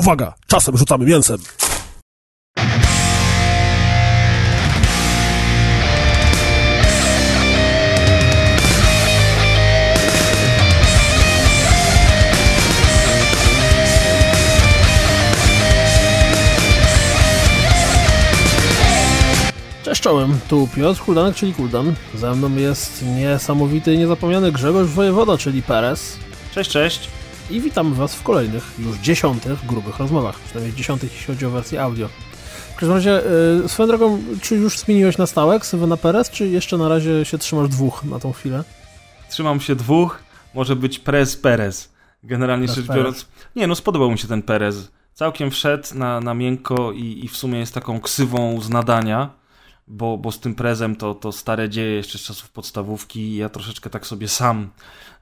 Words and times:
Uwaga, 0.00 0.34
czasem 0.46 0.76
rzucamy 0.76 1.04
mięsem. 1.04 1.38
Cześć 19.82 20.02
czołem, 20.02 20.38
tu 20.48 20.68
Piotr 20.76 21.00
Kuldanek, 21.00 21.36
czyli 21.36 21.54
Kuldan. 21.54 21.94
Ze 22.14 22.34
mną 22.34 22.56
jest 22.56 23.02
niesamowity 23.02 23.94
i 23.94 23.98
niezapomniany 23.98 24.52
Grzegorz 24.52 24.88
Wojewoda, 24.88 25.38
czyli 25.38 25.62
Perez. 25.62 26.18
Cześć, 26.54 26.70
cześć. 26.70 27.19
I 27.50 27.60
witamy 27.60 27.94
Was 27.94 28.14
w 28.14 28.22
kolejnych, 28.22 28.64
już 28.78 28.96
dziesiątych 28.96 29.66
grubych 29.66 29.98
rozmowach. 29.98 30.38
Przynajmniej 30.38 30.76
dziesiątych, 30.76 31.12
jeśli 31.12 31.26
chodzi 31.26 31.46
o 31.46 31.50
wersję 31.50 31.82
audio. 31.82 32.08
W 32.72 32.74
każdym 32.74 32.96
razie, 32.96 33.22
yy, 33.62 33.68
swoją 33.68 33.86
drogą, 33.86 34.22
czy 34.42 34.56
już 34.56 34.78
zmieniłeś 34.78 35.18
na 35.18 35.26
stałe 35.26 35.60
ksywę 35.60 35.86
na 35.86 35.96
Perez, 35.96 36.30
czy 36.30 36.48
jeszcze 36.48 36.78
na 36.78 36.88
razie 36.88 37.24
się 37.24 37.38
trzymasz 37.38 37.68
dwóch 37.68 38.04
na 38.04 38.18
tą 38.18 38.32
chwilę? 38.32 38.64
Trzymam 39.30 39.60
się 39.60 39.76
dwóch, 39.76 40.22
może 40.54 40.76
być 40.76 40.98
Prez 40.98 41.36
Perez. 41.36 41.92
Generalnie 42.22 42.68
rzecz 42.68 42.86
Perez. 42.86 42.96
biorąc. 42.96 43.26
Nie, 43.56 43.66
no 43.66 43.74
spodobał 43.74 44.10
mi 44.10 44.18
się 44.18 44.28
ten 44.28 44.42
Perez. 44.42 44.90
Całkiem 45.14 45.50
wszedł 45.50 45.88
na, 45.94 46.20
na 46.20 46.34
miękko 46.34 46.92
i, 46.92 47.24
i 47.24 47.28
w 47.28 47.36
sumie 47.36 47.58
jest 47.58 47.74
taką 47.74 48.00
ksywą 48.00 48.60
z 48.60 48.68
nadania, 48.68 49.30
bo, 49.90 50.18
bo 50.18 50.32
z 50.32 50.40
tym 50.40 50.54
prezem 50.54 50.96
to, 50.96 51.14
to 51.14 51.32
stare 51.32 51.68
dzieje 51.68 51.94
jeszcze 51.94 52.18
z 52.18 52.22
czasów 52.22 52.50
podstawówki. 52.50 53.36
Ja 53.36 53.48
troszeczkę 53.48 53.90
tak 53.90 54.06
sobie 54.06 54.28
sam 54.28 54.70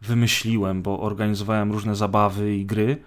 wymyśliłem, 0.01 0.83
bo 0.83 1.01
organizowałem 1.01 1.73
różne 1.73 1.97
zabawy 1.97 2.57
i 2.57 2.67
gry. 2.67 3.03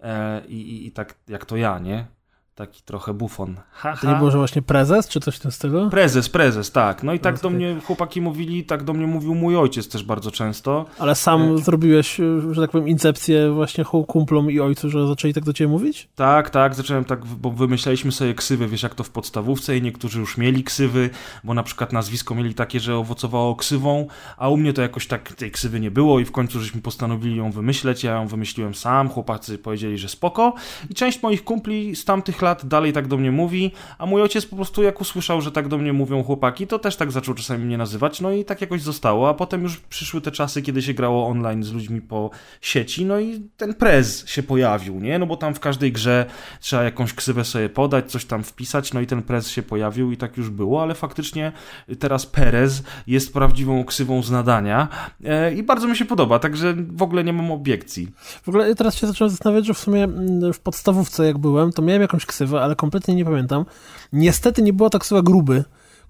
E, 0.00 0.46
i, 0.46 0.86
I 0.86 0.92
tak 0.92 1.14
jak 1.28 1.44
to 1.44 1.56
ja, 1.56 1.78
nie? 1.78 2.06
Taki 2.54 2.82
trochę 2.82 3.14
bufon. 3.14 3.56
Ha, 3.72 3.96
To 4.00 4.10
nie 4.10 4.16
było, 4.16 4.30
że 4.30 4.38
właśnie 4.38 4.62
prezes, 4.62 5.08
czy 5.08 5.20
coś 5.20 5.36
w 5.36 5.40
tym 5.40 5.50
stylu? 5.50 5.90
Prezes, 5.90 6.28
prezes, 6.28 6.72
tak. 6.72 7.02
No 7.02 7.12
i 7.12 7.18
tak 7.18 7.22
Prezes, 7.34 7.42
do 7.42 7.48
okej. 7.48 7.56
mnie 7.58 7.80
chłopaki 7.80 8.20
mówili, 8.20 8.64
tak 8.64 8.84
do 8.84 8.92
mnie 8.92 9.06
mówił 9.06 9.34
mój 9.34 9.56
ojciec 9.56 9.88
też 9.88 10.02
bardzo 10.04 10.30
często. 10.30 10.84
Ale 10.98 11.14
sam 11.14 11.52
Nie. 11.54 11.58
zrobiłeś, 11.58 12.20
że 12.50 12.60
tak 12.60 12.70
powiem, 12.70 12.88
incepcję 12.88 13.50
właśnie 13.50 13.84
kumplom 13.84 14.50
i 14.50 14.60
ojcu, 14.60 14.90
że 14.90 15.06
zaczęli 15.08 15.34
tak 15.34 15.44
do 15.44 15.52
ciebie 15.52 15.68
mówić? 15.68 16.08
Tak, 16.14 16.50
tak, 16.50 16.74
zacząłem 16.74 17.04
tak, 17.04 17.24
bo 17.26 17.50
wymyślaliśmy 17.50 18.12
sobie 18.12 18.34
ksywy, 18.34 18.68
wiesz 18.68 18.82
jak 18.82 18.94
to 18.94 19.04
w 19.04 19.10
podstawówce 19.10 19.76
i 19.76 19.82
niektórzy 19.82 20.20
już 20.20 20.38
mieli 20.38 20.64
ksywy, 20.64 21.10
bo 21.44 21.54
na 21.54 21.62
przykład 21.62 21.92
nazwisko 21.92 22.34
mieli 22.34 22.54
takie, 22.54 22.80
że 22.80 22.96
owocowało 22.96 23.56
ksywą, 23.56 24.06
a 24.36 24.48
u 24.48 24.56
mnie 24.56 24.72
to 24.72 24.82
jakoś 24.82 25.06
tak 25.06 25.32
tej 25.32 25.50
ksywy 25.50 25.80
nie 25.80 25.90
było 25.90 26.20
i 26.20 26.24
w 26.24 26.32
końcu 26.32 26.60
żeśmy 26.60 26.80
postanowili 26.82 27.36
ją 27.36 27.50
wymyśleć, 27.52 28.04
ja 28.04 28.12
ją 28.12 28.26
wymyśliłem 28.26 28.74
sam, 28.74 29.08
chłopacy 29.08 29.58
powiedzieli, 29.58 29.98
że 29.98 30.08
spoko 30.08 30.54
i 30.90 30.94
część 30.94 31.22
moich 31.22 31.44
kumpli 31.44 31.96
z 31.96 32.04
tamtych 32.04 32.42
lat 32.44 32.66
dalej 32.66 32.92
tak 32.92 33.08
do 33.08 33.16
mnie 33.16 33.32
mówi, 33.32 33.72
a 33.98 34.06
mój 34.06 34.22
ojciec 34.22 34.46
po 34.46 34.56
prostu 34.56 34.82
jak 34.82 35.00
usłyszał, 35.00 35.40
że 35.40 35.52
tak 35.52 35.68
do 35.68 35.78
mnie 35.78 35.92
mówią 35.92 36.22
chłopaki, 36.22 36.66
to 36.66 36.78
też 36.78 36.96
tak 36.96 37.12
zaczął 37.12 37.34
czasami 37.34 37.64
mnie 37.64 37.78
nazywać, 37.78 38.20
no 38.20 38.30
i 38.32 38.44
tak 38.44 38.60
jakoś 38.60 38.82
zostało, 38.82 39.28
a 39.28 39.34
potem 39.34 39.62
już 39.62 39.76
przyszły 39.76 40.20
te 40.20 40.30
czasy, 40.30 40.62
kiedy 40.62 40.82
się 40.82 40.94
grało 40.94 41.26
online 41.26 41.62
z 41.62 41.72
ludźmi 41.72 42.00
po 42.00 42.30
sieci, 42.60 43.04
no 43.04 43.20
i 43.20 43.40
ten 43.56 43.74
prez 43.74 44.28
się 44.28 44.42
pojawił, 44.42 45.00
nie? 45.00 45.18
No 45.18 45.26
bo 45.26 45.36
tam 45.36 45.54
w 45.54 45.60
każdej 45.60 45.92
grze 45.92 46.26
trzeba 46.60 46.82
jakąś 46.82 47.14
ksywę 47.14 47.44
sobie 47.44 47.68
podać, 47.68 48.10
coś 48.10 48.24
tam 48.24 48.44
wpisać, 48.44 48.92
no 48.92 49.00
i 49.00 49.06
ten 49.06 49.22
prez 49.22 49.48
się 49.48 49.62
pojawił 49.62 50.12
i 50.12 50.16
tak 50.16 50.36
już 50.36 50.50
było, 50.50 50.82
ale 50.82 50.94
faktycznie 50.94 51.52
teraz 51.98 52.26
Perez 52.26 52.82
jest 53.06 53.32
prawdziwą 53.32 53.84
ksywą 53.84 54.22
z 54.22 54.30
nadania 54.30 54.88
e, 55.24 55.54
i 55.54 55.62
bardzo 55.62 55.88
mi 55.88 55.96
się 55.96 56.04
podoba, 56.04 56.38
także 56.38 56.74
w 56.90 57.02
ogóle 57.02 57.24
nie 57.24 57.32
mam 57.32 57.52
obiekcji. 57.52 58.08
W 58.42 58.48
ogóle 58.48 58.74
teraz 58.74 58.94
się 58.94 59.06
zacząłem 59.06 59.30
zastanawiać, 59.30 59.66
że 59.66 59.74
w 59.74 59.78
sumie 59.78 60.04
mm, 60.04 60.52
w 60.52 60.60
podstawówce 60.60 61.26
jak 61.26 61.38
byłem, 61.38 61.72
to 61.72 61.82
miałem 61.82 62.02
jakąś 62.02 62.26
ksywę, 62.34 62.60
ale 62.60 62.76
kompletnie 62.76 63.14
nie 63.14 63.24
pamiętam. 63.24 63.64
Niestety 64.12 64.62
nie 64.62 64.72
była 64.72 64.90
ta 64.90 64.98
ksywa 64.98 65.22
gruby, 65.22 65.64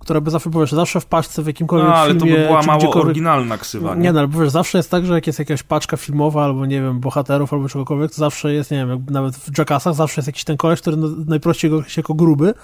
która 0.04 0.20
by 0.20 0.30
zawsze, 0.30 0.50
powiesz, 0.50 0.72
zawsze 0.72 1.00
w 1.00 1.06
paczce 1.06 1.42
w 1.42 1.46
jakimkolwiek 1.46 1.88
No, 1.88 1.94
ale 1.94 2.14
to 2.14 2.20
filmie, 2.20 2.38
by 2.40 2.46
była 2.46 2.62
mało 2.62 2.78
gdziekolwiek... 2.78 3.04
oryginalna 3.04 3.58
ksywa, 3.58 3.94
nie? 3.94 4.02
Nie 4.02 4.12
no, 4.12 4.18
ale 4.18 4.28
powiesz, 4.28 4.50
zawsze 4.50 4.78
jest 4.78 4.90
tak, 4.90 5.06
że 5.06 5.14
jak 5.14 5.26
jest 5.26 5.38
jakaś 5.38 5.62
paczka 5.62 5.96
filmowa, 5.96 6.44
albo 6.44 6.66
nie 6.66 6.80
wiem, 6.80 7.00
bohaterów, 7.00 7.52
albo 7.52 7.68
czegokolwiek, 7.68 8.10
to 8.10 8.16
zawsze 8.16 8.52
jest, 8.52 8.70
nie 8.70 8.86
wiem, 8.86 9.06
nawet 9.10 9.36
w 9.36 9.58
Jackassach 9.58 9.94
zawsze 9.94 10.18
jest 10.20 10.26
jakiś 10.26 10.44
ten 10.44 10.56
koleś, 10.56 10.80
który 10.80 10.96
no- 10.96 11.08
najprościej 11.26 11.70
go 11.70 11.82
się 11.82 12.00
jako 12.00 12.14
gruby, 12.14 12.54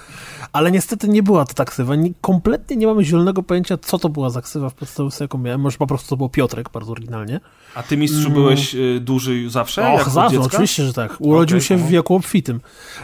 ale 0.52 0.70
niestety 0.70 1.08
nie 1.08 1.22
była 1.22 1.44
to 1.44 1.54
ta 1.54 1.64
ksywa. 1.64 1.96
Nie, 1.96 2.10
kompletnie 2.20 2.76
nie 2.76 2.86
mamy 2.86 3.04
zielonego 3.04 3.42
pojęcia, 3.42 3.78
co 3.78 3.98
to 3.98 4.08
była 4.08 4.30
za 4.30 4.42
ksywa 4.42 4.70
w 4.70 4.74
podstawce, 4.74 5.24
jaką 5.24 5.38
miałem. 5.38 5.60
Może 5.60 5.78
po 5.78 5.86
prostu 5.86 6.08
to 6.10 6.16
był 6.16 6.28
Piotrek, 6.28 6.70
bardzo 6.70 6.92
oryginalnie. 6.92 7.40
A 7.74 7.82
ty 7.82 7.96
mistrzu 7.96 8.20
Mm. 8.20 8.32
byłeś 8.32 8.74
y, 8.74 9.00
duży 9.00 9.50
zawsze? 9.50 9.92
Och, 9.92 10.08
zawsze, 10.10 10.40
oczywiście, 10.40 10.84
że 10.84 10.92
tak. 10.92 11.16
Urodził 11.18 11.56
Okej, 11.56 11.66
się 11.68 11.76
w 11.76 11.82
no. 11.82 11.88
wieku 11.88 12.14
obfitym. 12.14 12.60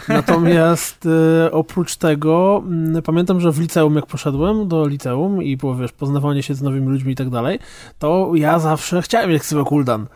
Natomiast 0.08 1.06
e, 1.46 1.52
oprócz 1.52 1.96
tego 1.96 2.62
mm, 2.66 3.02
pamiętam, 3.02 3.40
że 3.40 3.52
w 3.52 3.60
liceum, 3.60 3.96
jak 3.96 4.06
poszedłem 4.06 4.25
do 4.66 4.86
liceum 4.86 5.42
i 5.42 5.56
było, 5.56 5.76
wiesz, 5.76 5.92
poznawanie 5.92 6.42
się 6.42 6.54
z 6.54 6.62
nowymi 6.62 6.88
ludźmi 6.88 7.12
i 7.12 7.16
tak 7.16 7.30
dalej, 7.30 7.58
to 7.98 8.32
ja 8.34 8.58
zawsze 8.58 9.02
chciałem 9.02 9.30
mieć 9.30 9.42
ksywę 9.42 9.64
Kuldan. 9.64 10.06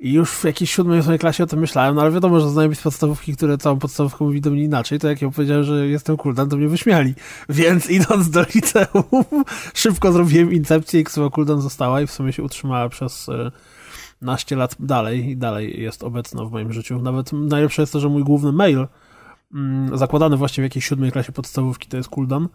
I 0.00 0.12
już 0.12 0.30
w 0.30 0.44
jakiejś 0.44 0.70
siódmej, 0.70 1.00
ósmej 1.00 1.18
klasie 1.18 1.44
o 1.44 1.46
tym 1.46 1.58
myślałem, 1.58 1.94
no 1.94 2.02
ale 2.02 2.10
wiadomo, 2.10 2.40
że 2.40 2.50
znajomi 2.50 2.74
z 2.74 2.82
podstawówki, 2.82 3.36
które 3.36 3.58
całą 3.58 3.78
podstawówkę 3.78 4.24
mówi 4.24 4.40
do 4.40 4.50
mnie 4.50 4.62
inaczej, 4.62 4.98
to 4.98 5.08
jak 5.08 5.22
ja 5.22 5.30
powiedziałem, 5.30 5.64
że 5.64 5.86
jestem 5.86 6.16
Kuldan, 6.16 6.48
to 6.48 6.56
mnie 6.56 6.68
wyśmiali. 6.68 7.14
Więc 7.48 7.90
idąc 8.00 8.30
do 8.30 8.44
liceum, 8.54 9.34
szybko 9.74 10.12
zrobiłem 10.12 10.52
incepcję 10.52 11.00
i 11.00 11.04
ksywa 11.04 11.30
Kuldan 11.30 11.60
została 11.60 12.00
i 12.00 12.06
w 12.06 12.12
sumie 12.12 12.32
się 12.32 12.42
utrzymała 12.42 12.88
przez... 12.88 13.28
E, 13.28 13.50
naście 14.22 14.56
lat 14.56 14.76
dalej 14.80 15.30
i 15.30 15.36
dalej 15.36 15.82
jest 15.82 16.02
obecna 16.02 16.44
w 16.44 16.50
moim 16.50 16.72
życiu. 16.72 17.02
Nawet 17.02 17.32
najlepsze 17.32 17.82
jest 17.82 17.92
to, 17.92 18.00
że 18.00 18.08
mój 18.08 18.24
główny 18.24 18.52
mail, 18.52 18.86
mm, 19.54 19.98
zakładany 19.98 20.36
właśnie 20.36 20.62
w 20.62 20.64
jakiejś 20.64 20.84
siódmej 20.84 21.12
klasie 21.12 21.32
podstawówki, 21.32 21.88
to 21.88 21.96
jest 21.96 22.08
Kuldan. 22.08 22.44
E, 22.44 22.48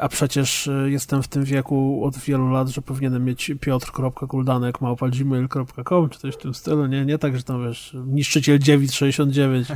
a 0.00 0.08
przecież 0.08 0.68
e, 0.68 0.90
jestem 0.90 1.22
w 1.22 1.28
tym 1.28 1.44
wieku 1.44 2.04
od 2.04 2.18
wielu 2.18 2.50
lat, 2.50 2.68
że 2.68 2.82
powinienem 2.82 3.24
mieć 3.24 3.52
piotr.kuldanek 3.60 4.80
małpa.gmail.com 4.80 6.08
czy 6.10 6.18
coś 6.18 6.34
w 6.34 6.38
tym 6.38 6.54
stylu, 6.54 6.86
nie? 6.86 7.04
Nie 7.04 7.18
tak, 7.18 7.36
że 7.36 7.42
tam 7.42 7.68
wiesz, 7.68 7.96
niszczyciel 8.06 8.58
dziewic 8.58 8.92
69. 8.92 9.68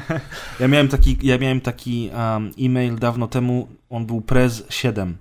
Ja 0.60 0.68
miałem 0.68 0.88
taki, 0.88 1.18
ja 1.22 1.38
miałem 1.38 1.60
taki 1.60 2.10
um, 2.14 2.50
e-mail 2.60 2.98
dawno 2.98 3.28
temu, 3.28 3.68
on 3.90 4.06
był 4.06 4.20
Prez 4.20 4.64
7, 4.68 5.16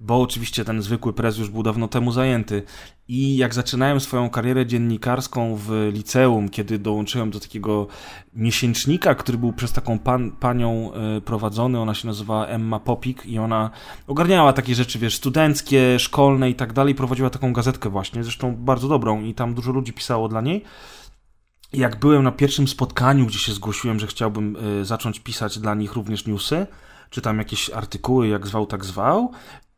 bo 0.00 0.20
oczywiście 0.20 0.64
ten 0.64 0.82
zwykły 0.82 1.12
Prez 1.12 1.38
już 1.38 1.50
był 1.50 1.62
dawno 1.62 1.88
temu 1.88 2.12
zajęty. 2.12 2.62
I 3.08 3.36
jak 3.36 3.54
zaczynałem 3.54 4.00
swoją 4.00 4.30
karierę 4.30 4.66
dziennikarską 4.66 5.56
w 5.56 5.90
liceum, 5.92 6.48
kiedy 6.48 6.78
dołączyłem 6.78 7.30
do 7.30 7.40
takiego 7.40 7.86
miesięcznika, 8.34 9.14
który 9.14 9.38
był 9.38 9.52
przez 9.52 9.72
taką 9.72 9.98
pan, 9.98 10.30
panią 10.30 10.92
y, 11.16 11.20
prowadzony, 11.20 11.80
ona 11.80 11.94
się 11.94 12.06
nazywała 12.06 12.46
Emma 12.46 12.80
Popik 12.80 13.26
i 13.26 13.38
ona 13.38 13.70
ogarniała 14.06 14.52
takie 14.52 14.74
rzeczy, 14.74 14.98
wiesz, 14.98 15.16
studenckie, 15.16 15.98
szkolne 15.98 16.50
i 16.50 16.54
tak 16.54 16.72
dalej, 16.72 16.94
prowadziła 16.94 17.30
taką 17.30 17.52
gazetkę 17.52 17.90
właśnie, 17.90 18.22
zresztą 18.22 18.56
bardzo 18.56 18.88
dobrą 18.88 19.22
i 19.22 19.34
tam 19.34 19.54
dużo 19.54 19.72
ludzi 19.72 19.92
pisało 19.92 20.28
dla 20.28 20.40
niej. 20.40 20.64
Jak 21.72 21.98
byłem 21.98 22.22
na 22.22 22.32
pierwszym 22.32 22.68
spotkaniu, 22.68 23.26
gdzie 23.26 23.38
się 23.38 23.52
zgłosiłem, 23.52 24.00
że 24.00 24.06
chciałbym 24.06 24.56
y, 24.80 24.84
zacząć 24.84 25.20
pisać 25.20 25.58
dla 25.58 25.74
nich 25.74 25.92
również 25.92 26.26
newsy, 26.26 26.66
czy 27.10 27.20
tam 27.20 27.38
jakieś 27.38 27.70
artykuły, 27.70 28.28
jak 28.28 28.46
zwał, 28.46 28.66
tak 28.66 28.84
zwał, 28.84 29.32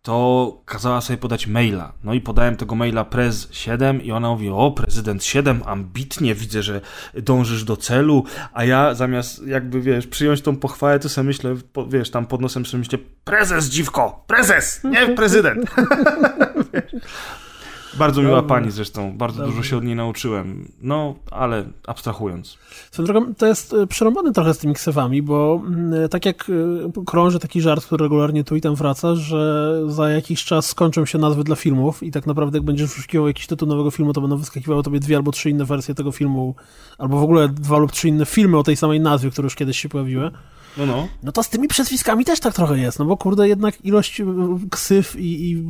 to 0.07 0.63
kazała 0.65 1.01
sobie 1.01 1.17
podać 1.17 1.47
maila. 1.47 1.93
No 2.05 2.15
i 2.15 2.21
podałem 2.21 2.57
tego 2.57 2.75
maila 2.75 3.05
Prez 3.05 3.49
7 3.51 4.03
i 4.03 4.13
ona 4.13 4.31
mówi, 4.31 4.49
o, 4.51 4.71
prezydent 4.71 5.25
7, 5.25 5.63
ambitnie, 5.67 6.35
widzę, 6.35 6.63
że 6.63 6.81
dążysz 7.15 7.65
do 7.65 7.77
celu, 7.77 8.25
a 8.53 8.65
ja 8.65 8.95
zamiast 8.95 9.47
jakby, 9.47 9.81
wiesz, 9.81 10.07
przyjąć 10.07 10.41
tą 10.41 10.57
pochwałę, 10.57 10.99
to 10.99 11.09
sobie 11.09 11.27
myślę, 11.27 11.55
wiesz, 11.89 12.11
tam 12.11 12.27
pod 12.27 12.41
nosem 12.41 12.67
sobie 12.67 12.79
myślę, 12.79 12.99
prezes, 13.25 13.67
dziwko, 13.67 14.25
prezes, 14.27 14.85
nie 14.85 15.09
prezydent. 15.09 15.71
Bardzo 17.99 18.23
miła 18.23 18.43
pani 18.43 18.71
zresztą, 18.71 19.19
bardzo 19.19 19.47
dużo 19.47 19.63
się 19.63 19.77
od 19.77 19.85
niej 19.85 19.97
nauczyłem. 19.97 20.73
No, 20.83 21.15
ale 21.31 21.65
abstrahując. 21.87 22.59
Swoją 22.91 23.07
drogą, 23.07 23.35
to 23.35 23.47
jest 23.47 23.75
e, 23.75 23.87
przerąbane 23.87 24.33
trochę 24.33 24.55
z 24.55 24.59
tymi 24.59 24.75
ksywami, 24.75 25.23
bo 25.23 25.63
mm, 25.67 26.09
tak 26.09 26.27
jak 26.27 26.51
e, 26.99 27.05
krąży 27.05 27.39
taki 27.39 27.61
żart, 27.61 27.85
który 27.85 28.05
regularnie 28.05 28.45
tu 28.45 28.57
i 28.57 28.61
tam 28.61 28.75
wraca, 28.75 29.15
że 29.15 29.73
za 29.87 30.11
jakiś 30.11 30.45
czas 30.45 30.67
skończą 30.67 31.07
się 31.07 31.19
nazwy 31.19 31.45
dla 31.45 31.57
filmów 31.57 32.03
i 32.03 32.11
tak 32.11 32.27
naprawdę 32.27 32.59
jak 32.59 32.65
będziesz 32.65 32.95
wyszukiwał 32.95 33.29
jakiś 33.29 33.47
tytuł 33.47 33.69
nowego 33.69 33.91
filmu, 33.91 34.13
to 34.13 34.21
będą 34.21 34.37
wyskakiwały 34.37 34.83
tobie 34.83 35.01
dwie 35.01 35.17
albo 35.17 35.33
trzy 35.33 35.51
inne 35.51 35.65
wersje 35.65 35.95
tego 35.95 36.13
filmu, 36.13 36.55
albo 36.99 37.19
w 37.19 37.23
ogóle 37.23 37.49
dwa 37.49 37.79
lub 37.79 37.93
trzy 37.93 38.09
inne 38.09 38.27
filmy 38.27 38.59
o 38.59 38.63
tej 38.63 38.77
samej 38.77 39.01
nazwie, 39.01 39.31
które 39.31 39.47
już 39.47 39.55
kiedyś 39.55 39.81
się 39.81 39.89
pojawiły. 39.89 40.31
No, 40.77 40.87
no. 40.87 41.09
No 41.23 41.33
to 41.33 41.43
z 41.43 41.49
tymi 41.49 41.69
przezwiskami 41.69 42.25
też 42.25 42.41
tak 42.41 42.55
trochę 42.55 42.79
jest, 42.79 42.99
no 42.99 43.05
bo 43.05 43.17
kurde, 43.17 43.49
jednak 43.49 43.85
ilość 43.85 44.23
ksyw 44.71 45.17
i... 45.17 45.51
i 45.51 45.67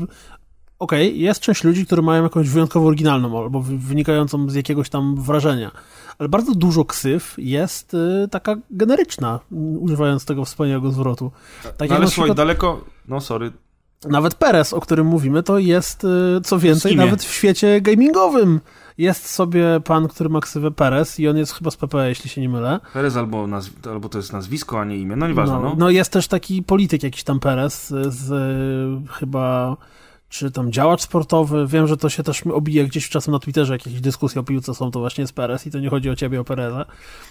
Okej, 0.79 1.21
jest 1.21 1.41
część 1.41 1.65
ludzi, 1.65 1.87
które 1.87 2.03
mają 2.03 2.23
jakąś 2.23 2.49
wyjątkowo 2.49 2.87
oryginalną 2.87 3.39
albo 3.43 3.61
wy- 3.61 3.79
wynikającą 3.79 4.49
z 4.51 4.55
jakiegoś 4.55 4.89
tam 4.89 5.17
wrażenia, 5.23 5.71
ale 6.19 6.29
bardzo 6.29 6.55
dużo 6.55 6.85
ksyw 6.85 7.35
jest 7.39 7.95
y, 7.95 8.29
taka 8.31 8.57
generyczna, 8.71 9.41
y, 9.53 9.55
używając 9.79 10.25
tego 10.25 10.45
wspaniałego 10.45 10.91
zwrotu. 10.91 11.31
Tak 11.79 11.91
no 11.91 11.97
ale 11.97 12.07
słuchaj, 12.07 12.11
przykład 12.11 12.37
daleko... 12.37 12.85
No, 13.09 13.21
sorry. 13.21 13.53
nawet 14.09 14.35
Perez, 14.35 14.73
o 14.73 14.81
którym 14.81 15.07
mówimy, 15.07 15.43
to 15.43 15.59
jest 15.59 16.05
y, 16.05 16.41
co 16.45 16.59
więcej, 16.59 16.97
nawet 16.97 17.23
w 17.25 17.33
świecie 17.33 17.81
gamingowym 17.81 18.61
jest 18.99 19.31
sobie 19.31 19.81
pan, 19.85 20.09
który 20.09 20.29
ma 20.31 20.41
ksywę 20.41 20.71
Perez 20.71 21.21
i 21.21 21.29
on 21.29 21.37
jest 21.37 21.53
chyba 21.53 21.71
z 21.71 21.77
PP, 21.77 22.09
jeśli 22.09 22.31
się 22.31 22.41
nie 22.41 22.49
mylę. 22.49 22.81
Perez 22.93 23.17
albo, 23.17 23.47
nazw- 23.47 23.91
albo 23.91 24.09
to 24.09 24.19
jest 24.19 24.33
nazwisko, 24.33 24.81
a 24.81 24.85
nie 24.85 24.97
imię, 24.97 25.17
no 25.17 25.29
nieważne. 25.29 25.55
No, 25.55 25.61
No, 25.63 25.75
no 25.79 25.91
jest 25.91 26.13
też 26.13 26.29
taki 26.29 26.63
polityk 26.63 27.03
jakiś 27.03 27.25
tam 27.25 27.41
Perez 27.41 27.87
z, 27.89 28.15
z 28.15 28.31
y, 28.33 29.13
chyba 29.13 29.77
czy 30.29 30.51
tam 30.51 30.73
działacz 30.73 31.03
sportowy. 31.03 31.67
Wiem, 31.67 31.87
że 31.87 31.97
to 31.97 32.09
się 32.09 32.23
też 32.23 32.43
obija 32.47 32.85
gdzieś 32.85 33.09
czasem 33.09 33.33
na 33.33 33.39
Twitterze, 33.39 33.73
jakieś 33.73 34.01
dyskusje 34.01 34.41
o 34.41 34.45
piłce 34.45 34.75
są, 34.75 34.91
to 34.91 35.01
właśnie 35.01 35.23
jest 35.23 35.33
Perez 35.33 35.67
i 35.67 35.71
to 35.71 35.79
nie 35.79 35.91
chodzi 35.91 36.11
o 36.11 36.17
ciebie, 36.17 36.41
o 36.41 36.45
Pereza. 36.45 36.87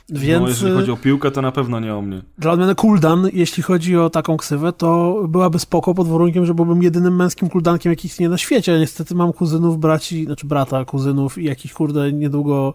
Więc 0.09 0.42
no 0.42 0.47
jeżeli 0.47 0.71
y, 0.71 0.75
chodzi 0.75 0.92
o 0.92 0.97
piłkę, 0.97 1.31
to 1.31 1.42
na 1.42 1.51
pewno 1.51 1.80
nie 1.80 1.95
o 1.95 2.01
mnie. 2.01 2.21
dla 2.38 2.51
odmiany 2.51 2.75
Kuldan, 2.75 3.30
jeśli 3.33 3.63
chodzi 3.63 3.97
o 3.97 4.09
taką 4.09 4.38
ksywę, 4.38 4.74
to 4.74 5.21
byłaby 5.27 5.59
spoko 5.59 5.94
pod 5.94 6.07
warunkiem, 6.07 6.45
że 6.45 6.53
byłbym 6.53 6.83
jedynym 6.83 7.15
męskim 7.15 7.50
kuldankiem, 7.50 7.92
jaki 7.92 8.07
istnieje 8.07 8.30
na 8.30 8.38
świecie. 8.38 8.80
Niestety 8.80 9.15
mam 9.15 9.33
kuzynów, 9.33 9.80
braci, 9.80 10.25
znaczy 10.25 10.48
brata, 10.48 10.86
kuzynów 10.86 11.38
i 11.38 11.44
jakiś, 11.44 11.74
kurde, 11.74 12.13
niedługo 12.13 12.74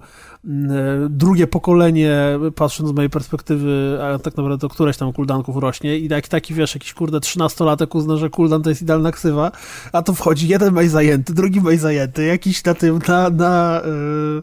drugie 1.09 1.47
pokolenie, 1.47 2.39
patrząc 2.55 2.91
z 2.91 2.93
mojej 2.93 3.11
perspektywy, 3.11 3.99
a 4.03 4.19
tak 4.19 4.37
naprawdę 4.37 4.59
to 4.59 4.69
któreś 4.69 4.97
tam 4.97 5.13
kuldanków 5.13 5.57
rośnie 5.57 5.99
i 5.99 6.09
jak 6.09 6.29
taki, 6.29 6.55
wiesz, 6.55 6.75
jakiś, 6.75 6.95
kurde, 6.95 7.19
13-latek 7.19 7.97
uzna, 7.97 8.17
że 8.17 8.31
kuldan 8.31 8.63
to 8.63 8.69
jest 8.69 8.83
idealna 8.83 9.13
ksywa, 9.13 9.53
a 9.93 10.03
to 10.03 10.15
wchodzi 10.15 10.49
jeden 10.49 10.75
maj 10.75 10.89
zajęty, 10.89 11.35
drugi 11.35 11.61
maj 11.61 11.79
zajęty, 11.79 12.25
jakiś 12.25 12.65
na 12.65 12.75
tym, 12.75 12.99
na, 13.09 13.31
na 13.31 13.81
yy, 13.85 14.43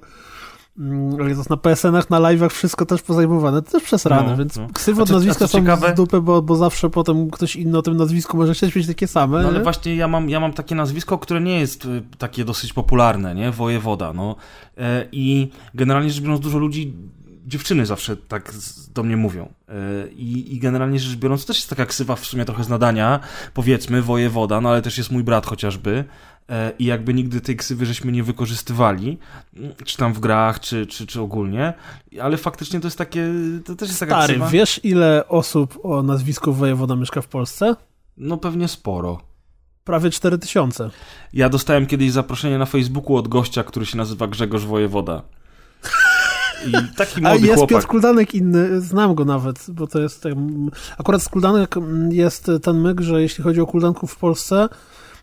Jezus, 1.28 1.50
na 1.50 1.58
PSN-ach, 1.58 2.10
na 2.10 2.18
live'ach 2.20 2.50
wszystko 2.50 2.86
też 2.86 3.02
pozajmowane, 3.02 3.62
to 3.62 3.72
też 3.72 3.84
przesrane, 3.84 4.30
No, 4.32 4.38
więc 4.38 4.56
no. 4.58 4.68
ksywy 4.74 5.00
A 5.02 5.04
od 5.04 5.10
nazwiska 5.10 5.40
co 5.40 5.48
są 5.48 5.58
ciekawe- 5.60 5.92
z 5.94 5.96
dupy, 5.96 6.22
bo, 6.22 6.42
bo 6.42 6.56
zawsze 6.56 6.90
potem 6.90 7.30
ktoś 7.30 7.56
inny 7.56 7.78
o 7.78 7.82
tym 7.82 7.98
nazwisku 7.98 8.38
może 8.38 8.54
chcieć 8.54 8.76
mieć 8.76 8.88
takie 8.88 9.08
same. 9.08 9.42
No 9.42 9.48
ale 9.48 9.58
nie? 9.58 9.64
właśnie 9.64 9.96
ja 9.96 10.08
mam, 10.08 10.30
ja 10.30 10.40
mam 10.40 10.54
takie 10.54 10.76
nazwisko, 10.76 11.18
które 11.18 11.42
nie 11.42 11.60
jest 11.60 11.86
y, 11.86 12.04
takie 12.18 12.46
dosyć 12.46 12.74
popularne, 12.74 13.36
nie? 13.36 13.52
Wojewoda, 13.52 14.14
no. 14.14 14.36
E, 14.78 15.06
I 15.12 15.50
generalnie 15.74 16.10
rzecz 16.10 16.24
biorąc, 16.24 16.42
dużo 16.42 16.58
ludzi, 16.58 16.94
dziewczyny 17.48 17.86
zawsze 17.86 18.18
tak 18.18 18.54
do 18.94 19.04
mnie 19.04 19.18
mówią. 19.18 19.50
E, 19.70 19.74
I, 20.12 20.56
I 20.56 20.60
generalnie 20.60 21.00
rzecz 21.00 21.16
biorąc, 21.18 21.42
to 21.42 21.48
też 21.48 21.58
jest 21.58 21.70
taka 21.70 21.86
ksywa 21.86 22.16
w 22.16 22.26
sumie 22.26 22.46
trochę 22.46 22.64
z 22.64 22.70
nadania, 22.70 23.20
powiedzmy, 23.54 24.02
wojewoda, 24.02 24.62
no 24.62 24.70
ale 24.70 24.82
też 24.82 24.98
jest 24.98 25.12
mój 25.12 25.24
brat 25.24 25.46
chociażby. 25.46 26.04
E, 26.50 26.72
I 26.80 26.86
jakby 26.86 27.14
nigdy 27.14 27.42
tej 27.42 27.56
ksywy 27.56 27.86
żeśmy 27.86 28.12
nie 28.12 28.24
wykorzystywali, 28.24 29.18
czy 29.86 29.98
tam 29.98 30.14
w 30.14 30.20
grach, 30.20 30.60
czy, 30.60 30.88
czy, 30.88 31.08
czy 31.08 31.22
ogólnie, 31.22 31.74
ale 32.22 32.38
faktycznie 32.38 32.80
to 32.80 32.88
jest 32.88 32.98
takie, 32.98 33.28
to 33.66 33.76
też 33.76 33.88
jest 33.88 34.00
taka 34.00 34.16
Stary, 34.16 34.34
ksywa. 34.34 34.50
wiesz 34.50 34.80
ile 34.84 35.28
osób 35.28 35.80
o 35.84 36.04
nazwisku 36.04 36.54
wojewoda 36.54 36.96
mieszka 36.96 37.22
w 37.22 37.28
Polsce? 37.28 37.76
No 38.18 38.38
pewnie 38.38 38.68
sporo. 38.68 39.22
Prawie 39.84 40.10
4000. 40.10 40.90
Ja 41.34 41.50
dostałem 41.50 41.86
kiedyś 41.86 42.12
zaproszenie 42.12 42.58
na 42.58 42.66
Facebooku 42.66 43.16
od 43.16 43.28
gościa, 43.28 43.64
który 43.64 43.86
się 43.86 43.98
nazywa 43.98 44.28
Grzegorz 44.28 44.66
Wojewoda. 44.66 45.22
I 46.68 46.72
taki 46.98 47.26
A 47.26 47.30
młody 47.30 47.48
jest 47.48 47.56
chłopak. 47.56 47.70
Piotr 47.78 47.88
Kuldanek 47.88 48.36
inny, 48.36 48.82
znam 48.82 49.16
go 49.16 49.26
nawet, 49.26 49.66
bo 49.70 49.88
to 49.88 50.00
jest... 50.00 50.24
Akurat 50.98 51.24
z 51.24 51.30
Kuldanek 51.30 51.76
jest 52.10 52.52
ten 52.64 52.82
myk, 52.82 53.02
że 53.02 53.22
jeśli 53.22 53.44
chodzi 53.44 53.62
o 53.62 53.66
Kuldanków 53.66 54.12
w 54.12 54.18
Polsce, 54.18 54.70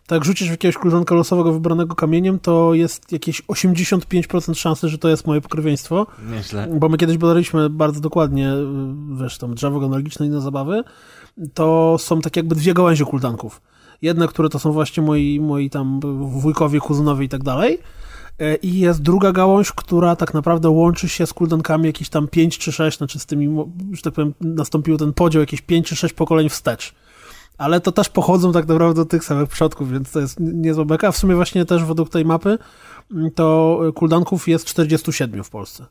to 0.07 0.15
jak 0.15 0.25
rzucisz 0.25 0.47
w 0.47 0.51
jakiegoś 0.51 0.75
Kuldanka 0.75 1.15
losowego 1.15 1.53
wybranego 1.53 1.95
kamieniem, 1.95 2.39
to 2.39 2.73
jest 2.73 3.11
jakieś 3.11 3.41
85% 3.41 4.55
szansy, 4.55 4.89
że 4.89 4.97
to 4.97 5.09
jest 5.09 5.27
moje 5.27 5.41
pokrewieństwo. 5.41 6.07
Nieźle. 6.31 6.67
Bo 6.79 6.89
my 6.89 6.97
kiedyś 6.97 7.17
badaliśmy 7.17 7.69
bardzo 7.69 8.01
dokładnie, 8.01 8.53
y, 8.53 8.65
wiesz, 9.21 9.37
tam 9.37 9.55
drzewo 9.55 9.79
genealogiczne 9.79 10.25
i 10.25 10.29
inne 10.29 10.41
zabawy, 10.41 10.83
to 11.53 11.95
są 11.99 12.21
tak 12.21 12.35
jakby 12.35 12.55
dwie 12.55 12.73
gałęzie 12.73 13.05
kuldanków. 13.05 13.61
Jedne, 14.01 14.27
które 14.27 14.49
to 14.49 14.59
są 14.59 14.71
właśnie 14.71 15.03
moi, 15.03 15.39
moi 15.39 15.69
tam 15.69 15.99
wujkowie, 16.29 16.79
kuzynowie 16.79 17.25
i 17.25 17.29
tak 17.29 17.43
dalej. 17.43 17.79
E, 18.39 18.55
I 18.55 18.79
jest 18.79 19.01
druga 19.01 19.31
gałąź, 19.31 19.71
która 19.71 20.15
tak 20.15 20.33
naprawdę 20.33 20.69
łączy 20.69 21.09
się 21.09 21.27
z 21.27 21.33
kuldankami 21.33 21.85
jakieś 21.85 22.09
tam 22.09 22.27
5 22.27 22.57
czy 22.57 22.71
6, 22.71 22.97
znaczy 22.97 23.19
z 23.19 23.25
tymi, 23.25 23.65
że 23.91 24.01
tak 24.01 24.13
powiem, 24.13 24.33
nastąpił 24.41 24.97
ten 24.97 25.13
podział 25.13 25.39
jakieś 25.39 25.61
5 25.61 25.87
czy 25.87 25.95
6 25.95 26.13
pokoleń 26.13 26.49
wstecz. 26.49 26.95
Ale 27.57 27.81
to 27.81 27.91
też 27.91 28.09
pochodzą 28.09 28.51
tak 28.51 28.67
naprawdę 28.67 29.01
od 29.01 29.09
tych 29.09 29.23
samych 29.23 29.49
przodków, 29.49 29.91
więc 29.91 30.11
to 30.11 30.19
jest 30.19 30.39
niezła 30.39 30.85
beka. 30.85 31.07
A 31.07 31.11
w 31.11 31.17
sumie 31.17 31.35
właśnie 31.35 31.65
też 31.65 31.83
według 31.83 32.09
tej 32.09 32.25
mapy 32.25 32.57
mm, 33.11 33.31
to 33.31 33.79
kuldanków 33.95 34.47
jest 34.47 34.65
47 34.65 35.43
w 35.43 35.49
Polsce. 35.49 35.85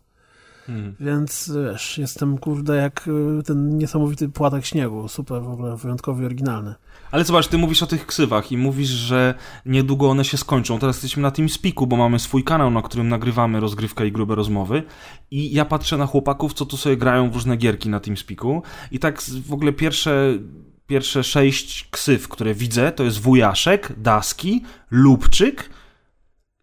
Hmm. 0.66 0.94
Więc 1.00 1.52
wiesz, 1.70 1.98
jestem 1.98 2.38
kurde 2.38 2.76
jak 2.76 3.08
y, 3.40 3.42
ten 3.42 3.78
niesamowity 3.78 4.28
płatek 4.28 4.66
śniegu. 4.66 5.08
Super, 5.08 5.42
w 5.42 5.48
ogóle 5.48 5.76
wyjątkowy 5.76 6.26
oryginalny. 6.26 6.74
Ale 7.10 7.24
zobacz, 7.24 7.48
ty 7.48 7.58
mówisz 7.58 7.82
o 7.82 7.86
tych 7.86 8.06
ksywach 8.06 8.52
i 8.52 8.56
mówisz, 8.56 8.88
że 8.88 9.34
niedługo 9.66 10.10
one 10.10 10.24
się 10.24 10.36
skończą. 10.36 10.78
Teraz 10.78 10.96
jesteśmy 10.96 11.22
na 11.22 11.30
tym 11.30 11.48
spiku, 11.48 11.86
bo 11.86 11.96
mamy 11.96 12.18
swój 12.18 12.44
kanał, 12.44 12.70
na 12.70 12.82
którym 12.82 13.08
nagrywamy 13.08 13.60
rozgrywkę 13.60 14.06
i 14.06 14.12
grube 14.12 14.34
rozmowy. 14.34 14.82
I 15.30 15.54
ja 15.54 15.64
patrzę 15.64 15.96
na 15.96 16.06
chłopaków, 16.06 16.54
co 16.54 16.66
tu 16.66 16.76
sobie 16.76 16.96
grają 16.96 17.30
w 17.30 17.34
różne 17.34 17.56
gierki 17.56 17.88
na 17.88 18.00
tym 18.00 18.16
spiku. 18.16 18.62
I 18.90 18.98
tak 18.98 19.22
w 19.22 19.52
ogóle 19.52 19.72
pierwsze, 19.72 20.38
pierwsze 20.86 21.24
sześć 21.24 21.88
ksyw, 21.90 22.28
które 22.28 22.54
widzę, 22.54 22.92
to 22.92 23.04
jest 23.04 23.20
Wujaszek, 23.20 23.92
Daski, 23.96 24.62
Lubczyk, 24.90 25.70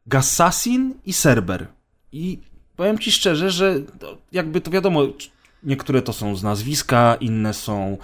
Gassasin 0.05 0.93
i 1.05 1.13
Serber. 1.13 1.67
I 2.11 2.39
powiem 2.75 2.99
ci 2.99 3.11
szczerze, 3.11 3.51
że 3.51 3.79
to 3.99 4.17
jakby 4.31 4.61
to 4.61 4.71
wiadomo, 4.71 5.01
niektóre 5.63 6.01
to 6.01 6.13
są 6.13 6.35
z 6.35 6.43
nazwiska, 6.43 7.15
inne 7.15 7.53
są 7.53 7.97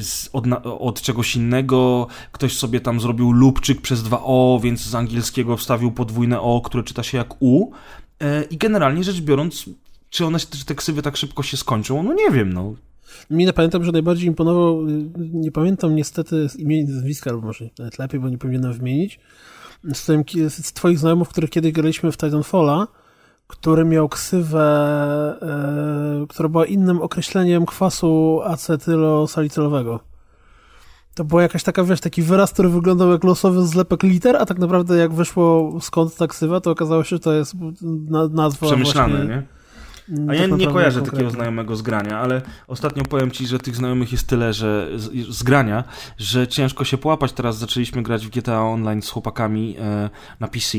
z, 0.00 0.30
od, 0.32 0.44
od 0.64 1.02
czegoś 1.02 1.36
innego. 1.36 2.06
Ktoś 2.32 2.56
sobie 2.56 2.80
tam 2.80 3.00
zrobił 3.00 3.32
Lubczyk 3.32 3.80
przez 3.80 4.02
dwa 4.02 4.20
O, 4.22 4.60
więc 4.62 4.80
z 4.80 4.94
angielskiego 4.94 5.56
wstawił 5.56 5.92
podwójne 5.92 6.40
O, 6.40 6.60
które 6.60 6.84
czyta 6.84 7.02
się 7.02 7.18
jak 7.18 7.42
U. 7.42 7.70
E, 8.20 8.42
I 8.42 8.56
generalnie 8.56 9.04
rzecz 9.04 9.20
biorąc, 9.20 9.64
czy 10.10 10.26
one, 10.26 10.38
czy 10.38 10.64
te 10.64 10.74
ksywy 10.74 11.02
tak 11.02 11.16
szybko 11.16 11.42
się 11.42 11.56
skończą? 11.56 12.02
No 12.02 12.14
nie 12.14 12.30
wiem, 12.30 12.52
no. 12.52 12.74
Mi 13.30 13.52
pamiętam, 13.52 13.84
że 13.84 13.92
najbardziej 13.92 14.26
imponował, 14.26 14.88
y, 14.88 15.10
nie 15.32 15.52
pamiętam 15.52 15.94
niestety 15.94 16.46
imienia 16.58 16.82
i 16.82 16.94
nazwiska, 16.94 17.30
albo 17.30 17.46
może 17.46 17.68
nawet 17.78 17.98
lepiej, 17.98 18.20
bo 18.20 18.28
nie 18.28 18.38
powinienem 18.38 18.72
wymienić, 18.72 19.20
z, 19.94 20.06
tym, 20.06 20.24
z 20.48 20.72
twoich 20.72 20.98
znajomych, 20.98 21.28
których 21.28 21.50
kiedyś 21.50 21.72
graliśmy 21.72 22.12
w 22.12 22.16
Titanfalla, 22.16 22.86
który 23.46 23.84
miał 23.84 24.08
ksywę, 24.08 24.64
e, 26.22 26.26
która 26.28 26.48
była 26.48 26.66
innym 26.66 27.02
określeniem 27.02 27.66
kwasu 27.66 28.40
acetylosalicylowego. 28.44 30.00
To 31.14 31.24
była 31.24 31.42
jakaś 31.42 31.62
taka, 31.62 31.84
wiesz, 31.84 32.00
taki 32.00 32.22
wyraz, 32.22 32.52
który 32.52 32.68
wyglądał 32.68 33.10
jak 33.10 33.24
losowy 33.24 33.66
zlepek 33.66 34.02
liter, 34.02 34.36
a 34.36 34.46
tak 34.46 34.58
naprawdę 34.58 34.96
jak 34.96 35.12
wyszło 35.12 35.78
skąd 35.80 36.16
ta 36.16 36.26
ksywa, 36.26 36.60
to 36.60 36.70
okazało 36.70 37.04
się, 37.04 37.16
że 37.16 37.20
to 37.20 37.32
jest 37.32 37.54
na, 37.82 38.28
nazwa 38.28 38.66
Przemyślane, 38.66 39.16
właśnie, 39.16 39.34
nie? 39.34 39.57
A 40.12 40.26
tak 40.26 40.38
ja 40.38 40.46
nie 40.46 40.66
kojarzę 40.66 41.02
takiego 41.02 41.30
znajomego 41.30 41.76
z 41.76 41.82
grania, 41.82 42.18
ale 42.18 42.42
ostatnio 42.66 43.02
powiem 43.02 43.30
ci, 43.30 43.46
że 43.46 43.58
tych 43.58 43.76
znajomych 43.76 44.12
jest 44.12 44.28
tyle, 44.28 44.52
że 44.52 44.88
z, 44.96 45.28
z 45.28 45.42
grania, 45.42 45.84
że 46.18 46.48
ciężko 46.48 46.84
się 46.84 46.98
połapać. 46.98 47.32
Teraz 47.32 47.58
zaczęliśmy 47.58 48.02
grać 48.02 48.26
w 48.26 48.30
GTA 48.30 48.62
Online 48.62 49.02
z 49.02 49.10
chłopakami 49.10 49.76
e, 49.78 50.10
na 50.40 50.48
PC, 50.48 50.78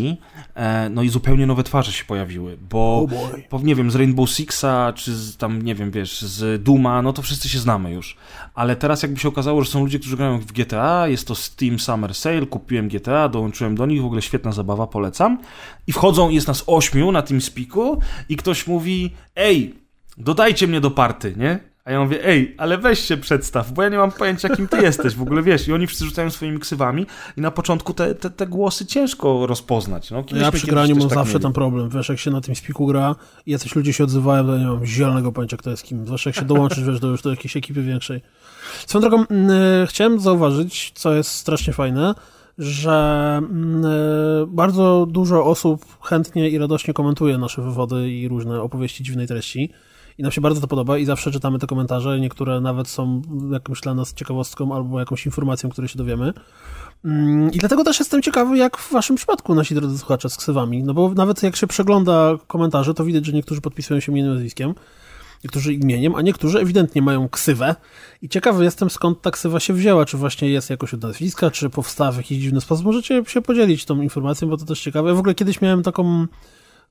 e, 0.55 0.89
no 0.89 1.03
i 1.03 1.09
zupełnie 1.09 1.45
nowe 1.45 1.63
twarze 1.63 1.91
się 1.91 2.05
pojawiły, 2.05 2.57
bo 2.69 2.99
Oh 2.99 3.37
po, 3.49 3.59
nie 3.59 3.75
wiem, 3.75 3.91
z 3.91 3.95
Rainbow 3.95 4.29
Sixa, 4.29 4.93
czy 4.95 5.15
z, 5.15 5.37
tam, 5.37 5.61
nie 5.61 5.75
wiem, 5.75 5.91
wiesz, 5.91 6.21
z 6.21 6.63
Duma, 6.63 7.01
no 7.01 7.13
to 7.13 7.21
wszyscy 7.21 7.49
się 7.49 7.59
znamy 7.59 7.91
już. 7.91 8.17
Ale 8.55 8.75
teraz 8.75 9.03
jakby 9.03 9.19
się 9.19 9.27
okazało, 9.27 9.63
że 9.63 9.71
są 9.71 9.79
ludzie, 9.79 9.99
którzy 9.99 10.17
grają 10.17 10.39
w 10.39 10.45
GTA, 10.45 11.07
jest 11.07 11.27
to 11.27 11.35
Steam 11.35 11.79
Summer 11.79 12.15
Sale, 12.15 12.45
kupiłem 12.45 12.87
GTA, 12.87 13.29
dołączyłem 13.29 13.75
do 13.75 13.85
nich, 13.85 14.01
w 14.01 14.05
ogóle 14.05 14.21
świetna 14.21 14.51
zabawa, 14.51 14.87
polecam. 14.87 15.39
I 15.87 15.91
wchodzą, 15.91 16.29
jest 16.29 16.47
nas 16.47 16.63
ośmiu 16.67 17.11
na 17.11 17.21
tym 17.21 17.41
spiku 17.41 17.99
i 18.29 18.37
ktoś 18.37 18.67
mówi, 18.67 19.13
ej, 19.35 19.75
dodajcie 20.17 20.67
mnie 20.67 20.81
do 20.81 20.91
party, 20.91 21.33
nie? 21.37 21.69
A 21.85 21.91
ja 21.91 21.99
mówię, 22.03 22.25
ej, 22.25 22.55
ale 22.57 22.77
weź 22.77 22.99
się 22.99 23.17
przedstaw, 23.17 23.71
bo 23.71 23.83
ja 23.83 23.89
nie 23.89 23.97
mam 23.97 24.11
pojęcia, 24.11 24.49
kim 24.55 24.67
ty 24.67 24.81
jesteś 24.81 25.15
w 25.15 25.21
ogóle, 25.21 25.43
wiesz. 25.43 25.67
I 25.67 25.73
oni 25.73 25.87
wszyscy 25.87 26.05
rzucają 26.05 26.29
swoimi 26.29 26.59
ksywami 26.59 27.05
i 27.37 27.41
na 27.41 27.51
początku 27.51 27.93
te, 27.93 28.15
te, 28.15 28.29
te 28.29 28.47
głosy 28.47 28.85
ciężko 28.85 29.47
rozpoznać. 29.47 30.11
No, 30.11 30.23
Ja 30.35 30.51
przy 30.51 30.67
graniu 30.67 30.95
mam 30.95 31.09
tak 31.09 31.17
zawsze 31.17 31.33
mieli. 31.33 31.43
ten 31.43 31.53
problem. 31.53 31.89
Wiesz, 31.89 32.09
jak 32.09 32.19
się 32.19 32.31
na 32.31 32.41
tym 32.41 32.55
spiku 32.55 32.85
gra 32.87 33.15
i 33.45 33.51
jacyś 33.51 33.75
ludzie 33.75 33.93
się 33.93 34.03
odzywają, 34.03 34.45
to 34.45 34.53
ja 34.53 34.59
nie 34.59 34.67
mam 34.67 34.85
zielonego 34.85 35.31
pojęcia, 35.31 35.57
kto 35.57 35.69
jest 35.69 35.83
kim. 35.83 36.05
Zwłaszcza 36.05 36.29
jak 36.29 36.35
się 36.37 36.45
dołączysz, 36.45 36.83
wiesz, 36.83 36.99
do, 36.99 37.07
już 37.07 37.21
do 37.21 37.29
jakiejś 37.29 37.57
ekipy 37.57 37.83
większej. 37.83 38.21
Swoją 38.87 39.01
drogą, 39.01 39.21
e, 39.23 39.25
chciałem 39.87 40.19
zauważyć, 40.19 40.91
co 40.95 41.13
jest 41.13 41.31
strasznie 41.31 41.73
fajne, 41.73 42.15
że 42.59 43.37
mm, 43.37 43.85
e, 43.85 43.89
bardzo 44.47 45.07
dużo 45.09 45.45
osób 45.45 45.85
chętnie 46.03 46.49
i 46.49 46.57
radośnie 46.57 46.93
komentuje 46.93 47.37
nasze 47.37 47.61
wywody 47.61 48.11
i 48.11 48.27
różne 48.27 48.61
opowieści 48.61 49.03
dziwnej 49.03 49.27
treści. 49.27 49.71
I 50.17 50.23
nam 50.23 50.31
się 50.31 50.41
bardzo 50.41 50.61
to 50.61 50.67
podoba 50.67 50.97
i 50.97 51.05
zawsze 51.05 51.31
czytamy 51.31 51.59
te 51.59 51.67
komentarze. 51.67 52.19
Niektóre 52.19 52.61
nawet 52.61 52.87
są 52.87 53.21
jakąś 53.51 53.81
dla 53.81 53.93
nas 53.93 54.13
ciekawostką 54.13 54.75
albo 54.75 54.99
jakąś 54.99 55.25
informacją, 55.25 55.69
której 55.69 55.87
się 55.87 55.97
dowiemy. 55.97 56.33
Mm, 57.05 57.51
I 57.51 57.57
dlatego 57.57 57.83
też 57.83 57.99
jestem 57.99 58.21
ciekawy, 58.21 58.57
jak 58.57 58.77
w 58.77 58.91
waszym 58.91 59.15
przypadku 59.15 59.55
nasi 59.55 59.75
drodzy 59.75 59.97
słuchacze 59.97 60.29
z 60.29 60.37
ksywami. 60.37 60.83
No 60.83 60.93
bo 60.93 61.09
nawet 61.09 61.43
jak 61.43 61.55
się 61.55 61.67
przegląda 61.67 62.37
komentarze, 62.47 62.93
to 62.93 63.05
widać, 63.05 63.25
że 63.25 63.33
niektórzy 63.33 63.61
podpisują 63.61 63.99
się 63.99 64.11
imieniem 64.11 64.33
nazwiskiem, 64.33 64.73
niektórzy 65.43 65.73
imieniem, 65.73 66.15
a 66.15 66.21
niektórzy 66.21 66.59
ewidentnie 66.59 67.01
mają 67.01 67.29
ksywę. 67.29 67.75
I 68.21 68.29
ciekawy 68.29 68.63
jestem, 68.63 68.89
skąd 68.89 69.21
ta 69.21 69.31
ksywa 69.31 69.59
się 69.59 69.73
wzięła. 69.73 70.05
Czy 70.05 70.17
właśnie 70.17 70.49
jest 70.49 70.69
jakoś 70.69 70.93
od 70.93 71.01
nazwiska, 71.01 71.51
czy 71.51 71.69
powstała 71.69 72.11
w 72.11 72.17
jakiś 72.17 72.37
dziwny 72.37 72.61
sposób. 72.61 72.85
Możecie 72.85 73.23
się 73.27 73.41
podzielić 73.41 73.85
tą 73.85 74.01
informacją, 74.01 74.49
bo 74.49 74.57
to 74.57 74.65
też 74.65 74.81
ciekawe. 74.81 75.09
Ja 75.09 75.15
w 75.15 75.19
ogóle 75.19 75.35
kiedyś 75.35 75.61
miałem 75.61 75.83
taką 75.83 76.27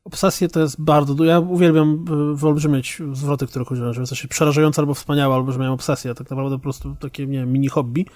Obsesje 0.05 0.49
to 0.49 0.61
jest 0.61 0.81
bardzo... 0.81 1.25
Ja 1.25 1.41
uwielbiam 1.41 2.05
y, 2.33 2.37
wyolbrzymiać 2.37 3.03
zwroty, 3.13 3.47
które 3.47 3.65
chodziłem, 3.65 3.95
że 3.95 4.07
coś 4.07 4.27
przerażające 4.27 4.83
albo 4.83 4.95
wspaniałe, 4.95 5.35
albo 5.35 5.53
że 5.53 5.59
miałem 5.59 5.75
obsesję. 5.75 6.15
Tak 6.15 6.31
naprawdę 6.31 6.57
po 6.57 6.63
prostu 6.63 6.97
takie, 7.01 7.27
nie 7.27 7.39
wiem, 7.39 7.53
mini 7.53 7.69
hobby. 7.69 8.07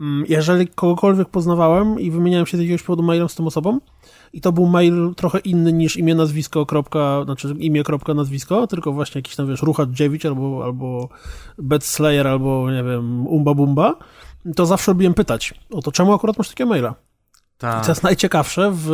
Mm, 0.00 0.24
jeżeli 0.28 0.68
kogokolwiek 0.68 1.28
poznawałem 1.28 2.00
i 2.00 2.10
wymieniałem 2.10 2.46
się 2.46 2.56
z 2.56 2.60
jakiegoś 2.60 2.82
powodu 2.82 3.02
mailem 3.02 3.28
z 3.28 3.34
tą 3.34 3.46
osobą 3.46 3.80
i 4.32 4.40
to 4.40 4.52
był 4.52 4.66
mail 4.66 5.14
trochę 5.16 5.38
inny 5.38 5.72
niż 5.72 5.96
imię, 5.96 6.14
nazwisko, 6.14 6.66
kropka, 6.66 7.24
znaczy 7.24 7.54
imię, 7.58 7.84
kropka, 7.84 8.14
nazwisko, 8.14 8.66
tylko 8.66 8.92
właśnie 8.92 9.18
jakiś 9.18 9.36
tam, 9.36 9.48
wiesz, 9.48 9.62
Ruchat 9.62 9.90
Dziewicz 9.90 10.24
albo, 10.24 10.64
albo 10.64 11.08
Bed 11.58 11.84
Slayer 11.84 12.26
albo, 12.26 12.70
nie 12.70 12.84
wiem, 12.84 13.26
Umba 13.26 13.54
Bumba, 13.54 13.96
to 14.56 14.66
zawsze 14.66 14.92
lubiłem 14.92 15.14
pytać 15.14 15.54
o 15.70 15.82
to, 15.82 15.92
czemu 15.92 16.12
akurat 16.12 16.38
masz 16.38 16.48
takie 16.48 16.66
maila. 16.66 16.94
Tak. 17.58 17.82
I 17.82 17.86
co 17.86 17.90
jest 17.90 18.02
najciekawsze, 18.02 18.70
w 18.74 18.90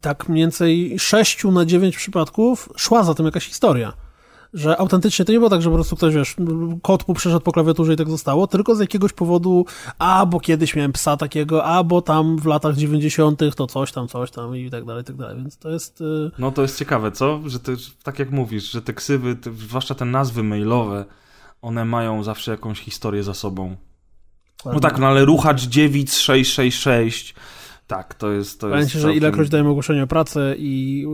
tak 0.00 0.28
mniej 0.28 0.42
więcej 0.42 0.98
6 0.98 1.44
na 1.44 1.64
9 1.64 1.96
przypadków 1.96 2.68
szła 2.76 3.02
za 3.02 3.14
tym 3.14 3.26
jakaś 3.26 3.46
historia 3.46 3.92
że 4.54 4.78
autentycznie 4.78 5.24
to 5.24 5.32
nie 5.32 5.38
było 5.38 5.50
tak, 5.50 5.62
że 5.62 5.70
po 5.70 5.74
prostu 5.74 5.96
ktoś, 5.96 6.14
wiesz, 6.14 6.36
kot 6.82 7.08
mu 7.08 7.14
przeszedł 7.14 7.40
po 7.40 7.52
klawiaturze 7.52 7.94
i 7.94 7.96
tak 7.96 8.10
zostało, 8.10 8.46
tylko 8.46 8.74
z 8.74 8.80
jakiegoś 8.80 9.12
powodu, 9.12 9.66
a, 9.98 10.26
bo 10.26 10.40
kiedyś 10.40 10.76
miałem 10.76 10.92
psa 10.92 11.16
takiego, 11.16 11.64
a, 11.64 11.84
bo 11.84 12.02
tam 12.02 12.36
w 12.38 12.46
latach 12.46 12.76
90. 12.76 13.40
to 13.56 13.66
coś 13.66 13.92
tam, 13.92 14.08
coś 14.08 14.30
tam 14.30 14.56
i 14.56 14.70
tak 14.70 14.84
dalej, 14.84 15.02
i 15.02 15.04
tak 15.04 15.16
dalej, 15.16 15.36
więc 15.36 15.58
to 15.58 15.70
jest... 15.70 16.00
Y, 16.00 16.30
no 16.38 16.50
to 16.50 16.62
jest 16.62 16.78
ciekawe, 16.78 17.12
co? 17.12 17.40
Że 17.46 17.60
ty, 17.60 17.76
tak 18.02 18.18
jak 18.18 18.30
mówisz, 18.30 18.70
że 18.70 18.82
te 18.82 18.94
ksywy, 18.94 19.36
te, 19.36 19.52
zwłaszcza 19.52 19.94
te 19.94 20.04
nazwy 20.04 20.42
mailowe, 20.42 21.04
one 21.62 21.84
mają 21.84 22.22
zawsze 22.22 22.50
jakąś 22.50 22.80
historię 22.80 23.22
za 23.22 23.34
sobą. 23.34 23.76
No 24.64 24.80
tak, 24.80 24.98
no 24.98 25.06
ale 25.06 25.24
ruchacz 25.24 25.62
dziewic 25.62 26.16
666 26.16 27.34
tak, 27.88 28.14
to 28.14 28.32
jest. 28.32 28.60
To 28.60 28.70
całkiem... 28.70 29.00
że 29.00 29.14
ilekroć 29.14 29.48
dajemy 29.48 29.70
ogłoszenie 29.70 30.02
o 30.02 30.06
pracę 30.06 30.54
i 30.58 31.06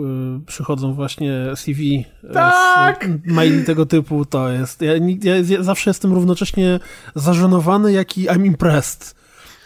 y, 0.42 0.46
przychodzą 0.46 0.94
właśnie 0.94 1.32
CV 1.56 2.04
tak! 2.32 3.08
z 3.26 3.32
maili 3.32 3.64
tego 3.64 3.86
typu, 3.86 4.24
to 4.24 4.48
jest. 4.48 4.82
Ja, 4.82 4.92
ja, 5.22 5.36
ja, 5.48 5.62
zawsze 5.62 5.90
jestem 5.90 6.12
równocześnie 6.12 6.80
zażenowany, 7.14 7.92
jak 7.92 8.18
i 8.18 8.28
I'm 8.28 8.46
impressed. 8.46 9.14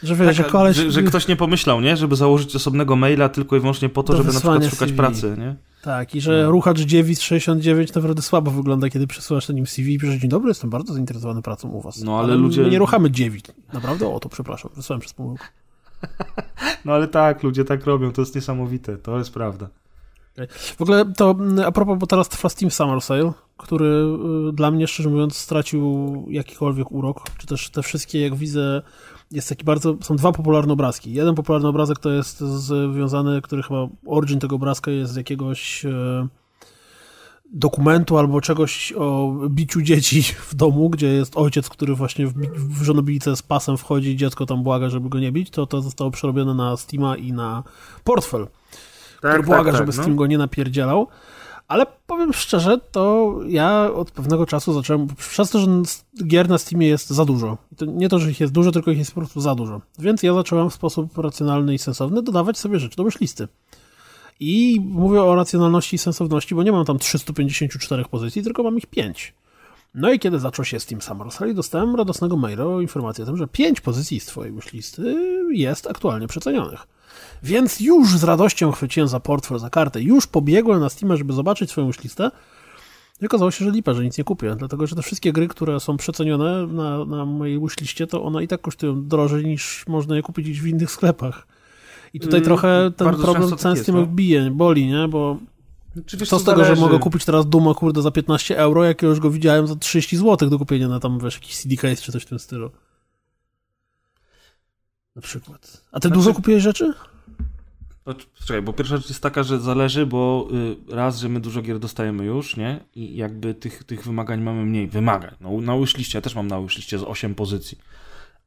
Że, 0.02 0.16
wiesz, 0.16 0.26
tak, 0.26 0.36
że, 0.36 0.44
koleś... 0.44 0.76
że, 0.76 0.90
że, 0.90 1.02
ktoś 1.02 1.28
nie 1.28 1.36
pomyślał, 1.36 1.80
nie? 1.80 1.96
Żeby 1.96 2.16
założyć 2.16 2.56
osobnego 2.56 2.96
maila 2.96 3.28
tylko 3.28 3.56
i 3.56 3.60
wyłącznie 3.60 3.88
po 3.88 4.02
to, 4.02 4.16
żeby 4.16 4.32
na 4.32 4.40
przykład 4.40 4.64
szukać 4.64 4.88
CV. 4.88 4.96
pracy, 4.96 5.36
nie? 5.38 5.56
Tak, 5.82 6.14
i 6.14 6.20
że 6.20 6.42
no. 6.42 6.50
ruchacz 6.50 6.80
dziewic 6.80 7.20
69 7.20 7.94
naprawdę 7.94 8.22
słabo 8.22 8.50
wygląda, 8.50 8.88
kiedy 8.88 9.06
przesyłasz 9.06 9.48
na 9.48 9.54
nim 9.54 9.66
CV 9.66 9.94
i 9.94 9.98
piszesz, 9.98 10.16
dzień 10.16 10.30
dobry, 10.30 10.48
jestem 10.48 10.70
bardzo 10.70 10.92
zainteresowany 10.92 11.42
pracą 11.42 11.68
u 11.68 11.80
was. 11.80 12.02
No 12.02 12.18
ale, 12.18 12.24
ale 12.24 12.36
ludzie... 12.36 12.64
Nie 12.64 12.78
ruchamy 12.78 13.10
dziewic. 13.10 13.44
Naprawdę? 13.72 14.08
O, 14.08 14.20
to 14.20 14.28
przepraszam, 14.28 14.70
wysłałem 14.76 15.00
przez 15.00 15.12
pomyłkę. 15.12 15.44
No 16.84 16.92
ale 16.92 17.08
tak, 17.08 17.42
ludzie 17.42 17.64
tak 17.64 17.86
robią, 17.86 18.12
to 18.12 18.22
jest 18.22 18.34
niesamowite, 18.34 18.98
to 18.98 19.18
jest 19.18 19.34
prawda. 19.34 19.68
W 20.56 20.82
ogóle 20.82 21.12
to 21.16 21.30
mm, 21.30 21.66
a 21.66 21.72
propos, 21.72 21.98
bo 21.98 22.06
teraz 22.06 22.28
trwa 22.28 22.48
Steam 22.48 22.70
Summer 22.70 23.00
Sale, 23.00 23.32
który 23.56 23.86
y, 24.48 24.52
dla 24.52 24.70
mnie, 24.70 24.86
szczerze 24.86 25.08
mówiąc, 25.08 25.36
stracił 25.36 26.26
jakikolwiek 26.28 26.92
urok, 26.92 27.22
czy 27.38 27.46
też 27.46 27.70
te 27.70 27.82
wszystkie, 27.82 28.20
jak 28.20 28.34
widzę, 28.34 28.82
jest 29.30 29.48
taki 29.48 29.64
bardzo, 29.64 29.96
są 30.02 30.16
dwa 30.16 30.32
popularne 30.32 30.72
obrazki. 30.72 31.12
Jeden 31.12 31.34
popularny 31.34 31.68
obrazek 31.68 31.98
to 31.98 32.10
jest 32.10 32.38
związany, 32.92 33.42
który 33.42 33.62
chyba 33.62 33.88
origin 34.06 34.38
tego 34.40 34.56
obrazka 34.56 34.90
jest 34.90 35.12
z 35.12 35.16
jakiegoś 35.16 35.84
e, 35.84 36.28
dokumentu 37.52 38.18
albo 38.18 38.40
czegoś 38.40 38.92
o 38.96 39.32
biciu 39.48 39.82
dzieci 39.82 40.22
w 40.22 40.54
domu, 40.54 40.90
gdzie 40.90 41.06
jest 41.06 41.36
ojciec, 41.36 41.68
który 41.68 41.94
właśnie 41.94 42.26
w, 42.26 42.32
w 42.78 42.82
żonobijce 42.82 43.36
z 43.36 43.42
pasem 43.42 43.76
wchodzi, 43.76 44.16
dziecko 44.16 44.46
tam 44.46 44.62
błaga, 44.62 44.88
żeby 44.88 45.08
go 45.08 45.18
nie 45.18 45.32
bić, 45.32 45.50
to 45.50 45.66
to 45.66 45.82
zostało 45.82 46.10
przerobione 46.10 46.54
na 46.54 46.76
Steama 46.76 47.16
i 47.16 47.32
na 47.32 47.62
portfel, 48.04 48.46
tak, 49.20 49.32
który 49.32 49.42
błaga, 49.42 49.64
tak, 49.64 49.72
tak, 49.72 49.78
żeby 49.78 49.96
no. 49.96 50.02
Steam 50.02 50.16
go 50.16 50.26
nie 50.26 50.38
napierdzielał. 50.38 51.06
Ale 51.68 51.86
powiem 52.06 52.32
szczerze, 52.32 52.78
to 52.92 53.34
ja 53.46 53.90
od 53.94 54.10
pewnego 54.10 54.46
czasu 54.46 54.72
zacząłem, 54.72 55.06
przez 55.16 55.50
to, 55.50 55.58
że 55.58 55.66
gier 56.26 56.48
na 56.48 56.58
Steamie 56.58 56.88
jest 56.88 57.10
za 57.10 57.24
dużo. 57.24 57.58
To 57.76 57.84
nie 57.84 58.08
to, 58.08 58.18
że 58.18 58.30
ich 58.30 58.40
jest 58.40 58.52
dużo, 58.52 58.72
tylko 58.72 58.90
ich 58.90 58.98
jest 58.98 59.12
po 59.12 59.20
prostu 59.20 59.40
za 59.40 59.54
dużo. 59.54 59.80
Więc 59.98 60.22
ja 60.22 60.34
zacząłem 60.34 60.70
w 60.70 60.74
sposób 60.74 61.18
racjonalny 61.18 61.74
i 61.74 61.78
sensowny 61.78 62.22
dodawać 62.22 62.58
sobie 62.58 62.78
rzeczy 62.78 62.96
do 62.96 63.08
listy. 63.20 63.48
I 64.40 64.80
mówię 64.84 65.22
o 65.22 65.34
racjonalności 65.34 65.96
i 65.96 65.98
sensowności, 65.98 66.54
bo 66.54 66.62
nie 66.62 66.72
mam 66.72 66.84
tam 66.84 66.98
354 66.98 68.04
pozycji, 68.04 68.42
tylko 68.42 68.62
mam 68.62 68.78
ich 68.78 68.86
5. 68.86 69.34
No 69.94 70.12
i 70.12 70.18
kiedy 70.18 70.38
zaczął 70.38 70.64
się 70.64 70.80
Steam 70.80 71.02
Summer 71.02 71.30
Sale, 71.30 71.54
dostałem 71.54 71.96
radosnego 71.96 72.36
maila 72.36 72.64
o 72.64 72.80
informacji 72.80 73.22
o 73.22 73.26
tym, 73.26 73.36
że 73.36 73.48
5 73.48 73.80
pozycji 73.80 74.20
z 74.20 74.26
twojej 74.26 74.52
wishlisty 74.52 75.16
jest 75.50 75.86
aktualnie 75.86 76.28
przecenionych. 76.28 76.86
Więc 77.42 77.80
już 77.80 78.08
z 78.18 78.24
radością 78.24 78.72
chwyciłem 78.72 79.08
za 79.08 79.20
portfel, 79.20 79.58
za 79.58 79.70
kartę, 79.70 80.02
już 80.02 80.26
pobiegłem 80.26 80.80
na 80.80 80.88
Steam, 80.88 81.16
żeby 81.16 81.32
zobaczyć 81.32 81.70
swoją 81.70 81.86
wishlistę. 81.86 82.30
I 83.22 83.26
okazało 83.26 83.50
się, 83.50 83.64
że 83.64 83.70
lipa, 83.70 83.94
że 83.94 84.04
nic 84.04 84.18
nie 84.18 84.24
kupię, 84.24 84.56
dlatego 84.58 84.86
że 84.86 84.96
te 84.96 85.02
wszystkie 85.02 85.32
gry, 85.32 85.48
które 85.48 85.80
są 85.80 85.96
przecenione 85.96 86.66
na, 86.66 87.04
na 87.04 87.24
mojej 87.24 87.60
wishliście, 87.60 88.06
to 88.06 88.22
one 88.22 88.44
i 88.44 88.48
tak 88.48 88.60
kosztują 88.60 89.04
drożej 89.04 89.44
niż 89.44 89.84
można 89.86 90.16
je 90.16 90.22
kupić 90.22 90.60
w 90.60 90.66
innych 90.66 90.90
sklepach. 90.90 91.46
I 92.14 92.20
tutaj 92.20 92.38
mm, 92.38 92.44
trochę 92.44 92.90
ten 92.96 93.14
problem 93.14 93.56
cały 93.56 93.76
z 93.76 93.84
tym 93.84 93.94
no. 93.94 94.06
bije, 94.06 94.50
boli, 94.50 94.86
nie? 94.86 95.08
Bo 95.08 95.38
znaczy, 95.94 96.16
co 96.26 96.38
z 96.38 96.44
tego, 96.44 96.56
zależy. 96.56 96.74
że 96.76 96.80
mogę 96.80 96.98
kupić 96.98 97.24
teraz 97.24 97.46
Duma, 97.46 97.74
kurde, 97.74 98.02
za 98.02 98.10
15 98.10 98.58
euro, 98.58 98.84
jak 98.84 99.02
już 99.02 99.20
go 99.20 99.30
widziałem 99.30 99.66
za 99.66 99.76
30 99.76 100.16
zł 100.16 100.50
do 100.50 100.58
kupienia 100.58 100.88
na 100.88 101.00
tam, 101.00 101.18
wiesz, 101.18 101.34
jakiś 101.34 101.56
CD 101.56 101.76
case 101.76 101.96
czy 101.96 102.12
coś 102.12 102.22
w 102.22 102.26
tym 102.26 102.38
stylu. 102.38 102.70
Na 105.16 105.22
przykład. 105.22 105.82
A 105.92 106.00
ty 106.00 106.08
znaczy... 106.08 106.14
dużo 106.14 106.34
kupiłeś 106.34 106.62
rzeczy? 106.62 106.94
No, 108.06 108.14
czekaj, 108.44 108.62
bo 108.62 108.72
pierwsza 108.72 108.96
rzecz 108.96 109.08
jest 109.08 109.22
taka, 109.22 109.42
że 109.42 109.60
zależy, 109.60 110.06
bo 110.06 110.48
y, 110.90 110.94
raz, 110.94 111.18
że 111.18 111.28
my 111.28 111.40
dużo 111.40 111.62
gier 111.62 111.78
dostajemy 111.78 112.24
już, 112.24 112.56
nie? 112.56 112.80
I 112.94 113.16
jakby 113.16 113.54
tych, 113.54 113.84
tych 113.84 114.04
wymagań 114.04 114.40
mamy 114.40 114.64
mniej. 114.64 114.88
Wymagań. 114.88 115.34
No, 115.40 115.60
na 115.60 115.78
wishliście, 115.78 116.18
ja 116.18 116.22
też 116.22 116.34
mam 116.34 116.46
na 116.46 116.60
wishliście 116.62 116.98
z 116.98 117.02
8 117.02 117.34
pozycji 117.34 117.78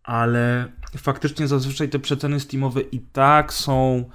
ale 0.03 0.71
faktycznie 0.97 1.47
zazwyczaj 1.47 1.89
te 1.89 1.99
przeceny 1.99 2.39
Steamowe 2.39 2.81
i 2.81 2.99
tak 2.99 3.53
są 3.53 4.05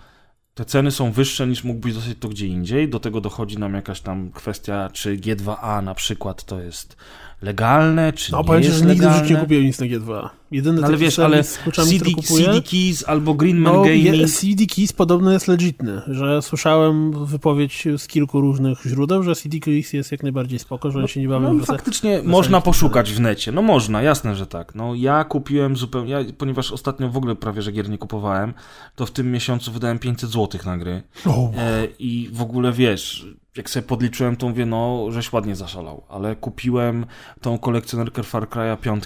te 0.57 0.65
ceny 0.65 0.91
są 0.91 1.13
wyższe 1.13 1.47
niż 1.47 1.65
mógłbyś 1.65 1.95
dostać 1.95 2.17
to 2.21 2.29
gdzie 2.29 2.47
indziej. 2.47 2.89
Do 2.89 3.01
tego 3.01 3.21
dochodzi 3.21 3.59
nam 3.59 3.75
jakaś 3.75 4.01
tam 4.01 4.31
kwestia, 4.31 4.91
czy 4.93 5.17
G2A 5.17 5.83
na 5.83 5.95
przykład 5.95 6.45
to 6.45 6.61
jest 6.61 6.97
legalne, 7.43 8.13
czy 8.13 8.33
no, 8.33 8.45
nie 8.49 8.67
jest 8.67 8.79
że 8.79 8.85
nigdy 8.87 9.09
w 9.09 9.13
życiu 9.13 9.35
nie 9.35 9.41
kupiłem 9.41 9.65
nic 9.65 9.81
na 9.81 9.87
G2. 9.87 10.29
Jedyny 10.51 10.81
no, 10.81 10.87
ale 10.87 10.97
wiesz, 10.97 11.19
ale 11.19 11.45
CD, 11.45 12.23
CD 12.23 12.63
Keys 12.71 13.05
albo 13.09 13.35
Greenman 13.35 13.75
no, 13.75 13.83
Gaming... 13.83 14.31
CD 14.31 14.67
Keys 14.67 14.93
podobno 14.93 15.33
jest 15.33 15.49
legitny, 15.49 16.03
że 16.07 16.43
słyszałem 16.43 17.27
wypowiedź 17.27 17.85
z 17.99 18.07
kilku 18.07 18.41
różnych 18.41 18.83
źródeł, 18.87 19.23
że 19.23 19.35
CD 19.35 19.59
Keys 19.59 19.93
jest 19.93 20.13
jak 20.13 20.23
najbardziej 20.23 20.59
spoko, 20.59 20.91
że 20.91 20.99
on 20.99 21.09
się 21.09 21.21
niebawem... 21.21 21.59
No, 21.59 21.65
faktycznie 21.65 22.21
można 22.25 22.61
poszukać 22.61 23.13
w 23.13 23.21
necie. 23.21 23.53
No 23.53 23.63
można, 23.63 24.03
jasne, 24.03 24.37
że 24.37 24.47
tak. 24.47 24.75
No 24.75 24.95
ja 24.95 25.25
kupiłem 25.25 25.77
zupełnie... 25.77 26.11
Ja, 26.11 26.19
ponieważ 26.39 26.73
ostatnio 26.73 27.09
w 27.09 27.17
ogóle 27.17 27.37
prawie, 27.37 27.63
że 27.63 27.73
gier 27.73 27.91
nie 27.91 27.99
kupowałem, 27.99 28.55
to 28.95 29.07
w 29.07 29.11
tym 29.11 29.33
miesiącu 29.33 29.73
wydałem 29.73 29.99
500 29.99 30.31
zł 30.31 30.61
na 30.67 30.79
gry. 30.79 31.03
Oh. 31.27 31.51
E, 31.59 31.87
I 31.99 32.31
w 32.33 32.43
ogóle 32.43 32.73
wiesz 32.73 33.27
jak 33.57 33.71
sobie 33.71 33.87
podliczyłem, 33.87 34.37
to 34.37 34.49
mówię, 34.49 34.67
no, 34.67 35.07
żeś 35.11 35.33
ładnie 35.33 35.57
zaszalał, 35.57 36.05
ale 36.09 36.37
kupiłem 36.37 37.07
tą 37.41 37.59
kolekcjonerkę 37.59 38.23
Far 38.23 38.49
Cry'a 38.49 38.77
5, 38.77 39.05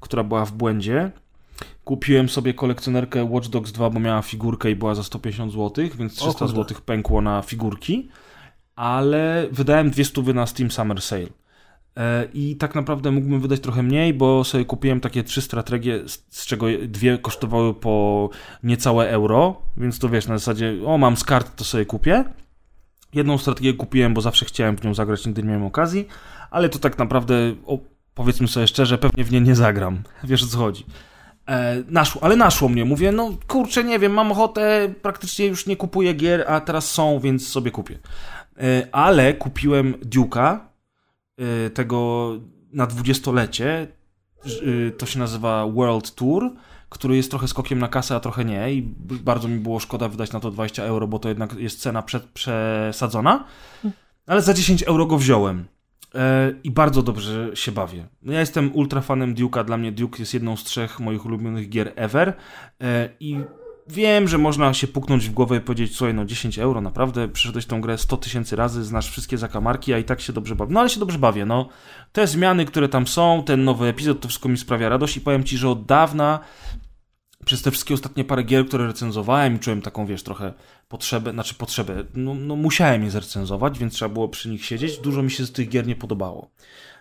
która 0.00 0.24
była 0.24 0.44
w 0.44 0.52
błędzie. 0.52 1.10
Kupiłem 1.84 2.28
sobie 2.28 2.54
kolekcjonerkę 2.54 3.24
Watch 3.24 3.48
Dogs 3.48 3.72
2, 3.72 3.90
bo 3.90 4.00
miała 4.00 4.22
figurkę 4.22 4.70
i 4.70 4.76
była 4.76 4.94
za 4.94 5.02
150 5.02 5.52
zł, 5.52 5.84
więc 5.98 6.14
300 6.14 6.46
zł 6.46 6.78
pękło 6.86 7.20
na 7.20 7.42
figurki, 7.42 8.08
ale 8.76 9.48
wydałem 9.52 9.90
200 9.90 10.22
na 10.22 10.46
Steam 10.46 10.70
Summer 10.70 11.02
Sale. 11.02 11.26
E, 11.96 12.28
I 12.34 12.56
tak 12.56 12.74
naprawdę 12.74 13.10
mógłbym 13.10 13.40
wydać 13.40 13.60
trochę 13.60 13.82
mniej, 13.82 14.14
bo 14.14 14.44
sobie 14.44 14.64
kupiłem 14.64 15.00
takie 15.00 15.24
trzy 15.24 15.42
strategie, 15.42 16.00
z 16.30 16.46
czego 16.46 16.66
dwie 16.88 17.18
kosztowały 17.18 17.74
po 17.74 18.30
niecałe 18.62 19.10
euro, 19.10 19.62
więc 19.76 19.98
to 19.98 20.08
wiesz, 20.08 20.26
na 20.26 20.38
zasadzie, 20.38 20.74
o 20.86 20.98
mam 20.98 21.16
z 21.16 21.24
kart, 21.24 21.56
to 21.56 21.64
sobie 21.64 21.86
kupię. 21.86 22.24
Jedną 23.14 23.38
strategię 23.38 23.74
kupiłem, 23.74 24.14
bo 24.14 24.20
zawsze 24.20 24.44
chciałem 24.44 24.76
w 24.76 24.84
nią 24.84 24.94
zagrać, 24.94 25.26
nigdy 25.26 25.42
nie 25.42 25.48
miałem 25.48 25.64
okazji, 25.64 26.08
ale 26.50 26.68
to 26.68 26.78
tak 26.78 26.98
naprawdę, 26.98 27.34
o, 27.66 27.78
powiedzmy 28.14 28.48
sobie 28.48 28.66
szczerze, 28.66 28.98
pewnie 28.98 29.24
w 29.24 29.32
nie 29.32 29.40
nie 29.40 29.54
zagram. 29.54 30.02
Wiesz 30.24 30.42
o 30.42 30.46
co 30.46 30.58
chodzi. 30.58 30.84
E, 31.48 31.82
naszło, 31.88 32.22
ale 32.24 32.36
naszło 32.36 32.68
mnie. 32.68 32.84
Mówię, 32.84 33.12
no 33.12 33.30
kurczę, 33.46 33.84
nie 33.84 33.98
wiem, 33.98 34.12
mam 34.12 34.32
ochotę, 34.32 34.94
praktycznie 35.02 35.46
już 35.46 35.66
nie 35.66 35.76
kupuję 35.76 36.14
gier, 36.14 36.44
a 36.48 36.60
teraz 36.60 36.90
są, 36.90 37.20
więc 37.20 37.48
sobie 37.48 37.70
kupię. 37.70 37.98
E, 38.58 38.88
ale 38.92 39.34
kupiłem 39.34 39.94
Duke'a, 39.94 40.58
e, 41.38 41.70
tego 41.70 42.30
na 42.72 42.86
dwudziestolecie. 42.86 43.86
E, 44.46 44.90
to 44.90 45.06
się 45.06 45.18
nazywa 45.18 45.66
World 45.66 46.14
Tour 46.14 46.50
który 46.88 47.16
jest 47.16 47.30
trochę 47.30 47.48
skokiem 47.48 47.78
na 47.78 47.88
kasę, 47.88 48.14
a 48.14 48.20
trochę 48.20 48.44
nie 48.44 48.72
i 48.72 48.82
bardzo 49.00 49.48
mi 49.48 49.58
było 49.58 49.80
szkoda 49.80 50.08
wydać 50.08 50.32
na 50.32 50.40
to 50.40 50.50
20 50.50 50.82
euro, 50.82 51.06
bo 51.08 51.18
to 51.18 51.28
jednak 51.28 51.54
jest 51.54 51.80
cena 51.80 52.02
przesadzona, 52.34 53.44
ale 54.26 54.42
za 54.42 54.54
10 54.54 54.82
euro 54.82 55.06
go 55.06 55.18
wziąłem. 55.18 55.64
E, 56.14 56.52
I 56.64 56.70
bardzo 56.70 57.02
dobrze 57.02 57.50
się 57.54 57.72
bawię. 57.72 58.06
No 58.22 58.32
ja 58.32 58.40
jestem 58.40 58.74
ultra 58.74 59.00
fanem 59.00 59.34
Duke'a. 59.34 59.64
Dla 59.64 59.76
mnie 59.76 59.92
Duke 59.92 60.18
jest 60.18 60.34
jedną 60.34 60.56
z 60.56 60.64
trzech 60.64 61.00
moich 61.00 61.26
ulubionych 61.26 61.68
gier 61.68 61.92
ever. 61.96 62.32
E, 62.80 63.08
I 63.20 63.36
Wiem, 63.90 64.28
że 64.28 64.38
można 64.38 64.74
się 64.74 64.86
puknąć 64.86 65.28
w 65.28 65.32
głowę 65.32 65.56
i 65.56 65.60
powiedzieć, 65.60 65.96
słuchaj, 65.96 66.14
no 66.14 66.24
10 66.24 66.58
euro, 66.58 66.80
naprawdę, 66.80 67.28
przeszedłeś 67.28 67.66
tą 67.66 67.80
grę 67.80 67.98
100 67.98 68.16
tysięcy 68.16 68.56
razy, 68.56 68.84
znasz 68.84 69.10
wszystkie 69.10 69.38
zakamarki, 69.38 69.92
a 69.92 69.98
i 69.98 70.04
tak 70.04 70.20
się 70.20 70.32
dobrze 70.32 70.56
bawię. 70.56 70.72
No 70.72 70.80
ale 70.80 70.88
się 70.88 71.00
dobrze 71.00 71.18
bawię, 71.18 71.46
no. 71.46 71.68
Te 72.12 72.26
zmiany, 72.26 72.64
które 72.64 72.88
tam 72.88 73.06
są, 73.06 73.42
ten 73.46 73.64
nowy 73.64 73.86
epizod, 73.86 74.20
to 74.20 74.28
wszystko 74.28 74.48
mi 74.48 74.58
sprawia 74.58 74.88
radość 74.88 75.16
i 75.16 75.20
powiem 75.20 75.44
ci, 75.44 75.58
że 75.58 75.68
od 75.68 75.86
dawna 75.86 76.40
przez 77.44 77.62
te 77.62 77.70
wszystkie 77.70 77.94
ostatnie 77.94 78.24
parę 78.24 78.42
gier, 78.42 78.66
które 78.66 78.86
recenzowałem 78.86 79.58
czułem 79.58 79.82
taką, 79.82 80.06
wiesz, 80.06 80.22
trochę 80.22 80.54
potrzebę, 80.88 81.32
znaczy 81.32 81.54
potrzebę, 81.54 82.04
no, 82.14 82.34
no 82.34 82.56
musiałem 82.56 83.04
je 83.04 83.10
zrecenzować, 83.10 83.78
więc 83.78 83.94
trzeba 83.94 84.14
było 84.14 84.28
przy 84.28 84.48
nich 84.48 84.64
siedzieć. 84.64 84.98
Dużo 84.98 85.22
mi 85.22 85.30
się 85.30 85.46
z 85.46 85.52
tych 85.52 85.68
gier 85.68 85.86
nie 85.86 85.96
podobało. 85.96 86.50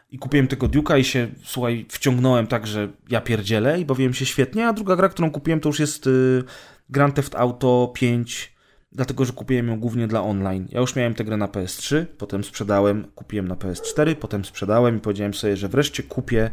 I 0.10 0.20
kupiłem 0.20 0.48
tego 0.48 0.67
Duke'a 0.67 1.00
i 1.00 1.03
się, 1.03 1.27
słuchaj, 1.44 1.86
wciągnąłem 1.89 2.48
tak, 2.48 2.67
że 2.67 2.89
ja 3.10 3.22
pierdzielę 3.22 3.79
i 3.79 3.86
bawiłem 3.86 4.13
się 4.13 4.25
świetnie, 4.25 4.67
a 4.67 4.74
druga 4.74 4.96
gra, 4.96 5.10
którą 5.10 5.32
kupiłem, 5.32 5.60
to 5.60 5.70
już 5.70 5.79
jest 5.79 6.08
y, 6.08 6.44
Grand 6.89 7.15
Theft 7.15 7.36
Auto 7.36 7.91
5, 7.94 8.56
dlatego, 8.91 9.25
że 9.25 9.34
kupiłem 9.34 9.67
ją 9.67 9.79
głównie 9.79 10.08
dla 10.08 10.22
online. 10.22 10.67
Ja 10.70 10.79
już 10.79 10.96
miałem 10.96 11.13
tę 11.13 11.24
grę 11.24 11.38
na 11.38 11.48
PS3, 11.48 12.06
potem 12.06 12.44
sprzedałem, 12.44 13.08
kupiłem 13.15 13.48
na 13.48 13.56
PS4, 13.56 14.15
potem 14.15 14.46
sprzedałem 14.46 14.98
i 14.98 15.00
powiedziałem 15.00 15.34
sobie, 15.34 15.58
że 15.58 15.67
wreszcie 15.67 16.03
kupię 16.03 16.51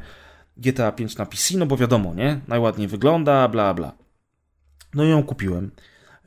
GTA 0.57 0.93
5 0.93 1.17
na 1.17 1.27
PC, 1.27 1.59
no 1.59 1.67
bo 1.67 1.77
wiadomo, 1.77 2.15
nie? 2.15 2.41
Najładniej 2.49 2.89
wygląda, 2.89 3.49
bla 3.49 3.75
bla. 3.75 3.93
No 4.95 5.05
i 5.05 5.09
ją 5.09 5.23
kupiłem. 5.23 5.71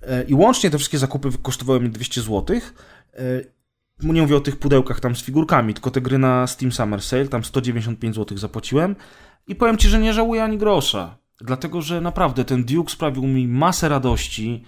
E, 0.01 0.23
I 0.23 0.33
łącznie 0.33 0.69
te 0.69 0.77
wszystkie 0.77 0.97
zakupy 0.97 1.29
kosztowały 1.41 1.79
mi 1.79 1.89
200 1.89 2.21
zł. 2.21 2.45
E, 3.13 3.21
nie 3.99 4.21
mówię 4.21 4.37
o 4.37 4.41
tych 4.41 4.59
pudełkach 4.59 4.99
tam 4.99 5.15
z 5.15 5.23
figurkami, 5.23 5.73
tylko 5.73 5.91
te 5.91 6.01
gry 6.01 6.17
na 6.17 6.47
Steam 6.47 6.71
Summer 6.71 7.01
Sale, 7.01 7.27
tam 7.27 7.43
195 7.43 8.15
zł 8.15 8.37
zapłaciłem. 8.37 8.95
I 9.47 9.55
powiem 9.55 9.77
Ci, 9.77 9.89
że 9.89 9.99
nie 9.99 10.13
żałuję 10.13 10.43
ani 10.43 10.57
grosza. 10.57 11.17
Dlatego, 11.41 11.81
że 11.81 12.01
naprawdę 12.01 12.45
ten 12.45 12.63
Duke 12.63 12.91
sprawił 12.91 13.23
mi 13.23 13.47
masę 13.47 13.89
radości 13.89 14.63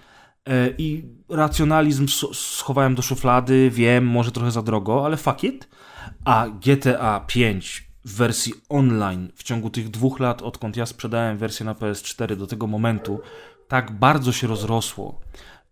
e, 0.46 0.70
i 0.78 1.04
racjonalizm 1.28 2.06
schowałem 2.32 2.94
do 2.94 3.02
szuflady, 3.02 3.70
wiem, 3.70 4.06
może 4.06 4.32
trochę 4.32 4.50
za 4.50 4.62
drogo, 4.62 5.06
ale 5.06 5.16
fuck 5.16 5.44
it. 5.44 5.68
A 6.24 6.46
GTA 6.48 7.24
5 7.26 7.90
w 8.04 8.16
wersji 8.16 8.52
online 8.68 9.28
w 9.34 9.42
ciągu 9.42 9.70
tych 9.70 9.88
dwóch 9.88 10.20
lat, 10.20 10.42
odkąd 10.42 10.76
ja 10.76 10.86
sprzedałem 10.86 11.38
wersję 11.38 11.66
na 11.66 11.74
PS4 11.74 12.36
do 12.36 12.46
tego 12.46 12.66
momentu, 12.66 13.20
tak 13.68 13.92
bardzo 13.92 14.32
się 14.32 14.46
rozrosło 14.46 15.20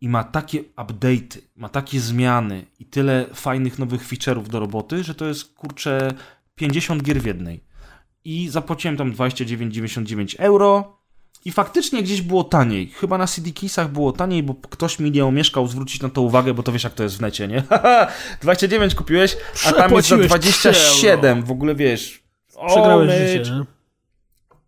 i 0.00 0.09
ma 0.09 0.25
takie 0.25 0.62
update'y, 0.62 1.38
ma 1.57 1.69
takie 1.69 2.00
zmiany 2.00 2.67
i 2.78 2.85
tyle 2.85 3.26
fajnych 3.35 3.78
nowych 3.78 4.09
feature'ów 4.09 4.49
do 4.49 4.61
roboty, 4.61 5.05
że 5.05 5.14
to 5.14 5.25
jest 5.25 5.55
kurczę 5.55 6.14
50 6.55 7.02
gier 7.02 7.21
w 7.21 7.26
jednej. 7.26 7.67
I 8.25 8.48
zapłaciłem 8.48 8.96
tam 8.96 9.12
29,99 9.12 10.34
euro. 10.38 10.98
I 11.44 11.52
faktycznie 11.52 12.02
gdzieś 12.02 12.22
było 12.22 12.44
taniej. 12.44 12.87
Chyba 12.87 13.18
na 13.18 13.26
CD 13.26 13.50
Keysach 13.52 13.92
było 13.92 14.12
taniej, 14.12 14.42
bo 14.42 14.54
ktoś 14.54 14.98
mi 14.98 15.10
nie 15.10 15.25
omieszkał 15.25 15.66
zwrócić 15.66 16.02
na 16.02 16.08
to 16.08 16.22
uwagę, 16.22 16.54
bo 16.54 16.62
to 16.62 16.72
wiesz 16.72 16.84
jak 16.84 16.94
to 16.94 17.02
jest 17.02 17.18
w 17.18 17.20
necie, 17.20 17.48
nie? 17.48 17.62
29 18.42 18.94
kupiłeś, 18.94 19.37
a 19.66 19.72
tam 19.72 19.92
jest 19.92 20.08
za 20.08 20.16
27. 20.16 21.42
W 21.42 21.50
ogóle 21.50 21.75
wiesz. 21.75 22.22
Przegrałeś 22.66 23.10
życie, 23.10 23.50
nie? 23.50 23.64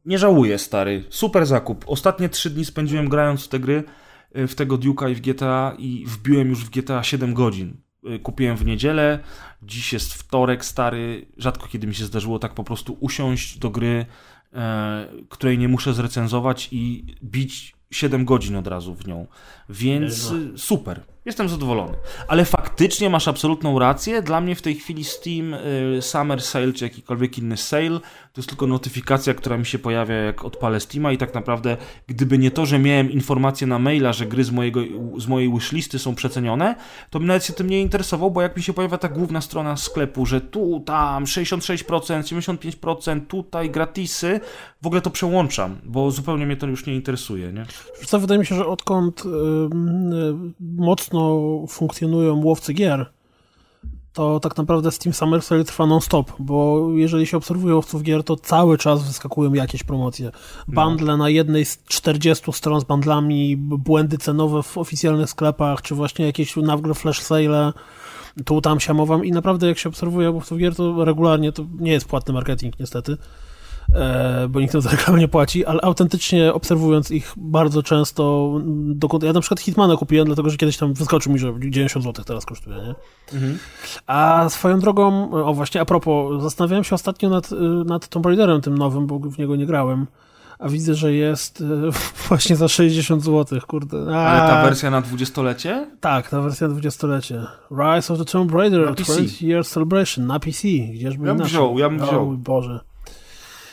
Nie 0.05 0.19
żałuję, 0.19 0.59
stary. 0.59 1.05
Super 1.11 1.47
zakup. 1.47 1.85
Ostatnie 1.87 2.29
3 2.29 2.51
dni 2.51 2.65
spędziłem 2.65 3.09
grając 3.09 3.45
w 3.45 3.49
te 3.49 3.59
gry, 3.59 3.85
y, 4.37 4.47
w 4.47 4.55
tego 4.55 4.79
Duke'a 4.79 5.11
i 5.11 5.15
w 5.15 5.21
GTA 5.21 5.75
i 5.79 6.05
wbiłem 6.07 6.49
już 6.49 6.65
w 6.65 6.71
GTA 6.71 7.03
7 7.03 7.35
godzin. 7.35 7.77
Y, 8.09 8.19
kupiłem 8.19 8.57
w 8.57 8.67
niedzielę, 8.67 9.19
dziś 9.63 9.93
jest 9.93 10.15
wtorek, 10.15 10.65
stary. 10.65 11.27
Rzadko 11.37 11.69
kiedy 11.69 11.87
mi 11.87 11.95
się 11.95 12.05
zdarzyło 12.05 12.39
tak 12.39 12.55
po 12.55 12.65
prostu 12.65 12.97
usiąść 13.01 13.59
do 13.59 13.71
gry, 13.71 14.07
e, 14.53 15.07
której 15.29 15.59
nie 15.59 15.69
muszę 15.69 15.95
zrecenzować 15.95 16.69
i 16.73 17.05
bić 17.25 17.75
7 17.91 18.25
godzin 18.25 18.57
od 18.57 18.67
razu 18.67 18.95
w 18.95 19.07
nią. 19.07 19.27
Więc 19.69 20.31
y, 20.31 20.59
super. 20.59 21.01
Jestem 21.25 21.49
zadowolony. 21.49 21.93
Ale 22.29 22.45
faktycznie 22.45 23.11
masz 23.11 23.29
absolutną 23.29 23.79
rację. 23.79 24.23
Dla 24.23 24.41
mnie 24.41 24.55
w 24.55 24.63
tej 24.63 24.75
chwili 24.75 25.05
Steam 25.05 25.55
y, 25.55 26.03
Summer 26.03 26.43
Sale 26.43 26.73
czy 26.73 26.85
jakikolwiek 26.85 27.39
inny 27.39 27.57
sale 27.57 28.01
to 28.33 28.41
jest 28.41 28.49
tylko 28.49 28.67
notyfikacja, 28.67 29.35
która 29.35 29.57
mi 29.57 29.67
się 29.67 29.79
pojawia 29.79 30.15
jak 30.15 30.45
odpalę 30.45 30.81
Steama 30.81 31.13
i 31.13 31.19
tak 31.19 31.35
naprawdę 31.35 31.77
gdyby 32.07 32.39
nie 32.39 32.51
to, 32.51 32.67
że 32.67 32.79
miałem 32.79 33.11
informację 33.11 33.67
na 33.67 33.79
maila, 33.79 34.13
że 34.13 34.27
gry 34.27 34.45
z, 34.45 34.51
mojego, 34.51 34.81
z 35.19 35.27
mojej 35.27 35.53
wishlisty 35.53 35.99
są 35.99 36.15
przecenione, 36.15 36.75
to 37.11 37.19
bym 37.19 37.29
nawet 37.29 37.45
się 37.45 37.53
tym 37.53 37.71
nie 37.71 37.81
interesował, 37.81 38.31
bo 38.31 38.43
jak 38.43 38.57
mi 38.57 38.63
się 38.63 38.73
pojawia 38.73 38.99
ta 38.99 39.09
główna 39.09 39.41
strona 39.41 39.77
sklepu, 39.77 40.27
że 40.27 40.41
tu, 40.41 40.83
tam 40.87 41.25
66%, 41.25 41.85
75%, 42.23 43.21
tutaj 43.27 43.71
gratisy, 43.71 44.41
w 44.83 44.87
ogóle 44.87 45.01
to 45.01 45.11
przełączam, 45.11 45.79
bo 45.85 46.11
zupełnie 46.11 46.47
mnie 46.47 46.57
to 46.57 46.67
już 46.67 46.87
nie 46.87 46.95
interesuje. 46.95 47.53
Nie? 47.53 47.65
Co 48.07 48.21
wydaje 48.21 48.41
mi 48.41 48.47
się, 48.47 48.55
że 48.55 48.67
odkąd 48.67 49.25
yy, 49.25 49.31
yy, 50.71 50.87
mocno 51.13 51.67
funkcjonują 51.69 52.45
łowcy 52.45 52.73
gier, 52.73 53.07
to 54.13 54.41
tak 54.41 54.57
naprawdę 54.57 54.91
Steam 54.91 55.15
Summer 55.15 55.43
Sale 55.43 55.65
trwa 55.65 55.87
non-stop, 55.87 56.33
bo 56.39 56.89
jeżeli 56.95 57.27
się 57.27 57.37
obserwuje 57.37 57.75
łowców 57.75 58.03
gier, 58.03 58.25
to 58.25 58.37
cały 58.37 58.79
czas 58.79 59.05
wyskakują 59.07 59.53
jakieś 59.53 59.83
promocje. 59.83 60.31
No. 60.69 60.85
Bundle 60.85 61.07
no. 61.07 61.17
na 61.17 61.29
jednej 61.29 61.65
z 61.65 61.85
40 61.85 62.53
stron 62.53 62.81
z 62.81 62.85
bundlami, 62.85 63.57
błędy 63.57 64.19
cenowe 64.19 64.63
w 64.63 64.79
oficjalnych 64.79 65.31
sklepach, 65.31 65.83
czy 65.83 65.95
właśnie 65.95 66.27
jakieś 66.27 66.57
nagle 66.57 66.95
flash 66.95 67.21
sale, 67.21 67.73
tu 68.45 68.61
tam 68.61 68.81
siamowam 68.81 69.25
i 69.25 69.33
naprawdę 69.33 69.67
jak 69.67 69.79
się 69.79 69.89
obserwuje 69.89 70.31
łowców 70.31 70.59
gier, 70.59 70.75
to 70.75 71.05
regularnie 71.05 71.53
to 71.53 71.65
nie 71.79 71.93
jest 71.93 72.09
płatny 72.09 72.35
marketing 72.35 72.81
niestety 72.81 73.17
bo 74.49 74.61
nikt 74.61 74.75
za 74.75 74.91
reklamę 74.97 75.19
nie 75.19 75.29
płaci, 75.29 75.67
ale 75.67 75.81
autentycznie 75.81 76.53
obserwując 76.53 77.11
ich 77.11 77.35
bardzo 77.37 77.83
często, 77.83 78.53
dokąd, 78.87 79.23
ja 79.23 79.33
na 79.33 79.41
przykład 79.41 79.61
Hitmana 79.61 79.97
kupiłem, 79.97 80.27
dlatego 80.27 80.51
że 80.51 80.57
kiedyś 80.57 80.77
tam 80.77 80.93
wyskoczył 80.93 81.33
mi, 81.33 81.39
że 81.39 81.53
90 81.59 82.05
zł 82.05 82.25
teraz 82.25 82.47
kosztuje, 82.47 82.77
nie? 82.77 82.95
Mhm. 83.35 83.59
A 84.07 84.47
swoją 84.49 84.81
drogą, 84.81 85.31
o 85.31 85.55
właśnie, 85.55 85.81
a 85.81 85.85
propos, 85.85 86.43
zastanawiałem 86.43 86.85
się 86.85 86.95
ostatnio 86.95 87.29
nad, 87.29 87.51
nad 87.87 88.09
Tomb 88.09 88.27
Raiderem 88.27 88.61
tym 88.61 88.79
nowym, 88.79 89.07
bo 89.07 89.19
w 89.19 89.39
niego 89.39 89.57
nie 89.57 89.67
grałem 89.67 90.07
a 90.61 90.69
widzę, 90.69 90.95
że 90.95 91.13
jest 91.13 91.61
e, 91.61 91.65
właśnie 92.29 92.57
za 92.57 92.69
60 92.69 93.23
zł, 93.23 93.61
kurde. 93.67 94.17
A, 94.17 94.27
Ale 94.27 94.51
ta 94.51 94.63
wersja 94.63 94.91
na 94.91 95.01
dwudziestolecie? 95.01 95.87
Tak, 96.01 96.29
ta 96.29 96.41
wersja 96.41 96.67
na 96.67 96.73
dwudziestolecie. 96.73 97.47
Rise 97.71 98.13
of 98.13 98.19
the 98.19 98.25
Tomb 98.25 98.53
Raider, 98.53 98.95
20 98.95 99.47
Year 99.47 99.67
Celebration, 99.67 100.27
na 100.27 100.41
PC, 100.41 100.69
gdzieżby 100.69 101.27
ja 101.27 101.35
bym 101.35 101.47
wziął, 101.47 101.79
ja 101.79 101.89
bym 101.89 101.99
wziął. 101.99 102.23
O 102.23 102.25
mój 102.25 102.37
Boże. 102.37 102.81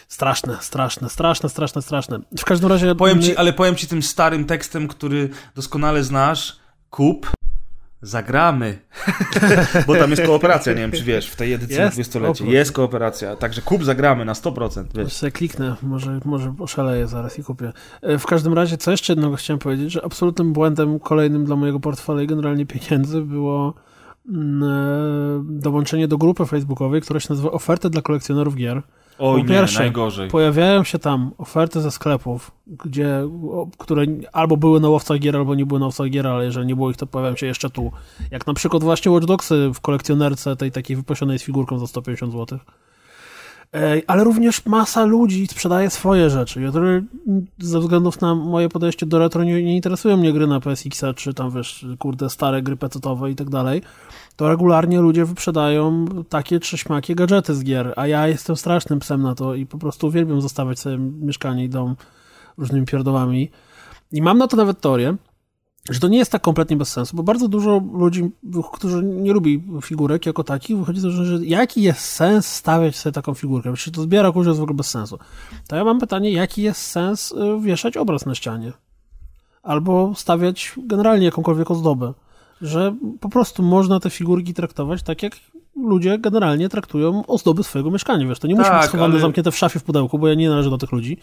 Straszne, 0.07 0.57
straszne, 0.61 1.09
straszne, 1.09 1.49
straszne, 1.49 1.81
straszne. 1.81 2.19
W 2.39 2.45
każdym 2.45 2.69
razie... 2.69 2.95
Powiem 2.95 3.21
ci, 3.21 3.37
ale 3.37 3.53
powiem 3.53 3.75
ci 3.75 3.87
tym 3.87 4.01
starym 4.01 4.45
tekstem, 4.45 4.87
który 4.87 5.29
doskonale 5.55 6.03
znasz. 6.03 6.59
Kup, 6.89 7.31
zagramy. 8.01 8.79
Bo 9.87 9.95
tam 9.95 10.09
jest 10.09 10.21
kooperacja, 10.25 10.73
nie 10.73 10.79
wiem 10.79 10.91
czy 10.91 11.03
wiesz, 11.03 11.29
w 11.29 11.35
tej 11.35 11.53
edycji 11.53 11.75
jest? 11.75 11.83
na 11.83 11.89
dwudziestolecie. 11.89 12.45
Jest 12.45 12.71
kooperacja, 12.71 13.35
także 13.35 13.61
kup, 13.61 13.83
zagramy 13.83 14.25
na 14.25 14.33
100%. 14.33 14.85
Wiesz. 14.95 15.13
sobie 15.13 15.31
kliknę, 15.31 15.75
może, 15.81 16.19
może 16.25 16.53
oszaleję 16.59 17.07
zaraz 17.07 17.39
i 17.39 17.43
kupię. 17.43 17.73
E, 18.01 18.17
w 18.17 18.25
każdym 18.25 18.53
razie, 18.53 18.77
co 18.77 18.91
jeszcze 18.91 19.13
jednego 19.13 19.35
chciałem 19.35 19.59
powiedzieć, 19.59 19.91
że 19.91 20.05
absolutnym 20.05 20.53
błędem 20.53 20.99
kolejnym 20.99 21.45
dla 21.45 21.55
mojego 21.55 21.79
portfela 21.79 22.21
i 22.21 22.27
generalnie 22.27 22.65
pieniędzy 22.65 23.21
było 23.21 23.73
mm, 24.29 24.63
e, 24.63 25.61
dołączenie 25.61 26.07
do 26.07 26.17
grupy 26.17 26.45
facebookowej, 26.45 27.01
która 27.01 27.19
się 27.19 27.27
nazywa 27.29 27.51
Oferty 27.51 27.89
dla 27.89 28.01
kolekcjonerów 28.01 28.55
gier. 28.55 28.81
Oj, 29.19 29.41
po 29.41 29.47
pierwsze, 29.47 29.79
nie, 29.79 29.85
najgorzej. 29.85 30.29
Pojawiają 30.29 30.83
się 30.83 30.99
tam 30.99 31.31
oferty 31.37 31.81
ze 31.81 31.91
sklepów, 31.91 32.51
gdzie, 32.67 33.23
które 33.77 34.05
albo 34.33 34.57
były 34.57 34.79
na 34.79 34.89
łowcach 34.89 35.19
gier, 35.19 35.35
albo 35.35 35.55
nie 35.55 35.65
były 35.65 35.79
na 35.79 35.85
łowcach 35.85 36.09
gier, 36.09 36.27
ale 36.27 36.45
jeżeli 36.45 36.67
nie 36.67 36.75
było 36.75 36.89
ich, 36.91 36.97
to 36.97 37.07
pojawiają 37.07 37.35
się 37.35 37.45
jeszcze 37.45 37.69
tu. 37.69 37.91
Jak 38.31 38.47
na 38.47 38.53
przykład 38.53 38.83
właśnie 38.83 39.11
Watch 39.11 39.25
Dogsy 39.25 39.71
w 39.73 39.81
kolekcjonerce 39.81 40.55
tej 40.55 40.71
takiej 40.71 40.95
wypasionej 40.95 41.39
z 41.39 41.43
figurką 41.43 41.79
za 41.79 41.87
150 41.87 42.33
zł. 42.33 42.59
Ale 44.07 44.23
również 44.23 44.65
masa 44.65 45.05
ludzi 45.05 45.47
sprzedaje 45.47 45.89
swoje 45.89 46.29
rzeczy. 46.29 46.61
Ja 46.61 46.71
ze 47.59 47.79
względów 47.79 48.21
na 48.21 48.35
moje 48.35 48.69
podejście 48.69 49.05
do 49.05 49.19
retro 49.19 49.43
nie, 49.43 49.63
nie 49.63 49.75
interesują 49.75 50.17
mnie 50.17 50.33
gry 50.33 50.47
na 50.47 50.59
PSX-a, 50.59 51.13
czy 51.13 51.33
tam 51.33 51.51
wiesz, 51.51 51.85
kurde, 51.99 52.29
stare 52.29 52.61
gry 52.61 52.77
pecetowe 52.77 53.31
i 53.31 53.35
tak 53.35 53.49
dalej 53.49 53.81
to 54.37 54.49
regularnie 54.49 55.01
ludzie 55.01 55.25
wyprzedają 55.25 56.05
takie 56.29 56.59
czy 56.59 56.77
śmakie 56.77 57.15
gadżety 57.15 57.55
z 57.55 57.63
gier, 57.63 57.93
a 57.95 58.07
ja 58.07 58.27
jestem 58.27 58.55
strasznym 58.55 58.99
psem 58.99 59.21
na 59.21 59.35
to 59.35 59.55
i 59.55 59.65
po 59.65 59.77
prostu 59.77 60.07
uwielbiam 60.07 60.41
zostawiać 60.41 60.79
sobie 60.79 60.97
mieszkanie 60.97 61.63
i 61.63 61.69
dom 61.69 61.95
różnymi 62.57 62.85
pierdołami. 62.85 63.49
I 64.11 64.21
mam 64.21 64.37
na 64.37 64.47
to 64.47 64.57
nawet 64.57 64.81
teorię, 64.81 65.15
że 65.89 65.99
to 65.99 66.07
nie 66.07 66.17
jest 66.17 66.31
tak 66.31 66.41
kompletnie 66.41 66.77
bez 66.77 66.89
sensu, 66.89 67.15
bo 67.15 67.23
bardzo 67.23 67.47
dużo 67.47 67.81
ludzi, 67.93 68.31
którzy 68.73 69.03
nie 69.03 69.33
lubi 69.33 69.63
figurek 69.81 70.25
jako 70.25 70.43
takich, 70.43 70.77
wychodzi 70.77 70.99
z 70.99 71.05
że 71.05 71.45
jaki 71.45 71.81
jest 71.81 71.99
sens 71.99 72.47
stawiać 72.47 72.95
sobie 72.95 73.13
taką 73.13 73.33
figurkę? 73.33 73.69
Jeśli 73.69 73.91
to 73.91 74.01
zbiera 74.01 74.31
kurze 74.31 74.49
jest 74.49 74.59
w 74.59 74.63
ogóle 74.63 74.77
bez 74.77 74.89
sensu. 74.89 75.19
To 75.67 75.75
ja 75.75 75.83
mam 75.83 75.99
pytanie, 75.99 76.31
jaki 76.31 76.61
jest 76.61 76.81
sens 76.81 77.31
y, 77.31 77.35
wieszać 77.61 77.97
obraz 77.97 78.25
na 78.25 78.35
ścianie? 78.35 78.71
Albo 79.63 80.13
stawiać 80.15 80.73
generalnie 80.77 81.25
jakąkolwiek 81.25 81.71
ozdobę 81.71 82.13
że 82.61 82.95
po 83.19 83.29
prostu 83.29 83.63
można 83.63 83.99
te 83.99 84.09
figurki 84.09 84.53
traktować 84.53 85.03
tak, 85.03 85.23
jak 85.23 85.33
ludzie 85.75 86.19
generalnie 86.19 86.69
traktują 86.69 87.25
ozdoby 87.25 87.63
swojego 87.63 87.91
mieszkania, 87.91 88.27
wiesz, 88.27 88.39
to 88.39 88.47
nie 88.47 88.55
musi 88.55 88.69
tak, 88.69 88.81
być 88.81 88.87
schowane, 88.87 89.13
ale... 89.13 89.21
zamknięte 89.21 89.51
w 89.51 89.57
szafie 89.57 89.79
w 89.79 89.83
pudełku, 89.83 90.19
bo 90.19 90.27
ja 90.27 90.33
nie 90.33 90.49
należę 90.49 90.69
do 90.69 90.77
tych 90.77 90.91
ludzi. 90.91 91.17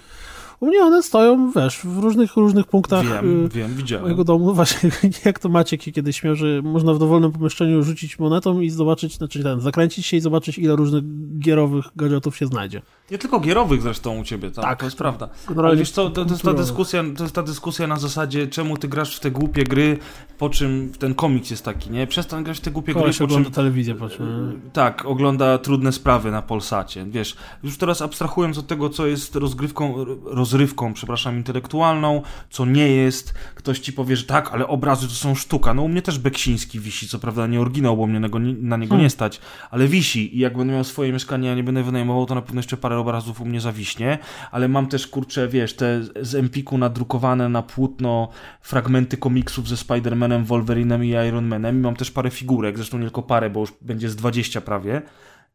U 0.60 0.66
mnie 0.66 0.82
one 0.82 1.02
stoją, 1.02 1.52
wiesz, 1.56 1.80
w 1.84 1.98
różnych, 1.98 2.36
różnych 2.36 2.66
punktach 2.66 3.04
wiem, 3.04 3.46
y, 3.46 3.48
wiem, 3.48 3.74
widziałem. 3.74 4.02
mojego 4.02 4.24
domu. 4.24 4.54
Właśnie, 4.54 4.90
jak 5.24 5.38
to 5.38 5.48
Maciek 5.48 5.80
kiedyś 5.80 6.20
śmiał, 6.20 6.36
że 6.36 6.62
można 6.62 6.94
w 6.94 6.98
dowolnym 6.98 7.32
pomieszczeniu 7.32 7.82
rzucić 7.82 8.18
monetą 8.18 8.60
i 8.60 8.70
zobaczyć, 8.70 9.16
znaczy 9.16 9.42
ten, 9.42 9.60
zakręcić 9.60 10.06
się 10.06 10.16
i 10.16 10.20
zobaczyć, 10.20 10.58
ile 10.58 10.76
różnych 10.76 11.02
gierowych 11.38 11.84
gadżetów 11.96 12.36
się 12.36 12.46
znajdzie. 12.46 12.82
Nie 13.10 13.18
tylko 13.18 13.40
gierowych 13.40 13.82
zresztą 13.82 14.20
u 14.20 14.24
ciebie, 14.24 14.50
tak, 14.50 14.78
to 14.78 14.84
jest 14.84 14.98
prawda. 14.98 15.28
Ale 15.56 15.76
wiesz 15.76 15.90
co, 15.90 16.10
to, 16.10 16.24
to, 16.24 16.30
jest 16.30 16.42
ta 16.42 16.52
dyskusja, 16.52 17.04
to 17.16 17.22
jest 17.22 17.34
ta 17.34 17.42
dyskusja 17.42 17.86
na 17.86 17.96
zasadzie, 17.96 18.46
czemu 18.46 18.76
ty 18.76 18.88
grasz 18.88 19.16
w 19.16 19.20
te 19.20 19.30
głupie 19.30 19.64
gry, 19.64 19.98
po 20.38 20.50
czym 20.50 20.92
ten 20.98 21.14
komiks 21.14 21.50
jest 21.50 21.64
taki, 21.64 21.90
nie? 21.90 22.06
Przestań 22.06 22.44
grać 22.44 22.58
w 22.58 22.60
te 22.60 22.70
głupie 22.70 22.94
Koleś 22.94 23.18
gry, 23.18 23.28
po 23.28 23.34
czym... 23.34 23.44
telewizję, 23.44 23.94
po 23.94 24.08
czym... 24.08 24.60
Tak, 24.72 25.04
ogląda 25.04 25.58
trudne 25.58 25.92
sprawy 25.92 26.30
na 26.30 26.42
Polsacie, 26.42 27.06
wiesz. 27.08 27.36
Już 27.62 27.78
teraz 27.78 28.02
abstrahując 28.02 28.58
od 28.58 28.66
tego, 28.66 28.90
co 28.90 29.06
jest 29.06 29.36
rozgrywką, 29.36 30.04
rozrywką, 30.44 30.94
przepraszam, 30.94 31.36
intelektualną, 31.36 32.22
co 32.50 32.66
nie 32.66 32.88
jest, 32.88 33.34
ktoś 33.54 33.78
ci 33.78 33.92
powie, 33.92 34.16
że 34.16 34.24
tak, 34.24 34.52
ale 34.52 34.66
obrazy 34.66 35.08
to 35.08 35.14
są 35.14 35.34
sztuka. 35.34 35.74
No 35.74 35.82
u 35.82 35.88
mnie 35.88 36.02
też 36.02 36.18
Beksiński 36.18 36.80
wisi, 36.80 37.08
co 37.08 37.18
prawda 37.18 37.46
nie 37.46 37.60
oryginał, 37.60 37.96
bo 37.96 38.06
mnie 38.06 38.20
na, 38.20 38.28
na 38.60 38.76
niego 38.76 38.90
hmm. 38.90 39.04
nie 39.04 39.10
stać, 39.10 39.40
ale 39.70 39.88
wisi 39.88 40.36
i 40.36 40.40
jak 40.40 40.56
będę 40.56 40.72
miał 40.74 40.84
swoje 40.84 41.12
mieszkanie, 41.12 41.52
a 41.52 41.54
nie 41.54 41.64
będę 41.64 41.82
wynajmował, 41.82 42.26
to 42.26 42.34
na 42.34 42.42
pewno 42.42 42.58
jeszcze 42.58 42.76
parę 42.76 42.98
obrazów 42.98 43.40
u 43.40 43.44
mnie 43.44 43.60
zawiśnie, 43.60 44.18
ale 44.50 44.68
mam 44.68 44.86
też, 44.86 45.06
kurczę, 45.06 45.48
wiesz, 45.48 45.74
te 45.74 46.02
z 46.20 46.34
Empiku 46.34 46.78
nadrukowane 46.78 47.48
na 47.48 47.62
płótno 47.62 48.28
fragmenty 48.60 49.16
komiksów 49.16 49.68
ze 49.68 49.74
Spider-Manem, 49.74 50.44
Wolverinem 50.44 51.04
i 51.04 51.08
Iron 51.08 51.46
Manem 51.46 51.78
i 51.78 51.80
mam 51.80 51.96
też 51.96 52.10
parę 52.10 52.30
figurek, 52.30 52.76
zresztą 52.76 52.98
nie 52.98 53.04
tylko 53.04 53.22
parę, 53.22 53.50
bo 53.50 53.60
już 53.60 53.72
będzie 53.80 54.08
z 54.08 54.16
20 54.16 54.60
prawie 54.60 55.02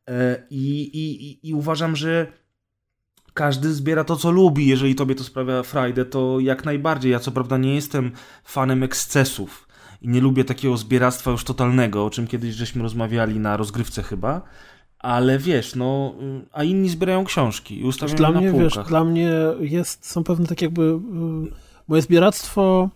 e, 0.08 0.44
i, 0.50 0.82
i, 0.94 1.50
i 1.50 1.54
uważam, 1.54 1.96
że 1.96 2.39
każdy 3.34 3.74
zbiera 3.74 4.04
to, 4.04 4.16
co 4.16 4.32
lubi. 4.32 4.68
Jeżeli 4.68 4.96
tobie 4.96 5.16
to 5.16 5.24
sprawia 5.24 5.64
frajdę, 5.64 6.06
to 6.06 6.40
jak 6.40 6.66
najbardziej. 6.66 7.12
Ja 7.12 7.20
co 7.20 7.32
prawda 7.32 7.58
nie 7.58 7.76
jestem 7.76 8.12
fanem 8.44 8.84
ekscesów 8.84 9.68
i 10.02 10.10
nie 10.10 10.22
lubię 10.22 10.44
takiego 10.46 10.78
zbieractwa 10.78 11.32
już 11.32 11.44
totalnego, 11.44 12.06
o 12.06 12.10
czym 12.10 12.28
kiedyś 12.28 12.56
żeśmy 12.56 12.84
rozmawiali 12.84 13.40
na 13.40 13.58
rozgrywce 13.58 14.04
chyba, 14.04 14.42
ale 15.00 15.38
wiesz, 15.38 15.76
no, 15.76 16.14
a 16.52 16.64
inni 16.64 16.90
zbierają 16.90 17.26
książki 17.26 17.80
i 17.80 17.84
ustawiają 17.84 18.18
dla 18.18 18.32
na 18.32 18.42
mnie, 18.42 18.52
półkach. 18.52 18.78
Wiesz, 18.78 18.88
dla 18.88 19.04
mnie 19.04 19.32
jest, 19.60 20.06
są 20.06 20.24
pewne 20.24 20.46
tak 20.46 20.62
jakby, 20.62 21.00
moje 21.88 22.02
zbieractwo 22.02 22.90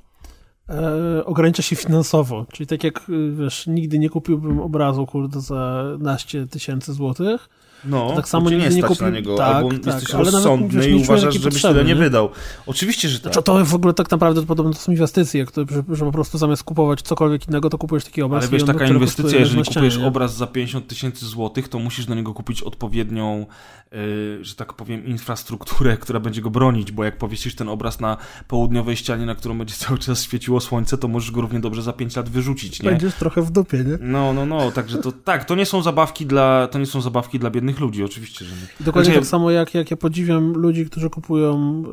e, 0.69 1.25
ogranicza 1.25 1.63
się 1.63 1.75
finansowo, 1.75 2.45
czyli 2.51 2.67
tak 2.67 2.83
jak, 2.83 3.01
wiesz, 3.39 3.67
nigdy 3.67 3.99
nie 3.99 4.09
kupiłbym 4.09 4.59
obrazu, 4.59 5.05
kurde, 5.05 5.41
za 5.41 5.83
naście 5.99 6.47
tysięcy 6.47 6.93
złotych, 6.93 7.49
no, 7.85 8.09
to 8.09 8.15
tak 8.15 8.27
samo 8.27 8.49
nie, 8.49 8.69
nie 8.69 8.83
kupił... 8.83 9.05
na 9.05 9.09
niego, 9.09 9.35
tak, 9.35 9.55
albo 9.55 9.69
tak, 9.69 9.85
jesteś 9.85 10.15
ale 10.15 10.31
rozsądny 10.31 10.79
nawet, 10.79 10.89
i 10.89 10.93
uważasz, 10.93 11.35
żebyś 11.35 11.61
tyle 11.61 11.85
nie 11.85 11.95
wydał. 11.95 12.29
Oczywiście, 12.65 13.09
że 13.09 13.19
tak. 13.19 13.33
Znaczy, 13.33 13.45
to 13.45 13.65
w 13.65 13.75
ogóle 13.75 13.93
tak 13.93 14.11
naprawdę 14.11 14.45
podobno 14.45 14.73
to 14.73 14.79
są 14.79 14.91
inwestycje, 14.91 15.45
które, 15.45 15.65
że, 15.69 15.95
że, 15.95 16.05
po 16.05 16.11
prostu 16.11 16.37
zamiast 16.37 16.63
kupować 16.63 17.01
cokolwiek 17.01 17.47
innego, 17.47 17.69
to 17.69 17.77
kupujesz 17.77 18.05
taki 18.05 18.21
obraz. 18.21 18.43
Ale 18.43 18.51
wiesz, 18.51 18.63
taka 18.63 18.85
inwestycja, 18.85 19.39
jeżeli 19.39 19.63
kupujesz 19.63 19.97
obraz 19.97 20.35
za 20.35 20.47
50 20.47 20.87
tysięcy 20.87 21.25
złotych, 21.25 21.67
to 21.67 21.79
musisz 21.79 22.05
do 22.05 22.15
niego 22.15 22.33
kupić 22.33 22.61
odpowiednią, 22.61 23.45
yy, 23.91 24.39
że 24.41 24.55
tak 24.55 24.73
powiem, 24.73 25.05
infrastrukturę, 25.05 25.97
która 25.97 26.19
będzie 26.19 26.41
go 26.41 26.49
bronić, 26.49 26.91
bo 26.91 27.03
jak 27.03 27.17
powiesisz 27.17 27.55
ten 27.55 27.69
obraz 27.69 27.99
na 27.99 28.17
południowej 28.47 28.95
ścianie, 28.95 29.25
na 29.25 29.35
którą 29.35 29.57
będzie 29.57 29.75
cały 29.75 29.99
czas 29.99 30.23
świeciło 30.23 30.59
słońce, 30.59 30.97
to 30.97 31.07
możesz 31.07 31.31
go 31.31 31.41
równie 31.41 31.59
dobrze 31.59 31.81
za 31.81 31.93
5 31.93 32.15
lat 32.15 32.29
wyrzucić, 32.29 32.83
nie? 32.83 32.89
Będziesz 32.89 33.13
trochę 33.13 33.41
w 33.41 33.51
dupie, 33.51 33.77
nie? 33.77 33.97
No, 33.99 34.33
no, 34.33 34.45
no, 34.45 34.71
także 34.71 34.97
to 34.97 35.11
tak, 35.11 35.45
to 35.45 35.55
nie 35.55 35.65
są 35.65 35.81
zabawki 35.81 36.25
dla, 36.25 36.67
to 36.67 36.79
nie 36.79 36.85
są 36.85 37.01
zabawki 37.01 37.39
dla 37.39 37.49
biednych 37.49 37.72
ludzi, 37.79 38.03
oczywiście, 38.03 38.45
że 38.45 38.55
i 38.81 38.83
dokładnie 38.83 39.05
znaczy, 39.05 39.19
tak 39.19 39.29
samo 39.29 39.51
jak, 39.51 39.73
jak 39.73 39.91
ja 39.91 39.97
podziwiam 39.97 40.53
ludzi, 40.53 40.85
którzy 40.85 41.09
kupują, 41.09 41.83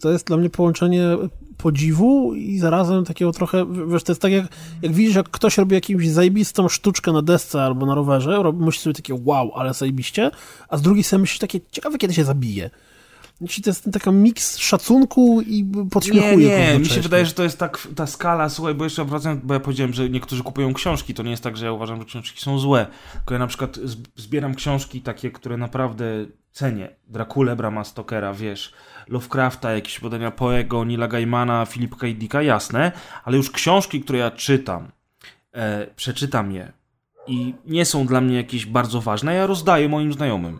to 0.00 0.12
jest 0.12 0.26
dla 0.26 0.36
mnie 0.36 0.50
połączenie 0.50 1.16
podziwu 1.56 2.34
i 2.34 2.58
zarazem 2.58 3.04
takiego 3.04 3.32
trochę, 3.32 3.66
wiesz, 3.88 4.02
to 4.02 4.12
jest 4.12 4.22
tak 4.22 4.32
jak, 4.32 4.44
jak 4.82 4.92
widzisz, 4.92 5.14
jak 5.14 5.28
ktoś 5.28 5.58
robi 5.58 5.74
jakąś 5.74 6.08
zajebistą 6.08 6.68
sztuczkę 6.68 7.12
na 7.12 7.22
desce 7.22 7.62
albo 7.62 7.86
na 7.86 7.94
rowerze, 7.94 8.52
myślisz 8.54 8.82
sobie 8.82 8.94
takie 8.94 9.14
wow, 9.24 9.52
ale 9.54 9.74
zajebiście, 9.74 10.30
a 10.68 10.76
z 10.76 10.82
drugiej 10.82 11.04
strony 11.04 11.20
myślisz 11.20 11.38
takie, 11.38 11.60
ciekawe 11.70 11.98
kiedy 11.98 12.14
się 12.14 12.24
zabije. 12.24 12.70
Czyli 13.48 13.62
to 13.62 13.70
jest 13.70 13.90
taki 13.92 14.10
miks 14.10 14.58
szacunku 14.58 15.40
i 15.40 15.64
podśmiechuje. 15.90 16.48
Nie, 16.48 16.72
nie, 16.72 16.78
mi 16.78 16.86
się 16.86 17.00
wydaje, 17.00 17.26
że 17.26 17.32
to 17.32 17.42
jest 17.42 17.58
tak 17.58 17.88
ta 17.96 18.06
skala, 18.06 18.48
słuchaj, 18.48 18.74
bo 18.74 18.84
jeszcze 18.84 19.04
wracając, 19.04 19.44
bo 19.44 19.54
ja 19.54 19.60
powiedziałem, 19.60 19.92
że 19.92 20.10
niektórzy 20.10 20.42
kupują 20.42 20.74
książki, 20.74 21.14
to 21.14 21.22
nie 21.22 21.30
jest 21.30 21.42
tak, 21.42 21.56
że 21.56 21.66
ja 21.66 21.72
uważam, 21.72 21.98
że 21.98 22.04
książki 22.04 22.40
są 22.40 22.58
złe, 22.58 22.86
tylko 23.12 23.34
ja 23.34 23.38
na 23.38 23.46
przykład 23.46 23.78
zbieram 24.16 24.54
książki 24.54 25.00
takie, 25.00 25.30
które 25.30 25.56
naprawdę 25.56 26.04
cenię. 26.52 26.88
Dracula 27.08 27.56
Brama 27.56 27.84
Stokera, 27.84 28.34
wiesz, 28.34 28.72
Lovecrafta, 29.08 29.72
jakieś 29.72 30.00
podania 30.00 30.30
Poego, 30.30 30.84
Nila 30.84 31.08
Gaimana, 31.08 31.66
Filipa 31.66 31.96
K. 31.96 32.06
Dicka, 32.06 32.42
jasne, 32.42 32.92
ale 33.24 33.36
już 33.36 33.50
książki, 33.50 34.00
które 34.00 34.18
ja 34.18 34.30
czytam, 34.30 34.88
e, 35.52 35.86
przeczytam 35.96 36.52
je 36.52 36.72
i 37.26 37.54
nie 37.66 37.84
są 37.84 38.06
dla 38.06 38.20
mnie 38.20 38.36
jakieś 38.36 38.66
bardzo 38.66 39.00
ważne, 39.00 39.34
ja 39.34 39.46
rozdaję 39.46 39.88
moim 39.88 40.12
znajomym. 40.12 40.58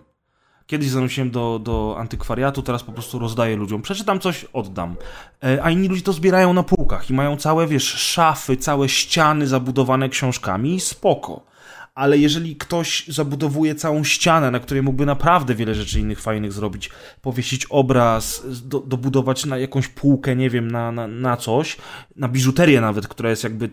Kiedyś 0.71 0.89
zanosiłem 0.89 1.31
do, 1.31 1.59
do 1.59 1.97
antykwariatu, 1.99 2.63
teraz 2.63 2.83
po 2.83 2.93
prostu 2.93 3.19
rozdaję 3.19 3.57
ludziom. 3.57 3.83
Przeczytam 3.83 4.21
coś, 4.21 4.45
oddam. 4.53 4.97
E, 5.45 5.65
a 5.65 5.71
inni 5.71 5.89
ludzie 5.89 6.03
to 6.03 6.13
zbierają 6.13 6.53
na 6.53 6.63
półkach 6.63 7.11
i 7.11 7.13
mają 7.15 7.37
całe, 7.37 7.67
wiesz, 7.67 7.85
szafy, 7.85 8.57
całe 8.57 8.89
ściany 8.89 9.47
zabudowane 9.47 10.09
książkami 10.09 10.81
spoko. 10.81 11.47
Ale 11.95 12.19
jeżeli 12.19 12.57
ktoś 12.57 13.09
zabudowuje 13.09 13.75
całą 13.75 14.05
ścianę, 14.05 14.51
na 14.51 14.61
której 14.61 14.83
mógłby 14.83 15.07
naprawdę 15.07 15.55
wiele 15.55 15.75
rzeczy 15.75 16.01
innych 16.01 16.21
fajnych 16.21 16.53
zrobić, 16.53 16.91
powiesić 17.23 17.67
obraz, 17.71 18.43
do, 18.69 18.81
dobudować 18.81 19.47
na 19.47 19.59
jakąś 19.59 19.89
półkę, 19.89 20.37
nie 20.37 20.51
wiem, 20.51 20.71
na, 20.71 20.93
na, 20.93 21.07
na 21.07 21.37
coś, 21.37 21.77
na 22.17 22.29
biżuterię 22.29 22.81
nawet, 22.81 23.09
która 23.09 23.31
jest 23.31 23.45
jakby, 23.45 23.71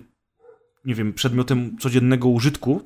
nie 0.85 0.95
wiem, 0.95 1.13
przedmiotem 1.13 1.77
codziennego 1.79 2.29
użytku, 2.29 2.81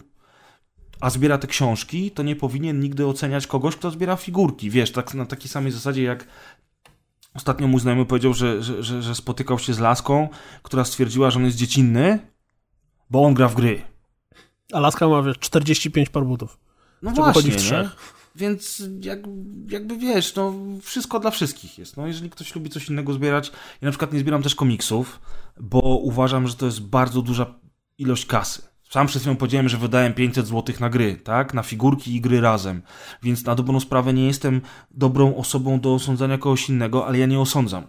a 1.01 1.09
zbiera 1.09 1.37
te 1.37 1.47
książki, 1.47 2.11
to 2.11 2.23
nie 2.23 2.35
powinien 2.35 2.79
nigdy 2.79 3.07
oceniać 3.07 3.47
kogoś, 3.47 3.75
kto 3.75 3.91
zbiera 3.91 4.15
figurki. 4.15 4.69
Wiesz, 4.69 4.91
tak 4.91 5.13
na 5.13 5.25
takiej 5.25 5.49
samej 5.49 5.71
zasadzie 5.71 6.03
jak 6.03 6.27
ostatnio 7.33 7.67
mój 7.67 7.79
znajomy 7.79 8.05
powiedział, 8.05 8.33
że, 8.33 8.63
że, 8.63 8.83
że, 8.83 9.01
że 9.01 9.15
spotykał 9.15 9.59
się 9.59 9.73
z 9.73 9.79
laską, 9.79 10.29
która 10.63 10.85
stwierdziła, 10.85 11.31
że 11.31 11.39
on 11.39 11.45
jest 11.45 11.57
dziecinny, 11.57 12.19
bo 13.09 13.23
on 13.23 13.33
gra 13.33 13.47
w 13.47 13.55
gry. 13.55 13.81
A 14.73 14.79
laska 14.79 15.07
ma 15.07 15.21
wiesz, 15.21 15.39
45 15.39 16.09
par 16.09 16.25
butów. 16.25 16.57
No 17.01 17.11
właśnie, 17.11 17.51
nie? 17.51 17.89
Więc 18.35 18.83
jak, 19.01 19.19
jakby 19.69 19.97
wiesz, 19.97 20.35
no 20.35 20.53
wszystko 20.81 21.19
dla 21.19 21.31
wszystkich 21.31 21.77
jest. 21.77 21.97
No 21.97 22.07
jeżeli 22.07 22.29
ktoś 22.29 22.55
lubi 22.55 22.69
coś 22.69 22.89
innego 22.89 23.13
zbierać, 23.13 23.51
ja 23.81 23.85
na 23.85 23.91
przykład 23.91 24.13
nie 24.13 24.19
zbieram 24.19 24.43
też 24.43 24.55
komiksów, 24.55 25.19
bo 25.59 25.79
uważam, 25.79 26.47
że 26.47 26.55
to 26.55 26.65
jest 26.65 26.81
bardzo 26.81 27.21
duża 27.21 27.59
ilość 27.97 28.25
kasy. 28.25 28.70
Sam 28.91 29.07
przed 29.07 29.21
chwilą 29.21 29.35
powiedziałem, 29.35 29.69
że 29.69 29.77
wydałem 29.77 30.13
500 30.13 30.47
zł 30.47 30.75
na 30.79 30.89
gry, 30.89 31.15
tak? 31.15 31.53
Na 31.53 31.63
figurki 31.63 32.15
i 32.15 32.21
gry 32.21 32.41
razem. 32.41 32.81
Więc 33.23 33.45
na 33.45 33.55
dobrą 33.55 33.79
sprawę 33.79 34.13
nie 34.13 34.27
jestem 34.27 34.61
dobrą 34.91 35.35
osobą 35.35 35.79
do 35.79 35.93
osądzania 35.93 36.37
kogoś 36.37 36.69
innego, 36.69 37.07
ale 37.07 37.17
ja 37.17 37.25
nie 37.25 37.39
osądzam. 37.39 37.83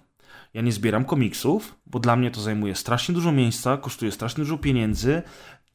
Ja 0.54 0.62
nie 0.62 0.72
zbieram 0.72 1.04
komiksów, 1.04 1.76
bo 1.86 1.98
dla 1.98 2.16
mnie 2.16 2.30
to 2.30 2.40
zajmuje 2.40 2.74
strasznie 2.74 3.14
dużo 3.14 3.32
miejsca, 3.32 3.76
kosztuje 3.76 4.12
strasznie 4.12 4.44
dużo 4.44 4.58
pieniędzy 4.58 5.22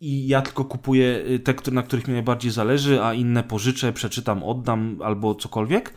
i 0.02 0.28
ja 0.28 0.42
tylko 0.42 0.66
kupuję 0.66 1.24
y, 1.30 1.40
te, 1.40 1.72
na 1.72 1.84
których 1.84 2.08
mi 2.08 2.14
najbardziej 2.14 2.52
zależy, 2.52 3.04
a 3.04 3.14
inne 3.14 3.44
pożyczę, 3.44 3.94
przeczytam, 3.94 4.44
oddam 4.44 5.00
albo 5.04 5.36
cokolwiek 5.36 5.94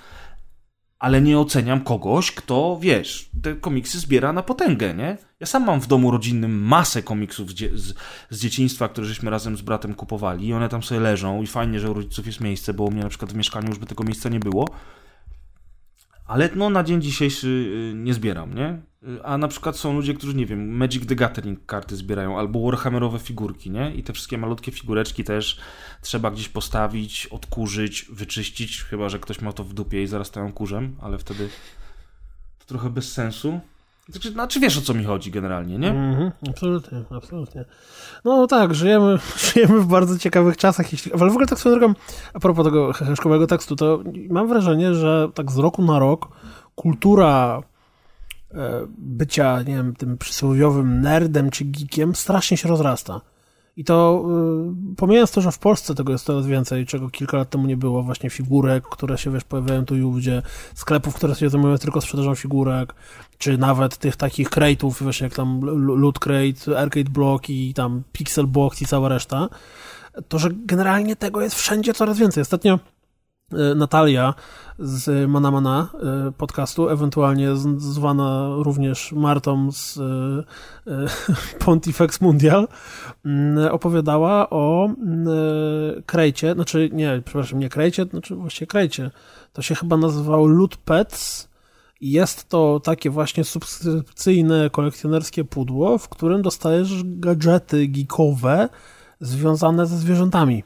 ale 1.01 1.23
nie 1.23 1.39
oceniam 1.39 1.81
kogoś, 1.81 2.33
kto, 2.33 2.79
wiesz, 2.81 3.31
te 3.43 3.55
komiksy 3.55 4.01
zbiera 4.01 4.33
na 4.33 4.43
potęgę, 4.43 4.95
nie? 4.95 5.19
Ja 5.41 5.47
sam 5.47 5.65
mam 5.65 5.81
w 5.81 5.87
domu 5.87 6.11
rodzinnym 6.11 6.63
masę 6.63 7.03
komiksów 7.03 7.51
z, 7.51 7.57
z, 7.75 7.95
z, 8.31 8.41
dzieciństwa, 8.41 8.89
które 8.89 9.07
żeśmy 9.07 9.31
razem 9.31 9.57
z 9.57 9.63
bratem 9.63 9.95
kupowali 9.95 10.47
i 10.47 10.55
one 10.55 10.69
tam 10.69 10.83
sobie 10.83 11.01
leżą 11.01 11.43
i 11.43 11.47
fajnie, 11.47 11.81
że 11.81 11.91
u 11.91 11.95
rodziców 11.95 12.27
jest 12.27 12.41
miejsce, 12.41 12.75
bo 12.75 12.85
u 12.85 12.91
mnie 12.91 13.03
na 13.03 13.09
przykład 13.09 13.33
w 13.33 13.37
mieszkaniu 13.37 13.69
już 13.69 13.79
by 13.79 13.87
tego 13.87 14.05
miejsca 14.05 14.29
nie 14.29 14.41
było. 14.41 14.69
Ale 16.31 16.49
no 16.55 16.71
na 16.71 16.85
dzień 16.85 17.03
dzisiejszy 17.03 17.49
y, 17.49 17.95
nie 17.97 18.15
zbieram, 18.15 18.55
nie? 18.55 18.83
A 19.25 19.39
na 19.39 19.49
przykład 19.49 19.77
są 19.77 19.95
ludzie, 19.95 20.15
którzy, 20.15 20.35
nie 20.35 20.47
wiem, 20.47 20.77
Magic 20.77 21.07
the 21.07 21.15
Gathering 21.15 21.67
karty 21.67 21.97
zbierają, 21.97 22.39
albo 22.39 22.61
Warhammerowe 22.61 23.19
figurki, 23.19 23.71
nie? 23.71 23.95
I 23.95 24.03
te 24.03 24.13
wszystkie 24.13 24.39
malutkie 24.39 24.73
figureczki 24.73 25.25
też 25.25 25.61
trzeba 26.03 26.31
gdzieś 26.31 26.49
postawić, 26.49 27.27
odkurzyć, 27.27 28.07
wyczyścić, 28.11 28.83
chyba, 28.83 29.09
że 29.09 29.19
ktoś 29.19 29.41
ma 29.41 29.53
to 29.53 29.65
w 29.65 29.75
dupie 29.75 30.03
i 30.03 30.07
zarastają 30.07 30.53
kurzem, 30.53 30.97
ale 31.01 31.19
wtedy 31.19 31.49
to 32.59 32.67
trochę 32.67 32.91
bez 32.91 33.13
sensu. 33.13 33.61
Znaczy, 34.11 34.31
znaczy 34.31 34.61
wiesz 34.61 34.79
o 34.79 34.81
co 34.81 34.95
mi 34.95 35.05
chodzi 35.05 35.31
generalnie, 35.31 35.79
nie? 35.79 35.91
Mm 35.91 36.15
-hmm, 36.15 36.31
absolutnie, 36.49 37.03
absolutnie. 37.11 37.65
No 38.25 38.47
tak, 38.47 38.75
żyjemy, 38.75 39.19
żyjemy 39.55 39.81
w 39.81 39.87
bardzo 39.87 40.19
ciekawych 40.19 40.57
czasach, 40.57 40.93
jeśli, 40.93 41.13
ale 41.13 41.31
w 41.31 41.33
ogóle 41.33 41.47
tak 41.47 41.59
swoją 41.59 41.79
drogą, 41.79 41.95
a 42.35 42.41
propos 42.41 42.65
tego 42.65 42.93
heheszkowego 42.93 43.47
tekstu, 43.47 43.77
to 43.77 44.03
mam 44.31 44.49
wrażenie, 44.49 44.95
że 44.95 45.29
tak 45.35 45.51
z 45.51 45.59
roku 45.59 45.85
na 45.85 45.99
rok 45.99 46.29
kultura 46.75 47.63
e, 48.51 48.87
bycia, 48.99 49.63
nie 49.63 49.75
wiem, 49.77 49.97
tym 49.97 50.19
przysłowiowym 50.19 51.01
nerdem 51.01 51.51
czy 51.51 51.65
geekiem 51.65 52.15
strasznie 52.15 52.57
się 52.57 52.69
rozrasta. 52.69 53.21
I 53.77 53.85
to 53.85 54.25
y, 54.93 54.97
pomijając 54.97 55.33
to, 55.33 55.41
że 55.41 55.53
w 55.53 55.59
Polsce 55.59 55.95
tego 55.95 56.13
jest 56.13 56.25
coraz 56.25 56.47
więcej, 56.47 56.87
czego 56.87 57.11
kilka 57.11 57.37
lat 57.37 57.51
temu 57.51 57.67
nie 57.67 57.77
było, 57.77 58.03
właśnie 58.03 58.31
figurek, 58.31 58.85
które 58.85 59.19
się 59.19 59.33
wiesz, 59.33 59.45
pojawiają 59.45 59.85
tu 59.85 59.97
i 59.97 60.03
ówdzie, 60.03 60.43
sklepów, 60.75 61.15
które 61.15 61.35
się 61.35 61.51
zajmują 61.51 61.79
tylko 61.79 62.01
sprzedażą 62.01 62.35
figurek, 62.35 62.95
czy 63.41 63.59
nawet 63.59 63.97
tych 63.97 64.17
takich 64.17 64.51
crate'ów, 64.51 65.07
wiesz, 65.07 65.21
jak 65.21 65.35
tam 65.35 65.61
Loot 66.01 66.19
Crate, 66.19 66.79
Arcade 66.79 67.11
Block 67.11 67.51
i 67.51 67.75
tam 67.75 68.03
Pixel 68.13 68.47
Box 68.47 68.83
i 68.83 68.87
cała 68.87 69.09
reszta, 69.09 69.49
to, 70.29 70.39
że 70.39 70.49
generalnie 70.67 71.17
tego 71.17 71.41
jest 71.41 71.57
wszędzie 71.57 71.95
coraz 71.95 72.19
więcej. 72.19 72.41
Ostatnio 72.43 72.79
y, 73.53 73.75
Natalia 73.75 74.35
z 74.79 75.31
Manamana 75.31 75.89
y, 76.29 76.33
podcastu, 76.33 76.89
ewentualnie 76.89 77.49
zwana 77.77 78.49
również 78.57 79.13
Martą 79.13 79.73
z 79.73 79.97
y, 79.97 80.01
Pontifex 81.65 82.21
Mundial, 82.21 82.69
opowiadała 83.71 84.51
o 84.51 84.89
krejcie, 86.07 86.55
znaczy 86.55 86.91
nie, 86.93 87.23
przepraszam, 87.25 87.59
nie 87.59 87.69
krejcie, 87.69 88.05
znaczy 88.05 88.35
właściwie 88.35 88.67
krejcie. 88.67 89.11
To 89.53 89.63
się 89.63 89.75
chyba 89.75 89.97
nazywało 89.97 90.47
Loot 90.47 90.77
Pets 90.77 91.50
jest 92.01 92.49
to 92.49 92.81
takie 92.81 93.11
właśnie 93.11 93.45
subskrypcyjne, 93.45 94.71
kolekcjonerskie 94.71 95.45
pudło, 95.45 95.99
w 95.99 96.09
którym 96.09 96.43
dostajesz 96.43 97.03
gadżety 97.05 97.89
geekowe 97.89 98.69
związane 99.21 99.87
ze 99.87 99.97
zwierzętami. 99.97 100.65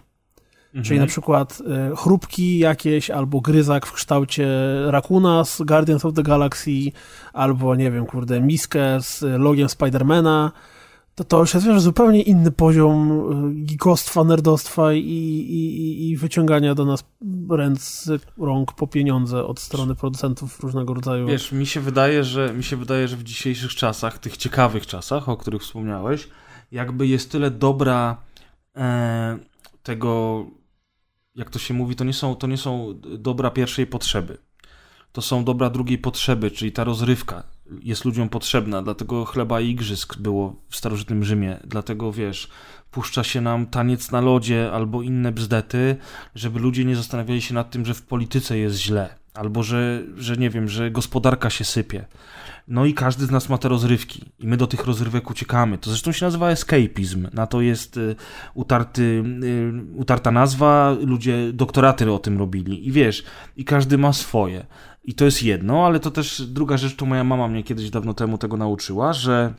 Mhm. 0.66 0.84
Czyli 0.84 1.00
na 1.00 1.06
przykład 1.06 1.60
y, 1.92 1.96
chrupki 1.96 2.58
jakieś, 2.58 3.10
albo 3.10 3.40
gryzak 3.40 3.86
w 3.86 3.92
kształcie 3.92 4.48
rakuna 4.86 5.44
z 5.44 5.62
Guardians 5.62 6.04
of 6.04 6.14
the 6.14 6.22
Galaxy, 6.22 6.92
albo 7.32 7.74
nie 7.74 7.90
wiem, 7.90 8.06
kurde, 8.06 8.40
miskę 8.40 9.00
z 9.00 9.22
logiem 9.40 9.68
Spidermana, 9.68 10.52
to 11.14 11.24
to 11.24 11.40
jest 11.40 11.66
wiesz, 11.66 11.80
zupełnie 11.80 12.22
inny 12.22 12.50
poziom 12.50 13.10
y, 13.50 13.64
gikostwa, 13.64 14.24
nerdostwa 14.24 14.92
i, 14.92 15.00
i, 15.00 16.10
i 16.10 16.16
wyciągania 16.16 16.74
do 16.74 16.84
nas 16.84 17.04
ręc, 17.50 18.10
rąk 18.38 18.72
po 18.72 18.86
pieniądze 18.86 19.44
od 19.44 19.60
strony 19.60 19.94
producentów 19.94 20.60
różnego 20.60 20.94
rodzaju. 20.94 21.26
Wiesz, 21.26 21.52
mi 21.52 21.66
się 21.66 21.80
wydaje, 21.80 22.24
że 22.24 22.52
mi 22.54 22.64
się 22.64 22.76
wydaje, 22.76 23.08
że 23.08 23.16
w 23.16 23.22
dzisiejszych 23.22 23.74
czasach, 23.74 24.18
tych 24.18 24.36
ciekawych 24.36 24.86
czasach, 24.86 25.28
o 25.28 25.36
których 25.36 25.62
wspomniałeś, 25.62 26.28
jakby 26.72 27.06
jest 27.06 27.30
tyle 27.30 27.50
dobra 27.50 28.16
e, 28.76 29.38
tego, 29.82 30.44
jak 31.34 31.50
to 31.50 31.58
się 31.58 31.74
mówi, 31.74 31.96
to 31.96 32.04
nie 32.04 32.12
są, 32.12 32.34
to 32.34 32.46
nie 32.46 32.56
są 32.56 33.00
dobra 33.18 33.50
pierwszej 33.50 33.86
potrzeby. 33.86 34.38
To 35.12 35.22
są 35.22 35.44
dobra 35.44 35.70
drugiej 35.70 35.98
potrzeby, 35.98 36.50
czyli 36.50 36.72
ta 36.72 36.84
rozrywka 36.84 37.53
jest 37.82 38.04
ludziom 38.04 38.28
potrzebna, 38.28 38.82
dlatego 38.82 39.24
chleba 39.24 39.60
i 39.60 39.70
igrzysk 39.70 40.16
było 40.16 40.56
w 40.68 40.76
starożytnym 40.76 41.24
Rzymie, 41.24 41.60
dlatego 41.64 42.12
wiesz, 42.12 42.48
puszcza 42.90 43.24
się 43.24 43.40
nam 43.40 43.66
taniec 43.66 44.10
na 44.10 44.20
lodzie 44.20 44.72
albo 44.72 45.02
inne 45.02 45.32
bzdety, 45.32 45.96
żeby 46.34 46.60
ludzie 46.60 46.84
nie 46.84 46.96
zastanawiali 46.96 47.42
się 47.42 47.54
nad 47.54 47.70
tym, 47.70 47.84
że 47.84 47.94
w 47.94 48.02
polityce 48.02 48.58
jest 48.58 48.76
źle, 48.76 49.14
albo 49.34 49.62
że, 49.62 50.02
że 50.16 50.36
nie 50.36 50.50
wiem, 50.50 50.68
że 50.68 50.90
gospodarka 50.90 51.50
się 51.50 51.64
sypie. 51.64 52.04
No 52.68 52.84
i 52.84 52.94
każdy 52.94 53.26
z 53.26 53.30
nas 53.30 53.48
ma 53.48 53.58
te 53.58 53.68
rozrywki 53.68 54.32
i 54.38 54.46
my 54.46 54.56
do 54.56 54.66
tych 54.66 54.86
rozrywek 54.86 55.30
uciekamy. 55.30 55.78
To 55.78 55.90
zresztą 55.90 56.12
się 56.12 56.26
nazywa 56.26 56.50
escapizm. 56.50 57.28
Na 57.32 57.46
to 57.46 57.60
jest 57.60 57.96
y, 57.96 58.16
utarty, 58.54 59.24
y, 59.42 59.72
utarta 59.94 60.30
nazwa, 60.30 60.96
ludzie 61.00 61.52
doktoraty 61.52 62.12
o 62.12 62.18
tym 62.18 62.38
robili 62.38 62.88
i 62.88 62.92
wiesz, 62.92 63.24
i 63.56 63.64
każdy 63.64 63.98
ma 63.98 64.12
swoje. 64.12 64.66
I 65.04 65.14
to 65.14 65.24
jest 65.24 65.42
jedno, 65.42 65.86
ale 65.86 66.00
to 66.00 66.10
też 66.10 66.42
druga 66.42 66.76
rzecz, 66.76 66.96
to 66.96 67.06
moja 67.06 67.24
mama 67.24 67.48
mnie 67.48 67.62
kiedyś 67.62 67.90
dawno 67.90 68.14
temu 68.14 68.38
tego 68.38 68.56
nauczyła, 68.56 69.12
że 69.12 69.54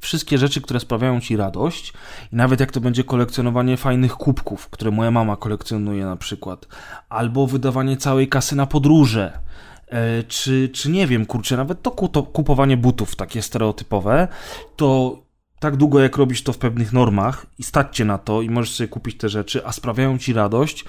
wszystkie 0.00 0.38
rzeczy, 0.38 0.60
które 0.60 0.80
sprawiają 0.80 1.20
ci 1.20 1.36
radość, 1.36 1.92
i 2.32 2.36
nawet 2.36 2.60
jak 2.60 2.72
to 2.72 2.80
będzie 2.80 3.04
kolekcjonowanie 3.04 3.76
fajnych 3.76 4.12
kubków, 4.12 4.68
które 4.68 4.90
moja 4.90 5.10
mama 5.10 5.36
kolekcjonuje 5.36 6.04
na 6.04 6.16
przykład, 6.16 6.66
albo 7.08 7.46
wydawanie 7.46 7.96
całej 7.96 8.28
kasy 8.28 8.56
na 8.56 8.66
podróże, 8.66 9.40
e, 9.88 10.22
czy, 10.22 10.68
czy 10.68 10.90
nie 10.90 11.06
wiem, 11.06 11.26
kurczę, 11.26 11.56
nawet 11.56 11.82
to 11.82 11.90
kupowanie 12.22 12.76
butów 12.76 13.16
takie 13.16 13.42
stereotypowe, 13.42 14.28
to 14.76 15.18
tak 15.60 15.76
długo 15.76 16.00
jak 16.00 16.16
robisz 16.16 16.42
to 16.42 16.52
w 16.52 16.58
pewnych 16.58 16.92
normach 16.92 17.46
i 17.58 17.62
stać 17.62 17.96
cię 17.96 18.04
na 18.04 18.18
to 18.18 18.42
i 18.42 18.50
możesz 18.50 18.74
sobie 18.74 18.88
kupić 18.88 19.16
te 19.16 19.28
rzeczy, 19.28 19.66
a 19.66 19.72
sprawiają 19.72 20.18
ci 20.18 20.32
radość, 20.32 20.84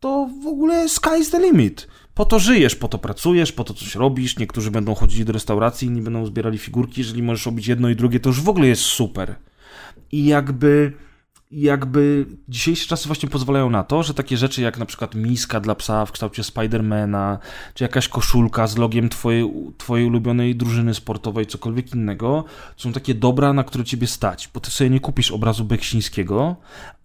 to 0.00 0.28
w 0.42 0.46
ogóle 0.46 0.86
sky's 0.86 1.30
the 1.30 1.40
limit. 1.40 1.88
Po 2.14 2.24
to 2.24 2.38
żyjesz, 2.38 2.76
po 2.76 2.88
to 2.88 2.98
pracujesz, 2.98 3.52
po 3.52 3.64
to 3.64 3.74
coś 3.74 3.94
robisz. 3.94 4.38
Niektórzy 4.38 4.70
będą 4.70 4.94
chodzili 4.94 5.24
do 5.24 5.32
restauracji, 5.32 5.88
inni 5.88 6.02
będą 6.02 6.26
zbierali 6.26 6.58
figurki. 6.58 7.00
Jeżeli 7.00 7.22
możesz 7.22 7.46
robić 7.46 7.66
jedno 7.66 7.88
i 7.88 7.96
drugie, 7.96 8.20
to 8.20 8.28
już 8.28 8.40
w 8.40 8.48
ogóle 8.48 8.66
jest 8.66 8.82
super. 8.82 9.34
I 10.12 10.24
jakby 10.24 10.92
jakby 11.50 12.26
dzisiejsze 12.48 12.86
czasy 12.86 13.06
właśnie 13.06 13.28
pozwalają 13.28 13.70
na 13.70 13.84
to, 13.84 14.02
że 14.02 14.14
takie 14.14 14.36
rzeczy 14.36 14.62
jak 14.62 14.78
na 14.78 14.86
przykład 14.86 15.14
miska 15.14 15.60
dla 15.60 15.74
psa 15.74 16.06
w 16.06 16.12
kształcie 16.12 16.44
Spidermana, 16.44 17.38
czy 17.74 17.84
jakaś 17.84 18.08
koszulka 18.08 18.66
z 18.66 18.76
logiem 18.76 19.08
twojej, 19.08 19.50
twojej 19.78 20.06
ulubionej 20.06 20.56
drużyny 20.56 20.94
sportowej, 20.94 21.46
cokolwiek 21.46 21.94
innego, 21.94 22.44
są 22.76 22.92
takie 22.92 23.14
dobra, 23.14 23.52
na 23.52 23.64
które 23.64 23.84
ciebie 23.84 24.06
stać, 24.06 24.50
bo 24.54 24.60
ty 24.60 24.70
sobie 24.70 24.90
nie 24.90 25.00
kupisz 25.00 25.30
obrazu 25.30 25.64
Beksińskiego, 25.64 26.56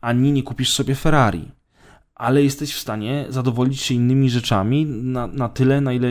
ani 0.01 0.31
nie 0.31 0.43
kupisz 0.43 0.73
sobie 0.73 0.95
Ferrari 0.95 1.58
ale 2.19 2.43
jesteś 2.43 2.73
w 2.73 2.79
stanie 2.79 3.25
zadowolić 3.29 3.81
się 3.81 3.95
innymi 3.95 4.29
rzeczami 4.29 4.85
na, 4.85 5.27
na 5.27 5.49
tyle, 5.49 5.81
na 5.81 5.93
ile 5.93 6.09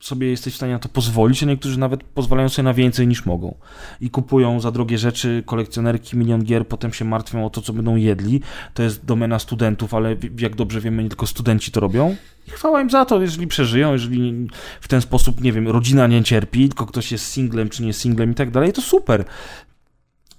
sobie 0.00 0.30
jesteś 0.30 0.52
w 0.52 0.56
stanie 0.56 0.72
na 0.72 0.78
to 0.78 0.88
pozwolić, 0.88 1.42
a 1.42 1.46
niektórzy 1.46 1.78
nawet 1.78 2.04
pozwalają 2.04 2.48
sobie 2.48 2.64
na 2.64 2.74
więcej 2.74 3.06
niż 3.06 3.26
mogą. 3.26 3.54
I 4.00 4.10
kupują 4.10 4.60
za 4.60 4.70
drogie 4.70 4.98
rzeczy, 4.98 5.42
kolekcjonerki, 5.46 6.16
milion 6.16 6.44
gier, 6.44 6.66
potem 6.68 6.92
się 6.92 7.04
martwią 7.04 7.46
o 7.46 7.50
to, 7.50 7.62
co 7.62 7.72
będą 7.72 7.96
jedli. 7.96 8.40
To 8.74 8.82
jest 8.82 9.04
domena 9.04 9.38
studentów, 9.38 9.94
ale 9.94 10.16
jak 10.38 10.56
dobrze 10.56 10.80
wiemy, 10.80 11.02
nie 11.02 11.08
tylko 11.08 11.26
studenci 11.26 11.70
to 11.70 11.80
robią. 11.80 12.16
I 12.48 12.50
chwała 12.50 12.80
im 12.80 12.90
za 12.90 13.04
to, 13.04 13.20
jeżeli 13.20 13.46
przeżyją, 13.46 13.92
jeżeli 13.92 14.48
w 14.80 14.88
ten 14.88 15.00
sposób, 15.00 15.40
nie 15.40 15.52
wiem, 15.52 15.68
rodzina 15.68 16.06
nie 16.06 16.24
cierpi, 16.24 16.68
tylko 16.68 16.86
ktoś 16.86 17.12
jest 17.12 17.26
singlem 17.26 17.68
czy 17.68 17.82
nie 17.82 17.92
singlem 17.92 18.30
i 18.30 18.34
tak 18.34 18.50
dalej, 18.50 18.72
to 18.72 18.82
super. 18.82 19.24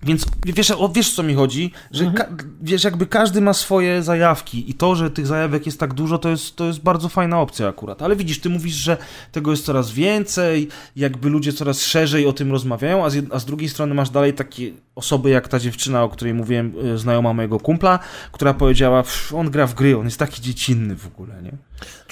Więc 0.04 0.26
wiesz, 0.46 0.72
o, 0.72 0.90
wiesz 0.90 1.14
co 1.14 1.24
mi 1.24 1.34
chodzi, 1.34 1.72
że 1.92 2.06
mhm. 2.06 2.38
wiesz, 2.62 2.84
jakby 2.84 3.06
każdy 3.06 3.42
ma 3.42 3.54
swoje 3.54 4.04
zajawki 4.04 4.70
i 4.70 4.74
to, 4.74 4.96
że 4.96 5.12
tych 5.12 5.28
zajawek 5.28 5.66
jest 5.66 5.80
tak 5.80 5.94
dużo, 5.94 6.18
to 6.18 6.30
jest, 6.30 6.56
to 6.56 6.66
jest 6.66 6.80
bardzo 6.80 7.10
fajna 7.10 7.42
opcja 7.42 7.68
akurat. 7.68 8.02
Ale 8.02 8.16
widzisz, 8.16 8.40
ty 8.40 8.50
mówisz, 8.50 8.74
że 8.74 8.98
tego 9.32 9.52
jest 9.52 9.66
coraz 9.66 9.92
więcej, 9.92 10.68
jakby 10.96 11.30
ludzie 11.30 11.54
coraz 11.54 11.82
szerzej 11.82 12.28
o 12.28 12.34
tym 12.34 12.52
rozmawiają, 12.52 13.06
a 13.06 13.10
z, 13.10 13.26
a 13.32 13.40
z 13.40 13.46
drugiej 13.46 13.70
strony 13.70 13.96
masz 13.96 14.10
dalej 14.10 14.34
takie 14.34 14.72
osoby 14.96 15.30
jak 15.30 15.48
ta 15.48 15.60
dziewczyna, 15.60 16.04
o 16.04 16.10
której 16.10 16.34
mówiłem, 16.34 16.74
e, 16.94 16.98
znajoma 16.98 17.34
mojego 17.34 17.60
kumpla, 17.60 18.00
która 18.32 18.54
powiedziała, 18.54 19.04
on 19.34 19.52
gra 19.52 19.68
w 19.68 19.74
gry, 19.74 19.98
on 19.98 20.06
jest 20.06 20.20
taki 20.20 20.42
dziecinny 20.42 20.96
w 20.96 21.08
ogóle, 21.08 21.42
nie? 21.42 21.52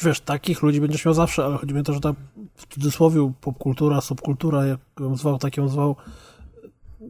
Wiesz, 0.03 0.19
takich 0.19 0.61
ludzi 0.61 0.81
będziesz 0.81 1.05
miał 1.05 1.13
zawsze, 1.13 1.45
ale 1.45 1.57
chodzi 1.57 1.73
mi 1.73 1.79
o 1.79 1.83
to, 1.83 1.93
że 1.93 1.99
ta 1.99 2.13
w 2.55 2.67
cudzysłowie 2.67 3.33
popkultura, 3.41 4.01
subkultura, 4.01 4.65
jak 4.65 4.79
ją 4.99 5.15
zwał, 5.15 5.37
tak 5.37 5.57
ją 5.57 5.69
zwał, 5.69 5.95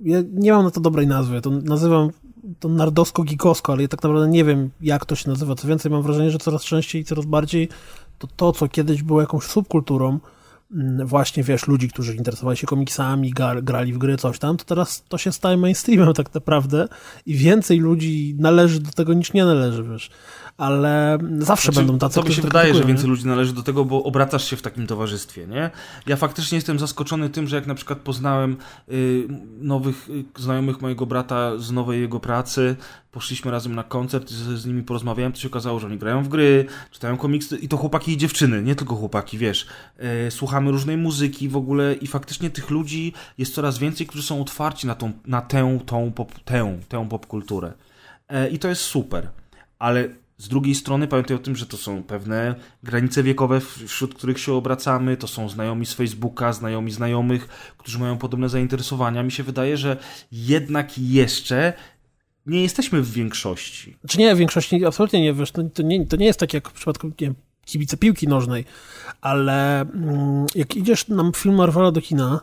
ja 0.04 0.20
nie 0.34 0.52
mam 0.52 0.64
na 0.64 0.72
to 0.72 0.80
dobrej 0.80 1.08
nazwy. 1.08 1.42
To 1.42 1.50
nazywam 1.50 2.10
to 2.60 2.70
nardowsko-gikosko, 2.70 3.74
ale 3.74 3.82
ja 3.82 3.88
tak 3.88 4.04
naprawdę 4.04 4.28
nie 4.28 4.44
wiem, 4.44 4.70
jak 4.82 5.06
to 5.06 5.16
się 5.16 5.30
nazywa. 5.30 5.56
Co 5.56 5.68
więcej, 5.68 5.92
mam 5.92 6.02
wrażenie, 6.02 6.32
że 6.32 6.38
coraz 6.38 6.64
częściej 6.64 7.02
i 7.02 7.06
coraz 7.06 7.26
bardziej 7.26 7.70
to 8.20 8.28
to, 8.28 8.52
co 8.52 8.68
kiedyś 8.68 9.04
było 9.04 9.22
jakąś 9.22 9.44
subkulturą, 9.44 10.20
mm, 10.72 11.08
właśnie, 11.08 11.44
wiesz, 11.44 11.68
ludzi, 11.68 11.90
którzy 11.90 12.16
interesowali 12.16 12.58
się 12.58 12.68
komiksami, 12.68 13.34
grali 13.62 13.94
w 13.94 13.98
gry, 13.98 14.18
coś 14.18 14.40
tam, 14.40 14.58
to 14.58 14.66
teraz 14.66 15.04
to 15.08 15.18
się 15.18 15.32
staje 15.32 15.58
mainstreamem 15.58 16.14
tak 16.14 16.34
naprawdę 16.34 16.88
i 17.26 17.36
więcej 17.36 17.80
ludzi 17.80 18.36
należy 18.40 18.80
do 18.80 18.92
tego 18.92 19.14
niż 19.14 19.34
nie 19.34 19.46
należy, 19.46 19.84
wiesz 19.84 20.10
ale 20.60 21.18
zawsze 21.40 21.72
znaczy, 21.72 21.88
będą 21.88 22.00
tacy, 22.00 22.16
To 22.16 22.28
mi 22.28 22.34
się 22.34 22.42
wydaje, 22.42 22.74
że 22.76 22.84
więcej 22.84 23.10
ludzi 23.10 23.28
należy 23.28 23.54
do 23.54 23.64
tego, 23.64 23.86
bo 23.86 24.04
obracasz 24.04 24.50
się 24.50 24.56
w 24.56 24.62
takim 24.62 24.88
towarzystwie, 24.88 25.48
nie? 25.48 25.70
Ja 26.08 26.16
faktycznie 26.16 26.56
jestem 26.56 26.80
zaskoczony 26.80 27.30
tym, 27.30 27.48
że 27.48 27.56
jak 27.56 27.68
na 27.68 27.76
przykład 27.76 28.00
poznałem 28.00 28.58
y, 28.92 29.28
nowych 29.60 30.10
y, 30.10 30.24
znajomych 30.38 30.82
mojego 30.82 31.06
brata 31.06 31.58
z 31.58 31.72
nowej 31.72 32.02
jego 32.02 32.20
pracy, 32.20 32.76
poszliśmy 33.12 33.52
razem 33.52 33.76
na 33.76 33.84
koncert, 33.84 34.30
z, 34.30 34.60
z 34.60 34.66
nimi 34.66 34.84
porozmawiałem, 34.84 35.34
to 35.34 35.40
się 35.40 35.48
okazało, 35.48 35.80
że 35.80 35.88
oni 35.88 35.98
grają 35.98 36.24
w 36.24 36.28
gry, 36.28 36.66
czytają 36.92 37.18
komiksy 37.18 37.58
i 37.58 37.68
to 37.68 37.78
chłopaki 37.78 38.12
i 38.12 38.18
dziewczyny, 38.18 38.64
nie 38.64 38.76
tylko 38.76 38.96
chłopaki, 38.96 39.38
wiesz. 39.38 39.68
Y, 40.28 40.32
słuchamy 40.32 40.72
różnej 40.72 40.98
muzyki 40.98 41.50
w 41.50 41.58
ogóle 41.58 41.94
i 41.94 42.08
faktycznie 42.08 42.50
tych 42.50 42.70
ludzi 42.70 43.14
jest 43.38 43.54
coraz 43.54 43.78
więcej, 43.78 44.08
którzy 44.08 44.24
są 44.24 44.42
otwarci 44.42 44.88
na, 44.88 44.96
tą, 44.96 45.12
na 45.26 45.42
tę, 45.42 45.80
tą 45.86 46.12
pop, 46.12 46.40
tę, 46.46 46.80
tę 46.90 47.08
popkulturę. 47.10 47.74
I 48.52 48.60
to 48.60 48.68
jest 48.68 48.82
super. 48.82 49.30
Ale 49.80 50.10
z 50.40 50.48
drugiej 50.48 50.76
strony 50.76 51.08
pamiętaj 51.08 51.38
o 51.38 51.40
tym, 51.40 51.56
że 51.56 51.66
to 51.66 51.78
są 51.78 52.04
pewne 52.04 52.56
granice 52.84 53.24
wiekowe, 53.24 53.62
wśród 53.88 54.14
których 54.14 54.40
się 54.40 54.54
obracamy, 54.54 55.18
to 55.18 55.28
są 55.28 55.50
znajomi 55.50 55.86
z 55.86 55.94
Facebooka, 55.94 56.54
znajomi 56.54 56.92
znajomych, 56.92 57.48
którzy 57.78 58.00
mają 58.00 58.18
podobne 58.18 58.50
zainteresowania. 58.50 59.24
Mi 59.24 59.32
się 59.32 59.44
wydaje, 59.44 59.78
że 59.78 59.98
jednak 60.32 60.98
jeszcze 60.98 61.74
nie 62.46 62.62
jesteśmy 62.62 63.02
w 63.02 63.12
większości. 63.12 63.98
Znaczy 64.00 64.18
nie, 64.18 64.36
w 64.36 64.38
większości 64.38 64.86
absolutnie 64.86 65.22
nie, 65.22 65.34
wiesz, 65.34 65.52
to, 65.52 65.62
nie, 65.84 66.06
to 66.06 66.18
nie 66.18 66.26
jest 66.26 66.40
tak 66.40 66.54
jak 66.54 66.70
w 66.70 66.74
przypadku 66.74 67.12
nie 67.22 67.34
kibice 67.66 67.98
piłki 67.98 68.28
nożnej, 68.28 68.66
ale 69.22 69.82
mm, 69.82 70.46
jak 70.56 70.76
idziesz 70.76 71.08
na 71.08 71.32
film 71.36 71.56
Marvela 71.56 71.92
do 71.92 72.02
kina, 72.02 72.42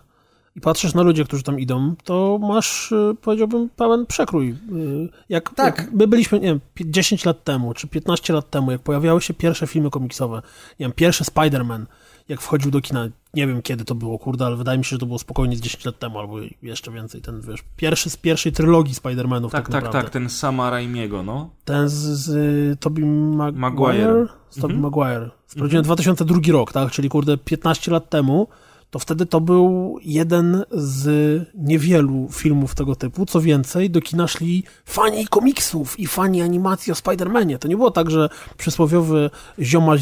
i 0.57 0.61
patrzysz 0.61 0.95
na 0.95 1.03
ludzi, 1.03 1.25
którzy 1.25 1.43
tam 1.43 1.61
idą, 1.61 1.95
to 2.05 2.39
masz, 2.43 2.93
y, 2.93 3.17
powiedziałbym, 3.23 3.69
pełen 3.77 4.07
przekrój. 4.07 4.51
Y, 4.51 5.09
jak, 5.29 5.55
tak. 5.55 5.79
jak 5.79 5.93
my 5.93 6.07
byliśmy, 6.07 6.41
nie 6.41 6.47
wiem, 6.47 6.61
10 6.81 7.25
lat 7.25 7.45
temu, 7.45 7.75
czy 7.75 7.89
15 7.89 8.33
lat 8.33 8.51
temu, 8.51 8.71
jak 8.71 8.83
pojawiały 8.83 9.23
się 9.23 9.35
pierwsze 9.35 9.67
filmy 9.67 9.91
komiksowe, 9.91 10.43
nie 10.81 10.87
wiem, 10.87 10.93
pierwszy 10.93 11.25
Spider-Man, 11.25 11.85
jak 12.29 12.41
wchodził 12.41 12.71
do 12.71 12.81
kina, 12.81 13.09
nie 13.35 13.47
wiem 13.47 13.63
kiedy 13.63 13.85
to 13.85 13.95
było, 13.95 14.19
kurde, 14.19 14.47
ale 14.47 14.57
wydaje 14.57 14.79
mi 14.79 14.85
się, 14.85 14.91
że 14.91 14.99
to 14.99 15.07
było 15.07 15.19
spokojnie 15.19 15.57
z 15.57 15.61
10 15.61 15.85
lat 15.85 15.99
temu, 15.99 16.19
albo 16.19 16.37
jeszcze 16.63 16.91
więcej, 16.91 17.23
ten, 17.23 17.41
wiesz, 17.41 17.65
pierwszy 17.77 18.11
z 18.11 18.17
pierwszej 18.17 18.53
trylogii 18.53 18.95
Spider-Manów, 18.95 19.51
tak, 19.51 19.69
tak 19.69 19.83
Tak, 19.83 19.93
tak, 19.93 20.11
ten 20.11 20.29
Sama 20.29 20.71
Raimiego, 20.71 21.23
no. 21.23 21.51
Ten 21.65 21.89
z, 21.89 21.95
z 21.95 22.81
Tobey 22.81 23.05
Mag 23.05 23.55
Maguire. 23.55 24.27
Z 24.51 24.55
Tobey 24.55 24.77
mhm. 24.77 24.81
Maguire. 24.81 25.31
Sprawdziłem 25.47 25.85
mhm. 25.85 25.97
2002 25.97 26.53
rok, 26.53 26.73
tak, 26.73 26.91
czyli 26.91 27.09
kurde 27.09 27.37
15 27.37 27.93
lat 27.93 28.11
temu, 28.11 28.49
to 28.91 28.99
wtedy 28.99 29.27
to 29.27 29.41
był 29.41 29.99
jeden 30.03 30.65
z 30.71 31.09
niewielu 31.55 32.29
filmów 32.33 32.75
tego 32.75 32.97
typu. 32.97 33.27
Co 33.27 33.41
więcej, 33.41 33.91
do 33.91 34.01
kina 34.01 34.29
szli 34.29 34.65
fani 34.85 35.27
komiksów 35.27 36.01
i 36.01 36.07
fani 36.07 36.43
animacji 36.43 36.93
o 36.93 36.95
Spider-Manie. 36.95 37.59
To 37.59 37.69
nie 37.69 37.77
było 37.77 37.91
tak, 37.91 38.11
że 38.11 38.29
przysłowiowy 38.57 39.31
ziomal, 39.61 39.99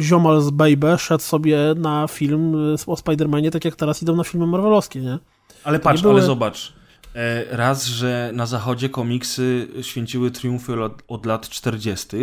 ziomal 0.00 0.40
z 0.40 0.50
Baby 0.50 0.98
szedł 0.98 1.24
sobie 1.24 1.58
na 1.76 2.06
film 2.08 2.54
o 2.86 2.94
Spider-Manie, 2.94 3.50
tak 3.50 3.64
jak 3.64 3.76
teraz 3.76 4.02
idą 4.02 4.16
na 4.16 4.24
filmy 4.24 4.46
marvelowskie, 4.46 5.00
nie? 5.00 5.18
Ale 5.64 5.78
patrz, 5.78 6.02
były... 6.02 6.14
ale 6.14 6.22
zobacz. 6.22 6.79
E, 7.14 7.56
raz, 7.56 7.86
że 7.86 8.30
na 8.34 8.46
zachodzie 8.46 8.88
komiksy 8.88 9.68
święciły 9.82 10.30
triumfy 10.30 10.76
od, 11.08 11.26
lat 11.26 11.48
40. 11.48 12.16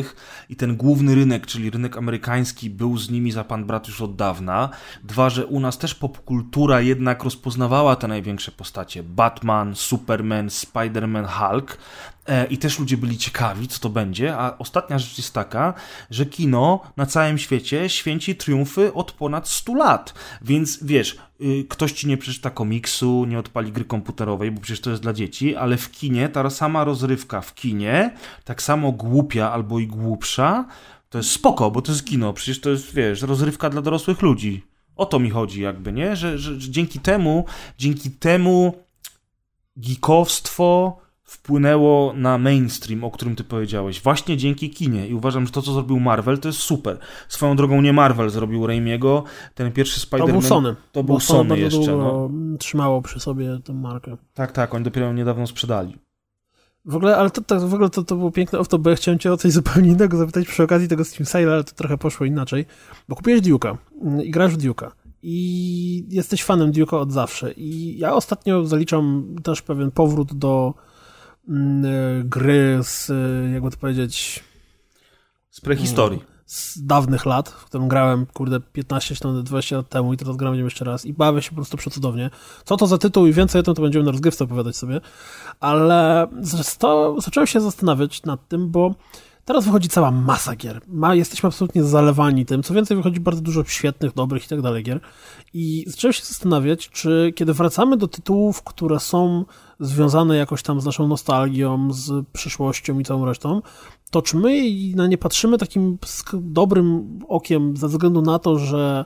i 0.50 0.56
ten 0.56 0.76
główny 0.76 1.16
rynek, 1.16 1.46
czyli 1.46 1.70
rynek 1.70 1.98
amerykański, 1.98 2.70
był 2.70 2.98
z 2.98 3.10
nimi 3.10 3.32
za 3.32 3.44
pan 3.44 3.66
brat 3.66 3.88
już 3.88 4.02
od 4.02 4.16
dawna. 4.16 4.70
Dwa, 5.04 5.30
że 5.30 5.46
u 5.46 5.60
nas 5.60 5.78
też 5.78 5.96
popkultura 5.96 6.82
jednak 6.82 7.24
rozpoznawała 7.24 7.96
te 7.96 8.08
największe 8.08 8.52
postacie: 8.52 9.04
Batman, 9.04 9.76
Superman, 9.76 10.48
Spider-Man, 10.48 11.28
Hulk. 11.28 11.78
E, 12.28 12.46
I 12.46 12.58
też 12.58 12.80
ludzie 12.80 12.98
byli 12.98 13.18
ciekawi, 13.18 13.68
co 13.68 13.80
to 13.80 13.90
będzie. 13.90 14.38
A 14.38 14.58
ostatnia 14.58 15.00
rzecz 15.00 15.18
jest 15.18 15.34
taka, 15.34 15.74
że 16.10 16.26
kino 16.26 16.82
na 16.98 17.06
całym 17.06 17.38
świecie 17.38 17.90
święci 17.90 18.36
triumfy 18.36 18.94
od 18.94 19.12
ponad 19.12 19.50
100 19.50 19.76
lat. 19.76 20.14
Więc 20.42 20.84
wiesz, 20.84 21.18
y, 21.42 21.66
ktoś 21.70 21.92
ci 21.92 22.08
nie 22.08 22.18
przeczyta 22.18 22.50
komiksu, 22.50 23.26
nie 23.26 23.40
odpali 23.40 23.72
gry 23.72 23.86
komputerowej, 23.86 24.52
bo 24.52 24.62
przecież 24.62 24.82
to 24.82 24.90
jest 24.90 25.02
dla 25.02 25.14
dzieci, 25.14 25.56
ale 25.56 25.78
w 25.78 25.92
kinie 25.92 26.30
ta 26.30 26.50
sama 26.50 26.84
rozrywka 26.84 27.42
w 27.42 27.54
kinie, 27.54 28.14
tak 28.44 28.62
samo 28.62 28.92
głupia 28.92 29.52
albo 29.52 29.80
i 29.80 29.88
głupsza, 29.88 30.66
to 31.10 31.18
jest 31.18 31.32
spoko, 31.32 31.72
bo 31.72 31.82
to 31.82 31.92
jest 31.92 32.06
kino. 32.06 32.34
Przecież 32.34 32.62
to 32.62 32.70
jest, 32.70 32.94
wiesz, 32.94 33.22
rozrywka 33.22 33.70
dla 33.70 33.82
dorosłych 33.82 34.22
ludzi. 34.22 34.64
O 34.96 35.06
to 35.06 35.20
mi 35.20 35.30
chodzi, 35.30 35.62
jakby, 35.62 35.94
nie? 35.94 36.16
Że, 36.16 36.38
że, 36.38 36.60
że 36.60 36.72
dzięki 36.72 37.00
temu, 37.00 37.46
dzięki 37.78 38.12
temu 38.12 38.84
geekowstwo 39.78 40.98
wpłynęło 41.28 42.14
na 42.14 42.38
mainstream, 42.38 43.04
o 43.04 43.12
którym 43.12 43.36
ty 43.36 43.44
powiedziałeś, 43.44 44.02
właśnie 44.02 44.38
dzięki 44.38 44.70
kinie 44.70 45.08
i 45.08 45.14
uważam, 45.14 45.46
że 45.46 45.52
to, 45.52 45.62
co 45.62 45.74
zrobił 45.74 46.00
Marvel, 46.00 46.40
to 46.40 46.48
jest 46.48 46.60
super. 46.60 46.98
Swoją 47.28 47.56
drogą 47.56 47.82
nie 47.82 47.94
Marvel 47.94 48.30
zrobił 48.30 48.68
Raimiego, 48.68 49.24
ten 49.56 49.72
pierwszy 49.72 50.00
Spider-Man... 50.00 50.26
To 50.26 50.32
był 50.32 50.42
Sony. 50.42 50.76
To 50.92 51.04
był 51.04 51.20
Sony, 51.20 51.50
Sony 51.50 51.60
jeszcze, 51.60 51.98
no. 51.98 52.30
trzymało 52.60 53.02
przy 53.02 53.20
sobie 53.20 53.60
tę 53.64 53.74
markę. 53.74 54.18
Tak, 54.34 54.52
tak, 54.52 54.76
oni 54.76 54.84
dopiero 54.84 55.14
niedawno 55.14 55.48
sprzedali. 55.48 55.98
W 56.86 56.96
ogóle, 56.96 57.18
ale 57.18 57.30
to, 57.30 57.42
to, 57.42 57.68
w 57.68 57.74
ogóle 57.74 57.90
to, 57.90 58.04
to 58.04 58.16
było 58.16 58.32
piękne 58.32 58.60
off 58.60 58.68
bo 58.80 58.90
ja 58.90 58.96
chciałem 58.96 59.20
cię 59.20 59.34
o 59.34 59.38
coś 59.38 59.52
zupełnie 59.60 59.90
innego 59.90 60.18
zapytać 60.18 60.48
przy 60.48 60.64
okazji 60.64 60.88
tego 60.88 61.06
Steam 61.06 61.26
Sale, 61.26 61.54
ale 61.54 61.64
to 61.64 61.72
trochę 61.76 61.98
poszło 61.98 62.26
inaczej, 62.26 62.66
bo 63.10 63.16
kupiłeś 63.16 63.42
Duke'a 63.42 63.78
i 64.24 64.32
grasz 64.32 64.54
w 64.54 64.58
Duke'a 64.58 64.92
i 65.24 66.06
jesteś 66.10 66.44
fanem 66.44 66.72
Duke'a 66.72 66.96
od 66.96 67.12
zawsze 67.12 67.52
i 67.52 67.98
ja 67.98 68.14
ostatnio 68.14 68.66
zaliczam 68.66 69.36
też 69.44 69.62
pewien 69.62 69.92
powrót 69.92 70.34
do 70.34 70.74
Mm, 70.74 70.87
gry 72.24 72.80
z, 72.84 73.10
e, 73.10 73.50
jakby 73.54 73.72
to 73.72 73.78
powiedzieć... 73.78 74.44
Z 75.50 75.62
prehistorii. 75.62 76.20
Mm, 76.20 76.38
z 76.46 76.86
dawnych 76.86 77.26
lat, 77.26 77.50
w 77.50 77.66
którym 77.66 77.88
grałem, 77.88 78.26
kurde, 78.26 78.60
15 78.60 79.16
czy 79.16 79.44
20 79.44 79.78
lat 79.78 79.90
temu 79.90 80.14
i 80.14 80.18
teraz 80.18 80.36
gram 80.36 80.56
jeszcze 80.56 80.86
raz 80.86 81.06
i 81.06 81.14
bawię 81.14 81.42
się 81.42 81.50
po 81.50 81.56
prostu 81.56 81.78
przecudownie. 81.78 82.30
Co 82.66 82.78
to 82.78 82.88
za 82.88 82.98
tytuł 82.98 83.26
i 83.26 83.34
więcej 83.34 83.62
o 83.62 83.64
tym 83.64 83.76
to 83.76 83.82
będziemy 83.82 84.06
na 84.06 84.12
rozgrywce 84.12 84.44
opowiadać 84.44 84.76
sobie, 84.76 85.02
ale 85.60 86.28
to, 86.80 87.22
zacząłem 87.22 87.48
się 87.48 87.62
zastanawiać 87.62 88.24
nad 88.24 88.48
tym, 88.48 88.72
bo 88.72 88.96
Teraz 89.48 89.66
wychodzi 89.66 89.90
cała 89.90 90.12
masa 90.12 90.56
gier. 90.56 90.82
Ma, 90.88 91.16
jesteśmy 91.16 91.48
absolutnie 91.48 91.84
zalewani 91.84 92.46
tym. 92.46 92.64
Co 92.64 92.74
więcej, 92.74 92.98
wychodzi 92.98 93.20
bardzo 93.20 93.42
dużo 93.42 93.64
świetnych, 93.64 94.14
dobrych 94.14 94.46
i 94.46 94.48
tak 94.48 94.62
dalej 94.62 94.84
gier. 94.84 95.00
I 95.54 95.84
zacząłem 95.88 96.14
się 96.14 96.24
zastanawiać, 96.24 96.90
czy 96.90 97.34
kiedy 97.36 97.54
wracamy 97.54 97.98
do 97.98 98.08
tytułów, 98.08 98.64
które 98.64 99.00
są 99.00 99.46
związane 99.80 100.38
jakoś 100.38 100.64
tam 100.64 100.82
z 100.82 100.86
naszą 100.86 101.08
nostalgią, 101.08 101.94
z 101.94 102.28
przyszłością 102.34 103.00
i 103.00 103.04
całą 103.04 103.26
resztą, 103.26 103.62
to 104.12 104.22
czy 104.22 104.38
my 104.38 104.62
na 104.96 105.08
nie 105.08 105.18
patrzymy 105.18 105.58
takim 105.58 105.98
dobrym 106.34 107.20
okiem 107.28 107.78
ze 107.78 107.88
względu 107.88 108.22
na 108.22 108.40
to, 108.40 108.60
że 108.60 109.06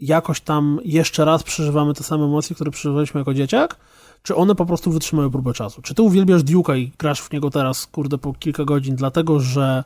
jakoś 0.00 0.40
tam 0.40 0.80
jeszcze 0.84 1.24
raz 1.24 1.42
przeżywamy 1.42 1.94
te 1.94 2.04
same 2.04 2.24
emocje, 2.24 2.54
które 2.54 2.70
przeżywaliśmy 2.70 3.20
jako 3.20 3.34
dzieciak, 3.34 3.76
czy 4.22 4.36
one 4.36 4.54
po 4.54 4.66
prostu 4.66 4.90
wytrzymają 4.90 5.30
próbę 5.30 5.52
czasu? 5.52 5.82
Czy 5.82 5.94
ty 5.94 6.02
uwielbiasz 6.02 6.42
Duke'a 6.42 6.78
i 6.78 6.92
grasz 6.98 7.20
w 7.20 7.32
niego 7.32 7.50
teraz, 7.50 7.86
kurde, 7.86 8.18
po 8.18 8.32
kilka 8.32 8.64
godzin, 8.64 8.96
dlatego 8.96 9.40
że 9.40 9.84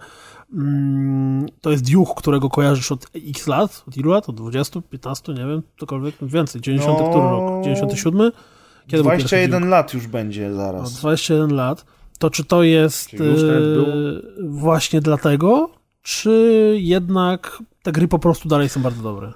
mm, 0.52 1.46
to 1.60 1.70
jest 1.70 1.92
Duke, 1.92 2.12
którego 2.16 2.50
kojarzysz 2.50 2.92
od 2.92 3.06
x 3.14 3.46
lat, 3.46 3.84
od 3.88 3.96
ilu 3.96 4.10
lat? 4.10 4.28
Od 4.28 4.36
20, 4.36 4.80
15, 4.90 5.32
nie 5.32 5.46
wiem, 5.46 5.62
cokolwiek, 5.80 6.14
więcej. 6.22 6.60
90 6.60 6.98
no... 6.98 7.08
który 7.08 7.24
rok? 7.24 7.64
97? 7.64 8.32
Kiedy 8.90 9.02
21 9.02 9.68
lat 9.68 9.94
już 9.94 10.06
będzie 10.06 10.54
zaraz. 10.54 10.94
No, 10.94 10.98
21 10.98 11.56
lat. 11.56 11.84
To 12.18 12.30
czy 12.30 12.44
to 12.44 12.62
jest 12.62 13.12
yy, 13.12 14.22
właśnie 14.48 15.00
dlatego, 15.00 15.70
czy 16.02 16.76
jednak 16.80 17.62
te 17.82 17.92
gry 17.92 18.08
po 18.08 18.18
prostu 18.18 18.48
dalej 18.48 18.68
są 18.68 18.82
bardzo 18.82 19.02
dobre? 19.02 19.32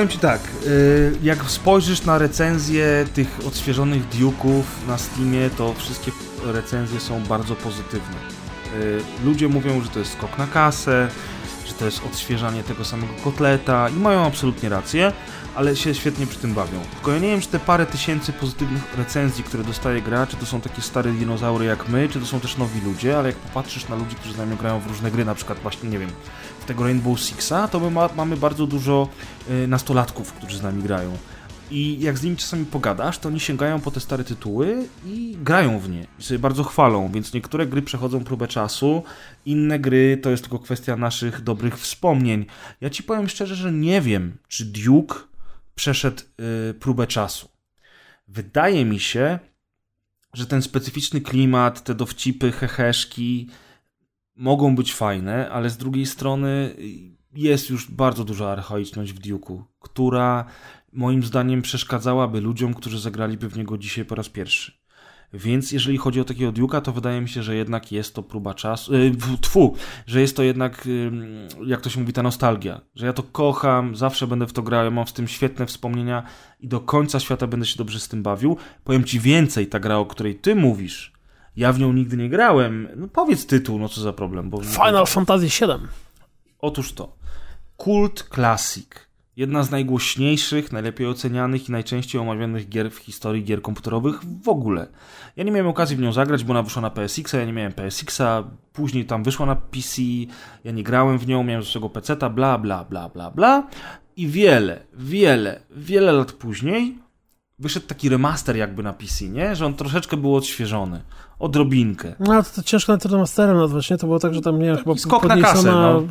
Powiem 0.00 0.12
ci 0.12 0.18
tak, 0.18 0.40
y, 0.66 1.12
jak 1.22 1.50
spojrzysz 1.50 2.04
na 2.04 2.18
recenzje 2.18 3.06
tych 3.14 3.40
odświeżonych 3.46 4.08
Duke'ów 4.08 4.62
na 4.88 4.98
Steamie, 4.98 5.50
to 5.56 5.74
wszystkie 5.74 6.12
recenzje 6.44 7.00
są 7.00 7.22
bardzo 7.24 7.56
pozytywne. 7.56 8.16
Y, 8.80 9.00
ludzie 9.24 9.48
mówią, 9.48 9.80
że 9.80 9.88
to 9.88 9.98
jest 9.98 10.12
skok 10.12 10.38
na 10.38 10.46
kasę, 10.46 11.08
że 11.66 11.74
to 11.74 11.84
jest 11.84 12.04
odświeżanie 12.06 12.62
tego 12.62 12.84
samego 12.84 13.12
kotleta 13.24 13.88
i 13.88 13.92
mają 13.92 14.26
absolutnie 14.26 14.68
rację, 14.68 15.12
ale 15.54 15.76
się 15.76 15.94
świetnie 15.94 16.26
przy 16.26 16.38
tym 16.38 16.54
bawią. 16.54 16.80
Tylko 16.94 17.12
ja 17.12 17.18
nie 17.18 17.28
wiem, 17.28 17.40
czy 17.40 17.48
te 17.48 17.58
parę 17.58 17.86
tysięcy 17.86 18.32
pozytywnych 18.32 18.98
recenzji, 18.98 19.44
które 19.44 19.64
dostaje 19.64 20.02
gra, 20.02 20.26
czy 20.26 20.36
to 20.36 20.46
są 20.46 20.60
takie 20.60 20.82
stare 20.82 21.12
dinozaury 21.12 21.64
jak 21.64 21.88
my, 21.88 22.08
czy 22.08 22.20
to 22.20 22.26
są 22.26 22.40
też 22.40 22.56
nowi 22.56 22.80
ludzie, 22.80 23.18
ale 23.18 23.28
jak 23.28 23.36
popatrzysz 23.36 23.88
na 23.88 23.96
ludzi, 23.96 24.16
którzy 24.16 24.34
z 24.34 24.38
nami 24.38 24.56
grają 24.56 24.80
w 24.80 24.86
różne 24.86 25.10
gry, 25.10 25.24
na 25.24 25.34
przykład 25.34 25.58
właśnie, 25.58 25.88
nie 25.88 25.98
wiem, 25.98 26.10
tego 26.70 26.84
Rainbow 26.84 27.20
Sixa, 27.20 27.68
to 27.68 27.80
my 27.80 27.90
ma, 27.90 28.08
mamy 28.16 28.36
bardzo 28.36 28.66
dużo 28.66 29.08
y, 29.50 29.66
nastolatków, 29.66 30.32
którzy 30.32 30.58
z 30.58 30.62
nami 30.62 30.82
grają. 30.82 31.16
I 31.70 32.00
jak 32.00 32.18
z 32.18 32.22
nimi 32.22 32.36
czasami 32.36 32.64
pogadasz, 32.64 33.18
to 33.18 33.28
oni 33.28 33.40
sięgają 33.40 33.80
po 33.80 33.90
te 33.90 34.00
stare 34.00 34.24
tytuły 34.24 34.88
i 35.06 35.36
grają 35.42 35.78
w 35.78 35.90
nie. 35.90 36.06
I 36.18 36.22
sobie 36.22 36.38
bardzo 36.38 36.64
chwalą, 36.64 37.12
więc 37.12 37.32
niektóre 37.32 37.66
gry 37.66 37.82
przechodzą 37.82 38.24
próbę 38.24 38.48
czasu, 38.48 39.02
inne 39.46 39.78
gry 39.78 40.18
to 40.22 40.30
jest 40.30 40.42
tylko 40.42 40.58
kwestia 40.58 40.96
naszych 40.96 41.40
dobrych 41.40 41.78
wspomnień. 41.78 42.46
Ja 42.80 42.90
ci 42.90 43.02
powiem 43.02 43.28
szczerze, 43.28 43.54
że 43.54 43.72
nie 43.72 44.00
wiem, 44.00 44.36
czy 44.48 44.64
Duke 44.64 45.14
przeszedł 45.74 46.22
y, 46.70 46.74
próbę 46.74 47.06
czasu. 47.06 47.48
Wydaje 48.28 48.84
mi 48.84 49.00
się, 49.00 49.38
że 50.34 50.46
ten 50.46 50.62
specyficzny 50.62 51.20
klimat, 51.20 51.84
te 51.84 51.94
dowcipy, 51.94 52.52
heheszki 52.52 53.48
mogą 54.40 54.76
być 54.76 54.94
fajne, 54.94 55.50
ale 55.50 55.70
z 55.70 55.76
drugiej 55.76 56.06
strony 56.06 56.74
jest 57.32 57.70
już 57.70 57.90
bardzo 57.90 58.24
duża 58.24 58.48
archaiczność 58.50 59.12
w 59.12 59.20
Duke'u, 59.20 59.62
która 59.80 60.44
moim 60.92 61.22
zdaniem 61.22 61.62
przeszkadzałaby 61.62 62.40
ludziom, 62.40 62.74
którzy 62.74 63.00
zagraliby 63.00 63.48
w 63.48 63.56
niego 63.58 63.78
dzisiaj 63.78 64.04
po 64.04 64.14
raz 64.14 64.28
pierwszy. 64.28 64.72
Więc 65.32 65.72
jeżeli 65.72 65.98
chodzi 65.98 66.20
o 66.20 66.24
takiego 66.24 66.52
Duke'a, 66.52 66.82
to 66.82 66.92
wydaje 66.92 67.20
mi 67.20 67.28
się, 67.28 67.42
że 67.42 67.56
jednak 67.56 67.92
jest 67.92 68.14
to 68.14 68.22
próba 68.22 68.54
czasu. 68.54 68.96
Yy, 68.96 69.12
tfu, 69.40 69.76
że 70.06 70.20
jest 70.20 70.36
to 70.36 70.42
jednak, 70.42 70.86
yy, 70.86 71.66
jak 71.66 71.80
to 71.80 71.90
się 71.90 72.00
mówi, 72.00 72.12
ta 72.12 72.22
nostalgia. 72.22 72.80
Że 72.94 73.06
ja 73.06 73.12
to 73.12 73.22
kocham, 73.22 73.96
zawsze 73.96 74.26
będę 74.26 74.46
w 74.46 74.52
to 74.52 74.62
grał, 74.62 74.92
mam 74.92 75.06
z 75.06 75.12
tym 75.12 75.28
świetne 75.28 75.66
wspomnienia 75.66 76.22
i 76.60 76.68
do 76.68 76.80
końca 76.80 77.20
świata 77.20 77.46
będę 77.46 77.66
się 77.66 77.76
dobrze 77.78 78.00
z 78.00 78.08
tym 78.08 78.22
bawił. 78.22 78.56
Powiem 78.84 79.04
ci 79.04 79.20
więcej, 79.20 79.66
ta 79.66 79.80
gra, 79.80 79.96
o 79.96 80.06
której 80.06 80.34
ty 80.34 80.54
mówisz, 80.54 81.19
ja 81.56 81.72
w 81.72 81.78
nią 81.78 81.92
nigdy 81.92 82.16
nie 82.16 82.28
grałem. 82.28 82.88
No 82.96 83.08
powiedz 83.08 83.46
tytuł, 83.46 83.78
no 83.78 83.88
co 83.88 84.00
za 84.00 84.12
problem. 84.12 84.50
Bo... 84.50 84.60
Final 84.60 85.06
Fantasy 85.06 85.46
VII. 85.46 85.88
Otóż 86.58 86.92
to. 86.92 87.16
Kult 87.76 88.28
Classic. 88.34 88.88
Jedna 89.36 89.62
z 89.62 89.70
najgłośniejszych, 89.70 90.72
najlepiej 90.72 91.06
ocenianych 91.06 91.68
i 91.68 91.72
najczęściej 91.72 92.20
omawianych 92.20 92.68
gier 92.68 92.90
w 92.90 92.98
historii 92.98 93.44
gier 93.44 93.62
komputerowych 93.62 94.20
w 94.42 94.48
ogóle. 94.48 94.88
Ja 95.36 95.44
nie 95.44 95.50
miałem 95.50 95.66
okazji 95.66 95.96
w 95.96 96.00
nią 96.00 96.12
zagrać, 96.12 96.44
bo 96.44 96.50
ona 96.50 96.62
wyszła 96.62 96.82
na 96.82 96.90
PSX, 96.90 97.32
ja 97.32 97.44
nie 97.44 97.52
miałem 97.52 97.72
PSX-a, 97.72 98.44
później 98.72 99.04
tam 99.04 99.22
wyszła 99.22 99.46
na 99.46 99.56
PC, 99.56 100.02
ja 100.64 100.72
nie 100.72 100.82
grałem 100.82 101.18
w 101.18 101.26
nią, 101.26 101.42
miałem 101.44 101.64
swojego 101.64 101.88
PC-ta, 101.88 102.30
bla, 102.30 102.58
bla, 102.58 102.84
bla, 102.84 103.08
bla, 103.08 103.30
bla. 103.30 103.68
I 104.16 104.26
wiele, 104.26 104.86
wiele, 104.94 105.60
wiele 105.70 106.12
lat 106.12 106.32
później 106.32 106.98
wyszedł 107.60 107.86
taki 107.86 108.08
remaster 108.08 108.56
jakby 108.56 108.82
na 108.82 108.92
PC, 108.92 109.24
nie? 109.24 109.56
Że 109.56 109.66
on 109.66 109.74
troszeczkę 109.74 110.16
był 110.16 110.36
odświeżony. 110.36 111.02
Odrobinkę. 111.38 112.14
No 112.20 112.42
to, 112.42 112.50
to 112.54 112.62
ciężko 112.62 112.92
nad 112.92 113.04
remasterem 113.04 113.56
nazwać, 113.56 113.90
nie? 113.90 113.98
To 113.98 114.06
było 114.06 114.18
tak, 114.18 114.34
że 114.34 114.40
tam, 114.40 114.58
nie 114.58 114.66
wiem, 114.66 114.76
chyba 114.76 114.96
skok 114.96 115.24
na 115.24 115.36
kasę, 115.36 115.72
no. 115.72 116.02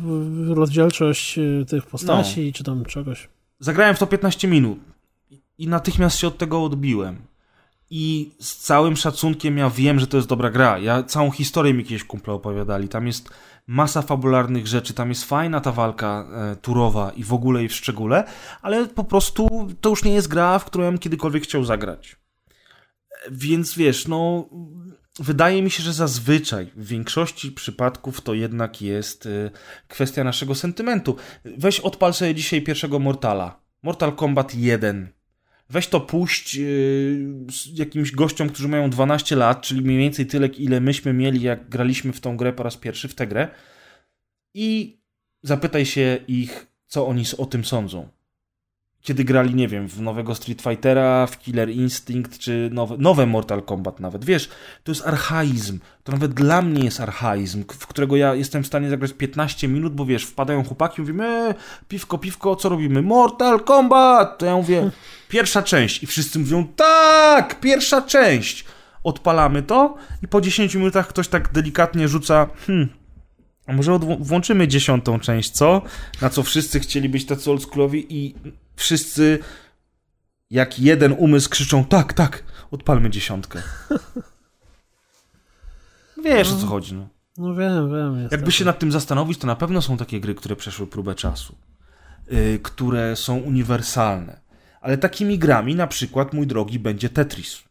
rozdzielczość 0.54 1.38
y, 1.38 1.64
tych 1.68 1.86
postaci, 1.86 2.46
no. 2.46 2.52
czy 2.52 2.64
tam 2.64 2.84
czegoś. 2.84 3.28
Zagrałem 3.58 3.96
w 3.96 3.98
to 3.98 4.06
15 4.06 4.48
minut 4.48 4.78
i 5.58 5.68
natychmiast 5.68 6.18
się 6.18 6.26
od 6.26 6.38
tego 6.38 6.64
odbiłem. 6.64 7.16
I 7.90 8.30
z 8.40 8.56
całym 8.56 8.96
szacunkiem 8.96 9.58
ja 9.58 9.70
wiem, 9.70 10.00
że 10.00 10.06
to 10.06 10.16
jest 10.16 10.28
dobra 10.28 10.50
gra. 10.50 10.78
Ja 10.78 11.02
całą 11.02 11.30
historię 11.30 11.74
mi 11.74 11.84
kiedyś 11.84 12.04
kumple 12.04 12.34
opowiadali. 12.34 12.88
Tam 12.88 13.06
jest 13.06 13.30
masa 13.70 14.02
fabularnych 14.02 14.66
rzeczy, 14.66 14.94
tam 14.94 15.08
jest 15.08 15.24
fajna 15.24 15.60
ta 15.60 15.72
walka 15.72 16.26
e, 16.32 16.56
turowa 16.56 17.12
i 17.16 17.24
w 17.24 17.32
ogóle 17.32 17.64
i 17.64 17.68
w 17.68 17.74
szczególe, 17.74 18.24
ale 18.62 18.86
po 18.86 19.04
prostu 19.04 19.68
to 19.80 19.90
już 19.90 20.04
nie 20.04 20.14
jest 20.14 20.28
gra, 20.28 20.58
w 20.58 20.64
którą 20.64 20.98
kiedykolwiek 20.98 21.42
chciał 21.42 21.64
zagrać. 21.64 22.16
Więc 23.30 23.74
wiesz, 23.74 24.08
no 24.08 24.48
wydaje 25.18 25.62
mi 25.62 25.70
się, 25.70 25.82
że 25.82 25.92
zazwyczaj 25.92 26.70
w 26.76 26.86
większości 26.86 27.52
przypadków 27.52 28.20
to 28.20 28.34
jednak 28.34 28.82
jest 28.82 29.26
e, 29.26 29.50
kwestia 29.88 30.24
naszego 30.24 30.54
sentymentu. 30.54 31.16
Weź 31.44 31.80
odpal 31.80 32.14
sobie 32.14 32.34
dzisiaj 32.34 32.62
pierwszego 32.62 32.98
Mortala. 32.98 33.60
Mortal 33.82 34.12
Kombat 34.12 34.54
1 34.54 35.19
weź 35.70 35.88
to 35.88 36.00
puść 36.00 36.54
yy, 36.54 37.46
jakimś 37.74 38.12
gościom, 38.12 38.48
którzy 38.48 38.68
mają 38.68 38.90
12 38.90 39.36
lat, 39.36 39.62
czyli 39.62 39.82
mniej 39.82 39.98
więcej 39.98 40.26
tyle, 40.26 40.46
ile 40.46 40.80
myśmy 40.80 41.12
mieli, 41.12 41.42
jak 41.42 41.68
graliśmy 41.68 42.12
w 42.12 42.20
tą 42.20 42.36
grę 42.36 42.52
po 42.52 42.62
raz 42.62 42.76
pierwszy, 42.76 43.08
w 43.08 43.14
tę 43.14 43.26
grę. 43.26 43.48
I 44.54 44.98
zapytaj 45.42 45.86
się 45.86 46.18
ich, 46.28 46.66
co 46.86 47.06
oni 47.06 47.24
o 47.38 47.46
tym 47.46 47.64
sądzą 47.64 48.08
kiedy 49.02 49.24
grali, 49.24 49.54
nie 49.54 49.68
wiem, 49.68 49.88
w 49.88 50.00
nowego 50.00 50.34
Street 50.34 50.62
Fightera, 50.62 51.26
w 51.26 51.38
Killer 51.38 51.70
Instinct, 51.70 52.38
czy 52.38 52.70
nowe, 52.72 52.96
nowe 52.98 53.26
Mortal 53.26 53.62
Kombat 53.62 54.00
nawet. 54.00 54.24
Wiesz, 54.24 54.48
to 54.84 54.92
jest 54.92 55.06
archaizm. 55.06 55.78
To 56.04 56.12
nawet 56.12 56.34
dla 56.34 56.62
mnie 56.62 56.84
jest 56.84 57.00
archaizm, 57.00 57.64
w 57.68 57.86
którego 57.86 58.16
ja 58.16 58.34
jestem 58.34 58.62
w 58.62 58.66
stanie 58.66 58.90
zagrać 58.90 59.12
15 59.12 59.68
minut, 59.68 59.94
bo 59.94 60.04
wiesz, 60.04 60.24
wpadają 60.24 60.64
chłopaki, 60.64 61.00
mówimy, 61.00 61.24
e, 61.26 61.54
piwko, 61.88 62.18
piwko, 62.18 62.56
co 62.56 62.68
robimy? 62.68 63.02
Mortal 63.02 63.60
Kombat! 63.60 64.38
To 64.38 64.46
ja 64.46 64.56
mówię, 64.56 64.90
pierwsza 65.28 65.62
część. 65.62 66.02
I 66.02 66.06
wszyscy 66.06 66.38
mówią, 66.38 66.66
tak, 66.76 67.60
pierwsza 67.60 68.02
część. 68.02 68.64
Odpalamy 69.04 69.62
to 69.62 69.94
i 70.22 70.28
po 70.28 70.40
10 70.40 70.74
minutach 70.74 71.08
ktoś 71.08 71.28
tak 71.28 71.52
delikatnie 71.52 72.08
rzuca, 72.08 72.46
hmm, 72.66 72.88
a 73.66 73.72
może 73.72 73.98
włączymy 74.20 74.68
dziesiątą 74.68 75.20
część, 75.20 75.50
co? 75.50 75.82
Na 76.22 76.30
co 76.30 76.42
wszyscy 76.42 76.80
chcieli 76.80 77.08
być 77.08 77.26
tacy 77.26 77.50
oldschoolowi 77.50 78.06
i 78.08 78.34
wszyscy 78.76 79.38
jak 80.50 80.78
jeden 80.78 81.12
umysł 81.18 81.50
krzyczą 81.50 81.84
tak, 81.84 82.12
tak, 82.12 82.44
odpalmy 82.70 83.10
dziesiątkę. 83.10 83.62
Wiesz 86.24 86.50
no, 86.50 86.56
o 86.56 86.60
co 86.60 86.66
chodzi, 86.66 86.94
no. 86.94 87.08
No 87.36 87.54
wiem, 87.54 87.90
wiem. 87.90 88.28
Jakby 88.30 88.52
się 88.52 88.64
nad 88.64 88.78
tym 88.78 88.92
zastanowić, 88.92 89.38
to 89.38 89.46
na 89.46 89.56
pewno 89.56 89.82
są 89.82 89.96
takie 89.96 90.20
gry, 90.20 90.34
które 90.34 90.56
przeszły 90.56 90.86
próbę 90.86 91.14
czasu, 91.14 91.54
yy, 92.30 92.58
które 92.62 93.16
są 93.16 93.36
uniwersalne. 93.36 94.40
Ale 94.80 94.98
takimi 94.98 95.38
grami 95.38 95.74
na 95.74 95.86
przykład, 95.86 96.32
mój 96.32 96.46
drogi, 96.46 96.78
będzie 96.78 97.08
Tetris. 97.08 97.62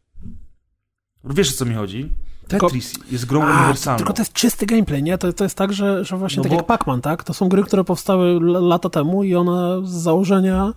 Wiesz 1.23 1.49
o 1.49 1.57
co 1.57 1.65
mi 1.65 1.75
chodzi? 1.75 2.11
Tetris 2.49 2.93
jest 3.11 3.25
grą 3.25 3.43
a, 3.43 3.57
uniwersalną. 3.57 3.97
Tylko 3.97 4.13
to 4.13 4.21
jest 4.21 4.33
czysty 4.33 4.65
gameplay, 4.65 5.03
nie? 5.03 5.17
To, 5.17 5.33
to 5.33 5.43
jest 5.43 5.57
tak, 5.57 5.73
że, 5.73 6.05
że 6.05 6.17
właśnie 6.17 6.37
no 6.37 6.43
tak 6.43 6.51
bo... 6.51 6.55
jak 6.57 6.65
Pac-Man, 6.65 7.01
tak? 7.01 7.23
To 7.23 7.33
są 7.33 7.49
gry, 7.49 7.63
które 7.63 7.83
powstały 7.83 8.39
lata 8.41 8.89
temu 8.89 9.23
i 9.23 9.35
one 9.35 9.81
z 9.83 9.89
założenia 9.89 10.73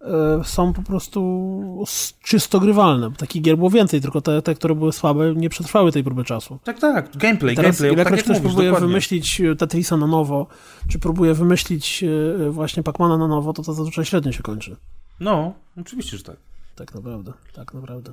e, 0.00 0.44
są 0.44 0.72
po 0.72 0.82
prostu 0.82 1.84
czysto 2.22 2.60
grywalne. 2.60 3.10
Takich 3.16 3.42
gier 3.42 3.56
było 3.56 3.70
więcej, 3.70 4.00
tylko 4.00 4.20
te, 4.20 4.42
te, 4.42 4.54
które 4.54 4.74
były 4.74 4.92
słabe, 4.92 5.34
nie 5.34 5.48
przetrwały 5.48 5.92
tej 5.92 6.04
próby 6.04 6.24
czasu. 6.24 6.58
Tak, 6.64 6.78
tak, 6.78 7.16
gameplay, 7.16 7.56
Teraz, 7.56 7.70
gameplay. 7.70 7.92
Ilekroć 7.92 8.18
tak 8.18 8.24
ktoś 8.24 8.36
mówisz, 8.36 8.42
próbuje 8.50 8.68
dokładnie. 8.68 8.88
wymyślić 8.88 9.40
e, 9.40 9.56
Tetrisa 9.56 9.96
na 9.96 10.06
nowo, 10.06 10.46
czy 10.88 10.98
próbuje 10.98 11.34
wymyślić 11.34 12.04
e, 12.46 12.50
właśnie 12.50 12.82
Pacmana 12.82 13.18
na 13.18 13.28
nowo, 13.28 13.52
to 13.52 13.62
to 13.62 13.72
zazwyczaj 13.72 14.04
średnio 14.04 14.32
się 14.32 14.42
kończy. 14.42 14.76
No, 15.20 15.52
oczywiście, 15.80 16.16
że 16.16 16.24
tak. 16.24 16.36
Tak 16.76 16.94
naprawdę, 16.94 17.32
tak 17.52 17.74
naprawdę. 17.74 18.12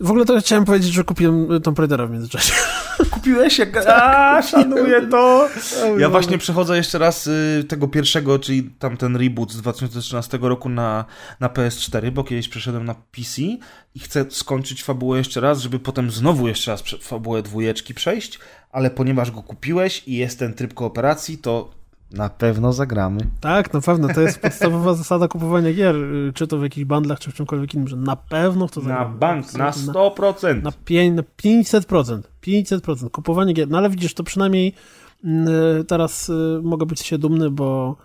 W 0.00 0.10
ogóle 0.10 0.24
to 0.24 0.40
chciałem 0.40 0.64
powiedzieć, 0.64 0.92
że 0.92 1.04
kupiłem 1.04 1.62
Tomb 1.62 1.78
Raidera 1.78 2.06
w 2.06 2.10
międzyczasie. 2.10 2.52
Kupiłeś? 3.10 3.58
Jak... 3.58 3.74
Tak, 3.84 4.02
A, 4.02 4.42
szanuję 4.42 5.06
to! 5.06 5.48
Ja 5.98 6.08
właśnie 6.08 6.38
przechodzę 6.38 6.76
jeszcze 6.76 6.98
raz 6.98 7.26
y, 7.26 7.64
tego 7.68 7.88
pierwszego, 7.88 8.38
czyli 8.38 8.62
tam 8.62 8.96
ten 8.96 9.16
reboot 9.16 9.52
z 9.52 9.56
2013 9.56 10.38
roku 10.42 10.68
na, 10.68 11.04
na 11.40 11.48
PS4, 11.48 12.10
bo 12.10 12.24
kiedyś 12.24 12.48
przeszedłem 12.48 12.84
na 12.84 12.94
PC 12.94 13.42
i 13.94 14.00
chcę 14.00 14.24
skończyć 14.30 14.82
fabułę 14.82 15.18
jeszcze 15.18 15.40
raz, 15.40 15.60
żeby 15.60 15.78
potem 15.78 16.10
znowu 16.10 16.48
jeszcze 16.48 16.70
raz 16.70 16.82
fabułę 17.00 17.42
dwójeczki 17.42 17.94
przejść, 17.94 18.38
ale 18.72 18.90
ponieważ 18.90 19.30
go 19.30 19.42
kupiłeś 19.42 20.02
i 20.06 20.16
jest 20.16 20.38
ten 20.38 20.54
tryb 20.54 20.74
kooperacji, 20.74 21.38
to 21.38 21.83
na 22.14 22.28
pewno 22.28 22.72
zagramy. 22.72 23.20
Tak, 23.40 23.72
na 23.72 23.80
pewno. 23.80 24.08
To 24.14 24.20
jest 24.20 24.38
podstawowa 24.40 24.94
zasada 25.04 25.28
kupowania 25.28 25.72
gier, 25.72 25.96
y, 25.96 26.32
czy 26.34 26.46
to 26.46 26.58
w 26.58 26.62
jakichś 26.62 26.84
bandlach, 26.84 27.18
czy 27.18 27.30
w 27.30 27.34
czymkolwiek 27.34 27.74
innym, 27.74 27.88
że 27.88 27.96
na 27.96 28.16
pewno 28.16 28.68
w 28.68 28.72
to 28.72 28.80
zagramy. 28.80 29.10
Na 29.10 29.18
bank, 29.18 29.54
na 29.54 29.70
100%. 29.70 30.62
Na, 30.62 30.62
na 30.62 31.22
500%. 31.36 32.20
500%. 32.42 33.10
Kupowanie 33.10 33.52
gier. 33.52 33.68
No 33.68 33.78
ale 33.78 33.90
widzisz, 33.90 34.14
to 34.14 34.24
przynajmniej 34.24 34.74
y, 35.24 35.84
teraz 35.84 36.28
y, 36.28 36.60
mogę 36.62 36.86
być 36.86 37.00
się 37.00 37.18
dumny, 37.18 37.50
bo 37.50 37.96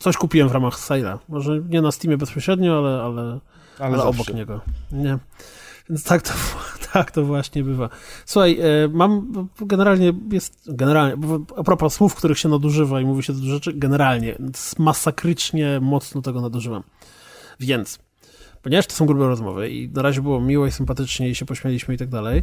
coś 0.00 0.16
kupiłem 0.16 0.48
w 0.48 0.52
ramach 0.52 0.74
sale'a. 0.74 1.18
Może 1.28 1.60
nie 1.68 1.82
na 1.82 1.92
Steamie 1.92 2.16
bezpośrednio, 2.16 2.78
ale, 2.78 3.02
ale, 3.02 3.40
ale, 3.78 3.94
ale 3.94 4.04
obok 4.04 4.34
niego. 4.34 4.60
Nie. 4.92 5.18
Więc 5.90 6.04
tak 6.04 6.22
to, 6.22 6.32
tak 6.96 7.10
to 7.10 7.24
właśnie 7.24 7.64
bywa. 7.64 7.88
Słuchaj, 8.26 8.58
e, 8.60 8.88
mam 8.88 9.32
generalnie 9.60 10.12
jest, 10.32 10.68
generalnie, 10.68 11.16
a 11.56 11.62
propos 11.62 11.94
słów, 11.94 12.14
których 12.14 12.38
się 12.38 12.48
nadużywa 12.48 13.00
i 13.00 13.04
mówi 13.04 13.22
się 13.22 13.32
dużo 13.32 13.54
rzeczy, 13.54 13.72
generalnie 13.72 14.38
masakrycznie 14.78 15.80
mocno 15.80 16.22
tego 16.22 16.40
nadużywam. 16.40 16.82
Więc, 17.60 17.98
ponieważ 18.62 18.86
to 18.86 18.94
są 18.94 19.06
grube 19.06 19.26
rozmowy 19.26 19.70
i 19.70 19.88
na 19.88 20.02
razie 20.02 20.22
było 20.22 20.40
miło 20.40 20.66
i 20.66 20.70
sympatycznie 20.70 21.30
i 21.30 21.34
się 21.34 21.46
pośmialiśmy 21.46 21.94
i 21.94 21.98
tak 21.98 22.08
dalej, 22.08 22.42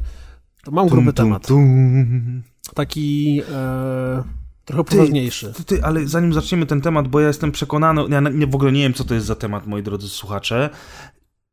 to 0.63 0.71
mam 0.71 0.87
gruby 0.87 1.13
tum, 1.13 1.25
temat. 1.25 1.47
Tum. 1.47 2.43
Taki 2.75 3.41
e, 3.51 4.23
trochę 4.65 4.83
poważniejszy. 4.83 5.53
Ty, 5.53 5.63
ty, 5.63 5.83
ale 5.83 6.07
zanim 6.07 6.33
zaczniemy 6.33 6.65
ten 6.65 6.81
temat, 6.81 7.07
bo 7.07 7.19
ja 7.19 7.27
jestem 7.27 7.51
przekonany, 7.51 8.01
ja 8.09 8.19
nie, 8.19 8.47
w 8.47 8.55
ogóle 8.55 8.71
nie 8.71 8.81
wiem, 8.81 8.93
co 8.93 9.03
to 9.03 9.13
jest 9.13 9.25
za 9.25 9.35
temat, 9.35 9.67
moi 9.67 9.83
drodzy 9.83 10.09
słuchacze. 10.09 10.69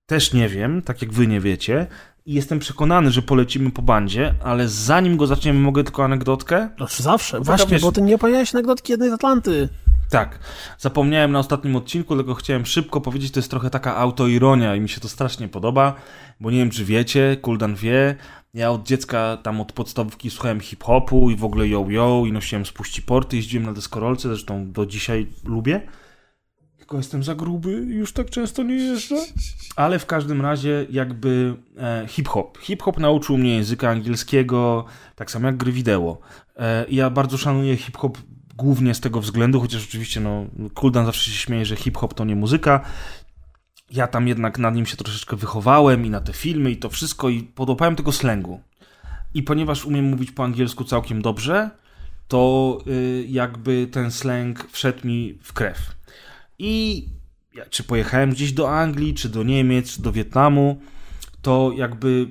Też 0.07 0.32
nie 0.32 0.48
wiem, 0.48 0.82
tak 0.82 1.03
jak 1.03 1.12
wy 1.12 1.26
nie 1.26 1.40
wiecie. 1.40 1.86
I 2.27 2.35
jestem 2.35 2.59
przekonany, 2.59 3.11
że 3.11 3.23
polecimy 3.23 3.71
po 3.71 3.83
bandzie, 3.83 4.35
ale 4.45 4.68
zanim 4.68 5.16
go 5.16 5.27
zaczniemy, 5.27 5.61
mogę 5.61 5.85
tylko 5.85 6.05
anegdotkę? 6.05 6.68
No 6.79 6.87
zawsze, 6.97 7.41
właśnie, 7.41 7.66
wiesz... 7.66 7.83
bo 7.83 7.93
ty 7.93 8.03
nie 8.03 8.14
opowiedziałeś 8.14 8.55
anegdotki 8.55 8.93
jednej 8.93 9.11
z 9.11 9.12
Atlanty. 9.12 9.68
Tak. 10.11 10.39
Zapomniałem 10.79 11.33
na 11.33 11.39
ostatnim 11.39 11.77
odcinku, 11.77 12.16
tylko 12.16 12.35
chciałem 12.35 12.66
szybko 12.66 13.01
powiedzieć, 13.01 13.33
to 13.33 13.41
jest 13.41 13.51
trochę 13.51 13.71
taka 13.71 13.97
autoironia 13.97 14.77
i 14.77 14.81
mi 14.81 14.89
się 14.89 15.01
to 15.01 15.09
strasznie 15.09 15.49
podoba, 15.49 15.95
bo 16.41 16.51
nie 16.51 16.59
wiem, 16.59 16.71
czy 16.71 16.85
wiecie, 16.85 17.37
Kuldan 17.43 17.75
wie, 17.75 18.16
ja 18.55 18.71
od 18.71 18.87
dziecka 18.87 19.39
tam 19.43 19.61
od 19.61 19.73
podstawówki 19.73 20.31
słuchałem 20.31 20.61
hip-hopu 20.61 21.31
i 21.31 21.37
w 21.37 21.45
ogóle 21.45 21.68
yo-yo 21.68 22.25
i 22.27 22.33
nosiłem 22.33 22.66
spuści 22.66 23.03
porty, 23.03 23.37
jeździłem 23.37 23.66
na 23.66 23.73
deskorolce, 23.73 24.29
zresztą 24.29 24.73
do 24.73 24.87
dzisiaj 24.87 25.27
lubię 25.45 25.81
tylko 26.91 26.99
jestem 26.99 27.22
za 27.22 27.34
gruby 27.34 27.70
już 27.70 28.12
tak 28.12 28.30
często 28.30 28.62
nie 28.62 28.74
jeżdżę. 28.74 29.16
Ale 29.76 29.99
w 29.99 30.07
każdym 30.07 30.41
razie 30.43 30.86
jakby 30.91 31.57
e, 31.78 32.05
hip-hop. 32.09 32.59
Hip-hop 32.59 32.99
nauczył 32.99 33.38
mnie 33.38 33.55
języka 33.55 33.91
angielskiego, 33.91 34.84
tak 35.14 35.30
samo 35.30 35.47
jak 35.47 35.57
gry 35.57 35.72
wideo. 35.72 36.18
E, 36.57 36.86
ja 36.88 37.11
bardzo 37.11 37.38
szanuję 37.38 37.76
hip-hop 37.76 38.18
głównie 38.57 38.95
z 38.95 39.01
tego 39.01 39.20
względu, 39.20 39.61
chociaż 39.61 39.84
oczywiście 39.88 40.20
no, 40.20 40.47
Kuldan 40.74 41.07
zawsze 41.07 41.30
się 41.30 41.36
śmieje, 41.36 41.64
że 41.64 41.76
hip-hop 41.76 42.14
to 42.14 42.24
nie 42.24 42.36
muzyka. 42.36 42.80
ja 43.91 44.07
tam 44.07 44.28
jednak 44.28 44.59
na 44.59 44.70
nim 44.70 44.86
się 44.86 44.97
troszeczkę 44.97 45.36
wychowałem 45.36 46.07
i 46.07 46.11
na 46.11 46.20
te 46.20 46.32
filmy 46.32 46.70
i 46.70 46.76
to 46.76 46.91
wszystko 46.91 47.28
i 47.28 47.43
podłapałem 47.43 47.97
tego 47.97 48.12
slangu. 48.12 48.61
I 49.34 49.43
ponieważ 49.43 49.84
umiem 49.84 50.05
mówić 50.05 50.30
po 50.30 50.45
angielsku 50.45 50.84
całkiem 50.84 51.22
dobrze, 51.22 51.70
to 52.28 52.78
y, 52.86 53.24
jakby 53.28 53.86
ten 53.86 54.11
slang 54.11 54.66
wszedł 54.70 55.07
mi 55.07 55.38
w 55.43 55.53
krew. 55.53 55.99
I 56.61 57.04
ja, 57.54 57.64
czy 57.66 57.82
pojechałem 57.82 58.30
gdzieś 58.30 58.52
do 58.52 58.70
Anglii, 58.70 59.14
czy 59.14 59.28
do 59.28 59.42
Niemiec, 59.42 59.92
czy 59.92 60.02
do 60.02 60.12
Wietnamu, 60.12 60.80
to 61.42 61.72
jakby 61.76 62.28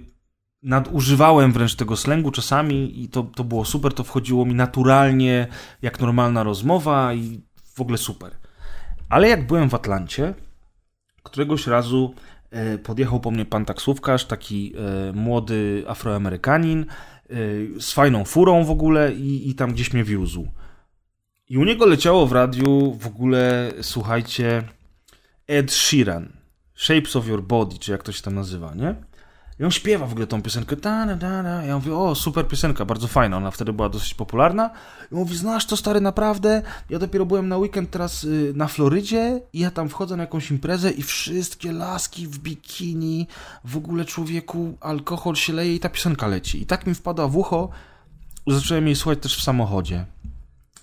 nadużywałem 0.63 1.51
wręcz 1.51 1.75
tego 1.75 1.97
slangu 1.97 2.31
czasami 2.31 3.03
i 3.03 3.09
to, 3.09 3.23
to 3.23 3.43
było 3.43 3.65
super, 3.65 3.93
to 3.93 4.03
wchodziło 4.03 4.45
mi 4.45 4.55
naturalnie, 4.55 5.47
jak 5.81 5.99
normalna 5.99 6.43
rozmowa 6.43 7.13
i 7.13 7.41
w 7.75 7.81
ogóle 7.81 7.97
super. 7.97 8.31
Ale 9.09 9.29
jak 9.29 9.47
byłem 9.47 9.69
w 9.69 9.73
Atlancie, 9.73 10.33
któregoś 11.23 11.67
razu 11.67 12.13
e, 12.51 12.77
podjechał 12.77 13.19
po 13.19 13.31
mnie 13.31 13.45
pan 13.45 13.65
taksówkarz, 13.65 14.25
taki 14.25 14.73
e, 14.75 15.13
młody 15.13 15.83
Afroamerykanin, 15.87 16.85
e, 16.85 17.35
z 17.79 17.93
fajną 17.93 18.25
furą 18.25 18.63
w 18.63 18.71
ogóle 18.71 19.13
i, 19.13 19.49
i 19.49 19.55
tam 19.55 19.73
gdzieś 19.73 19.93
mnie 19.93 20.03
wiózł. 20.03 20.47
I 21.49 21.57
u 21.57 21.63
niego 21.63 21.85
leciało 21.85 22.27
w 22.27 22.31
radiu 22.31 22.97
w 22.99 23.07
ogóle, 23.07 23.71
słuchajcie, 23.81 24.63
Ed 25.47 25.71
Sheeran, 25.71 26.29
Shapes 26.75 27.15
of 27.15 27.27
Your 27.27 27.43
Body, 27.43 27.77
czy 27.79 27.91
jak 27.91 28.03
to 28.03 28.11
się 28.11 28.21
tam 28.21 28.35
nazywa, 28.35 28.73
nie? 28.75 28.95
I 29.59 29.63
on 29.63 29.71
śpiewa 29.71 30.05
w 30.05 30.11
ogóle 30.11 30.27
tą 30.27 30.41
piosenkę. 30.41 30.77
Ta, 30.77 31.05
da, 31.05 31.15
da, 31.15 31.43
da. 31.43 31.63
Ja 31.63 31.75
mówię, 31.75 31.95
o, 31.95 32.15
super 32.15 32.47
piosenka, 32.47 32.85
bardzo 32.85 33.07
fajna. 33.07 33.37
Ona 33.37 33.51
wtedy 33.51 33.73
była 33.73 33.89
dosyć 33.89 34.13
popularna. 34.13 34.69
I 35.11 35.15
on 35.15 35.19
mówi, 35.19 35.37
znasz 35.37 35.65
to 35.65 35.77
stary, 35.77 36.01
naprawdę? 36.01 36.61
Ja 36.89 36.99
dopiero 36.99 37.25
byłem 37.25 37.47
na 37.47 37.57
weekend 37.57 37.91
teraz 37.91 38.23
y, 38.23 38.53
na 38.55 38.67
Florydzie 38.67 39.41
i 39.53 39.59
ja 39.59 39.71
tam 39.71 39.89
wchodzę 39.89 40.17
na 40.17 40.23
jakąś 40.23 40.51
imprezę 40.51 40.91
i 40.91 41.03
wszystkie 41.03 41.71
laski 41.71 42.27
w 42.27 42.39
bikini, 42.39 43.27
w 43.65 43.77
ogóle 43.77 44.05
człowieku, 44.05 44.77
alkohol 44.81 45.35
się 45.35 45.53
leje 45.53 45.75
i 45.75 45.79
ta 45.79 45.89
piosenka 45.89 46.27
leci. 46.27 46.61
I 46.61 46.65
tak 46.65 46.87
mi 46.87 46.95
wpadła 46.95 47.27
w 47.27 47.37
ucho, 47.37 47.69
zacząłem 48.47 48.85
jej 48.85 48.95
słuchać 48.95 49.19
też 49.19 49.37
w 49.37 49.43
samochodzie. 49.43 50.05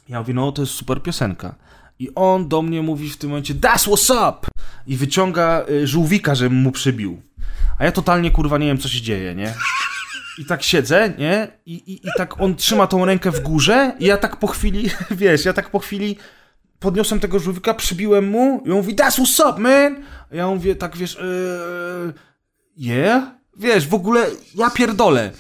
Ja 0.09 0.19
mówię, 0.21 0.35
no 0.35 0.53
to 0.53 0.63
jest 0.63 0.73
super 0.73 1.03
piosenka. 1.03 1.55
I 1.99 2.15
on 2.15 2.49
do 2.49 2.63
mnie 2.63 2.83
mówi 2.83 3.11
w 3.11 3.17
tym 3.17 3.31
momencie, 3.31 3.55
that's 3.55 3.89
what's 3.91 4.31
up! 4.31 4.49
I 4.87 4.97
wyciąga 4.97 5.65
y, 5.71 5.87
żółwika, 5.87 6.35
żebym 6.35 6.59
mu 6.59 6.73
przybił. 6.73 7.23
A 7.79 7.85
ja 7.85 7.93
totalnie 7.93 8.31
kurwa 8.31 8.59
nie 8.59 8.67
wiem, 8.67 8.79
co 8.79 8.89
się 8.89 9.01
dzieje, 9.01 9.35
nie? 9.35 9.55
I 10.39 10.45
tak 10.45 10.63
siedzę, 10.63 11.15
nie? 11.19 11.49
I, 11.67 11.75
i, 11.75 12.07
I 12.07 12.11
tak 12.17 12.41
on 12.41 12.55
trzyma 12.55 12.87
tą 12.87 13.05
rękę 13.05 13.31
w 13.31 13.41
górze 13.41 13.93
i 13.99 14.05
ja 14.05 14.17
tak 14.17 14.37
po 14.37 14.47
chwili, 14.47 14.91
wiesz, 15.11 15.45
ja 15.45 15.53
tak 15.53 15.71
po 15.71 15.79
chwili 15.79 16.17
podniosłem 16.79 17.21
tego 17.21 17.39
żółwika, 17.39 17.75
przybiłem 17.75 18.29
mu 18.29 18.63
i 18.67 18.71
on 18.71 18.77
mówi, 18.77 18.95
that's 18.95 19.23
what's 19.23 19.51
up, 19.51 19.61
man! 19.61 20.05
A 20.33 20.37
ja 20.37 20.47
mówię 20.49 20.77
tak, 20.77 20.97
wiesz, 20.97 21.15
yy, 21.15 22.13
yeah? 22.77 23.36
Wiesz, 23.59 23.89
w 23.89 23.95
ogóle 23.95 24.27
ja 24.55 24.71
pierdolę. 24.71 25.31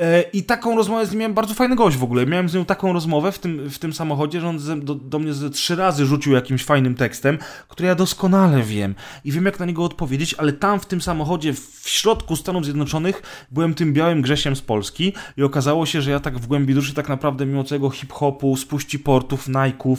E, 0.00 0.22
I 0.22 0.42
taką 0.42 0.76
rozmowę 0.76 1.06
z 1.06 1.10
nim 1.10 1.18
miałem 1.18 1.34
bardzo 1.34 1.54
fajny 1.54 1.76
gość 1.76 1.96
w 1.96 2.04
ogóle. 2.04 2.26
Miałem 2.26 2.48
z 2.48 2.54
nią 2.54 2.64
taką 2.64 2.92
rozmowę 2.92 3.32
w 3.32 3.38
tym, 3.38 3.70
w 3.70 3.78
tym 3.78 3.92
samochodzie, 3.92 4.40
że 4.40 4.48
on 4.48 4.58
do, 4.84 4.94
do 4.94 5.18
mnie 5.18 5.32
ze 5.32 5.50
trzy 5.50 5.76
razy 5.76 6.06
rzucił 6.06 6.32
jakimś 6.32 6.64
fajnym 6.64 6.94
tekstem, 6.94 7.38
który 7.68 7.88
ja 7.88 7.94
doskonale 7.94 8.62
wiem 8.62 8.94
i 9.24 9.32
wiem 9.32 9.44
jak 9.44 9.60
na 9.60 9.66
niego 9.66 9.84
odpowiedzieć, 9.84 10.34
ale 10.34 10.52
tam 10.52 10.80
w 10.80 10.86
tym 10.86 11.00
samochodzie, 11.00 11.52
w 11.52 11.82
środku 11.84 12.36
Stanów 12.36 12.64
Zjednoczonych, 12.64 13.46
byłem 13.50 13.74
tym 13.74 13.92
białym 13.92 14.22
Grzesiem 14.22 14.56
z 14.56 14.60
Polski 14.60 15.12
i 15.36 15.42
okazało 15.42 15.86
się, 15.86 16.02
że 16.02 16.10
ja 16.10 16.20
tak 16.20 16.38
w 16.38 16.46
głębi 16.46 16.74
duszy 16.74 16.94
tak 16.94 17.08
naprawdę 17.08 17.46
mimo 17.46 17.64
całego 17.64 17.90
hip-hopu, 17.90 18.56
spuści 18.56 18.98
portów, 18.98 19.48
Nike'ów 19.48 19.96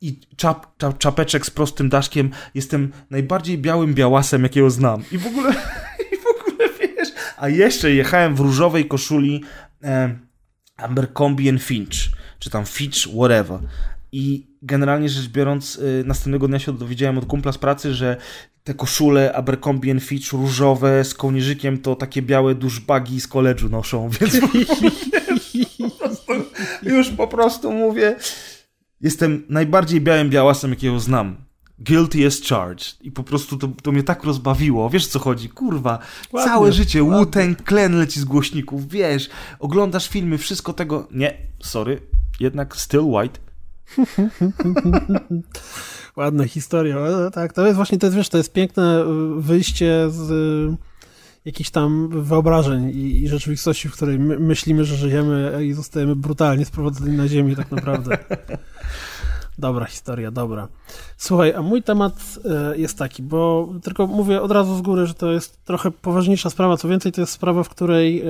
i 0.00 0.20
czap, 0.36 0.66
czap, 0.78 0.98
czapeczek 0.98 1.46
z 1.46 1.50
prostym 1.50 1.88
daszkiem 1.88 2.30
jestem 2.54 2.92
najbardziej 3.10 3.58
białym 3.58 3.94
białasem, 3.94 4.42
jakiego 4.42 4.70
znam. 4.70 5.02
I 5.12 5.18
w 5.18 5.26
ogóle... 5.26 5.54
A 7.40 7.48
jeszcze 7.48 7.90
jechałem 7.90 8.34
w 8.34 8.40
różowej 8.40 8.88
koszuli 8.88 9.44
e, 9.82 10.18
Abercrombie 10.76 11.58
Finch, 11.58 11.96
czy 12.38 12.50
tam 12.50 12.66
Fitch, 12.66 12.98
whatever. 12.98 13.60
I 14.12 14.46
generalnie 14.62 15.08
rzecz 15.08 15.28
biorąc, 15.28 15.76
y, 15.76 16.02
następnego 16.06 16.48
dnia 16.48 16.58
się 16.58 16.72
dowiedziałem 16.72 17.18
od 17.18 17.26
kumpla 17.26 17.52
z 17.52 17.58
pracy, 17.58 17.94
że 17.94 18.16
te 18.64 18.74
koszule 18.74 19.32
Abercrombie 19.32 20.00
Fitch 20.00 20.32
różowe 20.32 21.04
z 21.04 21.14
kołnierzykiem 21.14 21.78
to 21.78 21.96
takie 21.96 22.22
białe 22.22 22.54
duszbagi 22.54 23.20
z 23.20 23.28
koledżu 23.28 23.68
noszą, 23.68 24.08
więc 24.20 24.40
po 25.78 25.90
prostu, 25.98 26.32
już 26.82 27.10
po 27.10 27.28
prostu 27.28 27.72
mówię, 27.72 28.16
jestem 29.00 29.42
najbardziej 29.48 30.00
białym 30.00 30.30
białasem, 30.30 30.70
jakiego 30.70 31.00
znam 31.00 31.49
guilty 31.80 32.26
as 32.26 32.40
charged. 32.40 32.96
I 33.00 33.10
po 33.10 33.22
prostu 33.22 33.58
to, 33.58 33.68
to 33.82 33.92
mnie 33.92 34.02
tak 34.02 34.24
rozbawiło. 34.24 34.90
Wiesz 34.90 35.06
co 35.06 35.18
chodzi? 35.18 35.48
Kurwa, 35.48 35.98
ładnie, 36.32 36.50
całe 36.50 36.72
życie 36.72 37.02
Wu-Tang 37.02 37.68
Clan 37.68 37.98
leci 37.98 38.20
z 38.20 38.24
głośników, 38.24 38.88
wiesz, 38.88 39.30
oglądasz 39.58 40.08
filmy, 40.08 40.38
wszystko 40.38 40.72
tego... 40.72 41.08
Nie, 41.10 41.36
sorry, 41.62 42.00
jednak 42.40 42.76
still 42.76 43.00
white. 43.00 43.40
Ładna 46.16 46.44
historia. 46.44 46.96
Tak, 47.32 47.52
to 47.52 47.66
jest 47.66 47.76
właśnie, 47.76 47.98
to 47.98 48.06
jest, 48.06 48.16
wiesz, 48.16 48.28
to 48.28 48.38
jest 48.38 48.52
piękne 48.52 49.02
y, 49.02 49.40
wyjście 49.40 50.10
z 50.10 50.30
y, 50.30 50.76
jakichś 51.44 51.70
tam 51.70 52.08
wyobrażeń 52.22 52.90
i, 52.90 53.22
i 53.22 53.28
rzeczywistości, 53.28 53.88
w 53.88 53.92
której 53.92 54.18
my, 54.18 54.38
myślimy, 54.38 54.84
że 54.84 54.96
żyjemy 54.96 55.66
i 55.66 55.72
zostajemy 55.72 56.16
brutalnie 56.16 56.64
sprowadzeni 56.64 57.16
na 57.16 57.28
ziemi 57.28 57.56
tak 57.56 57.70
naprawdę. 57.70 58.18
Dobra 59.60 59.84
historia, 59.84 60.30
dobra. 60.30 60.68
Słuchaj, 61.16 61.54
a 61.54 61.62
mój 61.62 61.82
temat 61.82 62.38
e, 62.44 62.78
jest 62.78 62.98
taki, 62.98 63.22
bo 63.22 63.68
tylko 63.82 64.06
mówię 64.06 64.42
od 64.42 64.50
razu 64.50 64.76
z 64.76 64.82
góry, 64.82 65.06
że 65.06 65.14
to 65.14 65.32
jest 65.32 65.64
trochę 65.64 65.90
poważniejsza 65.90 66.50
sprawa. 66.50 66.76
Co 66.76 66.88
więcej, 66.88 67.12
to 67.12 67.20
jest 67.20 67.32
sprawa, 67.32 67.62
w 67.62 67.68
której 67.68 68.20
e, 68.20 68.24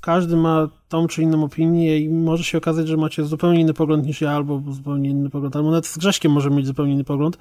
każdy 0.00 0.36
ma 0.36 0.68
tą 0.88 1.06
czy 1.06 1.22
inną 1.22 1.44
opinię 1.44 1.98
i 1.98 2.08
może 2.08 2.44
się 2.44 2.58
okazać, 2.58 2.88
że 2.88 2.96
macie 2.96 3.24
zupełnie 3.24 3.60
inny 3.60 3.74
pogląd 3.74 4.06
niż 4.06 4.20
ja, 4.20 4.30
albo 4.30 4.62
zupełnie 4.72 5.10
inny 5.10 5.30
pogląd, 5.30 5.56
albo 5.56 5.70
nawet 5.70 5.86
z 5.86 5.98
Grześkiem 5.98 6.32
możemy 6.32 6.56
mieć 6.56 6.66
zupełnie 6.66 6.92
inny 6.92 7.04
pogląd. 7.04 7.38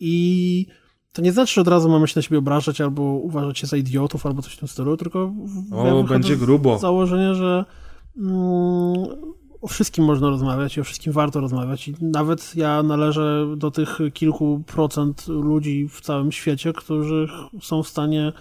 I 0.00 0.66
to 1.12 1.22
nie 1.22 1.32
znaczy, 1.32 1.54
że 1.54 1.60
od 1.60 1.68
razu 1.68 1.88
mamy 1.88 2.08
się 2.08 2.12
na 2.16 2.22
siebie 2.22 2.38
obrażać, 2.38 2.80
albo 2.80 3.02
uważać 3.02 3.58
się 3.58 3.66
za 3.66 3.76
idiotów, 3.76 4.26
albo 4.26 4.42
coś 4.42 4.52
w 4.52 4.58
tym 4.58 4.68
stylu, 4.68 4.96
tylko 4.96 5.32
o, 5.72 5.86
ja 5.86 6.02
będzie 6.02 6.36
grubo. 6.36 6.78
założenie, 6.78 7.34
że 7.34 7.64
mm, 8.16 9.06
o 9.62 9.68
wszystkim 9.68 10.04
można 10.04 10.28
rozmawiać 10.28 10.76
i 10.76 10.80
o 10.80 10.84
wszystkim 10.84 11.12
warto 11.12 11.40
rozmawiać. 11.40 11.88
I 11.88 11.94
nawet 12.00 12.56
ja 12.56 12.82
należę 12.82 13.46
do 13.56 13.70
tych 13.70 13.98
kilku 14.12 14.62
procent 14.66 15.28
ludzi 15.28 15.88
w 15.88 16.00
całym 16.00 16.32
świecie, 16.32 16.72
którzy 16.72 17.28
są 17.60 17.82
w 17.82 17.88
stanie 17.88 18.32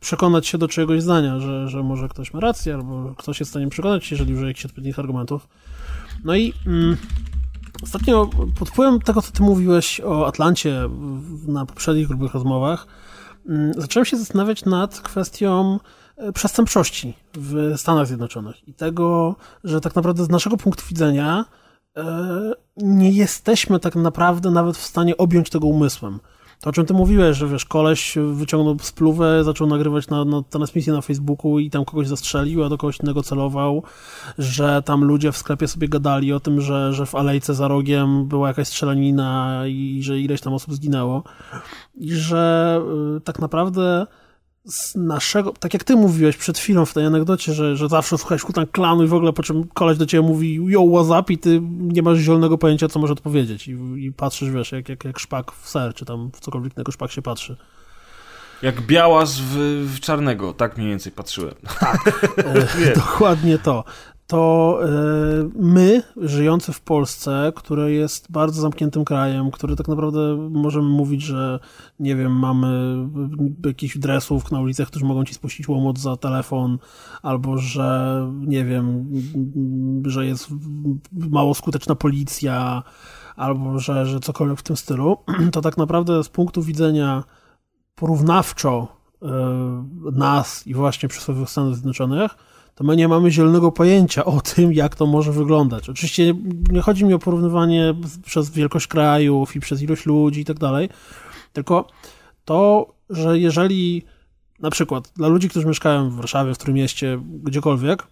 przekonać 0.00 0.46
się 0.46 0.58
do 0.58 0.68
czegoś 0.68 1.02
zdania, 1.02 1.40
że, 1.40 1.68
że 1.68 1.82
może 1.82 2.08
ktoś 2.08 2.32
ma 2.32 2.40
rację, 2.40 2.74
albo 2.74 3.14
ktoś 3.18 3.40
jest 3.40 3.50
w 3.50 3.52
stanie 3.52 3.68
przekonać, 3.68 4.10
jeżeli 4.10 4.32
użyje 4.32 4.48
jakichś 4.48 4.66
odpowiednich 4.66 4.98
argumentów. 4.98 5.48
No 6.24 6.36
i 6.36 6.52
mm, 6.66 6.96
ostatnio 7.82 8.30
pod 8.58 8.68
wpływem 8.68 9.00
tego, 9.00 9.22
co 9.22 9.32
ty 9.32 9.42
mówiłeś 9.42 10.00
o 10.00 10.26
Atlancie 10.26 10.88
na 11.46 11.66
poprzednich 11.66 12.08
grubych 12.08 12.34
rozmowach, 12.34 12.86
mm, 13.48 13.72
zacząłem 13.76 14.04
się 14.04 14.16
zastanawiać 14.16 14.64
nad 14.64 15.00
kwestią 15.00 15.78
przestępczości 16.34 17.14
w 17.34 17.74
Stanach 17.76 18.06
Zjednoczonych 18.06 18.68
i 18.68 18.74
tego, 18.74 19.36
że 19.64 19.80
tak 19.80 19.94
naprawdę 19.94 20.24
z 20.24 20.28
naszego 20.28 20.56
punktu 20.56 20.84
widzenia 20.88 21.44
e, 21.96 22.52
nie 22.76 23.10
jesteśmy 23.10 23.80
tak 23.80 23.96
naprawdę 23.96 24.50
nawet 24.50 24.76
w 24.76 24.84
stanie 24.84 25.16
objąć 25.16 25.50
tego 25.50 25.66
umysłem. 25.66 26.20
To, 26.60 26.70
o 26.70 26.72
czym 26.72 26.86
ty 26.86 26.94
mówiłeś, 26.94 27.36
że 27.36 27.48
wiesz, 27.48 27.64
koleś 27.64 28.18
wyciągnął 28.34 28.76
spluwę, 28.82 29.44
zaczął 29.44 29.66
nagrywać 29.66 30.08
na, 30.08 30.24
na 30.24 30.42
transmisję 30.42 30.92
na 30.92 31.00
Facebooku 31.00 31.58
i 31.58 31.70
tam 31.70 31.84
kogoś 31.84 32.08
zastrzelił, 32.08 32.64
a 32.64 32.68
do 32.68 32.78
kogoś 32.78 33.00
innego 33.00 33.22
celował, 33.22 33.82
że 34.38 34.82
tam 34.82 35.04
ludzie 35.04 35.32
w 35.32 35.36
sklepie 35.36 35.68
sobie 35.68 35.88
gadali 35.88 36.32
o 36.32 36.40
tym, 36.40 36.60
że, 36.60 36.92
że 36.92 37.06
w 37.06 37.14
alejce 37.14 37.54
za 37.54 37.68
rogiem 37.68 38.26
była 38.26 38.48
jakaś 38.48 38.68
strzelanina 38.68 39.62
i 39.66 40.00
że 40.02 40.20
ileś 40.20 40.40
tam 40.40 40.52
osób 40.52 40.74
zginęło. 40.74 41.22
I 41.94 42.12
że 42.12 42.80
y, 43.16 43.20
tak 43.20 43.38
naprawdę 43.38 44.06
z 44.64 44.94
naszego, 44.94 45.52
tak 45.52 45.74
jak 45.74 45.84
ty 45.84 45.96
mówiłeś 45.96 46.36
przed 46.36 46.58
chwilą 46.58 46.86
w 46.86 46.92
tej 46.92 47.06
anegdocie, 47.06 47.54
że, 47.54 47.76
że 47.76 47.88
zawsze 47.88 48.18
słuchałeś 48.18 48.42
hutan 48.42 48.66
klanu 48.66 49.04
i 49.04 49.06
w 49.06 49.14
ogóle 49.14 49.32
po 49.32 49.42
czym 49.42 49.68
koleś 49.68 49.98
do 49.98 50.06
ciebie 50.06 50.22
mówi 50.22 50.54
yo, 50.54 50.80
what's 50.80 51.20
up? 51.20 51.32
I 51.32 51.38
ty 51.38 51.60
nie 51.62 52.02
masz 52.02 52.18
zielonego 52.18 52.58
pojęcia, 52.58 52.88
co 52.88 52.98
może 52.98 53.12
odpowiedzieć. 53.12 53.68
I, 53.68 53.76
i 54.06 54.12
patrzysz, 54.12 54.50
wiesz, 54.50 54.72
jak, 54.72 54.88
jak, 54.88 55.04
jak 55.04 55.18
szpak 55.18 55.52
w 55.52 55.68
ser, 55.68 55.94
czy 55.94 56.04
tam 56.04 56.30
w 56.34 56.40
cokolwiek 56.40 56.76
innego 56.76 56.92
szpak 56.92 57.12
się 57.12 57.22
patrzy. 57.22 57.56
Jak 58.62 58.80
białas 58.80 59.40
w, 59.40 59.54
w 59.94 60.00
czarnego, 60.00 60.52
tak 60.52 60.76
mniej 60.76 60.90
więcej 60.90 61.12
patrzyłem. 61.12 61.54
Tak, 61.80 61.98
e, 62.82 62.94
dokładnie 62.94 63.58
to 63.58 63.84
to 64.30 64.78
e, 64.82 64.88
my, 65.54 66.02
żyjący 66.16 66.72
w 66.72 66.80
Polsce, 66.80 67.52
które 67.56 67.92
jest 67.92 68.32
bardzo 68.32 68.60
zamkniętym 68.60 69.04
krajem, 69.04 69.50
który 69.50 69.76
tak 69.76 69.88
naprawdę 69.88 70.48
możemy 70.50 70.88
mówić, 70.88 71.22
że 71.22 71.60
nie 72.00 72.16
wiem, 72.16 72.38
mamy 72.38 72.96
jakichś 73.66 73.98
dresów 73.98 74.50
na 74.50 74.60
ulicach, 74.60 74.88
którzy 74.88 75.04
mogą 75.04 75.24
ci 75.24 75.34
spuścić 75.34 75.68
łomot 75.68 75.98
za 75.98 76.16
telefon, 76.16 76.78
albo 77.22 77.58
że 77.58 78.26
nie 78.40 78.64
wiem, 78.64 79.08
że 80.06 80.26
jest 80.26 80.48
mało 81.12 81.54
skuteczna 81.54 81.94
policja, 81.94 82.82
albo 83.36 83.78
że, 83.78 84.06
że 84.06 84.20
cokolwiek 84.20 84.58
w 84.58 84.62
tym 84.62 84.76
stylu, 84.76 85.16
to 85.52 85.60
tak 85.60 85.76
naprawdę 85.76 86.24
z 86.24 86.28
punktu 86.28 86.62
widzenia 86.62 87.24
porównawczo 87.94 88.88
y, 89.22 89.26
nas 90.12 90.66
i 90.66 90.74
właśnie 90.74 91.08
przysłowiowych 91.08 91.50
Stanów 91.50 91.74
Zjednoczonych, 91.74 92.36
to 92.80 92.84
my 92.84 92.96
nie 92.96 93.08
mamy 93.08 93.30
zielonego 93.30 93.72
pojęcia 93.72 94.24
o 94.24 94.40
tym, 94.40 94.72
jak 94.72 94.96
to 94.96 95.06
może 95.06 95.32
wyglądać. 95.32 95.88
Oczywiście 95.88 96.34
nie 96.70 96.80
chodzi 96.80 97.04
mi 97.04 97.14
o 97.14 97.18
porównywanie 97.18 97.94
przez 98.24 98.50
wielkość 98.50 98.86
krajów 98.86 99.56
i 99.56 99.60
przez 99.60 99.82
ilość 99.82 100.06
ludzi 100.06 100.40
i 100.40 100.44
tak 100.44 100.58
dalej, 100.58 100.88
tylko 101.52 101.88
to, 102.44 102.92
że 103.10 103.38
jeżeli 103.38 104.02
na 104.60 104.70
przykład 104.70 105.12
dla 105.16 105.28
ludzi, 105.28 105.48
którzy 105.48 105.66
mieszkają 105.66 106.10
w 106.10 106.14
Warszawie, 106.14 106.54
w 106.54 106.56
którym 106.56 106.76
mieście, 106.76 107.22
gdziekolwiek, 107.24 108.06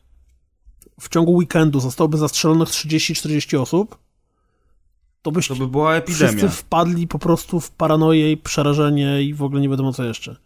w 1.01 1.09
ciągu 1.09 1.35
weekendu 1.35 1.81
zostałoby 1.81 2.19
zastrzelonych 2.19 2.69
30-40 2.69 3.61
osób, 3.61 3.99
to, 5.23 5.33
byś 5.33 5.49
to 5.49 5.57
by 5.57 5.67
była 5.67 5.95
epidemia. 5.95 6.29
Wszyscy 6.29 6.49
wpadli 6.49 7.09
po 7.09 7.19
prostu 7.19 7.61
w 7.61 7.71
paranoję 7.71 8.33
i 8.33 8.37
przerażenie 8.37 9.23
i 9.23 9.35
w 9.35 9.43
ogóle 9.43 9.61
nie 9.61 9.69
wiadomo 9.69 9.93
co 9.93 10.05
jeszcze. 10.05 10.37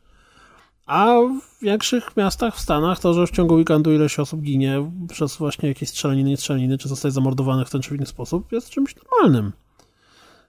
A 0.93 1.17
w 1.21 1.65
większych 1.65 2.17
miastach 2.17 2.57
w 2.57 2.61
Stanach 2.61 3.01
to, 3.01 3.15
że 3.15 3.27
w 3.27 3.31
ciągu 3.31 3.55
weekendu 3.55 3.93
ileś 3.93 4.19
osób 4.19 4.41
ginie 4.41 4.91
przez 5.09 5.37
właśnie 5.37 5.69
jakieś 5.69 5.89
strzelaniny, 5.89 6.31
nie 6.31 6.37
strzelaniny, 6.37 6.79
czy 6.79 6.89
zostaje 6.89 7.13
zamordowanych 7.13 7.69
w 7.69 7.71
ten 7.71 7.83
czy 7.83 7.97
inny 7.97 8.07
sposób, 8.07 8.53
jest 8.53 8.71
czymś 8.71 8.95
normalnym. 8.97 9.53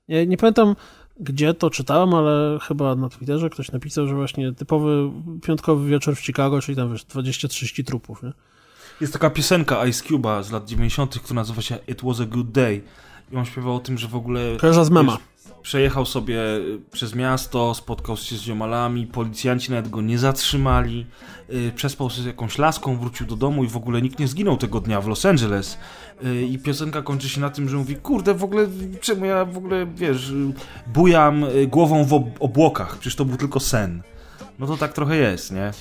Nie, 0.07 0.27
nie 0.27 0.37
pamiętam, 0.37 0.75
gdzie 1.19 1.53
to 1.53 1.69
czytałem, 1.69 2.13
ale 2.13 2.59
chyba 2.61 2.95
na 2.95 3.09
Twitterze 3.09 3.49
ktoś 3.49 3.71
napisał, 3.71 4.07
że 4.07 4.15
właśnie 4.15 4.53
typowy 4.53 5.11
piątkowy 5.43 5.89
wieczór 5.89 6.15
w 6.15 6.19
Chicago, 6.19 6.61
czyli 6.61 6.75
tam 6.75 6.91
wiesz, 6.91 7.05
20-30 7.05 7.83
trupów, 7.83 8.23
nie? 8.23 8.33
Jest 9.01 9.13
taka 9.13 9.29
piosenka 9.29 9.85
Ice 9.85 10.05
Cube'a 10.05 10.43
z 10.43 10.51
lat 10.51 10.65
90., 10.65 11.19
która 11.19 11.35
nazywa 11.35 11.61
się 11.61 11.77
It 11.87 12.01
Was 12.03 12.19
a 12.19 12.25
Good 12.25 12.51
Day. 12.51 12.81
I 13.31 13.35
on 13.35 13.45
śpiewał 13.45 13.75
o 13.75 13.79
tym, 13.79 13.97
że 13.97 14.07
w 14.07 14.15
ogóle... 14.15 14.57
Kojarza 14.57 14.83
z 14.83 14.89
mema. 14.89 15.11
Wiesz, 15.11 15.21
przejechał 15.63 16.05
sobie 16.05 16.39
przez 16.91 17.15
miasto, 17.15 17.73
spotkał 17.73 18.17
się 18.17 18.35
z 18.35 18.41
ziomalami, 18.41 19.07
policjanci 19.07 19.71
nawet 19.71 19.89
go 19.89 20.01
nie 20.01 20.17
zatrzymali, 20.17 21.05
yy, 21.49 21.71
przespał 21.75 22.09
się 22.09 22.21
z 22.21 22.25
jakąś 22.25 22.57
laską, 22.57 22.97
wrócił 22.97 23.27
do 23.27 23.35
domu 23.35 23.63
i 23.63 23.67
w 23.67 23.77
ogóle 23.77 24.01
nikt 24.01 24.19
nie 24.19 24.27
zginął 24.27 24.57
tego 24.57 24.79
dnia 24.79 25.01
w 25.01 25.07
Los 25.07 25.25
Angeles. 25.25 25.77
Yy, 26.23 26.41
I 26.41 26.59
piosenka 26.59 27.01
kończy 27.01 27.29
się 27.29 27.41
na 27.41 27.49
tym, 27.49 27.69
że 27.69 27.77
mówi, 27.77 27.95
kurde, 27.95 28.33
w 28.33 28.43
ogóle, 28.43 28.67
czemu 29.01 29.25
ja 29.25 29.45
w 29.45 29.57
ogóle, 29.57 29.85
wiesz, 29.95 30.33
bujam 30.87 31.43
y, 31.43 31.67
głową 31.67 32.05
w 32.05 32.13
ob 32.13 32.25
obłokach, 32.39 32.97
przecież 32.97 33.15
to 33.15 33.25
był 33.25 33.37
tylko 33.37 33.59
sen. 33.59 34.01
No 34.59 34.67
to 34.67 34.77
tak 34.77 34.93
trochę 34.93 35.15
jest, 35.15 35.51
nie? 35.51 35.71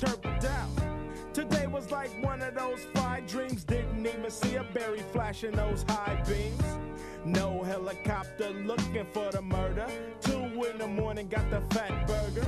No 7.25 7.63
helicopter 7.63 8.49
looking 8.49 9.05
for 9.13 9.31
the 9.31 9.41
murder. 9.41 9.87
Two 10.21 10.65
in 10.65 10.77
the 10.77 10.87
morning 10.87 11.29
got 11.29 11.49
the 11.49 11.61
fat 11.73 12.05
burger. 12.05 12.47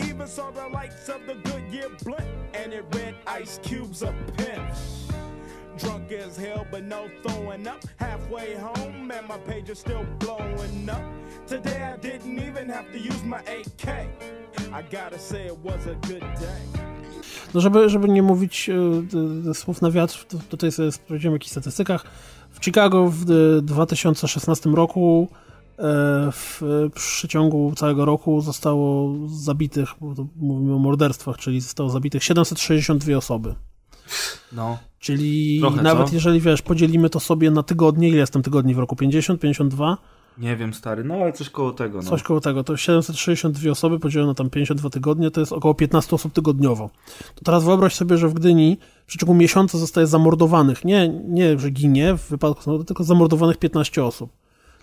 Even 0.00 0.26
saw 0.26 0.50
the 0.50 0.66
lights 0.68 1.08
of 1.10 1.26
the 1.26 1.34
Goodyear 1.34 1.90
blunt 2.02 2.24
and 2.54 2.72
it 2.72 2.84
read 2.94 3.14
ice 3.26 3.60
cubes 3.62 4.02
of 4.02 4.14
pimp. 4.36 4.72
Drunk 5.78 6.10
as 6.10 6.36
hell, 6.36 6.66
but 6.70 6.84
no 6.84 7.08
throwing 7.22 7.66
up. 7.68 7.84
Halfway 7.98 8.54
home, 8.54 9.10
and 9.10 9.28
my 9.28 9.38
page 9.38 9.68
is 9.68 9.78
still 9.78 10.04
blowing 10.18 10.88
up. 10.88 11.02
Today 11.46 11.82
I 11.82 11.96
didn't 11.98 12.38
even 12.38 12.68
have 12.68 12.90
to 12.92 12.98
use 12.98 13.22
my 13.24 13.40
AK. 13.40 14.06
I 14.72 14.82
gotta 14.90 15.18
say 15.18 15.46
it 15.46 15.58
was 15.58 15.86
a 15.86 15.94
good 16.06 16.24
day. 16.40 16.62
No 17.54 17.60
żeby, 17.60 17.88
żeby 17.88 18.08
nie 18.08 18.22
mówić 18.22 18.70
e, 19.50 19.54
słów 19.54 19.82
na 19.82 19.90
wiatr, 19.90 20.24
to, 20.28 20.38
tutaj 20.48 20.72
sobie 20.72 20.92
sprawdziłem 20.92 21.34
jakichś 21.34 21.50
statystykach. 21.50 22.04
W 22.60 22.64
Chicago 22.64 23.08
w 23.10 23.24
2016 23.62 24.70
roku 24.70 25.28
e, 25.78 25.82
w 26.32 26.62
przeciągu 26.94 27.72
całego 27.76 28.04
roku 28.04 28.40
zostało 28.40 29.14
zabitych, 29.28 29.88
mówimy 30.36 30.74
o 30.74 30.78
morderstwach, 30.78 31.36
czyli 31.36 31.60
zostało 31.60 31.90
zabitych 31.90 32.24
762 32.24 33.16
osoby. 33.16 33.54
No. 34.52 34.78
Czyli 34.98 35.60
Trochę, 35.60 35.82
nawet 35.82 36.08
co? 36.08 36.14
jeżeli 36.14 36.40
wiesz, 36.40 36.62
podzielimy 36.62 37.10
to 37.10 37.20
sobie 37.20 37.50
na 37.50 37.62
tygodnie, 37.62 38.08
ile 38.08 38.18
jest 38.18 38.32
tam 38.32 38.42
tygodni 38.42 38.74
w 38.74 38.78
roku? 38.78 38.96
50, 38.96 39.40
52? 39.40 39.98
Nie 40.38 40.56
wiem, 40.56 40.74
stary, 40.74 41.04
no 41.04 41.14
ale 41.14 41.32
coś 41.32 41.50
koło 41.50 41.72
tego. 41.72 41.98
No. 42.02 42.10
Coś 42.10 42.22
koło 42.22 42.40
tego. 42.40 42.64
To 42.64 42.76
762 42.76 43.70
osoby 43.70 43.98
podzielone 43.98 44.34
tam 44.34 44.50
52 44.50 44.90
tygodnie, 44.90 45.30
to 45.30 45.40
jest 45.40 45.52
około 45.52 45.74
15 45.74 46.16
osób 46.16 46.32
tygodniowo. 46.32 46.90
To 47.34 47.44
teraz 47.44 47.64
wyobraź 47.64 47.94
sobie, 47.94 48.18
że 48.18 48.28
w 48.28 48.34
Gdyni 48.34 48.78
w 49.02 49.06
przeciągu 49.06 49.34
miesiąca 49.34 49.78
zostaje 49.78 50.06
zamordowanych, 50.06 50.84
nie, 50.84 51.08
nie 51.08 51.58
że 51.58 51.70
ginie 51.70 52.14
w 52.14 52.28
wypadku 52.28 52.62
samochodu, 52.62 52.84
tylko 52.84 53.04
zamordowanych 53.04 53.56
15 53.56 54.04
osób. 54.04 54.30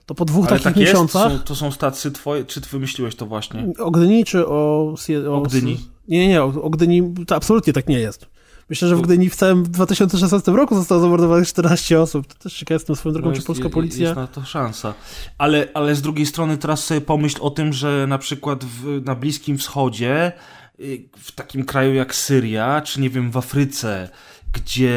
To 0.05 0.15
po 0.15 0.25
dwóch 0.25 0.45
ale 0.45 0.59
takich 0.59 0.63
tak 0.63 0.75
miesiącach... 0.75 1.31
To 1.31 1.37
są, 1.37 1.43
to 1.43 1.55
są 1.55 1.71
stacje 1.71 2.11
twoje, 2.11 2.45
czy 2.45 2.61
ty 2.61 2.69
wymyśliłeś 2.69 3.15
to 3.15 3.25
właśnie? 3.25 3.67
O 3.79 3.91
Gdyni, 3.91 4.25
czy 4.25 4.47
o... 4.47 4.93
O, 5.27 5.35
o 5.35 5.41
Gdyni? 5.41 5.77
Nie, 6.07 6.27
nie, 6.27 6.43
o, 6.43 6.45
o 6.45 6.69
Gdyni 6.69 7.13
to 7.27 7.35
absolutnie 7.35 7.73
tak 7.73 7.87
nie 7.87 7.99
jest. 7.99 8.34
Myślę, 8.69 8.87
że 8.87 8.95
w 8.95 9.01
Gdyni 9.01 9.29
w 9.29 9.35
całym 9.35 9.63
2016 9.63 10.51
roku 10.51 10.75
zostało 10.75 11.01
zamordowanych 11.01 11.47
14 11.47 12.01
osób. 12.01 12.27
To 12.27 12.43
też 12.43 12.53
ciekawe 12.53 12.75
jestem 12.75 12.95
swoją 12.95 13.13
drogą, 13.13 13.29
no 13.29 13.35
jest, 13.35 13.43
czy 13.43 13.47
polska 13.47 13.69
policja... 13.69 14.03
Jest 14.03 14.15
na 14.15 14.27
to 14.27 14.43
szansa. 14.43 14.93
Ale, 15.37 15.67
ale 15.73 15.95
z 15.95 16.01
drugiej 16.01 16.25
strony 16.25 16.57
teraz 16.57 16.83
sobie 16.83 17.01
pomyśl 17.01 17.37
o 17.41 17.49
tym, 17.49 17.73
że 17.73 18.05
na 18.07 18.17
przykład 18.17 18.65
w, 18.65 19.01
na 19.05 19.15
Bliskim 19.15 19.57
Wschodzie, 19.57 20.31
y, 20.79 21.09
w 21.17 21.31
takim 21.31 21.65
kraju 21.65 21.93
jak 21.93 22.15
Syria, 22.15 22.81
czy 22.81 23.01
nie 23.01 23.09
wiem, 23.09 23.31
w 23.31 23.37
Afryce, 23.37 24.09
gdzie 24.53 24.95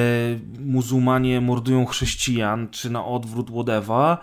muzułmanie 0.60 1.40
mordują 1.40 1.86
chrześcijan, 1.86 2.68
czy 2.70 2.90
na 2.90 3.04
odwrót 3.04 3.50
whatever, 3.50 4.16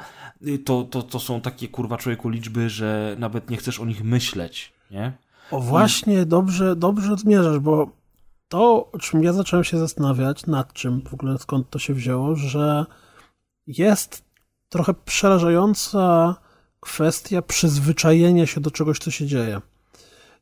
y, 0.48 0.60
to, 0.60 0.84
to, 0.84 1.04
to 1.04 1.20
są 1.20 1.42
takie 1.42 1.68
kurwa 1.68 1.98
człowieku 1.98 2.30
liczby, 2.30 2.70
że 2.70 3.16
nawet 3.20 3.50
nie 3.50 3.58
chcesz 3.58 3.80
o 3.80 3.86
nich 3.86 4.04
myśleć, 4.04 4.74
nie? 4.92 5.12
O 5.52 5.62
właśnie, 5.62 6.26
dobrze, 6.26 6.76
dobrze 6.76 7.18
zmierzasz, 7.18 7.60
bo 7.60 8.05
to, 8.48 8.92
o 8.92 9.00
czym 9.00 9.24
ja 9.24 9.34
zacząłem 9.34 9.64
się 9.64 9.78
zastanawiać, 9.78 10.46
nad 10.46 10.74
czym 10.74 11.02
w 11.02 11.14
ogóle 11.14 11.38
skąd 11.38 11.70
to 11.70 11.80
się 11.80 11.94
wzięło, 11.94 12.36
że 12.36 12.86
jest 13.68 14.26
trochę 14.70 14.94
przerażająca 14.94 16.36
kwestia 16.80 17.42
przyzwyczajenia 17.42 18.46
się 18.46 18.62
do 18.62 18.72
czegoś, 18.72 19.00
co 19.00 19.12
się 19.12 19.26
dzieje. 19.26 19.62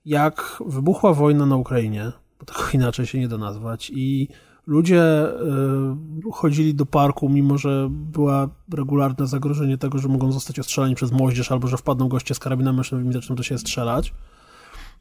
Jak 0.05 0.63
wybuchła 0.65 1.13
wojna 1.13 1.45
na 1.45 1.55
Ukrainie, 1.55 2.11
bo 2.39 2.45
tego 2.45 2.61
inaczej 2.73 3.05
się 3.05 3.19
nie 3.19 3.27
da 3.27 3.37
nazwać, 3.37 3.91
i 3.95 4.27
ludzie 4.67 5.25
y, 6.27 6.31
chodzili 6.33 6.75
do 6.75 6.85
parku, 6.85 7.29
mimo 7.29 7.57
że 7.57 7.87
była 7.89 8.49
regularne 8.73 9.27
zagrożenie 9.27 9.77
tego, 9.77 9.97
że 9.97 10.07
mogą 10.07 10.31
zostać 10.31 10.59
ostrzelani 10.59 10.95
przez 10.95 11.11
moździerz 11.11 11.51
albo 11.51 11.67
że 11.67 11.77
wpadną 11.77 12.07
goście 12.07 12.35
z 12.35 12.39
karabinami 12.39 12.77
maszynowymi 12.77 13.11
i 13.11 13.13
zaczną 13.13 13.35
do 13.35 13.43
siebie 13.43 13.59
strzelać, 13.59 14.13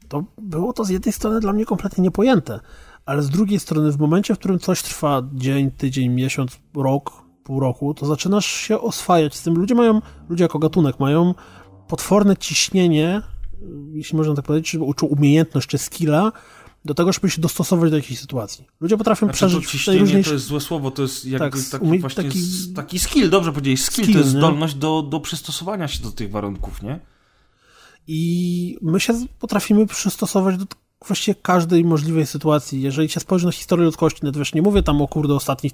to 0.07 0.23
było 0.37 0.73
to 0.73 0.83
z 0.83 0.89
jednej 0.89 1.13
strony 1.13 1.39
dla 1.39 1.53
mnie 1.53 1.65
kompletnie 1.65 2.03
niepojęte 2.03 2.59
ale 3.05 3.23
z 3.23 3.29
drugiej 3.29 3.59
strony 3.59 3.91
w 3.91 3.99
momencie, 3.99 4.35
w 4.35 4.39
którym 4.39 4.59
coś 4.59 4.81
trwa 4.81 5.21
dzień, 5.33 5.71
tydzień, 5.71 6.09
miesiąc, 6.11 6.59
rok, 6.75 7.23
pół 7.43 7.59
roku, 7.59 7.93
to 7.93 8.05
zaczynasz 8.05 8.45
się 8.45 8.81
oswajać 8.81 9.35
z 9.35 9.41
tym. 9.41 9.53
Ludzie 9.53 9.75
mają, 9.75 10.01
ludzie 10.29 10.43
jako 10.43 10.59
gatunek 10.59 10.99
mają 10.99 11.33
potworne 11.87 12.37
ciśnienie, 12.37 13.21
jeśli 13.91 14.17
można 14.17 14.35
tak 14.35 14.45
powiedzieć, 14.45 14.77
czy 14.95 15.05
umiejętność, 15.05 15.67
czy 15.67 15.77
skilla, 15.77 16.31
do 16.85 16.93
tego, 16.93 17.13
żeby 17.13 17.29
się 17.29 17.41
dostosować 17.41 17.91
do 17.91 17.97
jakiejś 17.97 18.19
sytuacji. 18.19 18.67
Ludzie 18.79 18.97
potrafią 18.97 19.25
znaczy, 19.25 19.37
przeżyć... 19.37 19.65
To 19.65 19.71
ciśnienie 19.71 20.23
to 20.23 20.33
jest 20.33 20.45
złe 20.45 20.61
słowo, 20.61 20.91
to 20.91 21.01
jest 21.01 21.25
jakby 21.25 21.61
tak, 21.61 21.69
taki 21.71 21.85
umie... 21.85 21.99
właśnie 21.99 22.23
taki... 22.23 22.39
taki 22.75 22.99
skill, 22.99 23.29
dobrze 23.29 23.51
powiedzieć, 23.51 23.83
skill, 23.83 24.03
skill 24.03 24.13
to 24.13 24.19
jest 24.19 24.31
zdolność 24.31 24.75
do, 24.75 25.01
do 25.01 25.19
przystosowania 25.19 25.87
się 25.87 26.03
do 26.03 26.11
tych 26.11 26.31
warunków, 26.31 26.81
nie? 26.81 26.99
I 28.07 28.77
my 28.81 28.99
się 28.99 29.13
potrafimy 29.39 29.87
przystosować 29.87 30.57
do 30.57 30.65
właściwie 31.07 31.35
każdej 31.35 31.85
możliwej 31.85 32.25
sytuacji. 32.25 32.81
Jeżeli 32.81 33.09
się 33.09 33.19
spojrzy 33.19 33.45
na 33.45 33.51
historię 33.51 33.85
ludzkości, 33.85 34.19
nawet 34.23 34.37
wiesz, 34.37 34.53
nie 34.53 34.61
mówię 34.61 34.83
tam 34.83 35.01
o 35.01 35.07
kurde 35.07 35.33
ostatnich, 35.33 35.73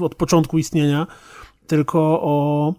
od 0.00 0.14
początku 0.14 0.58
istnienia, 0.58 1.06
tylko 1.66 2.00
o, 2.22 2.74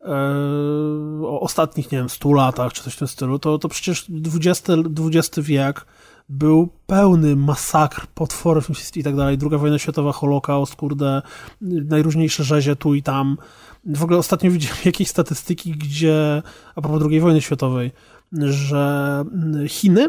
e, 0.00 1.26
o 1.26 1.40
ostatnich, 1.40 1.92
nie 1.92 1.98
wiem, 1.98 2.08
100 2.08 2.32
latach, 2.32 2.72
czy 2.72 2.82
coś 2.82 2.94
w 2.94 2.98
tym 2.98 3.08
stylu, 3.08 3.38
to, 3.38 3.58
to 3.58 3.68
przecież 3.68 4.06
XX, 4.34 4.68
XX 4.98 5.38
wiek 5.38 5.86
był 6.28 6.68
pełny 6.86 7.36
masakr, 7.36 8.06
potworów 8.06 8.96
i 8.96 9.02
tak 9.02 9.16
dalej. 9.16 9.38
Druga 9.38 9.58
wojna 9.58 9.78
światowa, 9.78 10.12
Holokaust, 10.12 10.76
kurde, 10.76 11.22
najróżniejsze 11.60 12.44
rzezie 12.44 12.76
tu 12.76 12.94
i 12.94 13.02
tam. 13.02 13.36
W 13.84 14.02
ogóle 14.02 14.18
ostatnio 14.18 14.50
widziałem 14.50 14.78
jakieś 14.84 15.08
statystyki, 15.08 15.72
gdzie, 15.72 16.42
a 16.74 16.80
propos 16.80 17.02
II 17.10 17.20
wojny 17.20 17.40
światowej, 17.40 17.90
że 18.32 19.24
Chiny 19.68 20.08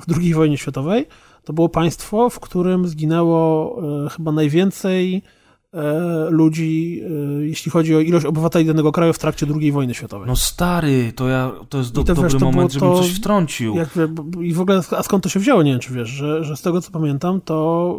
w 0.00 0.18
II 0.18 0.34
wojnie 0.34 0.58
światowej, 0.58 1.06
to 1.44 1.52
było 1.52 1.68
państwo, 1.68 2.30
w 2.30 2.40
którym 2.40 2.88
zginęło 2.88 3.76
e, 4.06 4.10
chyba 4.10 4.32
najwięcej 4.32 5.22
e, 5.72 6.30
ludzi, 6.30 7.02
e, 7.40 7.46
jeśli 7.46 7.70
chodzi 7.70 7.96
o 7.96 8.00
ilość 8.00 8.26
obywateli 8.26 8.66
danego 8.66 8.92
kraju 8.92 9.12
w 9.12 9.18
trakcie 9.18 9.46
II 9.60 9.72
wojny 9.72 9.94
światowej. 9.94 10.26
No 10.28 10.36
stary, 10.36 11.12
to 11.16 11.28
ja, 11.28 11.52
to 11.68 11.78
jest 11.78 11.92
do, 11.92 12.04
to, 12.04 12.14
dobry 12.14 12.30
wiesz, 12.30 12.40
to 12.40 12.44
moment, 12.44 12.72
żebym 12.72 12.94
coś 12.94 13.14
wtrącił. 13.14 13.76
Jak, 13.76 13.88
I 14.40 14.54
w 14.54 14.60
ogóle, 14.60 14.80
a 14.90 15.02
skąd 15.02 15.22
to 15.22 15.28
się 15.28 15.40
wzięło, 15.40 15.62
nie 15.62 15.70
wiem 15.70 15.80
czy 15.80 15.92
wiesz, 15.92 16.08
że, 16.08 16.44
że 16.44 16.56
z 16.56 16.62
tego 16.62 16.80
co 16.80 16.90
pamiętam, 16.90 17.40
to 17.40 17.98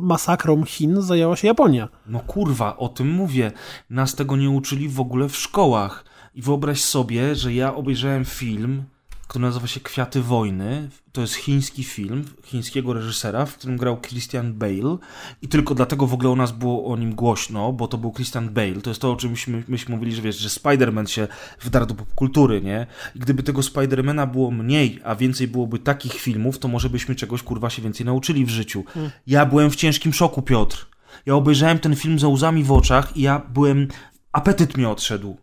masakrą 0.00 0.64
Chin 0.64 1.02
zajęła 1.02 1.36
się 1.36 1.48
Japonia. 1.48 1.88
No 2.06 2.20
kurwa, 2.20 2.76
o 2.76 2.88
tym 2.88 3.10
mówię. 3.10 3.52
Nas 3.90 4.14
tego 4.14 4.36
nie 4.36 4.50
uczyli 4.50 4.88
w 4.88 5.00
ogóle 5.00 5.28
w 5.28 5.36
szkołach. 5.36 6.04
I 6.34 6.42
wyobraź 6.42 6.80
sobie, 6.80 7.34
że 7.34 7.54
ja 7.54 7.74
obejrzałem 7.74 8.24
film 8.24 8.84
który 9.28 9.42
nazywa 9.42 9.66
się 9.66 9.80
Kwiaty 9.80 10.22
Wojny. 10.22 10.88
To 11.12 11.20
jest 11.20 11.34
chiński 11.34 11.84
film 11.84 12.24
chińskiego 12.44 12.92
reżysera, 12.92 13.46
w 13.46 13.54
którym 13.54 13.76
grał 13.76 14.00
Christian 14.00 14.54
Bale 14.54 14.96
i 15.42 15.48
tylko 15.48 15.74
dlatego 15.74 16.06
w 16.06 16.14
ogóle 16.14 16.30
u 16.30 16.36
nas 16.36 16.52
było 16.52 16.84
o 16.92 16.96
nim 16.96 17.14
głośno, 17.14 17.72
bo 17.72 17.88
to 17.88 17.98
był 17.98 18.12
Christian 18.12 18.50
Bale. 18.50 18.80
To 18.80 18.90
jest 18.90 19.00
to, 19.00 19.12
o 19.12 19.16
czym 19.16 19.30
myśmy, 19.30 19.62
myśmy 19.68 19.94
mówili, 19.94 20.14
że 20.14 20.22
wiesz, 20.22 20.38
że 20.38 20.48
Spider-Man 20.48 21.06
się 21.06 21.28
wdarł 21.60 21.86
do 21.86 21.94
popkultury, 21.94 22.62
nie? 22.62 22.86
I 23.14 23.18
gdyby 23.18 23.42
tego 23.42 23.62
Spidermana 23.62 24.26
było 24.26 24.50
mniej, 24.50 25.00
a 25.04 25.14
więcej 25.14 25.48
byłoby 25.48 25.78
takich 25.78 26.12
filmów, 26.12 26.58
to 26.58 26.68
może 26.68 26.90
byśmy 26.90 27.14
czegoś 27.14 27.42
kurwa 27.42 27.70
się 27.70 27.82
więcej 27.82 28.06
nauczyli 28.06 28.44
w 28.44 28.50
życiu. 28.50 28.84
Hmm. 28.94 29.10
Ja 29.26 29.46
byłem 29.46 29.70
w 29.70 29.76
ciężkim 29.76 30.12
szoku, 30.12 30.42
Piotr. 30.42 30.86
Ja 31.26 31.34
obejrzałem 31.34 31.78
ten 31.78 31.96
film 31.96 32.18
za 32.18 32.28
łzami 32.28 32.64
w 32.64 32.72
oczach 32.72 33.16
i 33.16 33.22
ja 33.22 33.42
byłem... 33.54 33.88
Apetyt 34.32 34.76
mi 34.76 34.86
odszedł 34.86 35.36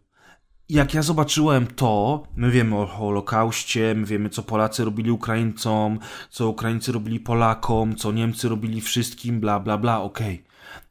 jak 0.72 0.94
ja 0.94 1.02
zobaczyłem 1.02 1.68
to, 1.68 2.24
my 2.36 2.52
wiemy 2.52 2.78
o 2.78 2.86
Holokauście, 2.86 3.96
my 3.96 4.06
wiemy, 4.06 4.30
co 4.30 4.44
Polacy 4.44 4.86
robili 4.86 5.12
Ukraińcom, 5.12 6.00
co 6.30 6.50
Ukraińcy 6.50 6.92
robili 6.92 7.20
Polakom, 7.20 7.96
co 7.96 8.12
Niemcy 8.12 8.50
robili 8.50 8.82
wszystkim, 8.82 9.40
bla, 9.40 9.60
bla, 9.60 9.78
bla, 9.78 10.02
okej. 10.02 10.34
Okay. 10.34 10.46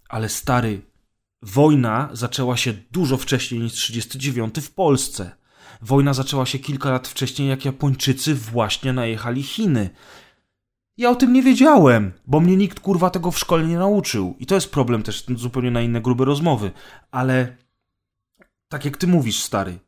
Ale 0.08 0.28
stary, 0.28 0.82
wojna 1.42 2.08
zaczęła 2.12 2.56
się 2.56 2.72
dużo 2.90 3.16
wcześniej 3.16 3.60
niż 3.60 3.72
39 3.72 4.54
w 4.60 4.70
Polsce. 4.70 5.30
Wojna 5.82 6.14
zaczęła 6.14 6.46
się 6.46 6.58
kilka 6.58 6.90
lat 6.90 7.08
wcześniej, 7.08 7.48
jak 7.48 7.64
Japończycy 7.64 8.34
właśnie 8.34 8.92
najechali 8.92 9.42
Chiny. 9.42 9.90
Ja 10.96 11.10
o 11.10 11.14
tym 11.14 11.32
nie 11.32 11.42
wiedziałem, 11.42 12.12
bo 12.26 12.40
mnie 12.40 12.56
nikt 12.56 12.80
kurwa 12.80 13.10
tego 13.10 13.30
w 13.30 13.38
szkole 13.38 13.66
nie 13.66 13.78
nauczył. 13.78 14.36
I 14.38 14.46
to 14.46 14.54
jest 14.54 14.70
problem 14.70 15.02
też 15.02 15.24
zupełnie 15.36 15.70
na 15.70 15.80
inne 15.80 16.00
grube 16.00 16.24
rozmowy. 16.24 16.70
Ale 17.10 17.56
tak 18.70 18.84
jak 18.84 18.96
ty 18.96 19.06
mówisz, 19.06 19.42
stary, 19.42 19.78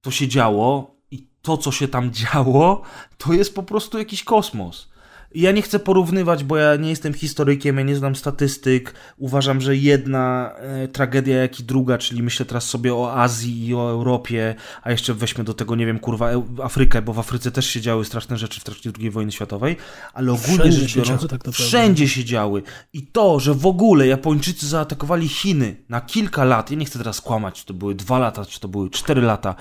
to 0.00 0.10
się 0.10 0.28
działo 0.28 0.96
i 1.10 1.26
to, 1.42 1.56
co 1.56 1.72
się 1.72 1.88
tam 1.88 2.12
działo, 2.22 2.82
to 3.18 3.32
jest 3.32 3.54
po 3.54 3.62
prostu 3.62 3.98
jakiś 3.98 4.24
kosmos. 4.24 4.88
Ja 5.34 5.52
nie 5.52 5.62
chcę 5.62 5.78
porównywać, 5.78 6.44
bo 6.44 6.56
ja 6.56 6.76
nie 6.76 6.90
jestem 6.90 7.14
historykiem, 7.14 7.76
ja 7.76 7.82
nie 7.82 7.96
znam 7.96 8.16
statystyk. 8.16 8.94
Uważam, 9.16 9.60
że 9.60 9.76
jedna 9.76 10.52
e, 10.56 10.88
tragedia, 10.88 11.36
jak 11.36 11.60
i 11.60 11.64
druga, 11.64 11.98
czyli 11.98 12.22
myślę 12.22 12.46
teraz 12.46 12.64
sobie 12.64 12.94
o 12.94 13.14
Azji 13.14 13.66
i 13.66 13.74
o 13.74 13.90
Europie, 13.90 14.54
a 14.82 14.90
jeszcze 14.90 15.14
weźmy 15.14 15.44
do 15.44 15.54
tego, 15.54 15.76
nie 15.76 15.86
wiem, 15.86 15.98
kurwa, 15.98 16.30
Afrykę, 16.62 17.02
bo 17.02 17.12
w 17.12 17.18
Afryce 17.18 17.50
też 17.50 17.66
się 17.66 17.80
działy 17.80 18.04
straszne 18.04 18.38
rzeczy 18.38 18.60
w 18.60 18.64
trakcie 18.64 18.90
II 18.98 19.10
wojny 19.10 19.32
światowej, 19.32 19.76
ale 20.12 20.32
ogólnie 20.32 20.58
wszędzie 20.58 20.80
rzecz 20.80 20.96
biorąc, 20.96 21.22
się 21.22 21.28
tak 21.28 21.48
wszędzie 21.52 22.08
się 22.08 22.24
działy. 22.24 22.62
I 22.92 23.02
to, 23.02 23.40
że 23.40 23.54
w 23.54 23.66
ogóle 23.66 24.06
Japończycy 24.06 24.68
zaatakowali 24.68 25.28
Chiny 25.28 25.76
na 25.88 26.00
kilka 26.00 26.44
lat, 26.44 26.70
ja 26.70 26.76
nie 26.76 26.84
chcę 26.84 26.98
teraz 26.98 27.20
kłamać, 27.20 27.60
czy 27.60 27.66
to 27.66 27.74
były 27.74 27.94
dwa 27.94 28.18
lata, 28.18 28.44
czy 28.44 28.60
to 28.60 28.68
były 28.68 28.90
cztery 28.90 29.22
lata, 29.22 29.54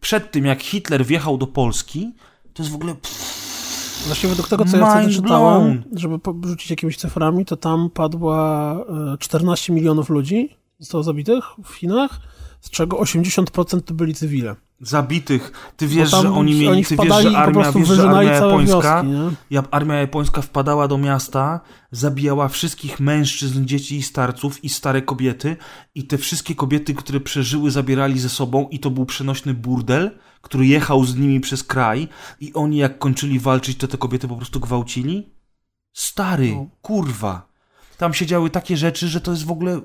przed 0.00 0.30
tym 0.30 0.44
jak 0.44 0.62
Hitler 0.62 1.06
wjechał 1.06 1.38
do 1.38 1.46
Polski, 1.46 2.14
to 2.54 2.62
jest 2.62 2.72
w 2.72 2.74
ogóle... 2.74 2.94
Pff, 2.94 3.39
Właśnie 4.06 4.28
według 4.28 4.48
tego, 4.48 4.64
co 4.64 4.76
ja 4.76 4.90
wtedy 4.90 5.14
czytałem, 5.14 5.82
żeby 5.92 6.18
rzucić 6.44 6.70
jakimiś 6.70 6.96
cyframi, 6.96 7.44
to 7.44 7.56
tam 7.56 7.90
padła 7.90 8.76
14 9.18 9.72
e, 9.72 9.76
milionów 9.76 10.10
ludzi, 10.10 10.56
zostało 10.78 11.04
zabitych 11.04 11.44
w 11.64 11.74
Chinach, 11.74 12.20
z 12.60 12.70
czego 12.70 12.96
80% 12.96 13.80
to 13.80 13.94
byli 13.94 14.14
cywile. 14.14 14.56
Zabitych. 14.80 15.72
Ty 15.76 15.86
wiesz, 15.86 16.10
że 16.10 16.32
oni 16.32 16.52
mieli, 16.52 16.68
oni 16.68 16.84
ty 16.84 16.96
wiesz, 16.96 17.22
że 17.22 17.38
armia, 17.38 17.72
wiesz, 17.72 17.88
że 17.88 18.10
armia 18.10 18.22
japońska, 18.22 19.04
wioski, 19.50 19.68
armia 19.70 19.94
japońska 19.94 20.42
wpadała 20.42 20.88
do 20.88 20.98
miasta, 20.98 21.60
zabijała 21.90 22.48
wszystkich 22.48 23.00
mężczyzn, 23.00 23.64
dzieci 23.64 23.96
i 23.96 24.02
starców 24.02 24.64
i 24.64 24.68
stare 24.68 25.02
kobiety 25.02 25.56
i 25.94 26.04
te 26.04 26.18
wszystkie 26.18 26.54
kobiety, 26.54 26.94
które 26.94 27.20
przeżyły, 27.20 27.70
zabierali 27.70 28.18
ze 28.18 28.28
sobą 28.28 28.68
i 28.68 28.78
to 28.78 28.90
był 28.90 29.06
przenośny 29.06 29.54
burdel, 29.54 30.18
który 30.40 30.66
jechał 30.66 31.04
z 31.04 31.16
nimi 31.16 31.40
przez 31.40 31.64
kraj 31.64 32.08
i 32.40 32.54
oni 32.54 32.76
jak 32.76 32.98
kończyli 32.98 33.38
walczyć, 33.38 33.78
to 33.78 33.88
te 33.88 33.98
kobiety 33.98 34.28
po 34.28 34.36
prostu 34.36 34.60
gwałcili? 34.60 35.34
Stary, 35.92 36.54
no. 36.54 36.66
kurwa. 36.82 37.48
Tam 37.98 38.14
się 38.14 38.26
działy 38.26 38.50
takie 38.50 38.76
rzeczy, 38.76 39.08
że 39.08 39.20
to 39.20 39.30
jest 39.30 39.44
w 39.44 39.50
ogóle 39.50 39.80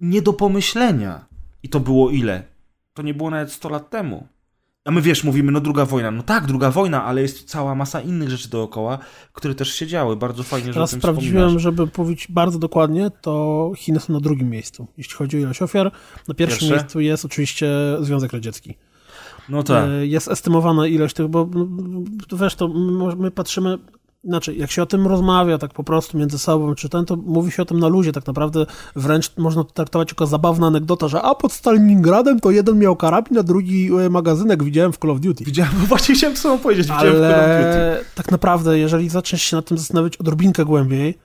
nie 0.00 0.22
do 0.22 0.32
pomyślenia. 0.32 1.26
I 1.62 1.68
to 1.68 1.80
było 1.80 2.10
ile? 2.10 2.49
To 2.94 3.02
nie 3.02 3.14
było 3.14 3.30
nawet 3.30 3.52
100 3.52 3.68
lat 3.68 3.90
temu. 3.90 4.28
A 4.84 4.90
my 4.90 5.02
wiesz, 5.02 5.24
mówimy, 5.24 5.52
no 5.52 5.60
druga 5.60 5.84
wojna. 5.84 6.10
No 6.10 6.22
tak, 6.22 6.46
druga 6.46 6.70
wojna, 6.70 7.04
ale 7.04 7.22
jest 7.22 7.44
cała 7.44 7.74
masa 7.74 8.00
innych 8.00 8.30
rzeczy 8.30 8.50
dookoła, 8.50 8.98
które 9.32 9.54
też 9.54 9.72
się 9.74 9.86
działy. 9.86 10.16
Bardzo 10.16 10.42
fajnie, 10.42 10.72
Teraz 10.72 10.90
że 10.90 10.94
tym 10.94 11.00
sprawdziłem, 11.00 11.58
żeby 11.58 11.86
powiedzieć 11.86 12.26
bardzo 12.30 12.58
dokładnie, 12.58 13.10
to 13.20 13.72
Chiny 13.76 14.00
są 14.00 14.12
na 14.12 14.20
drugim 14.20 14.50
miejscu, 14.50 14.86
jeśli 14.98 15.14
chodzi 15.14 15.36
o 15.36 15.40
ilość 15.40 15.62
ofiar. 15.62 15.92
Na 16.28 16.34
pierwszym 16.34 16.58
Pierwsze? 16.58 16.74
miejscu 16.74 17.00
jest 17.00 17.24
oczywiście 17.24 17.70
Związek 18.00 18.32
Radziecki. 18.32 18.74
No 19.48 19.62
tak. 19.62 19.84
E, 19.88 20.06
jest 20.06 20.28
estymowana 20.28 20.86
ilość 20.86 21.14
tych, 21.14 21.28
bo 21.28 21.48
no, 21.52 22.38
wiesz, 22.38 22.54
to 22.54 22.68
my 23.16 23.30
patrzymy, 23.30 23.78
znaczy, 24.24 24.54
jak 24.54 24.70
się 24.70 24.82
o 24.82 24.86
tym 24.86 25.06
rozmawia 25.06 25.58
tak 25.58 25.72
po 25.74 25.84
prostu 25.84 26.18
między 26.18 26.38
sobą, 26.38 26.74
czy 26.74 26.88
ten, 26.88 27.04
to 27.04 27.16
mówi 27.16 27.52
się 27.52 27.62
o 27.62 27.66
tym 27.66 27.80
na 27.80 27.88
luzie, 27.88 28.12
tak 28.12 28.26
naprawdę 28.26 28.66
wręcz 28.96 29.36
można 29.36 29.64
to 29.64 29.72
traktować 29.72 30.08
jako 30.10 30.26
zabawna 30.26 30.66
anegdota, 30.66 31.08
że 31.08 31.22
a 31.22 31.34
pod 31.34 31.52
Stalingradem 31.52 32.40
to 32.40 32.50
jeden 32.50 32.78
miał 32.78 32.96
karabin, 32.96 33.38
a 33.38 33.42
drugi 33.42 33.90
e, 34.06 34.10
magazynek 34.10 34.62
widziałem 34.64 34.92
w 34.92 34.98
Call 34.98 35.10
of 35.10 35.20
Duty. 35.20 35.44
Widziałem, 35.44 35.72
bo 35.80 35.86
właśnie 35.86 36.14
chciałem 36.14 36.36
samo 36.36 36.58
powiedzieć, 36.58 36.86
widziałem 36.86 37.16
Ale 37.16 37.28
w 37.28 37.32
Call 37.32 37.40
of 37.40 37.66
Duty. 37.66 38.04
tak 38.14 38.30
naprawdę, 38.30 38.78
jeżeli 38.78 39.08
zaczniesz 39.08 39.42
się 39.42 39.56
nad 39.56 39.66
tym 39.66 39.78
zastanowić 39.78 40.16
odrobinkę 40.16 40.64
głębiej, 40.64 41.18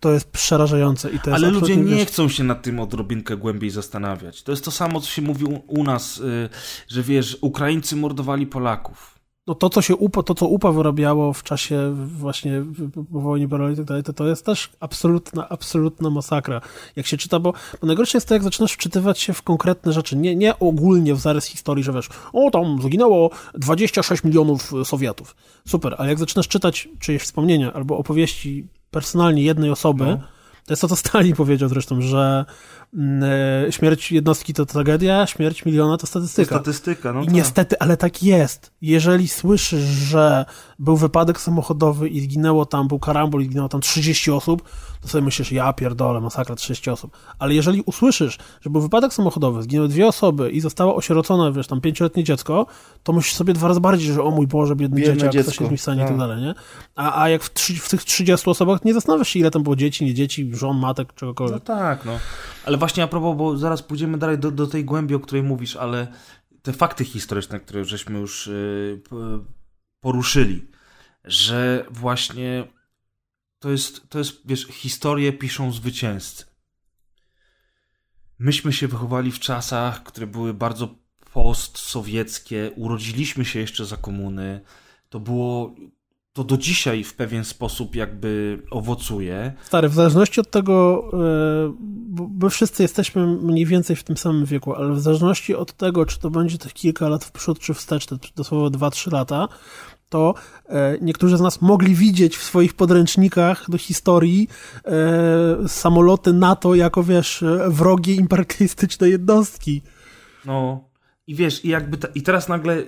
to 0.00 0.12
jest 0.12 0.30
przerażające. 0.30 1.10
I 1.10 1.18
to 1.18 1.34
Ale 1.34 1.50
ludzie 1.50 1.76
nie 1.76 1.96
wiesz... 1.96 2.08
chcą 2.08 2.28
się 2.28 2.44
nad 2.44 2.62
tym 2.62 2.80
odrobinkę 2.80 3.36
głębiej 3.36 3.70
zastanawiać. 3.70 4.42
To 4.42 4.52
jest 4.52 4.64
to 4.64 4.70
samo, 4.70 5.00
co 5.00 5.06
się 5.10 5.22
mówi 5.22 5.44
u 5.66 5.84
nas, 5.84 6.18
y, 6.18 6.48
że 6.88 7.02
wiesz, 7.02 7.38
Ukraińcy 7.40 7.96
mordowali 7.96 8.46
Polaków 8.46 9.17
no 9.48 9.54
to, 9.54 9.70
co 9.70 9.82
się 9.82 9.96
UPA, 9.96 10.22
to, 10.22 10.34
co 10.34 10.46
UPA 10.46 10.72
wyrabiało 10.72 11.32
w 11.32 11.42
czasie 11.42 11.94
właśnie 11.94 12.64
po 13.12 13.20
wojnie 13.20 13.46
i 13.72 13.76
tak 13.76 13.84
dalej, 13.84 14.02
to, 14.02 14.12
to 14.12 14.26
jest 14.26 14.46
też 14.46 14.70
absolutna, 14.80 15.48
absolutna 15.48 16.10
masakra. 16.10 16.60
Jak 16.96 17.06
się 17.06 17.16
czyta, 17.16 17.38
bo, 17.40 17.52
bo 17.80 17.86
najgorsze 17.86 18.18
jest 18.18 18.28
to, 18.28 18.34
jak 18.34 18.42
zaczynasz 18.42 18.72
wczytywać 18.72 19.18
się 19.18 19.32
w 19.32 19.42
konkretne 19.42 19.92
rzeczy, 19.92 20.16
nie, 20.16 20.36
nie 20.36 20.58
ogólnie 20.58 21.14
w 21.14 21.20
zarys 21.20 21.44
historii, 21.44 21.84
że 21.84 21.92
wiesz, 21.92 22.08
o 22.32 22.50
tam 22.50 22.82
zginęło 22.82 23.30
26 23.54 24.24
milionów 24.24 24.72
Sowietów. 24.84 25.36
Super, 25.68 25.94
ale 25.98 26.08
jak 26.08 26.18
zaczynasz 26.18 26.48
czytać 26.48 26.88
czyjeś 26.98 27.22
wspomnienia 27.22 27.72
albo 27.72 27.98
opowieści 27.98 28.66
personalnie 28.90 29.42
jednej 29.42 29.70
osoby, 29.70 30.04
no. 30.04 30.16
to 30.66 30.72
jest 30.72 30.82
to, 30.82 30.88
co 30.88 30.96
Stalin 30.96 31.34
powiedział 31.34 31.68
zresztą, 31.68 32.00
że 32.00 32.44
e, 32.77 32.77
śmierć 33.70 34.12
jednostki 34.12 34.54
to 34.54 34.66
tragedia, 34.66 35.26
śmierć 35.26 35.64
miliona 35.64 35.96
to 35.96 36.06
statystyka. 36.06 36.48
To 36.48 36.54
statystyka, 36.54 37.12
no 37.12 37.22
I 37.22 37.24
tak. 37.24 37.34
niestety, 37.34 37.78
ale 37.78 37.96
tak 37.96 38.22
jest. 38.22 38.72
Jeżeli 38.82 39.28
słyszysz, 39.28 39.84
że 39.84 40.44
był 40.78 40.96
wypadek 40.96 41.40
samochodowy 41.40 42.08
i 42.08 42.20
zginęło 42.20 42.66
tam, 42.66 42.88
był 42.88 42.98
karambol 42.98 43.42
i 43.42 43.44
zginęło 43.44 43.68
tam 43.68 43.80
30 43.80 44.30
osób, 44.30 44.62
to 45.00 45.08
sobie 45.08 45.24
myślisz, 45.24 45.52
ja 45.52 45.72
pierdolę, 45.72 46.20
masakra 46.20 46.54
30 46.54 46.90
osób. 46.90 47.16
Ale 47.38 47.54
jeżeli 47.54 47.82
usłyszysz, 47.86 48.38
że 48.60 48.70
był 48.70 48.80
wypadek 48.80 49.14
samochodowy, 49.14 49.62
zginęły 49.62 49.88
dwie 49.88 50.06
osoby 50.06 50.50
i 50.50 50.60
zostało 50.60 50.96
osierocone, 50.96 51.52
wiesz, 51.52 51.66
tam 51.66 51.80
pięcioletnie 51.80 52.24
dziecko, 52.24 52.66
to 53.02 53.12
myślisz 53.12 53.34
sobie 53.34 53.54
dwa 53.54 53.68
razy 53.68 53.80
bardziej, 53.80 54.12
że 54.12 54.22
o 54.22 54.30
mój 54.30 54.46
Boże, 54.46 54.76
biedny 54.76 55.00
Biedne 55.00 55.14
dzieciak, 55.14 55.32
dziecko. 55.32 55.50
coś 55.50 55.60
jest 55.60 55.72
mi 55.72 55.78
stanie 55.78 56.04
i 56.04 56.06
tak 56.06 56.18
dalej, 56.18 56.42
nie? 56.42 56.54
A, 56.96 57.22
a 57.22 57.28
jak 57.28 57.42
w, 57.42 57.50
w 57.80 57.88
tych 57.88 58.04
30 58.04 58.50
osobach 58.50 58.84
nie 58.84 58.94
zastanawiasz 58.94 59.28
się, 59.28 59.38
ile 59.38 59.50
tam 59.50 59.62
było 59.62 59.76
dzieci, 59.76 60.04
nie 60.04 60.14
dzieci, 60.14 60.50
żon, 60.52 60.78
matek, 60.78 61.14
czegokolwiek. 61.14 61.68
No 61.68 61.74
tak, 61.76 62.04
no. 62.04 62.12
Ale 62.66 62.77
właśnie 62.78 63.02
a 63.02 63.08
propos, 63.08 63.36
bo 63.36 63.56
zaraz 63.56 63.82
pójdziemy 63.82 64.18
dalej 64.18 64.38
do, 64.38 64.50
do 64.50 64.66
tej 64.66 64.84
głębi, 64.84 65.14
o 65.14 65.20
której 65.20 65.42
mówisz, 65.42 65.76
ale 65.76 66.06
te 66.62 66.72
fakty 66.72 67.04
historyczne, 67.04 67.60
które 67.60 67.84
żeśmy 67.84 68.18
już 68.18 68.46
yy, 68.46 69.02
poruszyli, 70.00 70.68
że 71.24 71.86
właśnie 71.90 72.68
to 73.58 73.70
jest, 73.70 74.08
to 74.08 74.18
jest, 74.18 74.40
wiesz, 74.44 74.66
historię 74.66 75.32
piszą 75.32 75.72
zwycięzcy. 75.72 76.44
Myśmy 78.38 78.72
się 78.72 78.88
wychowali 78.88 79.32
w 79.32 79.38
czasach, 79.38 80.02
które 80.02 80.26
były 80.26 80.54
bardzo 80.54 80.94
postsowieckie, 81.32 82.70
urodziliśmy 82.76 83.44
się 83.44 83.58
jeszcze 83.60 83.84
za 83.84 83.96
komuny. 83.96 84.60
To 85.08 85.20
było 85.20 85.74
to 86.38 86.44
do 86.44 86.56
dzisiaj 86.56 87.04
w 87.04 87.14
pewien 87.14 87.44
sposób 87.44 87.94
jakby 87.94 88.62
owocuje. 88.70 89.52
Stary, 89.64 89.88
w 89.88 89.94
zależności 89.94 90.40
od 90.40 90.50
tego, 90.50 91.04
e, 91.12 91.72
bo 92.10 92.50
wszyscy 92.50 92.82
jesteśmy 92.82 93.26
mniej 93.26 93.66
więcej 93.66 93.96
w 93.96 94.04
tym 94.04 94.16
samym 94.16 94.44
wieku, 94.44 94.74
ale 94.74 94.94
w 94.94 95.00
zależności 95.00 95.54
od 95.54 95.72
tego, 95.72 96.06
czy 96.06 96.20
to 96.20 96.30
będzie 96.30 96.58
tych 96.58 96.72
kilka 96.72 97.08
lat 97.08 97.24
w 97.24 97.32
przód 97.32 97.58
czy 97.58 97.74
wstecz, 97.74 98.06
to 98.06 98.16
dosłownie 98.36 98.78
2-3 98.78 99.12
lata, 99.12 99.48
to 100.08 100.34
e, 100.68 100.98
niektórzy 101.00 101.36
z 101.36 101.40
nas 101.40 101.62
mogli 101.62 101.94
widzieć 101.94 102.36
w 102.36 102.42
swoich 102.42 102.74
podręcznikach 102.74 103.70
do 103.70 103.78
historii 103.78 104.48
e, 104.84 105.68
samoloty 105.68 106.32
NATO 106.32 106.74
jako, 106.74 107.02
wiesz, 107.02 107.44
wrogie 107.68 108.14
imperialistyczne 108.14 109.08
jednostki. 109.08 109.82
No 110.44 110.88
i 111.26 111.34
wiesz, 111.34 111.64
i 111.64 111.68
jakby 111.68 111.96
ta, 111.96 112.08
i 112.14 112.22
teraz 112.22 112.48
nagle 112.48 112.82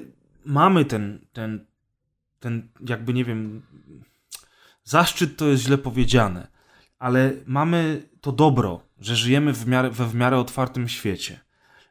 mamy 0.45 0.85
ten, 0.85 1.19
ten 1.33 1.70
ten 2.41 2.69
jakby, 2.89 3.15
nie 3.15 3.25
wiem, 3.25 3.63
zaszczyt 4.85 5.37
to 5.37 5.49
jest 5.49 5.63
źle 5.63 5.79
powiedziane, 5.79 6.49
ale 6.99 7.33
mamy 7.47 8.09
to 8.21 8.33
dobro, 8.33 8.83
że 9.01 9.17
żyjemy 9.17 9.53
w 9.53 9.67
miarę, 9.67 9.91
we 9.91 10.07
w 10.07 10.15
miarę 10.15 10.39
otwartym 10.39 10.89
świecie. 10.89 11.41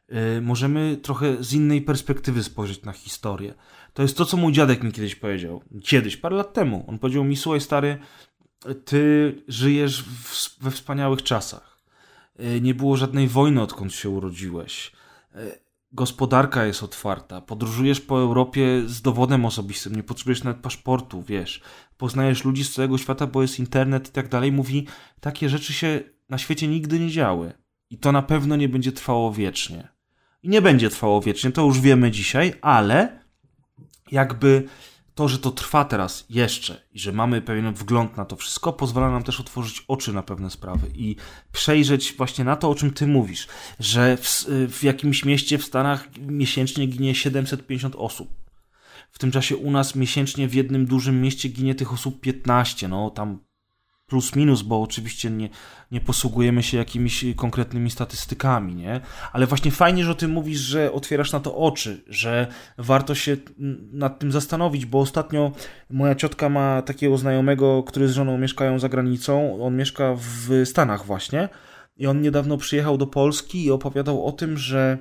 Yy, 0.08 0.40
możemy 0.42 0.96
trochę 0.96 1.44
z 1.44 1.52
innej 1.52 1.82
perspektywy 1.82 2.42
spojrzeć 2.42 2.82
na 2.82 2.92
historię. 2.92 3.54
To 3.94 4.02
jest 4.02 4.16
to, 4.16 4.24
co 4.24 4.36
mój 4.36 4.52
dziadek 4.52 4.82
mi 4.82 4.92
kiedyś 4.92 5.14
powiedział. 5.14 5.62
Kiedyś, 5.84 6.16
parę 6.16 6.36
lat 6.36 6.52
temu. 6.52 6.84
On 6.88 6.98
powiedział 6.98 7.24
mi, 7.24 7.36
słuchaj 7.36 7.60
stary, 7.60 7.98
ty 8.84 9.34
żyjesz 9.48 10.02
w, 10.02 10.62
we 10.62 10.70
wspaniałych 10.70 11.22
czasach. 11.22 11.78
Yy, 12.38 12.60
nie 12.60 12.74
było 12.74 12.96
żadnej 12.96 13.28
wojny, 13.28 13.62
odkąd 13.62 13.92
się 13.92 14.10
urodziłeś. 14.10 14.92
Yy, 15.34 15.69
gospodarka 15.92 16.64
jest 16.64 16.82
otwarta, 16.82 17.40
podróżujesz 17.40 18.00
po 18.00 18.20
Europie 18.20 18.82
z 18.86 19.02
dowodem 19.02 19.44
osobistym, 19.44 19.96
nie 19.96 20.02
potrzebujesz 20.02 20.44
nawet 20.44 20.62
paszportu, 20.62 21.22
wiesz, 21.22 21.60
poznajesz 21.96 22.44
ludzi 22.44 22.64
z 22.64 22.72
całego 22.72 22.98
świata, 22.98 23.26
bo 23.26 23.42
jest 23.42 23.58
internet 23.58 24.08
i 24.08 24.12
tak 24.12 24.28
dalej. 24.28 24.52
Mówi, 24.52 24.86
takie 25.20 25.48
rzeczy 25.48 25.72
się 25.72 26.00
na 26.28 26.38
świecie 26.38 26.68
nigdy 26.68 27.00
nie 27.00 27.10
działy. 27.10 27.52
I 27.90 27.98
to 27.98 28.12
na 28.12 28.22
pewno 28.22 28.56
nie 28.56 28.68
będzie 28.68 28.92
trwało 28.92 29.32
wiecznie. 29.32 29.88
I 30.42 30.48
nie 30.48 30.62
będzie 30.62 30.90
trwało 30.90 31.20
wiecznie, 31.20 31.52
to 31.52 31.62
już 31.62 31.80
wiemy 31.80 32.10
dzisiaj, 32.10 32.54
ale 32.62 33.20
jakby 34.12 34.68
to, 35.20 35.28
że 35.28 35.38
to 35.38 35.50
trwa 35.50 35.84
teraz 35.84 36.26
jeszcze 36.30 36.82
i 36.92 36.98
że 36.98 37.12
mamy 37.12 37.42
pewien 37.42 37.74
wgląd 37.74 38.16
na 38.16 38.24
to 38.24 38.36
wszystko, 38.36 38.72
pozwala 38.72 39.10
nam 39.10 39.22
też 39.22 39.40
otworzyć 39.40 39.84
oczy 39.88 40.12
na 40.12 40.22
pewne 40.22 40.50
sprawy 40.50 40.90
i 40.94 41.16
przejrzeć 41.52 42.14
właśnie 42.16 42.44
na 42.44 42.56
to, 42.56 42.70
o 42.70 42.74
czym 42.74 42.90
ty 42.90 43.06
mówisz, 43.06 43.48
że 43.80 44.16
w, 44.16 44.44
w 44.70 44.82
jakimś 44.82 45.24
mieście 45.24 45.58
w 45.58 45.64
Stanach 45.64 46.08
miesięcznie 46.18 46.86
ginie 46.86 47.14
750 47.14 47.94
osób. 47.96 48.28
W 49.10 49.18
tym 49.18 49.30
czasie 49.30 49.56
u 49.56 49.70
nas 49.70 49.94
miesięcznie 49.94 50.48
w 50.48 50.54
jednym 50.54 50.86
dużym 50.86 51.22
mieście 51.22 51.48
ginie 51.48 51.74
tych 51.74 51.92
osób 51.92 52.20
15, 52.20 52.88
no 52.88 53.10
tam 53.10 53.38
plus 54.10 54.36
minus, 54.36 54.62
bo 54.62 54.82
oczywiście 54.82 55.30
nie, 55.30 55.48
nie 55.90 56.00
posługujemy 56.00 56.62
się 56.62 56.76
jakimiś 56.76 57.24
konkretnymi 57.36 57.90
statystykami, 57.90 58.74
nie? 58.74 59.00
Ale 59.32 59.46
właśnie 59.46 59.70
fajnie, 59.70 60.04
że 60.04 60.10
o 60.10 60.14
tym 60.14 60.30
mówisz, 60.30 60.58
że 60.58 60.92
otwierasz 60.92 61.32
na 61.32 61.40
to 61.40 61.56
oczy, 61.56 62.04
że 62.06 62.46
warto 62.78 63.14
się 63.14 63.36
nad 63.92 64.18
tym 64.18 64.32
zastanowić, 64.32 64.86
bo 64.86 65.00
ostatnio 65.00 65.52
moja 65.90 66.14
ciotka 66.14 66.48
ma 66.48 66.82
takiego 66.82 67.18
znajomego, 67.18 67.82
który 67.82 68.08
z 68.08 68.12
żoną 68.12 68.38
mieszkają 68.38 68.78
za 68.78 68.88
granicą, 68.88 69.62
on 69.62 69.76
mieszka 69.76 70.14
w 70.16 70.62
Stanach 70.64 71.06
właśnie 71.06 71.48
i 71.96 72.06
on 72.06 72.20
niedawno 72.20 72.56
przyjechał 72.56 72.98
do 72.98 73.06
Polski 73.06 73.64
i 73.64 73.70
opowiadał 73.70 74.26
o 74.26 74.32
tym, 74.32 74.58
że 74.58 74.98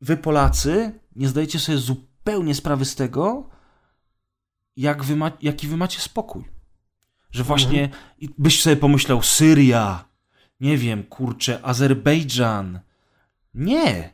wy 0.00 0.16
Polacy 0.16 1.00
nie 1.16 1.28
zdajecie 1.28 1.58
sobie 1.58 1.78
zupełnie 1.78 2.54
sprawy 2.54 2.84
z 2.84 2.94
tego, 2.94 3.48
jak 4.76 5.04
wy 5.04 5.16
ma, 5.16 5.32
jaki 5.42 5.66
wy 5.66 5.76
macie 5.76 6.00
spokój 6.00 6.59
że 7.30 7.44
właśnie 7.44 7.82
mhm. 7.84 8.02
byś 8.38 8.62
sobie 8.62 8.76
pomyślał 8.76 9.22
Syria, 9.22 10.04
nie 10.60 10.78
wiem, 10.78 11.02
kurczę, 11.02 11.60
Azerbejdżan. 11.62 12.80
Nie. 13.54 14.12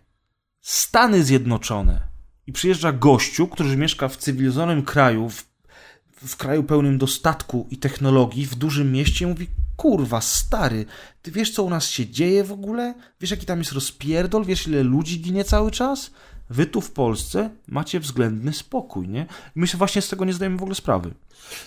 Stany 0.61 1.25
Zjednoczone. 1.25 2.01
I 2.47 2.53
przyjeżdża 2.53 2.93
gościu, 2.93 3.49
który 3.49 3.77
mieszka 3.77 4.09
w 4.09 4.17
cywilizowanym 4.17 4.83
kraju, 4.83 5.29
w, 5.29 5.45
w 6.27 6.37
kraju 6.37 6.65
pełnym 6.65 6.99
dostatku 6.99 7.67
i 7.71 7.77
technologii, 7.77 8.47
w 8.47 8.55
dużym 8.55 8.93
mieście 8.93 9.25
i 9.25 9.29
mówi, 9.29 9.47
kurwa, 9.77 10.21
stary, 10.21 10.87
ty 11.23 11.31
wiesz, 11.31 11.51
co 11.51 11.63
u 11.63 11.71
nas 11.71 11.87
się 11.87 12.07
dzieje 12.07 12.45
w 12.45 12.53
ogóle? 12.53 12.95
Wiesz, 13.21 13.31
jaki 13.31 13.47
tam 13.47 13.59
jest 13.59 13.73
rozpierdol? 13.73 14.45
Wiesz, 14.45 14.67
ile 14.67 14.83
ludzi 14.83 15.21
ginie 15.21 15.45
cały 15.45 15.71
czas? 15.71 16.11
Wy 16.51 16.67
tu 16.67 16.81
w 16.81 16.93
Polsce 16.93 17.51
macie 17.69 18.01
względny 18.01 18.53
spokój, 18.53 19.09
nie? 19.09 19.27
I 19.57 19.61
my 19.61 19.67
się 19.67 19.79
właśnie 19.79 20.03
z 20.03 20.09
tego 20.09 20.25
nie 20.25 20.33
zdajemy 20.33 20.57
w 20.57 20.63
ogóle 20.63 20.75
sprawy. 20.75 21.15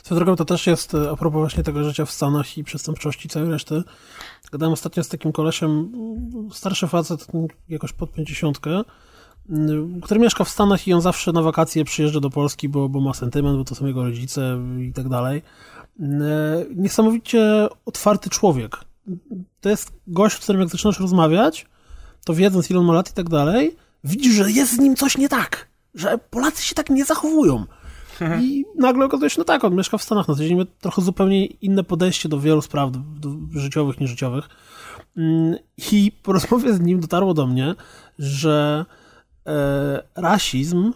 Co 0.04 0.16
drogą, 0.16 0.36
to 0.36 0.46
też 0.46 0.68
jest 0.68 0.96
e, 0.96 1.10
a 1.12 1.16
propos 1.16 1.40
właśnie 1.40 1.64
tego 1.64 1.84
życia 1.84 2.06
w 2.06 2.12
Stanach 2.12 2.58
i 2.58 2.64
przestępczości 2.64 3.30
całej 3.30 3.50
reszty. 3.50 3.84
Gadałem 4.52 4.74
ostatnio 4.74 5.04
z 5.04 5.08
takim 5.08 5.32
kolesiem, 5.32 5.92
starszy 6.52 6.88
facet, 6.88 7.28
jakoś 7.70 7.94
pod 7.94 8.14
pięćdziesiątkę, 8.14 8.82
który 10.04 10.20
mieszka 10.20 10.44
w 10.44 10.50
Stanach 10.50 10.88
i 10.88 10.94
on 10.94 11.02
zawsze 11.02 11.32
na 11.32 11.42
wakacje 11.42 11.86
przyjeżdża 11.86 12.20
do 12.20 12.30
Polski, 12.30 12.70
bo, 12.70 12.90
bo 12.90 13.00
ma 13.00 13.14
sentyment, 13.14 13.58
bo 13.58 13.64
to 13.64 13.76
są 13.76 13.88
jego 13.88 14.04
rodzice 14.04 14.60
i 14.90 14.94
tak 14.94 15.10
dalej. 15.10 15.42
Niesamowicie 16.76 17.68
otwarty 17.86 18.30
człowiek. 18.30 18.78
To 19.62 19.70
jest 19.70 19.92
gość, 20.08 20.36
z 20.36 20.40
którym 20.40 20.62
jak 20.62 20.70
zaczynasz 20.70 21.00
rozmawiać, 21.00 21.66
to 22.26 22.34
wiedząc 22.34 22.72
ile 22.72 22.80
on 22.80 22.86
ma 22.86 22.94
lat 22.94 23.10
i 23.10 23.14
tak 23.14 23.30
dalej, 23.30 23.76
widzisz, 24.04 24.34
że 24.34 24.52
jest 24.52 24.74
z 24.74 24.80
nim 24.80 24.96
coś 24.96 25.18
nie 25.18 25.30
tak, 25.30 25.68
że 25.94 26.18
Polacy 26.18 26.64
się 26.64 26.76
tak 26.76 26.90
nie 26.90 27.06
zachowują. 27.06 27.66
I 28.42 28.66
nagle 28.78 29.06
okazuje 29.06 29.30
się, 29.30 29.36
no 29.38 29.44
tak, 29.44 29.64
on 29.64 29.76
mieszka 29.76 29.98
w 29.98 30.04
Stanach, 30.04 30.28
no 30.28 30.36
to 30.36 30.42
ma 30.56 30.66
trochę 30.80 31.02
zupełnie 31.02 31.46
inne 31.46 31.84
podejście 31.84 32.30
do 32.30 32.40
wielu 32.40 32.62
spraw 32.62 32.92
do 32.92 33.30
życiowych, 33.52 34.00
nieżyciowych. 34.00 34.50
Mm, 35.18 35.56
I 35.92 36.12
po 36.24 36.34
rozmowie 36.34 36.74
z 36.74 36.80
nim 36.80 37.00
dotarło 37.00 37.34
do 37.34 37.48
mnie, 37.48 37.76
że 38.20 38.86
e, 39.48 40.04
rasizm 40.16 40.94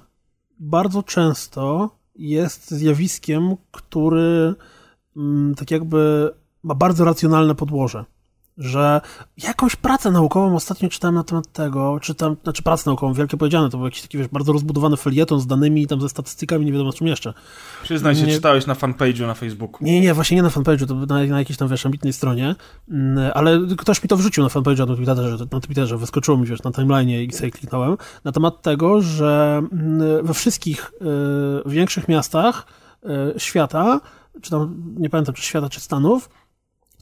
bardzo 0.60 1.04
często 1.04 1.90
jest 2.16 2.72
zjawiskiem, 2.72 3.56
który 3.72 4.56
mm, 5.18 5.56
tak 5.56 5.72
jakby 5.72 6.32
ma 6.64 6.76
bardzo 6.76 7.06
racjonalne 7.06 7.56
podłoże 7.56 8.06
że 8.58 9.02
jakąś 9.38 9.76
pracę 9.76 10.12
naukową 10.12 10.56
ostatnio 10.56 10.90
czytałem 10.90 11.16
na 11.16 11.24
temat 11.24 11.52
tego, 11.54 12.00
czytam, 12.02 12.36
znaczy 12.44 12.64
pracę 12.64 12.84
naukową, 12.86 13.14
wielkie 13.14 13.38
powiedziane, 13.38 13.70
to 13.70 13.78
był 13.78 13.86
jakiś 13.86 14.02
taki, 14.02 14.18
wiesz, 14.18 14.28
bardzo 14.28 14.54
rozbudowany 14.54 14.98
felieton 14.98 15.40
z 15.40 15.48
danymi, 15.48 15.88
tam 15.88 16.02
ze 16.02 16.10
statystykami, 16.10 16.66
nie 16.66 16.72
wiadomo 16.72 16.94
czym 16.94 17.08
jeszcze. 17.08 17.34
Przyznaj 17.84 18.16
się, 18.16 18.24
nie, 18.24 18.34
czytałeś 18.34 18.66
na 18.66 18.74
fanpage'u 18.74 19.28
na 19.28 19.34
Facebooku. 19.34 19.78
Nie, 19.82 20.02
nie, 20.02 20.14
właśnie 20.14 20.36
nie 20.36 20.44
na 20.44 20.50
fanpage'u, 20.50 20.88
to 20.88 20.96
na, 20.96 21.26
na 21.26 21.40
jakiejś 21.40 21.58
tam, 21.58 21.68
wiesz, 21.68 21.86
ambitnej 21.86 22.14
stronie, 22.14 22.56
mm, 22.90 23.32
ale 23.34 23.60
ktoś 23.78 24.04
mi 24.04 24.10
to 24.10 24.18
wrzucił 24.18 24.44
na 24.44 24.50
fanpage'u 24.50 24.88
na 24.88 24.96
Twitterze, 24.96 25.46
na 25.52 25.60
Twitterze, 25.60 25.98
wyskoczyło 25.98 26.38
mi, 26.38 26.46
wiesz, 26.46 26.64
na 26.64 26.72
timeline'ie 26.72 27.28
i 27.28 27.34
sobie 27.34 27.52
kliknąłem, 27.52 27.98
na 28.24 28.32
temat 28.32 28.62
tego, 28.62 29.02
że 29.02 29.62
mm, 29.72 30.26
we 30.26 30.34
wszystkich 30.34 30.92
y, 31.66 31.70
większych 31.70 32.08
miastach 32.08 32.66
y, 33.36 33.40
świata, 33.40 34.02
czy 34.42 34.52
tam, 34.52 34.84
nie 34.98 35.10
pamiętam, 35.10 35.36
czy 35.36 35.42
świata, 35.42 35.70
czy 35.70 35.80
Stanów, 35.80 36.30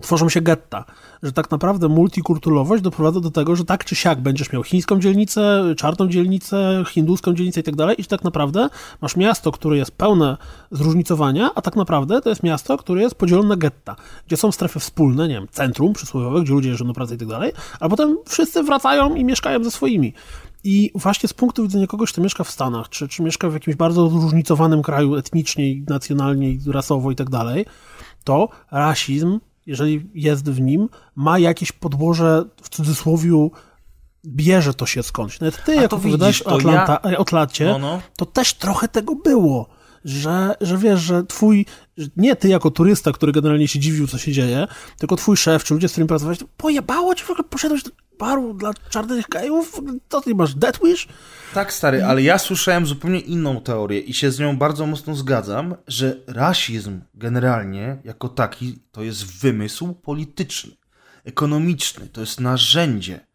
tworzą 0.02 0.30
się 0.30 0.42
getta, 0.42 0.86
że 1.24 1.32
tak 1.32 1.52
naprawdę 1.52 1.90
multikulturowość 1.90 2.84
doprowadza 2.84 3.20
do 3.20 3.32
tego, 3.32 3.56
że 3.56 3.66
tak 3.66 3.86
czy 3.86 3.96
siak 3.96 4.22
będziesz 4.22 4.52
miał 4.52 4.64
chińską 4.64 5.00
dzielnicę, 5.00 5.74
czarną 5.78 6.08
dzielnicę, 6.08 6.84
hinduską 6.90 7.34
dzielnicę 7.34 7.60
i 7.60 7.64
tak 7.64 7.76
dalej 7.76 7.96
i 8.00 8.04
że 8.04 8.10
tak 8.10 8.24
naprawdę 8.24 8.70
masz 9.02 9.16
miasto, 9.16 9.52
które 9.52 9.78
jest 9.78 9.92
pełne 9.92 10.38
zróżnicowania, 10.72 11.52
a 11.56 11.62
tak 11.62 11.76
naprawdę 11.76 12.22
to 12.22 12.30
jest 12.30 12.44
miasto, 12.44 12.78
które 12.78 13.02
jest 13.02 13.16
podzielone 13.16 13.50
na 13.50 13.56
getta, 13.56 13.96
gdzie 14.28 14.38
są 14.38 14.52
strefy 14.52 14.80
wspólne, 14.80 15.28
nie 15.28 15.34
wiem, 15.34 15.48
centrum 15.52 15.94
przysłowiowe, 15.94 16.42
gdzie 16.42 16.54
ludzie 16.54 16.70
jeżdżą 16.70 16.88
do 16.88 16.94
pracy 16.94 17.16
i 17.16 17.18
tak 17.18 17.28
dalej, 17.28 17.52
a 17.80 17.90
potem 17.90 18.18
wszyscy 18.26 18.64
wracają 18.64 19.16
i 19.16 19.26
mieszkają 19.26 19.64
ze 19.64 19.72
swoimi. 19.72 20.14
I 20.64 20.92
właśnie 20.96 21.30
z 21.30 21.34
punktu 21.34 21.64
widzenia 21.64 21.88
kogoś, 21.88 22.12
kto 22.12 22.22
mieszka 22.22 22.44
w 22.44 22.52
Stanach, 22.52 22.90
czy, 22.90 23.08
czy 23.08 23.24
mieszka 23.24 23.50
w 23.50 23.54
jakimś 23.54 23.76
bardzo 23.76 24.10
zróżnicowanym 24.10 24.82
kraju 24.82 25.16
etnicznie, 25.16 25.64
nacjonalnie, 25.90 26.58
rasowo 26.68 27.12
i 27.12 27.16
tak 27.16 27.30
dalej, 27.30 27.66
to 28.24 28.50
rasizm 28.72 29.40
jeżeli 29.66 30.10
jest 30.14 30.50
w 30.50 30.62
nim, 30.62 30.90
ma 31.16 31.40
jakieś 31.40 31.72
podłoże 31.72 32.46
w 32.62 32.70
cudzysłowie 32.70 33.50
bierze 34.26 34.74
to 34.74 34.86
się 34.86 35.04
skądś. 35.04 35.40
Nawet 35.40 35.64
ty, 35.64 35.76
jak 35.76 35.94
opowiadałeś 35.94 36.42
o, 36.42 36.56
Atlanta, 36.56 37.00
ja... 37.04 37.20
no, 37.72 37.80
no. 37.80 38.02
to 38.18 38.26
też 38.26 38.54
trochę 38.54 38.88
tego 38.88 39.16
było. 39.16 39.81
Że, 40.06 40.56
że 40.62 40.78
wiesz, 40.78 41.00
że 41.00 41.24
twój, 41.24 41.66
nie 42.18 42.36
ty 42.36 42.48
jako 42.48 42.72
turysta, 42.72 43.12
który 43.12 43.32
generalnie 43.32 43.68
się 43.68 43.80
dziwił, 43.80 44.08
co 44.08 44.18
się 44.18 44.32
dzieje, 44.32 44.68
tylko 44.98 45.16
twój 45.16 45.38
szef, 45.38 45.64
czy 45.64 45.74
ludzie, 45.74 45.88
z 45.88 45.92
którymi 45.92 46.08
pracowałeś, 46.08 46.40
pojebało 46.58 47.16
ci 47.16 47.24
w 47.24 47.30
ogóle, 47.30 47.48
poszedłeś 47.50 47.84
do 47.84 47.92
baru 48.20 48.54
dla 48.54 48.74
czarnych 48.90 49.30
gejów? 49.30 49.82
To 50.10 50.22
ty 50.22 50.36
masz 50.36 50.56
Death 50.56 50.80
Wish? 50.84 51.08
Tak, 51.54 51.74
stary, 51.74 52.04
ale 52.04 52.22
ja 52.22 52.38
słyszałem 52.38 52.86
zupełnie 52.86 53.20
inną 53.20 53.62
teorię 53.62 54.00
i 54.00 54.14
się 54.14 54.32
z 54.32 54.40
nią 54.40 54.58
bardzo 54.58 54.88
mocno 54.88 55.16
zgadzam, 55.16 55.76
że 55.88 56.18
rasizm 56.28 57.02
generalnie 57.14 57.98
jako 58.04 58.30
taki 58.30 58.80
to 58.92 59.04
jest 59.04 59.42
wymysł 59.42 59.94
polityczny, 59.94 60.72
ekonomiczny, 61.24 62.08
to 62.08 62.22
jest 62.22 62.40
narzędzie. 62.40 63.31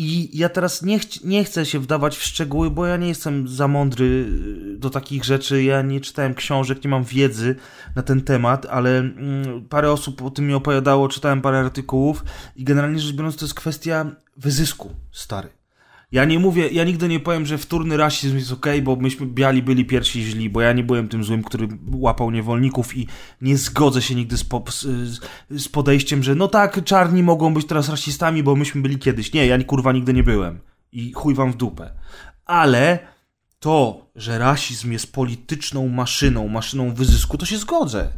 I 0.00 0.38
ja 0.38 0.48
teraz 0.48 0.82
nie, 0.82 0.98
ch 0.98 1.24
nie 1.24 1.44
chcę 1.44 1.66
się 1.66 1.78
wdawać 1.78 2.16
w 2.16 2.22
szczegóły, 2.22 2.70
bo 2.70 2.86
ja 2.86 2.96
nie 2.96 3.08
jestem 3.08 3.48
za 3.48 3.68
mądry 3.68 4.04
y, 4.04 4.78
do 4.78 4.90
takich 4.90 5.24
rzeczy. 5.24 5.62
Ja 5.62 5.82
nie 5.82 6.00
czytałem 6.00 6.34
książek, 6.34 6.84
nie 6.84 6.90
mam 6.90 7.04
wiedzy 7.04 7.56
na 7.96 8.02
ten 8.02 8.20
temat, 8.20 8.66
ale 8.66 8.98
mm, 8.98 9.64
parę 9.68 9.92
osób 9.92 10.22
o 10.22 10.30
tym 10.30 10.46
mi 10.46 10.54
opowiadało, 10.54 11.08
czytałem 11.08 11.40
parę 11.40 11.58
artykułów 11.58 12.24
i 12.56 12.64
generalnie 12.64 13.00
rzecz 13.00 13.16
biorąc 13.16 13.36
to 13.36 13.44
jest 13.44 13.54
kwestia 13.54 14.06
wyzysku, 14.36 14.90
stary. 15.12 15.57
Ja 16.12 16.24
nie 16.24 16.38
mówię, 16.38 16.68
ja 16.68 16.84
nigdy 16.84 17.08
nie 17.08 17.20
powiem, 17.20 17.46
że 17.46 17.58
wtórny 17.58 17.96
rasizm 17.96 18.36
jest 18.36 18.52
ok, 18.52 18.66
bo 18.82 18.96
myśmy 18.96 19.26
biali 19.26 19.62
byli 19.62 19.84
pierwsi 19.84 20.22
źli, 20.22 20.50
bo 20.50 20.60
ja 20.60 20.72
nie 20.72 20.84
byłem 20.84 21.08
tym 21.08 21.24
złym, 21.24 21.42
który 21.42 21.68
łapał 21.92 22.30
niewolników 22.30 22.96
i 22.96 23.06
nie 23.40 23.56
zgodzę 23.56 24.02
się 24.02 24.14
nigdy 24.14 24.36
z, 24.36 24.44
po, 24.44 24.64
z, 24.70 24.86
z, 25.50 25.68
podejściem, 25.68 26.22
że 26.22 26.34
no 26.34 26.48
tak, 26.48 26.84
czarni 26.84 27.22
mogą 27.22 27.54
być 27.54 27.66
teraz 27.66 27.88
rasistami, 27.88 28.42
bo 28.42 28.56
myśmy 28.56 28.82
byli 28.82 28.98
kiedyś. 28.98 29.32
Nie, 29.32 29.46
ja 29.46 29.64
kurwa 29.64 29.92
nigdy 29.92 30.12
nie 30.12 30.22
byłem. 30.22 30.60
I 30.92 31.12
chuj 31.12 31.34
wam 31.34 31.52
w 31.52 31.56
dupę. 31.56 31.92
Ale 32.46 32.98
to, 33.60 34.06
że 34.16 34.38
rasizm 34.38 34.92
jest 34.92 35.12
polityczną 35.12 35.88
maszyną, 35.88 36.48
maszyną 36.48 36.94
wyzysku, 36.94 37.38
to 37.38 37.46
się 37.46 37.58
zgodzę 37.58 38.08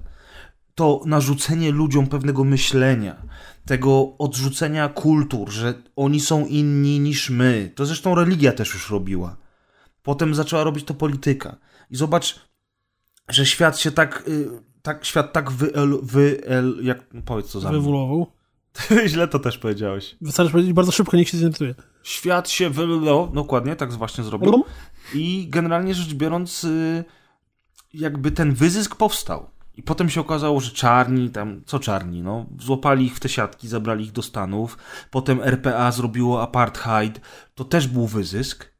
to 0.80 1.01
narzucenie 1.07 1.70
ludziom 1.70 2.07
pewnego 2.07 2.45
myślenia, 2.45 3.22
tego 3.65 4.19
odrzucenia 4.19 4.89
kultur, 4.89 5.51
że 5.51 5.83
oni 5.97 6.21
są 6.21 6.47
inni 6.47 7.01
niż 7.01 7.31
my. 7.31 7.73
To 7.75 7.87
zresztą 7.87 8.15
religia 8.15 8.53
też 8.53 8.75
już 8.75 8.91
robiła. 8.91 9.37
Potem 10.03 10.35
zaczęła 10.35 10.65
robić 10.65 10.85
to 10.85 10.95
polityka. 10.95 11.57
I 11.91 11.97
zobacz, 11.97 12.41
że 13.29 13.47
świat 13.47 13.79
się 13.79 13.91
tak, 13.91 14.25
y, 14.29 14.49
tak 14.83 15.05
świat 15.05 15.33
tak 15.33 15.51
wyel, 15.51 15.99
wyel 16.03 16.79
jak, 16.83 17.07
powiedz 17.25 17.47
co 17.47 17.61
za 17.61 17.71
Wywulował. 17.71 18.27
Źle 19.07 19.29
to 19.29 19.39
też 19.39 19.59
powiedziałeś. 19.59 20.17
Wystarczy 20.21 20.53
powiedzieć 20.53 20.73
bardzo 20.73 20.93
szybko, 20.93 21.17
niech 21.17 21.29
się 21.29 21.37
zidentyfuje. 21.37 21.75
Świat 22.03 22.51
się 22.51 22.71
wylulował, 22.71 23.29
dokładnie, 23.29 23.77
tak 23.77 23.93
właśnie 23.93 24.25
zrobił. 24.25 24.65
I 25.15 25.47
generalnie 25.51 25.95
rzecz 25.95 26.15
biorąc, 26.15 26.65
y, 26.65 27.05
jakby 27.95 28.31
ten 28.31 28.55
wyzysk 28.55 28.97
powstał. 28.97 29.51
I 29.77 29.83
potem 29.83 30.11
się 30.11 30.21
okazało, 30.21 30.61
że 30.61 30.71
czarni, 30.71 31.31
tam, 31.31 31.62
co 31.66 31.79
czarni, 31.79 32.23
no, 32.23 32.47
złapali 32.59 33.07
ich 33.07 33.16
w 33.16 33.21
te 33.21 33.29
siatki, 33.29 33.68
zabrali 33.68 34.05
ich 34.05 34.12
do 34.12 34.23
Stanów. 34.23 34.79
Potem 35.11 35.41
RPA 35.43 35.93
zrobiło 35.93 36.43
apartheid, 36.43 37.21
to 37.55 37.64
też 37.64 37.87
był 37.89 38.07
wyzysk. 38.07 38.71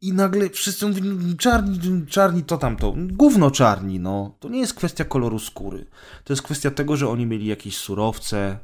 I 0.00 0.12
nagle 0.12 0.50
wszyscy 0.50 0.86
mówili, 0.86 1.08
no, 1.08 1.36
czarni, 1.36 2.06
czarni 2.06 2.42
to 2.42 2.58
tamto. 2.58 2.94
Gówno 2.96 3.50
czarni, 3.50 4.00
no. 4.00 4.36
To 4.40 4.48
nie 4.48 4.60
jest 4.60 4.74
kwestia 4.74 5.04
koloru 5.04 5.38
skóry. 5.38 5.86
To 6.24 6.32
jest 6.32 6.42
kwestia 6.42 6.70
tego, 6.70 6.96
że 6.96 7.08
oni 7.08 7.26
mieli 7.26 7.46
jakieś 7.46 7.76
surowce, 7.76 8.58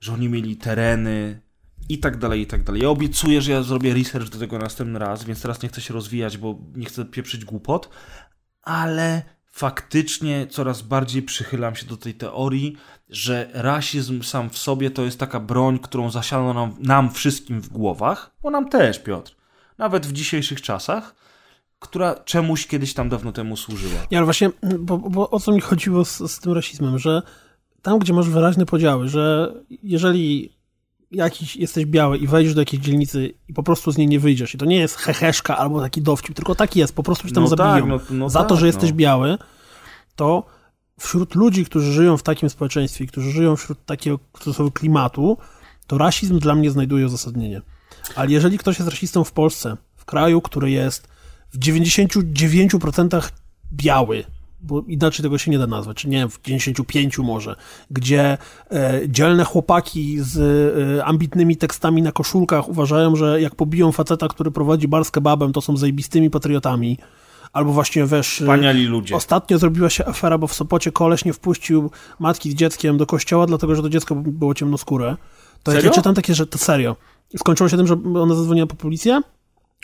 że 0.00 0.12
oni 0.12 0.28
mieli 0.28 0.56
tereny 0.56 1.40
i 1.88 1.98
tak 1.98 2.18
dalej, 2.18 2.40
i 2.40 2.46
tak 2.46 2.62
dalej. 2.62 2.82
Ja 2.82 2.88
obiecuję, 2.88 3.42
że 3.42 3.52
ja 3.52 3.62
zrobię 3.62 3.94
research 3.94 4.28
do 4.28 4.38
tego 4.38 4.58
następny 4.58 4.98
raz, 4.98 5.24
więc 5.24 5.42
teraz 5.42 5.62
nie 5.62 5.68
chcę 5.68 5.80
się 5.80 5.94
rozwijać, 5.94 6.38
bo 6.38 6.58
nie 6.74 6.86
chcę 6.86 7.04
pieprzyć 7.04 7.44
głupot, 7.44 7.88
ale 8.62 9.37
faktycznie 9.52 10.46
coraz 10.46 10.82
bardziej 10.82 11.22
przychylam 11.22 11.76
się 11.76 11.86
do 11.86 11.96
tej 11.96 12.14
teorii, 12.14 12.76
że 13.08 13.50
rasizm 13.52 14.22
sam 14.22 14.50
w 14.50 14.58
sobie 14.58 14.90
to 14.90 15.02
jest 15.02 15.18
taka 15.18 15.40
broń, 15.40 15.78
którą 15.78 16.10
zasiano 16.10 16.54
nam, 16.54 16.74
nam 16.80 17.10
wszystkim 17.10 17.60
w 17.60 17.68
głowach, 17.68 18.30
bo 18.42 18.50
nam 18.50 18.68
też, 18.68 18.98
Piotr, 18.98 19.36
nawet 19.78 20.06
w 20.06 20.12
dzisiejszych 20.12 20.62
czasach, 20.62 21.14
która 21.78 22.14
czemuś 22.14 22.66
kiedyś 22.66 22.94
tam 22.94 23.08
dawno 23.08 23.32
temu 23.32 23.56
służyła. 23.56 24.00
Ja, 24.10 24.18
ale 24.18 24.24
właśnie, 24.24 24.50
bo, 24.78 24.98
bo 24.98 25.30
o 25.30 25.40
co 25.40 25.52
mi 25.52 25.60
chodziło 25.60 26.04
z, 26.04 26.18
z 26.32 26.40
tym 26.40 26.52
rasizmem, 26.52 26.98
że 26.98 27.22
tam, 27.82 27.98
gdzie 27.98 28.12
masz 28.12 28.28
wyraźne 28.28 28.66
podziały, 28.66 29.08
że 29.08 29.54
jeżeli 29.82 30.57
jakiś 31.10 31.56
jesteś 31.56 31.86
biały 31.86 32.18
i 32.18 32.26
wejdziesz 32.26 32.54
do 32.54 32.60
jakiejś 32.60 32.82
dzielnicy 32.82 33.34
i 33.48 33.54
po 33.54 33.62
prostu 33.62 33.92
z 33.92 33.96
niej 33.96 34.08
nie 34.08 34.20
wyjdziesz 34.20 34.54
i 34.54 34.58
to 34.58 34.66
nie 34.66 34.76
jest 34.76 34.96
heheszka 34.96 35.58
albo 35.58 35.80
taki 35.80 36.02
dowcip, 36.02 36.34
tylko 36.34 36.54
taki 36.54 36.78
jest, 36.78 36.94
po 36.94 37.02
prostu 37.02 37.28
się 37.28 37.34
tam 37.34 37.42
no 37.42 37.48
zabiją. 37.48 37.98
Tak, 37.98 38.10
no, 38.10 38.16
no 38.16 38.30
Za 38.30 38.38
tak, 38.38 38.48
to, 38.48 38.56
że 38.56 38.66
jesteś 38.66 38.90
no. 38.90 38.96
biały, 38.96 39.38
to 40.16 40.46
wśród 41.00 41.34
ludzi, 41.34 41.64
którzy 41.64 41.92
żyją 41.92 42.16
w 42.16 42.22
takim 42.22 42.50
społeczeństwie, 42.50 43.06
którzy 43.06 43.30
żyją 43.30 43.56
wśród 43.56 43.84
takiego 43.84 44.18
klimatu, 44.74 45.38
to 45.86 45.98
rasizm 45.98 46.38
dla 46.38 46.54
mnie 46.54 46.70
znajduje 46.70 47.06
uzasadnienie. 47.06 47.62
Ale 48.14 48.30
jeżeli 48.30 48.58
ktoś 48.58 48.78
jest 48.78 48.90
rasistą 48.90 49.24
w 49.24 49.32
Polsce, 49.32 49.76
w 49.96 50.04
kraju, 50.04 50.40
który 50.40 50.70
jest 50.70 51.08
w 51.50 51.58
99% 51.58 53.30
biały, 53.72 54.24
bo 54.60 54.82
inaczej 54.86 55.22
tego 55.22 55.38
się 55.38 55.50
nie 55.50 55.58
da 55.58 55.66
nazwać, 55.66 55.96
czy 55.96 56.08
nie 56.08 56.28
w 56.28 56.40
95 56.42 57.18
może, 57.18 57.56
gdzie 57.90 58.38
e, 58.70 59.00
dzielne 59.08 59.44
chłopaki 59.44 60.20
z 60.20 60.38
e, 60.98 61.04
ambitnymi 61.04 61.56
tekstami 61.56 62.02
na 62.02 62.12
koszulkach 62.12 62.68
uważają, 62.68 63.16
że 63.16 63.40
jak 63.40 63.54
pobiją 63.54 63.92
faceta, 63.92 64.28
który 64.28 64.50
prowadzi 64.50 64.88
bar 64.88 65.04
z 65.04 65.10
kebabem, 65.10 65.52
to 65.52 65.60
są 65.60 65.76
zajebistymi 65.76 66.30
patriotami, 66.30 66.98
albo 67.52 67.72
właśnie 67.72 68.06
wiesz... 68.06 68.34
Wspaniali 68.34 68.86
ludzie. 68.86 69.16
Ostatnio 69.16 69.58
zrobiła 69.58 69.90
się 69.90 70.06
afera, 70.06 70.38
bo 70.38 70.46
w 70.46 70.54
Sopocie 70.54 70.92
koleś 70.92 71.24
nie 71.24 71.32
wpuścił 71.32 71.90
matki 72.18 72.50
z 72.50 72.54
dzieckiem 72.54 72.98
do 72.98 73.06
kościoła, 73.06 73.46
dlatego, 73.46 73.74
że 73.74 73.82
to 73.82 73.88
dziecko 73.88 74.14
było 74.14 74.54
ciemnoskóre. 74.54 75.16
To 75.62 75.72
serio? 75.72 75.76
jak 75.76 75.84
ja 75.84 75.90
czytam 75.90 76.14
takie, 76.14 76.34
że 76.34 76.46
to 76.46 76.58
serio. 76.58 76.96
Skończyło 77.36 77.68
się 77.68 77.76
tym, 77.76 77.86
że 77.86 77.96
ona 78.14 78.34
zadzwoniła 78.34 78.66
po 78.66 78.76
policję, 78.76 79.20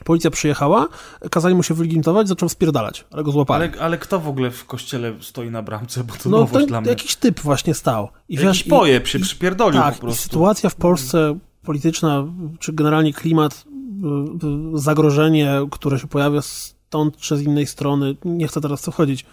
Policja 0.04 0.30
przyjechała, 0.30 0.88
kazali 1.30 1.54
mu 1.54 1.62
się 1.62 1.74
wylimitować, 1.74 2.28
zaczął 2.28 2.48
spierdalać, 2.48 3.04
ale 3.10 3.22
go 3.22 3.32
złapali. 3.32 3.64
Ale, 3.64 3.82
ale 3.82 3.98
kto 3.98 4.20
w 4.20 4.28
ogóle 4.28 4.50
w 4.50 4.64
kościele 4.64 5.12
stoi 5.20 5.50
na 5.50 5.62
bramce, 5.62 6.04
bo 6.04 6.14
to 6.14 6.30
no, 6.30 6.38
nowość 6.38 6.66
dla 6.66 6.80
mnie. 6.80 6.90
jakiś 6.90 7.16
typ 7.16 7.40
właśnie 7.40 7.74
stał. 7.74 8.08
I 8.28 8.34
jakiś 8.34 8.46
wiesz, 8.46 8.62
pojeb 8.64 9.06
się 9.06 9.18
i, 9.18 9.22
przypierdolił 9.22 9.80
tak, 9.80 9.94
po 9.94 10.00
prostu. 10.00 10.22
sytuacja 10.22 10.70
w 10.70 10.74
Polsce 10.74 11.38
polityczna, 11.62 12.24
czy 12.58 12.72
generalnie 12.72 13.12
klimat, 13.12 13.64
y, 13.64 14.76
y, 14.76 14.78
zagrożenie, 14.78 15.52
które 15.70 15.98
się 15.98 16.06
pojawia 16.06 16.42
stąd 16.42 17.16
czy 17.16 17.36
z 17.36 17.42
innej 17.42 17.66
strony, 17.66 18.16
nie 18.24 18.48
chcę 18.48 18.60
teraz 18.60 18.82
to 18.82 18.92
wchodzić, 18.92 19.24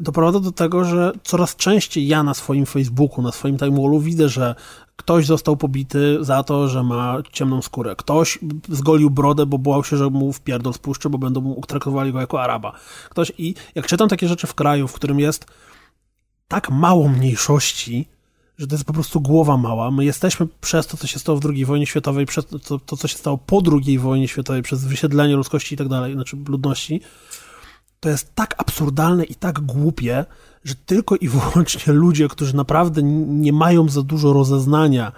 doprowadza 0.00 0.40
do 0.40 0.52
tego, 0.52 0.84
że 0.84 1.12
coraz 1.22 1.56
częściej 1.56 2.06
ja 2.06 2.22
na 2.22 2.34
swoim 2.34 2.66
Facebooku, 2.66 3.22
na 3.22 3.32
swoim 3.32 3.58
timewallu 3.58 4.00
widzę, 4.00 4.28
że 4.28 4.54
ktoś 5.00 5.26
został 5.26 5.56
pobity 5.56 6.18
za 6.20 6.42
to, 6.42 6.68
że 6.68 6.82
ma 6.82 7.16
ciemną 7.32 7.62
skórę. 7.62 7.96
Ktoś 7.96 8.38
zgolił 8.68 9.10
brodę, 9.10 9.46
bo 9.46 9.58
bał 9.58 9.84
się, 9.84 9.96
że 9.96 10.10
mu 10.10 10.32
w 10.32 10.40
pierdol 10.40 10.74
spuszczy, 10.74 11.10
bo 11.10 11.18
będą 11.18 11.40
mu 11.40 11.62
traktowali 11.68 12.12
go 12.12 12.20
jako 12.20 12.42
Araba. 12.42 12.72
Ktoś 13.10 13.32
i 13.38 13.54
jak 13.74 13.86
czytam 13.86 14.08
takie 14.08 14.28
rzeczy 14.28 14.46
w 14.46 14.54
kraju, 14.54 14.88
w 14.88 14.92
którym 14.92 15.20
jest 15.20 15.46
tak 16.48 16.70
mało 16.70 17.08
mniejszości, 17.08 18.06
że 18.58 18.66
to 18.66 18.74
jest 18.74 18.84
po 18.84 18.92
prostu 18.92 19.20
głowa 19.20 19.56
mała. 19.56 19.90
My 19.90 20.04
jesteśmy 20.04 20.46
przez 20.60 20.86
to, 20.86 20.96
co 20.96 21.06
się 21.06 21.18
stało 21.18 21.40
w 21.40 21.46
II 21.46 21.64
wojnie 21.64 21.86
światowej, 21.86 22.26
przez 22.26 22.46
to, 22.46 22.78
to 22.78 22.96
co 22.96 23.08
się 23.08 23.18
stało 23.18 23.38
po 23.38 23.62
II 23.86 23.98
wojnie 23.98 24.28
światowej, 24.28 24.62
przez 24.62 24.84
wysiedlenie 24.84 25.36
ludzkości 25.36 25.74
i 25.74 25.78
tak 25.78 25.88
dalej, 25.88 26.14
znaczy 26.14 26.36
ludności, 26.48 27.00
to 28.00 28.08
jest 28.08 28.34
tak 28.34 28.54
absurdalne 28.58 29.24
i 29.24 29.34
tak 29.34 29.60
głupie, 29.60 30.24
że 30.64 30.74
tylko 30.74 31.16
i 31.16 31.28
wyłącznie 31.38 31.92
ludzie, 31.92 32.28
którzy 32.28 32.56
naprawdę 32.56 33.02
nie 33.02 33.52
mają 33.52 33.88
za 33.88 34.02
dużo 34.02 34.32
rozeznania 34.32 35.12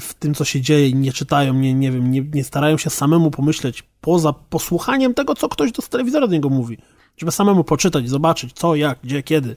w 0.00 0.14
tym, 0.14 0.34
co 0.34 0.44
się 0.44 0.60
dzieje, 0.60 0.92
nie 0.92 1.12
czytają, 1.12 1.54
nie, 1.54 1.74
nie 1.74 1.92
wiem, 1.92 2.10
nie, 2.10 2.22
nie 2.34 2.44
starają 2.44 2.78
się 2.78 2.90
samemu 2.90 3.30
pomyśleć 3.30 3.82
poza 4.00 4.32
posłuchaniem 4.32 5.14
tego, 5.14 5.34
co 5.34 5.48
ktoś 5.48 5.72
do 5.72 5.82
telewizora 5.82 6.26
do 6.26 6.32
niego 6.32 6.48
mówi. 6.48 6.78
Żeby 7.16 7.32
samemu 7.32 7.64
poczytać, 7.64 8.08
zobaczyć 8.08 8.52
co, 8.52 8.74
jak, 8.74 8.98
gdzie, 9.04 9.22
kiedy. 9.22 9.56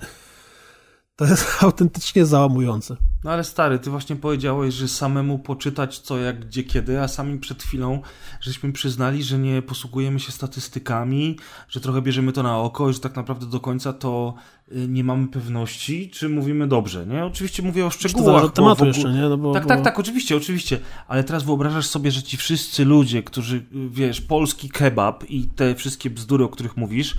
To 1.16 1.26
jest 1.26 1.46
autentycznie 1.64 2.26
załamujące. 2.26 2.98
No 3.24 3.32
ale 3.32 3.44
stary, 3.44 3.80
ty 3.80 3.90
właśnie 3.90 4.16
powiedziałeś, 4.16 4.74
że 4.74 4.88
samemu 4.88 5.40
poczytać 5.40 6.00
co, 6.00 6.18
jak, 6.18 6.46
gdzie, 6.46 6.64
kiedy, 6.64 7.02
a 7.02 7.08
sami 7.08 7.40
przed 7.40 7.64
chwilą 7.64 8.02
żeśmy 8.42 8.72
przyznali, 8.72 9.24
że 9.24 9.38
nie 9.38 9.62
posługujemy 9.62 10.20
się 10.20 10.32
statystykami, 10.32 11.38
że 11.70 11.80
trochę 11.80 12.02
bierzemy 12.02 12.32
to 12.32 12.44
na 12.44 12.60
oko 12.60 12.90
i 12.90 12.94
że 12.94 13.00
tak 13.00 13.16
naprawdę 13.16 13.46
do 13.46 13.60
końca 13.60 13.94
to 13.94 14.34
y, 14.72 14.88
nie 14.88 15.04
mamy 15.04 15.28
pewności, 15.28 16.10
czy 16.10 16.30
mówimy 16.30 16.68
dobrze, 16.68 17.06
nie? 17.06 17.26
Oczywiście 17.26 17.64
mówię 17.64 17.86
o 17.86 17.90
szczegółach. 17.90 18.44
To 18.44 18.50
tematu 18.50 18.74
ogóle... 18.74 18.88
jeszcze, 18.88 19.14
nie? 19.14 19.22
No 19.22 19.38
bo, 19.38 19.54
tak, 19.54 19.64
bo... 19.64 19.70
tak, 19.70 19.82
tak, 19.82 20.00
oczywiście, 20.00 20.38
oczywiście, 20.38 20.80
ale 21.08 21.24
teraz 21.24 21.44
wyobrażasz 21.44 21.86
sobie, 21.86 22.12
że 22.12 22.24
ci 22.24 22.38
wszyscy 22.38 22.86
ludzie, 22.86 23.24
którzy, 23.24 23.56
y, 23.58 23.90
wiesz, 23.90 24.22
polski 24.22 24.70
kebab 24.70 25.24
i 25.30 25.48
te 25.48 25.76
wszystkie 25.76 26.10
bzdury, 26.10 26.44
o 26.44 26.50
których 26.50 26.78
mówisz, 26.78 27.16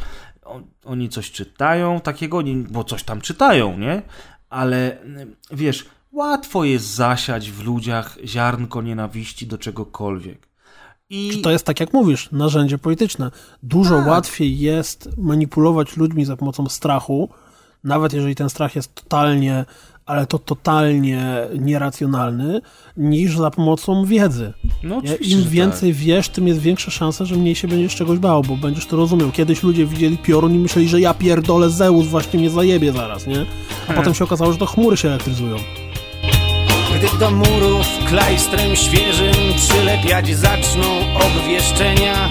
oni 0.85 1.09
coś 1.09 1.31
czytają 1.31 2.01
takiego, 2.01 2.41
bo 2.71 2.85
coś 2.85 3.03
tam 3.03 3.21
czytają, 3.21 3.79
nie? 3.79 4.03
Ale 4.51 4.99
wiesz, 5.51 5.87
łatwo 6.13 6.65
jest 6.65 6.95
zasiać 6.95 7.51
w 7.51 7.65
ludziach 7.65 8.19
ziarnko 8.25 8.83
nienawiści 8.83 9.47
do 9.47 9.59
czegokolwiek. 9.59 10.49
I... 11.11 11.31
Czy 11.31 11.43
to 11.43 11.51
jest 11.51 11.67
tak, 11.67 11.81
jak 11.81 11.93
mówisz, 11.93 12.29
narzędzie 12.33 12.79
polityczne? 12.79 13.31
Dużo 13.63 13.97
tak. 13.99 14.07
łatwiej 14.07 14.59
jest 14.59 15.09
manipulować 15.19 15.97
ludźmi 15.97 16.25
za 16.25 16.37
pomocą 16.37 16.69
strachu, 16.69 17.29
nawet 17.85 18.13
jeżeli 18.13 18.35
ten 18.35 18.51
strach 18.51 18.77
jest 18.77 18.95
totalnie 18.95 19.65
ale 20.07 20.27
to 20.27 20.39
totalnie 20.39 21.49
nieracjonalny, 21.59 22.61
niż 22.97 23.37
za 23.37 23.51
pomocą 23.51 24.05
wiedzy. 24.05 24.53
No, 24.83 25.03
Im 25.21 25.45
więcej 25.49 25.93
tak. 25.93 25.99
wiesz, 25.99 26.29
tym 26.29 26.49
jest 26.49 26.61
większa 26.61 26.91
szansa, 26.91 27.25
że 27.25 27.37
mniej 27.37 27.55
się 27.55 27.69
będziesz 27.69 27.97
czegoś 27.97 28.19
bał, 28.19 28.43
bo 28.43 28.57
będziesz 28.57 28.87
to 28.87 28.97
rozumiał. 28.97 29.31
Kiedyś 29.31 29.63
ludzie 29.63 29.87
widzieli 29.87 30.19
piorun 30.19 30.55
i 30.55 30.59
myśleli, 30.59 30.89
że 30.89 31.01
ja 31.01 31.15
pierdolę 31.15 31.71
Zeus 31.71 32.07
właśnie 32.07 32.39
mnie 32.39 32.51
zajebie 32.51 32.93
zaraz, 32.93 33.27
nie? 33.27 33.41
A 33.41 33.87
hmm. 33.87 33.97
potem 33.97 34.15
się 34.15 34.25
okazało, 34.25 34.53
że 34.53 34.59
to 34.59 34.67
chmury 34.67 34.97
się 34.97 35.09
elektryzują. 35.09 35.57
Gdy 36.99 37.19
do 37.19 37.31
murów 37.31 37.87
klajstrem 38.09 38.77
świeżym 38.77 39.35
przylepiać 39.57 40.37
zaczną 40.37 40.85
obwieszczenia 41.15 42.31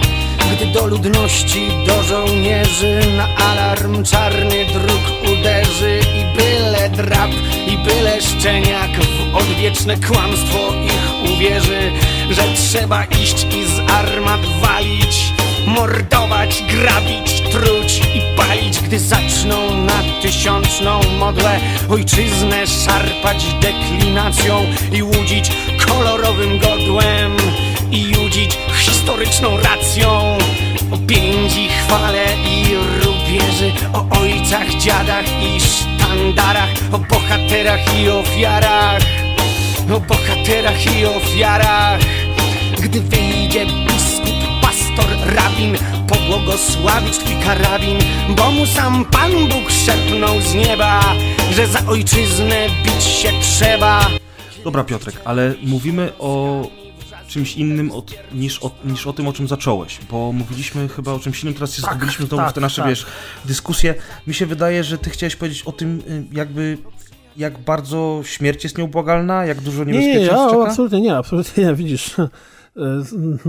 gdy 0.56 0.66
do 0.66 0.86
ludności, 0.88 1.68
do 1.88 2.04
żołnierzy 2.04 3.00
Na 3.18 3.28
alarm 3.36 4.04
czarny 4.04 4.66
dróg 4.66 5.32
uderzy 5.34 6.00
I 6.16 6.38
byle 6.38 6.90
drap, 6.90 7.32
i 7.68 7.78
byle 7.78 8.22
szczeniak 8.22 8.92
W 9.32 9.36
odwieczne 9.36 9.98
kłamstwo 9.98 10.58
ich 10.86 11.32
uwierzy 11.34 11.92
Że 12.30 12.42
trzeba 12.56 13.04
iść 13.04 13.48
i 13.56 13.66
z 13.66 13.92
armat 13.92 14.42
walić 14.62 15.34
Mordować, 15.68 16.64
grabić, 16.64 17.42
truć 17.42 18.02
i 18.16 18.38
palić 18.38 18.80
Gdy 18.80 19.00
zaczną 19.00 19.76
na 19.76 20.04
tysiączną 20.22 21.00
modłę 21.20 21.60
Ojczyznę 21.90 22.68
szarpać 22.68 23.46
deklinacją 23.62 24.66
I 24.92 25.04
łudzić 25.04 25.52
kolorowym 25.88 26.60
godłem 26.60 27.38
I 27.92 28.12
judzić 28.12 28.58
historyczną 29.12 29.58
racją. 29.58 30.38
O 30.92 30.98
piędzi, 30.98 31.70
chwale 31.70 32.26
i 32.46 32.76
rubieży 32.76 33.72
O 33.94 34.20
ojcach, 34.22 34.70
dziadach 34.70 35.26
i 35.44 35.60
sztandarach 35.60 36.70
O 36.92 36.98
bohaterach 36.98 38.00
i 38.00 38.10
ofiarach 38.10 39.02
O 39.96 40.00
bohaterach 40.00 41.00
i 41.00 41.06
ofiarach. 41.06 42.00
Gdy 42.82 43.02
wyjdzie 43.02 43.66
biskup, 43.66 44.62
pastor, 44.62 45.36
rabin 45.36 45.78
Pobłogosławić 46.08 47.18
twój 47.18 47.36
karabin 47.46 47.98
Bo 48.30 48.52
mu 48.52 48.66
sam 48.66 49.06
Pan 49.06 49.32
Bóg 49.32 49.72
szepnął 49.86 50.42
z 50.42 50.54
nieba 50.54 51.02
Że 51.56 51.68
za 51.68 51.80
ojczyznę 51.88 52.68
bić 52.84 53.04
się 53.04 53.32
trzeba. 53.42 54.08
Dobra 54.64 54.84
Piotrek, 54.84 55.16
ale 55.26 55.54
mówimy 55.64 56.14
o 56.20 56.62
czymś 57.32 57.56
innym 57.56 57.92
od, 57.92 58.14
niż, 58.34 58.64
o, 58.64 58.72
niż 58.86 59.08
o 59.08 59.14
tym, 59.14 59.28
o 59.28 59.34
czym 59.34 59.48
zacząłeś, 59.48 60.00
bo 60.12 60.32
mówiliśmy 60.32 60.88
chyba 60.88 61.12
o 61.14 61.20
czymś 61.20 61.44
innym, 61.44 61.54
teraz 61.54 61.74
się 61.74 61.82
Tak, 61.82 61.92
zgubiliśmy 61.92 62.26
znowu 62.26 62.44
tak, 62.44 62.52
w 62.52 62.54
te 62.54 62.62
nasze, 62.62 62.82
tak. 62.82 62.90
wiesz, 62.90 63.06
dyskusje. 63.46 63.96
Mi 64.28 64.34
się 64.34 64.46
wydaje, 64.46 64.84
że 64.84 64.98
ty 64.98 65.10
chciałeś 65.10 65.36
powiedzieć 65.36 65.64
o 65.64 65.72
tym, 65.72 66.00
y, 66.00 66.26
jakby, 66.32 66.78
jak 67.38 67.60
bardzo 67.60 68.22
śmierć 68.24 68.64
jest 68.64 68.78
nieubłagalna, 68.78 69.46
jak 69.46 69.62
dużo 69.62 69.84
Nie, 69.84 69.92
nie, 69.94 70.00
niebezpieczeństw 70.00 70.46
ja, 70.46 70.50
czeka. 70.50 70.64
absolutnie 70.68 71.02
nie, 71.02 71.18
absolutnie 71.18 71.66
nie, 71.66 71.76
widzisz. 71.76 72.16
e, 72.20 72.30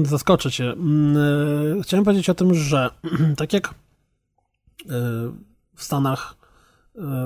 Zaskoczę 0.04 0.50
cię. 0.50 0.64
Mm, 0.72 1.16
e, 1.78 1.82
Chciałem 1.82 2.04
powiedzieć 2.04 2.30
o 2.30 2.34
tym, 2.34 2.54
że 2.54 2.90
tak 3.36 3.52
jak 3.52 3.68
e, 3.68 3.72
w 5.74 5.82
Stanach 5.84 6.42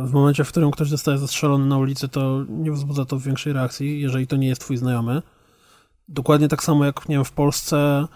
w 0.04 0.12
momencie, 0.12 0.44
w 0.44 0.48
którym 0.48 0.70
ktoś 0.70 0.88
zostaje 0.88 1.18
zastrzelony 1.18 1.66
na 1.66 1.78
ulicy, 1.78 2.08
to 2.08 2.44
nie 2.48 2.72
wzbudza 2.72 3.04
to 3.04 3.18
większej 3.18 3.52
reakcji, 3.52 4.00
jeżeli 4.00 4.26
to 4.26 4.36
nie 4.36 4.48
jest 4.48 4.60
twój 4.60 4.76
znajomy. 4.76 5.22
Dokładnie 6.08 6.48
tak 6.48 6.64
samo 6.64 6.84
jak, 6.84 7.08
nie 7.08 7.16
wiem, 7.16 7.24
w 7.24 7.32
Polsce, 7.32 8.06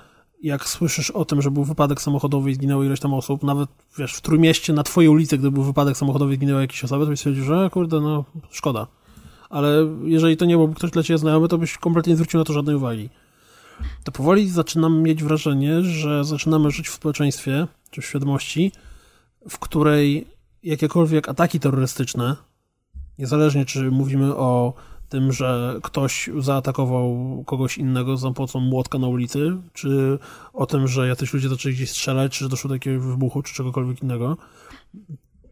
jak 0.43 0.69
słyszysz 0.69 1.11
o 1.11 1.25
tym, 1.25 1.43
że 1.43 1.51
był 1.51 1.65
wypadek 1.65 2.01
samochodowy 2.01 2.51
i 2.51 2.55
zginęło 2.55 2.85
ileś 2.85 3.01
tam 3.01 3.15
osób, 3.15 3.43
nawet, 3.43 3.71
wiesz, 3.99 4.15
w 4.15 4.21
Trójmieście 4.21 4.73
na 4.73 4.83
twojej 4.83 5.09
ulicy, 5.09 5.39
gdy 5.39 5.51
był 5.51 5.63
wypadek 5.63 5.97
samochodowy 5.97 6.33
i 6.33 6.37
zginęły 6.37 6.61
jakieś 6.61 6.85
osoby, 6.85 7.05
to 7.05 7.11
byś 7.11 7.19
stwierdził, 7.19 7.45
że 7.45 7.71
kurde, 7.73 8.01
no, 8.01 8.25
szkoda. 8.51 8.87
Ale 9.51 9.87
jeżeli 10.05 10.37
to 10.37 10.45
nie 10.45 10.57
byłby 10.57 10.75
ktoś 10.75 10.91
dla 10.91 11.03
ciebie 11.03 11.19
znajomy, 11.19 11.49
to 11.49 11.59
byś 11.59 11.79
kompletnie 11.79 12.11
nie 12.11 12.17
zwrócił 12.17 12.39
na 12.39 12.45
to 12.45 12.53
żadnej 12.53 12.77
uwagi. 12.77 13.11
To 14.05 14.13
powoli 14.13 14.51
zaczynam 14.51 15.03
mieć 15.03 15.25
wrażenie, 15.25 15.83
że 15.83 16.25
zaczynamy 16.25 16.71
żyć 16.71 16.89
w 16.89 16.95
społeczeństwie, 16.95 17.67
czy 17.91 18.01
w 18.01 18.07
świadomości, 18.07 18.73
w 19.49 19.59
której 19.59 20.27
jakiekolwiek 20.63 21.29
ataki 21.29 21.61
terrorystyczne, 21.61 22.37
niezależnie 23.19 23.65
czy 23.65 23.91
mówimy 23.91 24.37
o 24.37 24.75
tym, 25.11 25.33
że 25.33 25.79
ktoś 25.83 26.31
zaatakował 26.39 27.45
kogoś 27.47 27.79
innego 27.79 28.17
za 28.17 28.31
pomocą 28.31 28.61
młotka 28.61 28.99
na 28.99 29.09
ulicy, 29.09 29.53
czy 29.73 30.19
o 30.53 30.67
tym, 30.67 30.89
że 30.89 31.09
jacyś 31.09 31.33
ludzie 31.33 31.49
zaczęli 31.49 31.75
gdzieś 31.75 31.91
strzelać, 31.91 32.33
czy 32.33 32.45
że 32.45 32.49
doszło 32.49 32.69
do 32.69 32.75
jakiegoś 32.75 33.07
wybuchu, 33.07 33.43
czy 33.43 33.55
czegokolwiek 33.55 34.03
innego, 34.03 34.37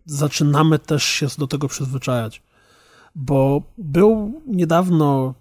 zaczynamy 0.05 0.79
też 0.79 1.05
się 1.05 1.27
do 1.39 1.47
tego 1.47 1.69
przyzwyczajać. 1.69 2.43
Bo 3.15 3.63
był 3.79 4.43
niedawno, 4.47 5.35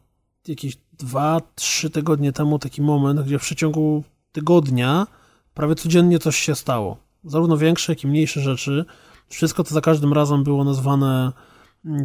jakieś 0.48 0.78
dwa, 0.98 1.42
trzy 1.56 1.90
tygodnie 1.90 2.32
temu, 2.32 2.60
taki 2.60 2.82
moment, 2.82 3.22
gdzie 3.22 3.40
w 3.40 3.42
przeciągu 3.42 4.04
tygodnia 4.32 5.08
prawie 5.54 5.76
codziennie 5.76 6.20
coś 6.20 6.38
się 6.38 6.56
stało. 6.56 6.98
Zarówno 7.24 7.58
większe, 7.58 7.92
jak 7.92 8.04
i 8.04 8.08
mniejsze 8.08 8.42
rzeczy. 8.42 8.86
Wszystko 9.30 9.64
to 9.64 9.74
za 9.74 9.82
każdym 9.82 10.14
razem 10.14 10.44
było 10.44 10.64
nazwane 10.64 11.32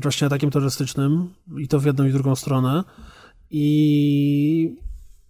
właśnie 0.02 0.26
atakiem 0.26 0.50
terrorystycznym 0.50 1.34
i 1.58 1.68
to 1.68 1.80
w 1.80 1.84
jedną 1.84 2.04
i 2.04 2.10
w 2.10 2.12
drugą 2.12 2.36
stronę. 2.36 2.84
I 3.50 4.76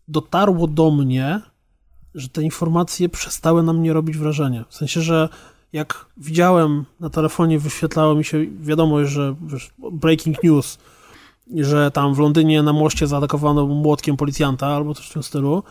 dotarło 0.09 0.67
do 0.67 0.91
mnie, 0.91 1.41
że 2.15 2.29
te 2.29 2.43
informacje 2.43 3.09
przestały 3.09 3.63
na 3.63 3.73
mnie 3.73 3.93
robić 3.93 4.17
wrażenie. 4.19 4.65
W 4.69 4.75
sensie, 4.75 5.01
że 5.01 5.29
jak 5.73 6.07
widziałem 6.17 6.85
na 7.01 7.11
telefonie, 7.11 7.59
wyświetlało 7.59 8.15
mi 8.15 8.25
się 8.25 8.47
wiadomość, 8.61 9.11
że 9.13 9.35
wiesz, 9.47 9.71
breaking 9.93 10.43
news, 10.43 10.79
że 11.57 11.91
tam 11.91 12.15
w 12.15 12.19
Londynie 12.19 12.63
na 12.63 12.73
moście 12.73 13.07
zaatakowano 13.07 13.67
młotkiem 13.67 14.17
policjanta 14.17 14.67
albo 14.67 14.95
coś 14.95 15.07
w 15.07 15.13
tym 15.13 15.23
stylu, 15.23 15.63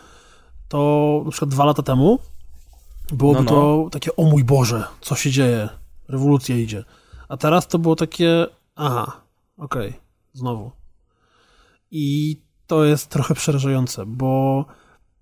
to 0.67 1.21
na 1.25 1.31
przykład 1.31 1.51
dwa 1.51 1.65
lata 1.65 1.83
temu 1.83 2.19
byłoby 3.13 3.43
No, 3.43 3.43
no. 3.43 3.51
to 3.51 3.89
takie, 3.91 4.15
o 4.15 4.23
mój 4.23 4.43
Boże, 4.43 4.83
co 5.01 5.15
się 5.15 5.31
dzieje? 5.31 5.69
Rewolucja 6.07 6.55
idzie. 6.57 6.83
A 7.29 7.37
teraz 7.37 7.67
to 7.67 7.79
było 7.79 7.95
takie, 7.95 8.47
aha, 8.75 9.21
okej, 9.57 9.93
znowu. 10.33 10.71
I 11.91 12.37
to 12.67 12.83
jest 12.83 13.07
trochę 13.07 13.35
przerażające, 13.35 14.05
bo 14.05 14.65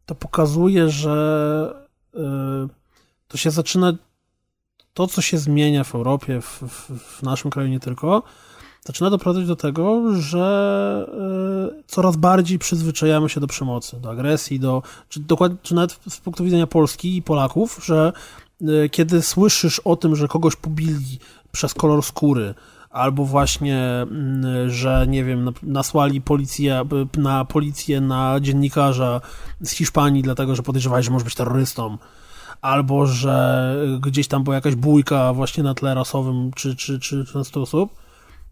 to 0.05 0.15
pokazuje, 0.15 0.89
że 0.89 1.87
y, 2.15 2.19
to 3.27 3.37
się 3.37 3.51
zaczyna, 3.51 3.93
to 4.93 5.07
co 5.07 5.21
się 5.21 5.37
zmienia 5.37 5.83
w 5.83 5.95
Europie, 5.95 6.41
w, 6.41 6.63
w, 6.99 7.23
naszym 7.23 7.51
kraju 7.51 7.69
nie 7.69 7.79
tylko, 7.79 8.23
zaczyna 8.85 9.09
doprowadzać 9.09 9.47
do 9.47 9.55
tego, 9.55 10.15
że 10.15 11.05
y, 11.79 11.83
coraz 11.87 12.15
bardziej 12.15 12.59
przyzwyczajamy 12.59 13.29
się 13.29 13.39
do 13.39 13.47
przemocy, 13.47 13.99
do 13.99 14.09
agresji, 14.09 14.59
do, 14.59 14.83
czy, 15.09 15.19
dokładnie, 15.19 15.57
czy 15.63 15.75
nawet 15.75 15.99
z 16.09 16.17
punktu 16.17 16.43
widzenia 16.43 16.67
Polski 16.67 17.17
i 17.17 17.21
Polaków, 17.21 17.79
że 17.83 18.13
y, 18.61 18.89
kiedy 18.89 19.21
słyszysz 19.21 19.79
o 19.79 19.95
tym, 19.95 20.15
że 20.15 20.27
kogoś 20.27 20.55
pobili 20.55 21.19
przez 21.51 21.73
kolor 21.73 22.03
skóry, 22.03 22.55
albo 22.89 23.25
właśnie, 23.25 23.77
mm, 23.77 24.69
że 24.69 25.05
nie 25.07 25.23
wiem, 25.23 25.43
na- 25.43 25.51
nasłali 25.63 26.21
policję, 26.21 26.83
na 27.17 27.45
policję 27.45 28.01
na 28.01 28.39
dziennikarza 28.41 29.21
z 29.61 29.71
Hiszpanii, 29.71 30.23
dlatego 30.23 30.55
że 30.55 30.63
podejrzewali, 30.63 31.03
że 31.03 31.11
może 31.11 31.25
być 31.25 31.35
terrorystą, 31.35 31.97
albo 32.61 33.05
że 33.05 33.75
gdzieś 34.01 34.27
tam 34.27 34.43
była 34.43 34.55
jakaś 34.55 34.75
bójka 34.75 35.33
właśnie 35.33 35.63
na 35.63 35.73
tle 35.73 35.95
rasowym, 35.95 36.51
czy, 36.55 36.75
czy, 36.75 36.99
czy 36.99 37.25
w 37.25 37.33
ten 37.33 37.43
sposób, 37.43 37.93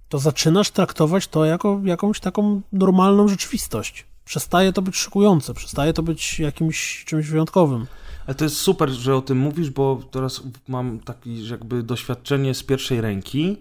to 0.09 0.19
zaczynasz 0.19 0.69
traktować 0.69 1.27
to 1.27 1.45
jako 1.45 1.81
jakąś 1.83 2.19
taką 2.19 2.61
normalną 2.73 3.27
rzeczywistość. 3.27 4.05
Przestaje 4.25 4.73
to 4.73 4.81
być 4.81 4.95
szykujące, 4.95 5.53
przestaje 5.53 5.93
to 5.93 6.03
być 6.03 6.39
jakimś 6.39 7.05
czymś 7.05 7.27
wyjątkowym. 7.27 7.85
Ale 8.27 8.35
to 8.35 8.43
jest 8.43 8.57
super, 8.57 8.89
że 8.89 9.15
o 9.15 9.21
tym 9.21 9.37
mówisz, 9.37 9.69
bo 9.69 10.01
teraz 10.11 10.43
mam 10.67 10.99
takie 10.99 11.47
jakby 11.49 11.83
doświadczenie 11.83 12.53
z 12.53 12.63
pierwszej 12.63 13.01
ręki 13.01 13.57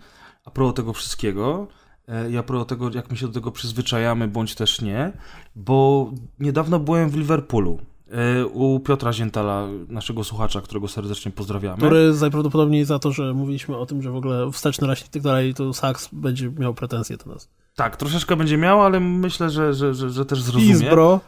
a 0.47 0.51
propos 0.51 0.75
tego 0.75 0.93
wszystkiego 0.93 1.67
e, 2.09 2.31
i 2.31 2.37
a 2.37 2.43
propos 2.43 2.67
tego, 2.67 2.91
jak 2.91 3.11
my 3.11 3.17
się 3.17 3.27
do 3.27 3.33
tego 3.33 3.53
przyzwyczajamy, 3.53 4.29
bądź 4.29 4.55
też 4.55 4.81
nie, 4.81 5.13
bo 5.57 6.11
niedawno 6.41 6.79
byłem 6.79 7.11
w 7.11 7.17
Liverpoolu 7.17 7.79
e, 8.11 8.47
u 8.47 8.81
Piotra 8.81 9.13
Ziętala, 9.13 9.69
naszego 9.89 10.25
słuchacza, 10.25 10.61
którego 10.61 10.89
serdecznie 10.89 11.33
pozdrawiamy. 11.33 11.77
Który 11.77 12.13
najprawdopodobniej 12.21 12.85
za 12.85 12.99
to, 12.99 13.13
że 13.13 13.35
mówiliśmy 13.35 13.77
o 13.77 13.87
tym, 13.87 14.03
że 14.03 14.11
w 14.11 14.17
ogóle 14.17 14.53
wsteczny 14.53 14.87
raśnik 14.87 15.09
i 15.09 15.13
tak 15.13 15.23
dalej, 15.23 15.55
to 15.55 15.73
Saks 15.73 16.09
będzie 16.13 16.51
miał 16.51 16.75
pretensje 16.75 17.17
do 17.17 17.33
nas. 17.33 17.49
Tak, 17.75 17.97
troszeczkę 17.97 18.37
będzie 18.37 18.59
miał, 18.59 18.83
ale 18.83 19.01
myślę, 19.01 19.51
że, 19.51 19.75
że, 19.75 19.95
że, 19.95 20.11
że 20.11 20.25
też 20.27 20.43
zrozumie. 20.43 20.73
Izbro. 20.73 21.21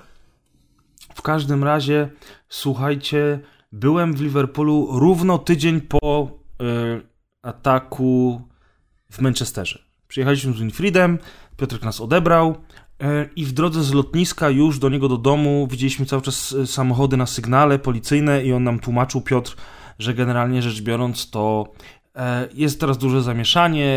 W 1.15 1.23
każdym 1.23 1.65
razie, 1.65 2.11
słuchajcie, 2.49 3.41
byłem 3.73 4.15
w 4.15 4.21
Liverpoolu 4.21 4.89
równo 4.91 5.39
tydzień 5.39 5.81
po 5.81 6.31
y, 6.63 7.07
ataku 7.43 8.43
w 9.13 9.21
Manchesterze. 9.21 9.83
Przyjechaliśmy 10.09 10.53
z 10.53 10.59
Winfriedem, 10.59 11.19
Piotrek 11.57 11.83
nas 11.83 12.01
odebrał 12.01 12.51
y, 12.51 13.05
i 13.37 13.45
w 13.45 13.53
drodze 13.53 13.85
z 13.85 13.93
lotniska 13.93 14.51
już 14.51 14.79
do 14.79 14.89
niego 14.89 15.09
do 15.09 15.17
domu 15.17 15.69
widzieliśmy 15.71 16.07
cały 16.07 16.23
czas 16.23 16.53
y, 16.53 16.67
samochody 16.67 17.17
na 17.17 17.27
sygnale 17.27 17.79
policyjne 17.79 18.45
i 18.45 18.53
on 18.53 18.65
nam 18.65 18.81
tłumaczył, 18.81 19.21
Piotr, 19.21 19.57
że 19.99 20.15
generalnie 20.15 20.63
rzecz 20.63 20.83
biorąc 20.83 21.31
to 21.31 21.73
e, 22.17 22.49
jest 22.55 22.81
teraz 22.81 22.99
duże 22.99 23.23
zamieszanie, 23.23 23.95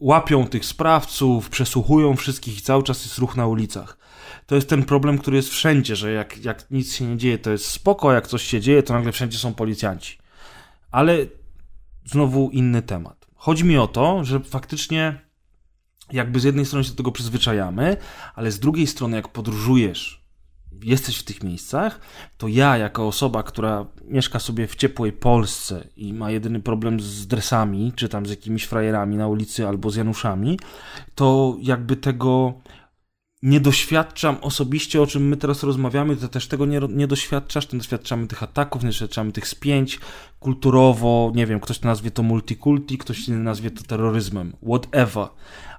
łapią 0.00 0.46
tych 0.46 0.64
sprawców, 0.64 1.50
przesłuchują 1.50 2.16
wszystkich 2.16 2.58
i 2.58 2.62
cały 2.62 2.82
czas 2.82 3.04
jest 3.04 3.18
ruch 3.18 3.36
na 3.36 3.46
ulicach 3.46 4.02
to 4.46 4.54
jest 4.54 4.68
ten 4.68 4.84
problem, 4.84 5.18
który 5.18 5.36
jest 5.36 5.48
wszędzie, 5.48 5.96
że 5.96 6.12
jak, 6.12 6.44
jak 6.44 6.70
nic 6.70 6.94
się 6.94 7.06
nie 7.06 7.16
dzieje, 7.16 7.38
to 7.38 7.50
jest 7.50 7.66
spoko, 7.66 8.12
jak 8.12 8.26
coś 8.26 8.42
się 8.42 8.60
dzieje, 8.60 8.82
to 8.82 8.94
nagle 8.94 9.12
wszędzie 9.12 9.38
są 9.38 9.54
policjanci. 9.54 10.18
Ale 10.90 11.26
znowu 12.04 12.50
inny 12.50 12.82
temat. 12.82 13.21
Chodzi 13.42 13.64
mi 13.64 13.78
o 13.78 13.86
to, 13.86 14.24
że 14.24 14.40
faktycznie 14.40 15.20
jakby 16.12 16.40
z 16.40 16.44
jednej 16.44 16.66
strony 16.66 16.84
się 16.84 16.90
do 16.90 16.96
tego 16.96 17.12
przyzwyczajamy, 17.12 17.96
ale 18.34 18.52
z 18.52 18.60
drugiej 18.60 18.86
strony 18.86 19.16
jak 19.16 19.28
podróżujesz, 19.28 20.24
jesteś 20.82 21.18
w 21.18 21.22
tych 21.22 21.42
miejscach, 21.42 22.00
to 22.38 22.48
ja 22.48 22.76
jako 22.76 23.06
osoba, 23.06 23.42
która 23.42 23.86
mieszka 24.04 24.38
sobie 24.38 24.66
w 24.66 24.76
ciepłej 24.76 25.12
Polsce 25.12 25.88
i 25.96 26.12
ma 26.12 26.30
jedyny 26.30 26.60
problem 26.60 27.00
z 27.00 27.26
dresami, 27.26 27.92
czy 27.96 28.08
tam 28.08 28.26
z 28.26 28.30
jakimiś 28.30 28.64
frajerami 28.64 29.16
na 29.16 29.28
ulicy 29.28 29.68
albo 29.68 29.90
z 29.90 29.96
Januszami, 29.96 30.58
to 31.14 31.56
jakby 31.60 31.96
tego 31.96 32.54
nie 33.42 33.60
doświadczam 33.60 34.36
osobiście, 34.40 35.02
o 35.02 35.06
czym 35.06 35.28
my 35.28 35.36
teraz 35.36 35.62
rozmawiamy, 35.62 36.16
to 36.16 36.28
też 36.28 36.48
tego 36.48 36.66
nie, 36.66 36.80
nie 36.88 37.06
doświadczasz, 37.06 37.72
nie 37.72 37.78
doświadczamy 37.78 38.26
tych 38.26 38.42
ataków, 38.42 38.82
nie 38.82 38.88
doświadczamy 38.88 39.32
tych 39.32 39.48
spięć 39.48 40.00
kulturowo, 40.40 41.32
nie 41.34 41.46
wiem, 41.46 41.60
ktoś 41.60 41.78
to 41.78 41.88
nazwie 41.88 42.10
to 42.10 42.22
multikulti, 42.22 42.98
ktoś 42.98 43.28
inny 43.28 43.38
nazwie 43.38 43.70
to 43.70 43.82
terroryzmem, 43.82 44.52
whatever. 44.62 45.28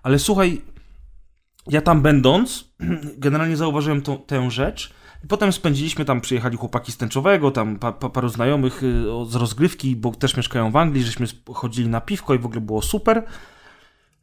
Ale 0.03 0.19
słuchaj, 0.19 0.61
ja 1.67 1.81
tam 1.81 2.01
będąc, 2.01 2.73
generalnie 3.17 3.57
zauważyłem 3.57 4.01
tę 4.27 4.51
rzecz 4.51 4.93
potem 5.27 5.53
spędziliśmy 5.53 6.05
tam, 6.05 6.21
przyjechali 6.21 6.57
chłopaki 6.57 6.91
z 6.91 6.97
Tęczowego, 6.97 7.51
tam 7.51 7.79
pa, 7.79 7.91
pa, 7.91 8.09
paru 8.09 8.29
znajomych 8.29 8.83
y, 8.83 9.03
z 9.29 9.35
rozgrywki, 9.35 9.95
bo 9.95 10.11
też 10.11 10.37
mieszkają 10.37 10.71
w 10.71 10.77
Anglii, 10.77 11.03
żeśmy 11.03 11.27
chodzili 11.53 11.89
na 11.89 12.01
piwko 12.01 12.33
i 12.33 12.39
w 12.39 12.45
ogóle 12.45 12.61
było 12.61 12.81
super. 12.81 13.23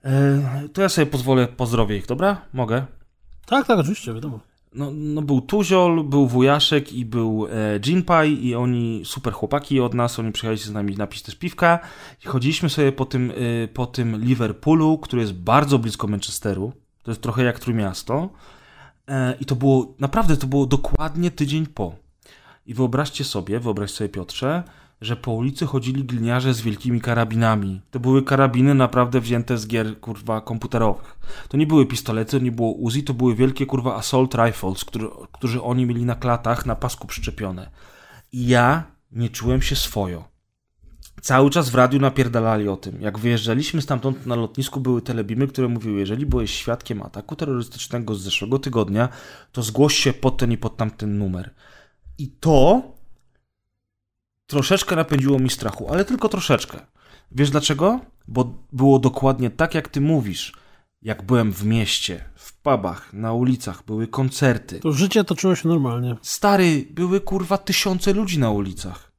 E, 0.05 0.69
to 0.73 0.83
ja 0.83 0.89
sobie 0.89 1.07
pozwolę, 1.07 1.49
pozdrowię 1.49 1.97
ich, 1.97 2.07
dobra? 2.07 2.41
Mogę? 2.53 2.87
Tak, 3.47 3.67
tak, 3.67 3.79
oczywiście, 3.79 4.15
wiadomo. 4.15 4.41
No, 4.75 4.91
no 4.91 5.23
był 5.23 5.41
Tuziol, 5.41 6.05
był 6.05 6.27
Wujaszek 6.27 6.93
i 6.93 7.05
był 7.05 7.47
e, 7.51 7.81
Jinpai 7.81 8.47
i 8.47 8.55
oni, 8.55 9.03
super 9.05 9.33
chłopaki 9.33 9.81
od 9.81 9.95
nas, 9.95 10.19
oni 10.19 10.33
przyjechali 10.33 10.59
z 10.59 10.73
nami 10.73 10.97
napić 10.97 11.23
też 11.23 11.35
piwka 11.35 11.79
i 12.25 12.27
chodziliśmy 12.27 12.71
sobie 12.71 12.93
po 12.93 13.05
tym, 13.05 13.33
e, 13.65 13.69
po 13.69 13.87
tym 13.87 14.25
Liverpoolu, 14.25 14.99
który 14.99 15.23
jest 15.23 15.35
bardzo 15.35 15.79
blisko 15.79 16.07
Manchesteru, 16.07 16.73
to 17.03 17.11
jest 17.11 17.21
trochę 17.23 17.45
jak 17.45 17.59
Trójmiasto 17.59 18.29
e, 19.09 19.35
i 19.41 19.45
to 19.45 19.57
było, 19.57 19.95
naprawdę 19.99 20.37
to 20.37 20.47
było 20.47 20.67
dokładnie 20.67 21.31
tydzień 21.31 21.67
po. 21.67 21.95
I 22.67 22.75
wyobraźcie 22.75 23.25
sobie, 23.25 23.61
wyobraź 23.61 23.91
sobie 23.91 24.09
Piotrze, 24.09 24.63
że 25.01 25.17
po 25.17 25.33
ulicy 25.33 25.67
chodzili 25.67 26.05
gliniarze 26.05 26.55
z 26.55 26.61
wielkimi 26.61 27.01
karabinami. 27.01 27.81
To 27.91 28.01
były 28.01 28.23
karabiny 28.23 28.75
naprawdę 28.75 29.21
wzięte 29.21 29.59
z 29.59 29.67
gier, 29.67 30.01
kurwa, 30.01 30.41
komputerowych. 30.41 31.19
To 31.49 31.57
nie 31.57 31.67
były 31.67 31.87
pistolety, 31.87 32.31
to 32.31 32.45
nie 32.45 32.53
było 32.53 32.73
Uzi, 32.73 33.05
to 33.05 33.15
były 33.15 33.35
wielkie, 33.35 33.67
kurwa, 33.67 33.97
assault 33.97 34.35
rifles, 34.35 34.85
które, 34.85 35.09
którzy 35.33 35.63
oni 35.63 35.87
mieli 35.87 36.05
na 36.05 36.15
klatach, 36.15 36.67
na 36.67 36.77
pasku 36.77 37.07
przyczepione. 37.07 37.71
I 38.33 38.47
ja 38.47 38.85
nie 39.13 39.29
czułem 39.29 39.63
się 39.63 39.77
swojo. 39.77 40.25
Cały 41.21 41.51
czas 41.51 41.71
w 41.71 41.75
radiu 41.75 42.01
napierdalali 42.01 42.69
o 42.69 42.77
tym. 42.77 43.03
Jak 43.03 43.19
wyjeżdżaliśmy 43.19 43.83
stamtąd 43.83 44.27
na 44.27 44.35
lotnisku, 44.35 44.81
były 44.81 45.03
telebimy, 45.03 45.49
które 45.49 45.69
mówiły: 45.69 46.01
Jeżeli 46.01 46.27
byłeś 46.27 46.51
świadkiem 46.51 47.03
ataku 47.03 47.37
terrorystycznego 47.37 48.15
z 48.15 48.21
zeszłego 48.21 48.59
tygodnia, 48.59 49.09
to 49.53 49.63
zgłoś 49.63 49.95
się 49.95 50.13
pod 50.13 50.37
ten 50.37 50.53
i 50.53 50.59
pod 50.59 50.77
tamten 50.77 51.19
numer. 51.19 51.55
I 52.19 52.29
to 52.29 52.83
troszeczkę 54.51 54.97
napędziło 54.97 55.39
mi 55.39 55.51
strachu, 55.51 55.93
ale 55.93 56.05
tylko 56.05 56.29
troszeczkę. 56.29 56.79
Wiesz 57.33 57.51
dlaczego? 57.51 58.01
Bo 58.29 58.55
było 58.73 58.99
dokładnie 58.99 59.51
tak, 59.51 59.75
jak 59.75 59.89
ty 59.89 60.01
mówisz. 60.01 60.55
Jak 61.03 61.23
byłem 61.23 61.53
w 61.53 61.65
mieście, 61.65 62.25
w 62.35 62.53
pubach, 62.53 63.13
na 63.13 63.33
ulicach, 63.33 63.85
były 63.87 64.07
koncerty. 64.07 64.81
To 64.81 64.93
życie 64.93 65.25
toczyło 65.25 65.55
się 65.55 65.69
normalnie. 65.69 66.17
Stary, 66.23 66.87
były 66.91 67.21
kurwa 67.21 67.59
tysiące 67.59 68.13
ludzi 68.13 68.39
na 68.39 68.51
ulicach. 68.51 69.13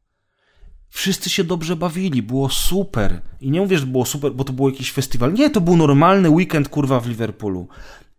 Wszyscy 0.89 1.29
się 1.29 1.43
dobrze 1.43 1.75
bawili, 1.75 2.21
było 2.21 2.49
super. 2.49 3.21
I 3.41 3.51
nie 3.51 3.61
mówię, 3.61 3.77
że 3.77 3.85
było 3.85 4.05
super, 4.05 4.31
bo 4.33 4.43
to 4.43 4.53
był 4.53 4.69
jakiś 4.69 4.91
festiwal. 4.91 5.33
Nie, 5.33 5.49
to 5.49 5.61
był 5.61 5.77
normalny 5.77 6.29
weekend 6.29 6.69
kurwa 6.69 6.99
w 6.99 7.07
Liverpoolu. 7.07 7.67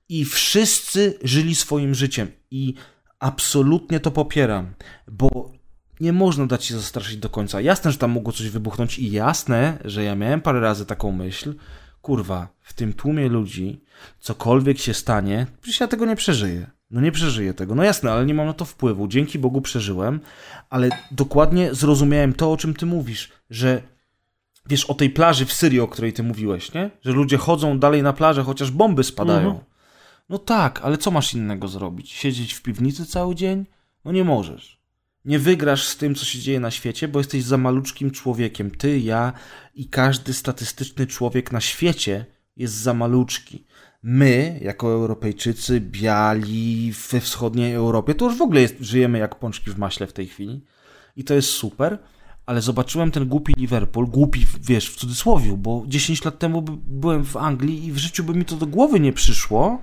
I 0.08 0.24
wszyscy 0.24 1.18
żyli 1.22 1.54
swoim 1.54 1.94
życiem. 1.94 2.28
I 2.50 2.74
absolutnie 3.18 4.00
to 4.00 4.10
popieram, 4.10 4.74
bo 5.08 5.52
nie 6.02 6.12
można 6.12 6.46
dać 6.46 6.64
się 6.64 6.74
zastraszyć 6.74 7.16
do 7.16 7.28
końca. 7.28 7.60
Jasne, 7.60 7.92
że 7.92 7.98
tam 7.98 8.10
mogło 8.10 8.32
coś 8.32 8.48
wybuchnąć 8.48 8.98
i 8.98 9.10
jasne, 9.10 9.78
że 9.84 10.04
ja 10.04 10.14
miałem 10.14 10.40
parę 10.40 10.60
razy 10.60 10.86
taką 10.86 11.12
myśl, 11.12 11.54
kurwa, 12.00 12.48
w 12.60 12.72
tym 12.72 12.92
tłumie 12.92 13.28
ludzi, 13.28 13.84
cokolwiek 14.20 14.78
się 14.78 14.94
stanie, 14.94 15.46
przecież 15.60 15.80
ja 15.80 15.88
tego 15.88 16.06
nie 16.06 16.16
przeżyję. 16.16 16.70
No 16.90 17.00
nie 17.00 17.12
przeżyję 17.12 17.54
tego. 17.54 17.74
No 17.74 17.82
jasne, 17.84 18.12
ale 18.12 18.26
nie 18.26 18.34
mam 18.34 18.46
na 18.46 18.52
to 18.52 18.64
wpływu. 18.64 19.08
Dzięki 19.08 19.38
Bogu 19.38 19.60
przeżyłem, 19.60 20.20
ale 20.70 20.88
dokładnie 21.10 21.74
zrozumiałem 21.74 22.32
to, 22.32 22.52
o 22.52 22.56
czym 22.56 22.74
ty 22.74 22.86
mówisz, 22.86 23.32
że 23.50 23.82
wiesz, 24.66 24.84
o 24.84 24.94
tej 24.94 25.10
plaży 25.10 25.46
w 25.46 25.52
Syrii, 25.52 25.80
o 25.80 25.88
której 25.88 26.12
ty 26.12 26.22
mówiłeś, 26.22 26.74
nie? 26.74 26.90
Że 27.02 27.12
ludzie 27.12 27.36
chodzą 27.36 27.78
dalej 27.78 28.02
na 28.02 28.12
plażę, 28.12 28.42
chociaż 28.42 28.70
bomby 28.70 29.04
spadają. 29.04 29.46
Mhm. 29.46 29.64
No 30.28 30.38
tak, 30.38 30.80
ale 30.82 30.98
co 30.98 31.10
masz 31.10 31.34
innego 31.34 31.68
zrobić? 31.68 32.12
Siedzieć 32.12 32.52
w 32.52 32.62
piwnicy 32.62 33.06
cały 33.06 33.34
dzień? 33.34 33.66
No 34.04 34.12
nie 34.12 34.24
możesz. 34.24 34.81
Nie 35.24 35.38
wygrasz 35.38 35.84
z 35.84 35.96
tym, 35.96 36.14
co 36.14 36.24
się 36.24 36.38
dzieje 36.38 36.60
na 36.60 36.70
świecie, 36.70 37.08
bo 37.08 37.20
jesteś 37.20 37.42
za 37.42 37.56
maluczkim 37.56 38.10
człowiekiem. 38.10 38.70
Ty, 38.70 39.00
ja 39.00 39.32
i 39.74 39.88
każdy 39.88 40.32
statystyczny 40.32 41.06
człowiek 41.06 41.52
na 41.52 41.60
świecie 41.60 42.26
jest 42.56 42.74
za 42.74 42.94
maluczki. 42.94 43.66
My, 44.02 44.58
jako 44.62 44.92
Europejczycy, 44.92 45.80
biali 45.80 46.92
we 47.10 47.20
wschodniej 47.20 47.74
Europie, 47.74 48.14
to 48.14 48.24
już 48.24 48.38
w 48.38 48.42
ogóle 48.42 48.60
jest, 48.60 48.74
żyjemy 48.80 49.18
jak 49.18 49.38
pączki 49.38 49.70
w 49.70 49.78
maśle 49.78 50.06
w 50.06 50.12
tej 50.12 50.26
chwili. 50.26 50.64
I 51.16 51.24
to 51.24 51.34
jest 51.34 51.48
super, 51.48 51.98
ale 52.46 52.60
zobaczyłem 52.60 53.10
ten 53.10 53.28
głupi 53.28 53.54
Liverpool, 53.56 54.06
głupi, 54.06 54.46
wiesz, 54.60 54.90
w 54.90 54.96
cudzysłowie, 54.96 55.56
bo 55.56 55.84
10 55.86 56.24
lat 56.24 56.38
temu 56.38 56.62
byłem 56.86 57.24
w 57.24 57.36
Anglii 57.36 57.86
i 57.86 57.92
w 57.92 57.98
życiu 57.98 58.24
by 58.24 58.34
mi 58.34 58.44
to 58.44 58.56
do 58.56 58.66
głowy 58.66 59.00
nie 59.00 59.12
przyszło, 59.12 59.82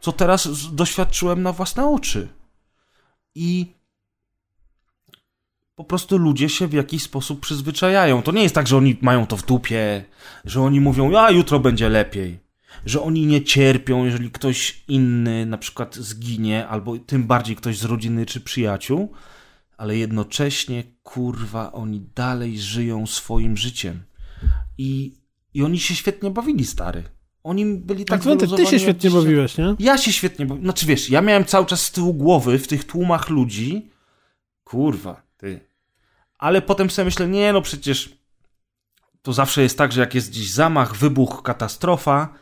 co 0.00 0.12
teraz 0.12 0.74
doświadczyłem 0.74 1.42
na 1.42 1.52
własne 1.52 1.86
oczy. 1.86 2.28
I 3.34 3.77
po 5.78 5.84
prostu 5.84 6.18
ludzie 6.18 6.48
się 6.48 6.66
w 6.66 6.72
jakiś 6.72 7.02
sposób 7.02 7.40
przyzwyczajają. 7.40 8.22
To 8.22 8.32
nie 8.32 8.42
jest 8.42 8.54
tak, 8.54 8.66
że 8.66 8.76
oni 8.76 8.96
mają 9.00 9.26
to 9.26 9.36
w 9.36 9.46
dupie, 9.46 10.04
że 10.44 10.62
oni 10.62 10.80
mówią, 10.80 11.16
a 11.16 11.30
jutro 11.30 11.60
będzie 11.60 11.88
lepiej. 11.88 12.38
Że 12.86 13.02
oni 13.02 13.26
nie 13.26 13.44
cierpią, 13.44 14.04
jeżeli 14.04 14.30
ktoś 14.30 14.84
inny 14.88 15.46
na 15.46 15.58
przykład 15.58 15.96
zginie, 15.96 16.68
albo 16.68 16.98
tym 16.98 17.24
bardziej 17.24 17.56
ktoś 17.56 17.78
z 17.78 17.84
rodziny 17.84 18.26
czy 18.26 18.40
przyjaciół, 18.40 19.12
ale 19.76 19.96
jednocześnie, 19.96 20.84
kurwa, 21.02 21.72
oni 21.72 22.00
dalej 22.14 22.58
żyją 22.58 23.06
swoim 23.06 23.56
życiem. 23.56 24.02
I, 24.78 25.14
i 25.54 25.62
oni 25.62 25.78
się 25.78 25.94
świetnie 25.94 26.30
bawili, 26.30 26.66
stary. 26.66 27.02
Oni 27.42 27.64
byli 27.64 28.04
tak 28.04 28.24
Tak, 28.24 28.38
ty 28.56 28.66
się 28.66 28.78
świetnie 28.78 29.10
bawiłeś, 29.10 29.58
nie? 29.58 29.76
Ja 29.78 29.98
się 29.98 30.12
świetnie 30.12 30.46
bawiłem. 30.46 30.64
Znaczy 30.64 30.86
wiesz, 30.86 31.10
ja 31.10 31.20
miałem 31.20 31.44
cały 31.44 31.66
czas 31.66 31.82
z 31.82 31.92
tyłu 31.92 32.14
głowy 32.14 32.58
w 32.58 32.68
tych 32.68 32.84
tłumach 32.84 33.28
ludzi. 33.28 33.90
Kurwa. 34.64 35.27
Ale 36.38 36.62
potem 36.62 36.90
sobie 36.90 37.04
myślę, 37.04 37.28
nie 37.28 37.52
no 37.52 37.62
przecież 37.62 38.18
to 39.22 39.32
zawsze 39.32 39.62
jest 39.62 39.78
tak, 39.78 39.92
że 39.92 40.00
jak 40.00 40.14
jest 40.14 40.30
gdzieś 40.30 40.50
zamach, 40.50 40.96
wybuch, 40.96 41.42
katastrofa, 41.42 42.34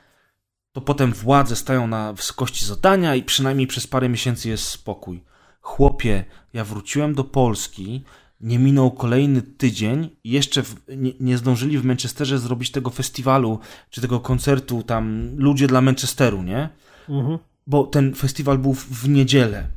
to 0.72 0.80
potem 0.80 1.12
władze 1.12 1.56
stają 1.56 1.86
na 1.86 2.12
wysokości 2.12 2.64
zadania 2.64 3.14
i 3.14 3.22
przynajmniej 3.22 3.66
przez 3.66 3.86
parę 3.86 4.08
miesięcy 4.08 4.48
jest 4.48 4.64
spokój. 4.64 5.24
Chłopie, 5.60 6.24
ja 6.52 6.64
wróciłem 6.64 7.14
do 7.14 7.24
Polski, 7.24 8.04
nie 8.40 8.58
minął 8.58 8.90
kolejny 8.90 9.42
tydzień 9.42 10.10
i 10.24 10.30
jeszcze 10.30 10.62
w, 10.62 10.74
nie, 10.96 11.12
nie, 11.20 11.38
zdążyli 11.38 11.78
w 11.78 11.84
Manchesterze 11.84 12.38
zrobić 12.38 12.70
tego 12.70 12.90
festiwalu, 12.90 13.58
czy 13.90 14.00
tego 14.00 14.20
koncertu 14.20 14.82
tam 14.82 15.30
Ludzie 15.36 15.66
dla 15.66 15.80
Manchesteru, 15.80 16.42
nie? 16.42 16.68
Mhm. 17.08 17.38
Bo 17.66 17.84
ten 17.84 18.14
festiwal 18.14 18.58
był 18.58 18.74
w, 18.74 18.86
w 18.86 19.08
niedzielę. 19.08 19.68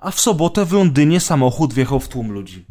A 0.00 0.10
w 0.10 0.20
sobotę 0.20 0.64
w 0.64 0.72
Londynie 0.72 1.20
samochód 1.20 1.74
wjechał 1.74 2.00
w 2.00 2.08
tłum 2.08 2.32
ludzi. 2.32 2.64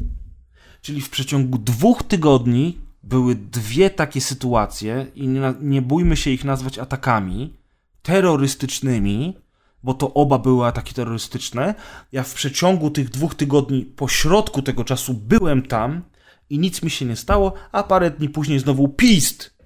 Czyli 0.81 1.01
w 1.01 1.10
przeciągu 1.10 1.57
dwóch 1.57 2.03
tygodni 2.03 2.77
były 3.03 3.35
dwie 3.35 3.89
takie 3.89 4.22
sytuacje 4.22 5.07
i 5.15 5.27
nie, 5.27 5.53
nie 5.61 5.81
bójmy 5.81 6.18
się 6.18 6.30
ich 6.30 6.45
nazwać 6.45 6.80
atakami 6.80 7.53
terrorystycznymi, 8.01 9.38
bo 9.84 9.93
to 9.93 10.14
oba 10.14 10.39
były 10.39 10.65
ataki 10.65 10.93
terrorystyczne. 10.93 11.76
Ja 12.11 12.23
w 12.23 12.34
przeciągu 12.34 12.91
tych 12.91 13.10
dwóch 13.10 13.35
tygodni, 13.35 13.85
po 13.85 14.07
środku 14.07 14.61
tego 14.61 14.84
czasu, 14.84 15.14
byłem 15.14 15.61
tam 15.61 16.01
i 16.49 16.60
nic 16.60 16.84
mi 16.84 16.89
się 16.89 17.06
nie 17.06 17.15
stało, 17.15 17.53
a 17.72 17.84
parę 17.84 18.11
dni 18.11 18.30
później 18.30 18.60
znowu 18.60 18.88
pist 18.88 19.57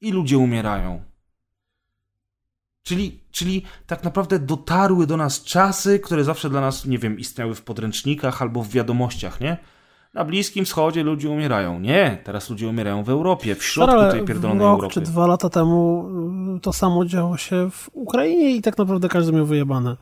i 0.00 0.12
ludzie 0.12 0.38
umierają. 0.38 1.04
Czyli, 2.82 3.20
czyli 3.30 3.62
tak 3.86 4.04
naprawdę 4.04 4.38
dotarły 4.38 5.06
do 5.06 5.16
nas 5.16 5.42
czasy, 5.42 5.98
które 5.98 6.24
zawsze 6.24 6.50
dla 6.50 6.60
nas, 6.60 6.86
nie 6.86 6.98
wiem, 6.98 7.18
istniały 7.18 7.54
w 7.54 7.62
podręcznikach 7.62 8.42
albo 8.42 8.62
w 8.62 8.68
wiadomościach, 8.68 9.40
nie? 9.40 9.56
Na 10.14 10.24
Bliskim 10.24 10.64
Wschodzie 10.64 11.02
ludzie 11.02 11.30
umierają. 11.30 11.80
Nie, 11.80 12.18
teraz 12.24 12.50
ludzie 12.50 12.68
umierają 12.68 13.04
w 13.04 13.10
Europie, 13.10 13.54
w 13.54 13.64
środku 13.64 13.96
Ale 13.96 14.12
tej 14.12 14.24
pierdolonej 14.24 14.66
rok 14.66 14.74
Europy. 14.74 14.94
czy 14.94 15.00
dwa 15.00 15.26
lata 15.26 15.48
temu 15.48 16.08
y, 16.56 16.60
to 16.60 16.72
samo 16.72 17.04
działo 17.04 17.36
się 17.36 17.70
w 17.70 17.90
Ukrainie 17.92 18.50
i 18.50 18.62
tak 18.62 18.78
naprawdę 18.78 19.08
każdy 19.08 19.32
miał 19.32 19.46
wyjebane. 19.46 19.96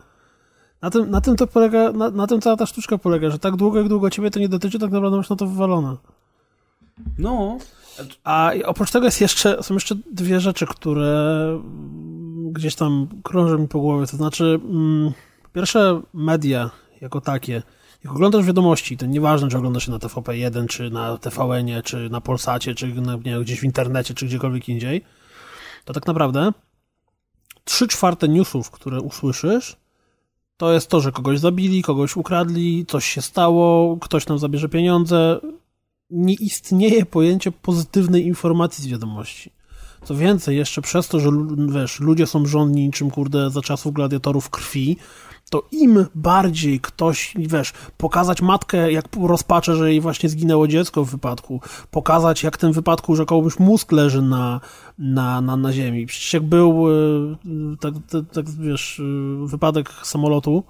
Na 0.83 0.91
tym, 0.91 1.11
na 1.11 1.21
tym 1.21 1.37
to 1.37 1.47
polega, 1.47 1.93
na, 1.93 2.11
na 2.11 2.27
tym 2.27 2.41
cała 2.41 2.57
ta 2.57 2.67
sztuczka 2.67 2.99
polega, 2.99 3.31
że 3.31 3.39
tak 3.39 3.57
długo 3.57 3.79
jak 3.79 3.89
długo 3.89 4.11
ciebie 4.11 4.31
to 4.31 4.41
nie 4.41 4.49
dotyczy, 4.49 4.79
tak 4.79 4.91
naprawdę 4.91 5.17
masz 5.17 5.31
na 5.31 5.37
to 5.37 5.47
wywalone. 5.47 5.97
No. 7.19 7.59
A 8.25 8.53
oprócz 8.65 8.91
tego 8.91 9.05
jest 9.05 9.21
jeszcze, 9.21 9.63
są 9.63 9.75
jeszcze 9.75 9.95
dwie 10.13 10.41
rzeczy, 10.41 10.67
które 10.67 11.59
gdzieś 12.53 12.75
tam 12.75 13.09
krążą 13.23 13.59
mi 13.59 13.69
po 13.69 13.81
głowie. 13.81 14.07
To 14.07 14.17
znaczy, 14.17 14.61
mm, 14.65 15.13
pierwsze 15.53 16.01
media 16.15 16.71
jako 17.01 17.21
takie, 17.21 17.63
jak 18.05 18.13
oglądasz 18.13 18.47
wiadomości, 18.47 18.97
to 18.97 19.07
nieważne, 19.07 19.49
czy 19.49 19.57
oglądasz 19.57 19.87
je 19.87 19.93
na 19.93 19.99
TVP1, 19.99 20.67
czy 20.67 20.91
na 20.91 21.19
tvn 21.19 21.83
czy 21.85 22.11
na 22.11 22.21
Polsacie, 22.21 22.75
czy 22.75 22.87
na, 22.87 23.19
nie, 23.25 23.41
gdzieś 23.41 23.61
w 23.61 23.65
internecie, 23.65 24.15
czy 24.15 24.27
gdziekolwiek 24.27 24.69
indziej, 24.69 25.05
to 25.85 25.93
tak 25.93 26.07
naprawdę 26.07 26.53
trzy 27.65 27.89
czwarte 27.89 28.29
newsów, 28.29 28.71
które 28.71 29.01
usłyszysz, 29.01 29.77
to 30.57 30.73
jest 30.73 30.89
to, 30.89 31.01
że 31.01 31.13
kogoś 31.13 31.39
zabili, 31.39 31.83
kogoś 31.83 32.17
ukradli, 32.17 32.87
coś 32.87 33.07
się 33.07 33.23
stało, 33.23 33.97
ktoś 33.97 34.27
nam 34.27 34.39
zabierze 34.39 34.69
pieniądze. 34.69 35.41
Nie 36.11 36.35
istnieje 36.35 37.07
pojęcie 37.07 37.53
pozytywnej 37.53 38.27
informacji 38.27 38.85
z 38.85 38.87
wiadomości. 38.87 39.53
Co 40.05 40.15
więcej, 40.15 40.57
jeszcze 40.57 40.83
przez 40.83 41.09
to, 41.09 41.21
że 41.21 41.31
wiesz, 41.69 42.01
ludzie 42.01 42.27
są 42.27 42.47
rządni 42.47 42.87
niczym 42.87 43.11
kurde 43.11 43.51
za 43.51 43.63
czasów 43.63 43.93
gladiatorów 43.93 44.51
krwi, 44.51 44.97
to 45.51 45.63
im 45.73 46.07
bardziej 46.15 46.81
ktoś, 46.81 47.35
wiesz, 47.39 47.73
pokazać 47.97 48.43
matkę, 48.43 48.93
jak 48.93 49.05
rozpacze, 49.23 49.77
że 49.77 49.91
jej 49.91 50.01
właśnie 50.01 50.29
zginęło 50.29 50.69
dziecko 50.69 51.05
w 51.05 51.11
wypadku, 51.11 51.61
pokazać, 51.91 52.43
jak 52.43 52.57
w 52.57 52.61
tym 52.61 52.73
wypadku 52.73 53.17
rzekomoś 53.17 53.59
mózg 53.59 53.93
leży 53.93 54.23
na, 54.23 54.61
na, 54.99 55.41
na, 55.41 55.57
na 55.57 55.73
ziemi. 55.73 56.07
Przecież 56.07 56.33
jak 56.33 56.43
był 56.43 56.87
e, 56.91 56.93
tak, 57.81 57.95
tak, 58.11 58.23
tak 58.33 58.51
wiesz, 58.51 59.01
e, 59.01 59.47
wypadek 59.47 59.91
samolotu, 60.03 60.65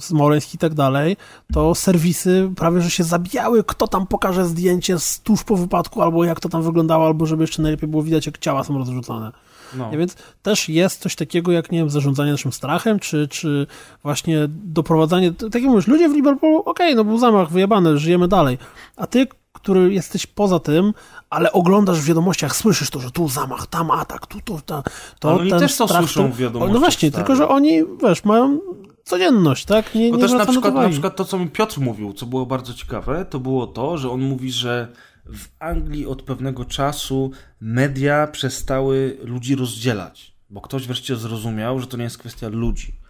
Smoleńsk 0.00 0.54
i 0.54 0.58
tak 0.58 0.74
dalej, 0.74 1.16
to 1.52 1.74
serwisy 1.74 2.50
prawie, 2.56 2.80
że 2.80 2.90
się 2.90 3.04
zabijały, 3.04 3.64
kto 3.64 3.88
tam 3.88 4.06
pokaże 4.06 4.44
zdjęcie 4.44 4.96
tuż 5.22 5.44
po 5.44 5.56
wypadku, 5.56 6.02
albo 6.02 6.24
jak 6.24 6.40
to 6.40 6.48
tam 6.48 6.62
wyglądało, 6.62 7.06
albo 7.06 7.26
żeby 7.26 7.42
jeszcze 7.42 7.62
najlepiej 7.62 7.88
było 7.88 8.02
widać, 8.02 8.26
jak 8.26 8.38
ciała 8.38 8.64
są 8.64 8.78
rozrzucane. 8.78 9.32
No. 9.74 9.90
Więc 9.90 10.16
też 10.42 10.68
jest 10.68 11.00
coś 11.00 11.16
takiego 11.16 11.52
jak, 11.52 11.72
nie 11.72 11.78
wiem, 11.78 11.90
zarządzanie 11.90 12.32
naszym 12.32 12.52
strachem, 12.52 12.98
czy, 12.98 13.28
czy 13.28 13.66
właśnie 14.02 14.38
doprowadzanie, 14.48 15.32
tak 15.32 15.54
jak 15.54 15.62
mówisz, 15.62 15.86
ludzie 15.86 16.08
w 16.08 16.14
Liverpoolu, 16.14 16.58
okej, 16.58 16.86
okay, 16.86 16.94
no 16.94 17.04
był 17.04 17.18
zamach, 17.18 17.50
wyjebane, 17.50 17.98
żyjemy 17.98 18.28
dalej, 18.28 18.58
a 18.96 19.06
ty, 19.06 19.26
który 19.52 19.94
jesteś 19.94 20.26
poza 20.26 20.58
tym, 20.58 20.94
ale 21.30 21.52
oglądasz 21.52 22.00
w 22.00 22.04
wiadomościach, 22.04 22.56
słyszysz 22.56 22.90
to, 22.90 23.00
że 23.00 23.10
tu 23.10 23.28
zamach, 23.28 23.66
tam 23.66 23.90
atak, 23.90 24.26
tu, 24.26 24.40
tu, 24.44 24.60
ta, 24.66 24.82
to 25.18 25.30
ale 25.30 25.40
oni 25.40 25.50
też 25.50 25.76
to 25.76 25.88
słyszą 25.88 26.32
w 26.32 26.36
wiadomościach. 26.36 26.74
No 26.74 26.80
właśnie, 26.80 27.08
stary. 27.08 27.24
tylko 27.24 27.36
że 27.36 27.48
oni, 27.48 27.80
wiesz, 28.02 28.24
mają 28.24 28.58
codzienność, 29.04 29.64
tak? 29.64 29.94
Nie, 29.94 30.10
nie 30.10 30.18
też 30.18 30.32
na 30.32 30.46
przykład, 30.46 30.74
na 30.74 30.88
przykład 30.88 31.16
to, 31.16 31.24
co 31.24 31.38
mi 31.38 31.48
Piotr 31.48 31.80
mówił, 31.80 32.12
co 32.12 32.26
było 32.26 32.46
bardzo 32.46 32.74
ciekawe, 32.74 33.26
to 33.30 33.40
było 33.40 33.66
to, 33.66 33.98
że 33.98 34.10
on 34.10 34.20
mówi, 34.20 34.52
że 34.52 34.88
w 35.24 35.48
Anglii 35.58 36.06
od 36.06 36.22
pewnego 36.22 36.64
czasu 36.64 37.30
media 37.60 38.26
przestały 38.26 39.18
ludzi 39.22 39.56
rozdzielać, 39.56 40.36
bo 40.50 40.60
ktoś 40.60 40.86
wreszcie 40.86 41.16
zrozumiał, 41.16 41.80
że 41.80 41.86
to 41.86 41.96
nie 41.96 42.04
jest 42.04 42.18
kwestia 42.18 42.48
ludzi, 42.48 43.00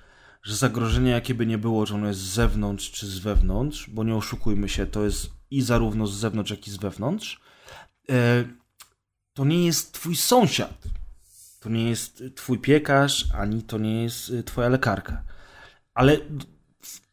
że 0.42 0.56
zagrożenie 0.56 1.10
jakie 1.10 1.34
by 1.34 1.46
nie 1.46 1.58
było, 1.58 1.86
że 1.86 1.94
ono 1.94 2.08
jest 2.08 2.20
z 2.20 2.34
zewnątrz 2.34 2.90
czy 2.90 3.06
z 3.06 3.18
wewnątrz, 3.18 3.90
bo 3.90 4.04
nie 4.04 4.14
oszukujmy 4.14 4.68
się, 4.68 4.86
to 4.86 5.04
jest 5.04 5.30
i 5.50 5.62
zarówno 5.62 6.06
z 6.06 6.14
zewnątrz, 6.14 6.50
jak 6.50 6.68
i 6.68 6.70
z 6.70 6.76
wewnątrz, 6.76 7.40
e, 8.10 8.44
to 9.32 9.44
nie 9.44 9.66
jest 9.66 9.92
twój 9.92 10.16
sąsiad, 10.16 10.88
to 11.60 11.68
nie 11.68 11.88
jest 11.88 12.24
twój 12.34 12.58
piekarz, 12.58 13.26
ani 13.34 13.62
to 13.62 13.78
nie 13.78 14.02
jest 14.02 14.30
e, 14.30 14.42
twoja 14.42 14.68
lekarka. 14.68 15.24
Ale 15.94 16.18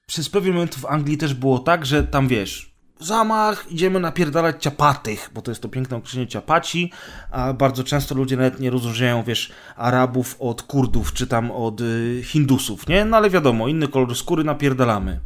przez 0.06 0.30
pewien 0.30 0.54
moment 0.54 0.76
w 0.76 0.86
Anglii 0.86 1.18
też 1.18 1.34
było 1.34 1.60
tak, 1.60 1.86
że 1.86 2.04
tam 2.04 2.28
wiesz, 2.28 2.69
zamach, 3.00 3.72
idziemy 3.72 4.00
napierdalać 4.00 4.64
ciapatych, 4.64 5.30
bo 5.34 5.42
to 5.42 5.52
jest 5.52 5.62
to 5.62 5.70
piękne 5.70 5.98
określenie 5.98 6.28
ciapaci, 6.28 6.92
a 7.32 7.54
bardzo 7.54 7.84
często 7.84 8.16
ludzie 8.16 8.38
nawet 8.38 8.60
nie 8.60 8.70
rozróżniają, 8.70 9.24
wiesz, 9.24 9.52
Arabów 9.76 10.36
od 10.40 10.62
Kurdów, 10.62 11.14
czy 11.14 11.28
tam 11.28 11.52
od 11.52 11.82
y, 11.82 12.22
Hindusów, 12.24 12.88
nie? 12.88 13.06
No 13.06 13.18
ale 13.18 13.30
wiadomo, 13.30 13.68
inny 13.68 13.88
kolor 13.88 14.16
skóry 14.16 14.44
napierdalamy. 14.44 15.20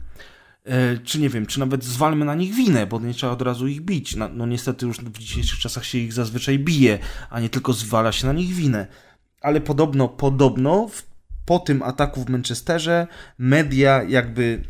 E, 0.65 0.97
czy 0.97 1.19
nie 1.19 1.29
wiem, 1.29 1.45
czy 1.45 1.59
nawet 1.59 1.83
zwalmy 1.83 2.25
na 2.25 2.35
nich 2.35 2.53
winę, 2.55 2.87
bo 2.87 2.99
nie 2.99 3.13
trzeba 3.13 3.33
od 3.33 3.41
razu 3.41 3.67
ich 3.67 3.81
bić. 3.81 4.15
No, 4.15 4.29
no 4.29 4.45
niestety 4.45 4.85
już 4.85 4.97
w 4.97 5.17
dzisiejszych 5.17 5.59
czasach 5.59 5.85
się 5.85 5.97
ich 5.97 6.13
zazwyczaj 6.13 6.59
bije, 6.59 6.99
a 7.29 7.39
nie 7.39 7.49
tylko 7.49 7.73
zwala 7.73 8.11
się 8.11 8.27
na 8.27 8.33
nich 8.33 8.53
winę. 8.53 8.87
Ale 9.41 9.61
podobno, 9.61 10.07
podobno 10.07 10.87
w, 10.87 11.03
po 11.45 11.59
tym 11.59 11.83
ataku 11.83 12.23
w 12.23 12.29
Manchesterze 12.29 13.07
media 13.37 14.03
jakby 14.03 14.63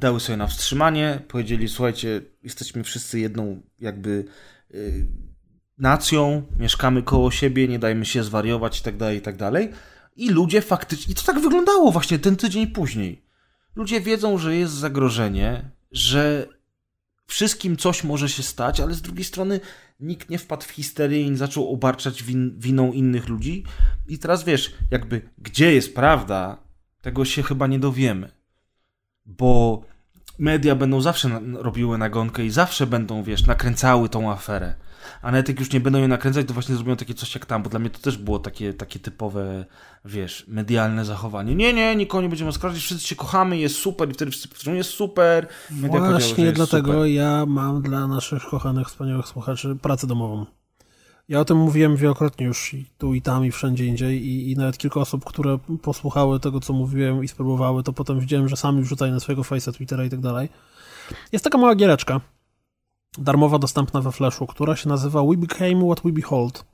dały 0.00 0.20
sobie 0.20 0.36
na 0.36 0.46
wstrzymanie, 0.46 1.22
powiedzieli, 1.28 1.68
słuchajcie, 1.68 2.22
jesteśmy 2.42 2.84
wszyscy 2.84 3.20
jedną 3.20 3.62
jakby 3.78 4.24
yy, 4.70 5.06
nacją, 5.78 6.42
mieszkamy 6.58 7.02
koło 7.02 7.30
siebie, 7.30 7.68
nie 7.68 7.78
dajmy 7.78 8.04
się 8.04 8.24
zwariować 8.24 8.80
i 8.80 8.82
tak 8.82 8.96
dalej, 8.96 9.18
i 9.18 9.20
tak. 9.20 9.36
I 10.16 10.30
ludzie 10.30 10.62
faktycznie, 10.62 11.12
i 11.12 11.14
to 11.14 11.22
tak 11.22 11.40
wyglądało 11.40 11.92
właśnie 11.92 12.18
ten 12.18 12.36
tydzień 12.36 12.66
później. 12.66 13.24
Ludzie 13.76 14.00
wiedzą, 14.00 14.38
że 14.38 14.56
jest 14.56 14.72
zagrożenie, 14.72 15.70
że 15.92 16.48
wszystkim 17.26 17.76
coś 17.76 18.04
może 18.04 18.28
się 18.28 18.42
stać, 18.42 18.80
ale 18.80 18.94
z 18.94 19.02
drugiej 19.02 19.24
strony 19.24 19.60
nikt 20.00 20.30
nie 20.30 20.38
wpadł 20.38 20.62
w 20.62 20.70
histerię 20.70 21.22
i 21.22 21.30
nie 21.30 21.36
zaczął 21.36 21.72
obarczać 21.72 22.22
win, 22.22 22.54
winą 22.58 22.92
innych 22.92 23.28
ludzi. 23.28 23.64
I 24.08 24.18
teraz 24.18 24.44
wiesz, 24.44 24.74
jakby 24.90 25.30
gdzie 25.38 25.72
jest 25.72 25.94
prawda, 25.94 26.58
tego 27.00 27.24
się 27.24 27.42
chyba 27.42 27.66
nie 27.66 27.78
dowiemy 27.78 28.41
bo 29.26 29.80
media 30.38 30.74
będą 30.74 31.00
zawsze 31.00 31.40
robiły 31.54 31.98
nagonkę 31.98 32.44
i 32.44 32.50
zawsze 32.50 32.86
będą, 32.86 33.22
wiesz, 33.22 33.46
nakręcały 33.46 34.08
tą 34.08 34.32
aferę. 34.32 34.74
A 35.22 35.30
nawet 35.30 35.48
jak 35.48 35.60
już 35.60 35.72
nie 35.72 35.80
będą 35.80 35.98
je 35.98 36.08
nakręcać, 36.08 36.46
to 36.46 36.54
właśnie 36.54 36.74
zrobią 36.74 36.96
takie 36.96 37.14
coś 37.14 37.34
jak 37.34 37.46
tam, 37.46 37.62
bo 37.62 37.70
dla 37.70 37.78
mnie 37.78 37.90
to 37.90 37.98
też 37.98 38.16
było 38.16 38.38
takie, 38.38 38.74
takie 38.74 38.98
typowe, 38.98 39.64
wiesz, 40.04 40.44
medialne 40.48 41.04
zachowanie. 41.04 41.54
Nie, 41.54 41.72
nie, 41.72 41.96
nikogo 41.96 42.22
nie 42.22 42.28
będziemy 42.28 42.50
oskarżać, 42.50 42.80
wszyscy 42.80 43.08
się 43.08 43.16
kochamy, 43.16 43.58
jest 43.58 43.76
super 43.76 44.10
i 44.10 44.14
wtedy 44.14 44.30
wszyscy 44.30 44.48
powtórzą, 44.48 44.74
jest 44.74 44.90
super. 44.90 45.46
Media 45.70 46.00
Właśnie 46.00 46.52
dlatego 46.52 46.92
super. 46.92 47.06
ja 47.06 47.46
mam 47.46 47.82
dla 47.82 48.06
naszych 48.06 48.42
kochanych, 48.42 48.88
wspaniałych 48.88 49.26
słuchaczy 49.26 49.76
pracę 49.82 50.06
domową. 50.06 50.46
Ja 51.28 51.40
o 51.40 51.44
tym 51.44 51.56
mówiłem 51.56 51.96
wielokrotnie 51.96 52.46
już 52.46 52.74
i 52.74 52.86
tu 52.98 53.14
i 53.14 53.22
tam 53.22 53.46
i 53.46 53.50
wszędzie 53.50 53.86
indziej 53.86 54.26
i, 54.26 54.50
i 54.50 54.56
nawet 54.56 54.78
kilka 54.78 55.00
osób, 55.00 55.24
które 55.24 55.58
posłuchały 55.82 56.40
tego, 56.40 56.60
co 56.60 56.72
mówiłem 56.72 57.24
i 57.24 57.28
spróbowały, 57.28 57.82
to 57.82 57.92
potem 57.92 58.20
widziałem, 58.20 58.48
że 58.48 58.56
sami 58.56 58.82
wrzucają 58.82 59.12
na 59.12 59.20
swojego 59.20 59.42
Face'a, 59.42 59.72
Twittera 59.72 60.04
i 60.04 60.10
tak 60.10 60.20
dalej. 60.20 60.48
Jest 61.32 61.44
taka 61.44 61.58
mała 61.58 61.74
giereczka, 61.74 62.20
darmowa, 63.18 63.58
dostępna 63.58 64.00
we 64.00 64.12
Flashu, 64.12 64.46
która 64.46 64.76
się 64.76 64.88
nazywa 64.88 65.22
We 65.22 65.36
Became 65.36 65.86
What 65.86 66.00
We 66.04 66.12
Behold, 66.12 66.64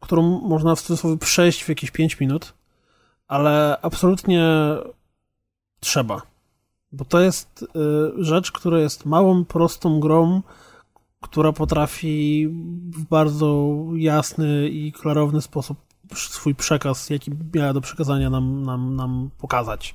którą 0.00 0.22
można 0.40 0.74
w 0.74 0.82
cudzysłowie 0.82 1.16
przejść 1.16 1.64
w 1.64 1.68
jakieś 1.68 1.90
5 1.90 2.20
minut, 2.20 2.54
ale 3.28 3.78
absolutnie 3.82 4.44
trzeba. 5.80 6.22
Bo 6.92 7.04
to 7.04 7.20
jest 7.20 7.62
y, 8.18 8.24
rzecz, 8.24 8.52
która 8.52 8.78
jest 8.78 9.06
małą, 9.06 9.44
prostą 9.44 10.00
grą, 10.00 10.42
która 11.20 11.52
potrafi 11.52 12.48
w 12.96 13.04
bardzo 13.04 13.76
jasny 13.96 14.68
i 14.68 14.92
klarowny 14.92 15.42
sposób 15.42 15.78
swój 16.14 16.54
przekaz, 16.54 17.10
jaki 17.10 17.30
miała 17.54 17.72
do 17.72 17.80
przekazania 17.80 18.30
nam, 18.30 18.62
nam, 18.62 18.96
nam 18.96 19.30
pokazać. 19.38 19.94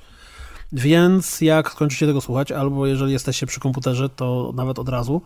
Więc 0.72 1.42
jak 1.42 1.72
skończycie 1.72 2.08
tego 2.08 2.22
słuchać, 2.22 2.52
albo 2.52 2.88
jeżeli 2.88 3.12
jesteście 3.12 3.46
przy 3.46 3.60
komputerze, 3.60 4.10
to 4.10 4.54
nawet 4.56 4.80
od 4.80 4.90
razu 4.90 5.22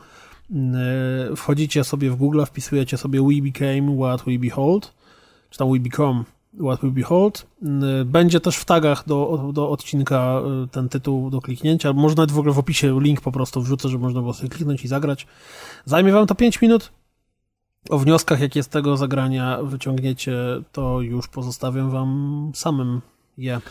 yy, 0.50 1.36
wchodzicie 1.36 1.84
sobie 1.84 2.12
w 2.12 2.16
Google, 2.16 2.44
wpisujecie 2.46 2.98
sobie 2.98 3.22
We 3.22 3.42
Became 3.44 3.98
What 3.98 4.24
We 4.24 4.40
Behold, 4.40 4.94
czy 5.50 5.58
tam 5.58 5.72
We 5.72 5.80
Become 5.80 6.24
What 6.60 6.82
We 6.82 6.92
Behold. 6.92 7.48
Będzie 8.06 8.40
też 8.40 8.58
w 8.58 8.66
tagach 8.66 9.04
do, 9.08 9.50
do 9.54 9.70
odcinka 9.70 10.42
y, 10.66 10.68
ten 10.68 10.90
tytuł 10.90 11.30
do 11.30 11.42
kliknięcia. 11.42 11.94
Może 11.94 12.16
nawet 12.16 12.32
w 12.32 12.40
ogóle 12.40 12.54
w 12.54 12.60
opisie 12.60 13.00
link 13.02 13.22
po 13.22 13.32
prostu 13.32 13.62
wrzucę, 13.62 13.90
żeby 13.90 14.04
można 14.04 14.22
było 14.22 14.34
sobie 14.34 14.50
kliknąć 14.50 14.86
i 14.86 14.88
zagrać. 14.88 15.28
Zajmie 15.86 16.12
wam 16.12 16.28
to 16.28 16.36
5 16.36 16.62
minut. 16.62 16.92
O 17.90 17.98
wnioskach, 17.98 18.40
jakie 18.40 18.64
z 18.64 18.68
tego 18.68 18.98
zagrania 18.98 19.60
wyciągniecie, 19.64 20.38
to 20.72 21.02
już 21.02 21.28
pozostawiam 21.28 21.92
wam 21.92 22.52
samym 22.56 23.02
je. 23.38 23.62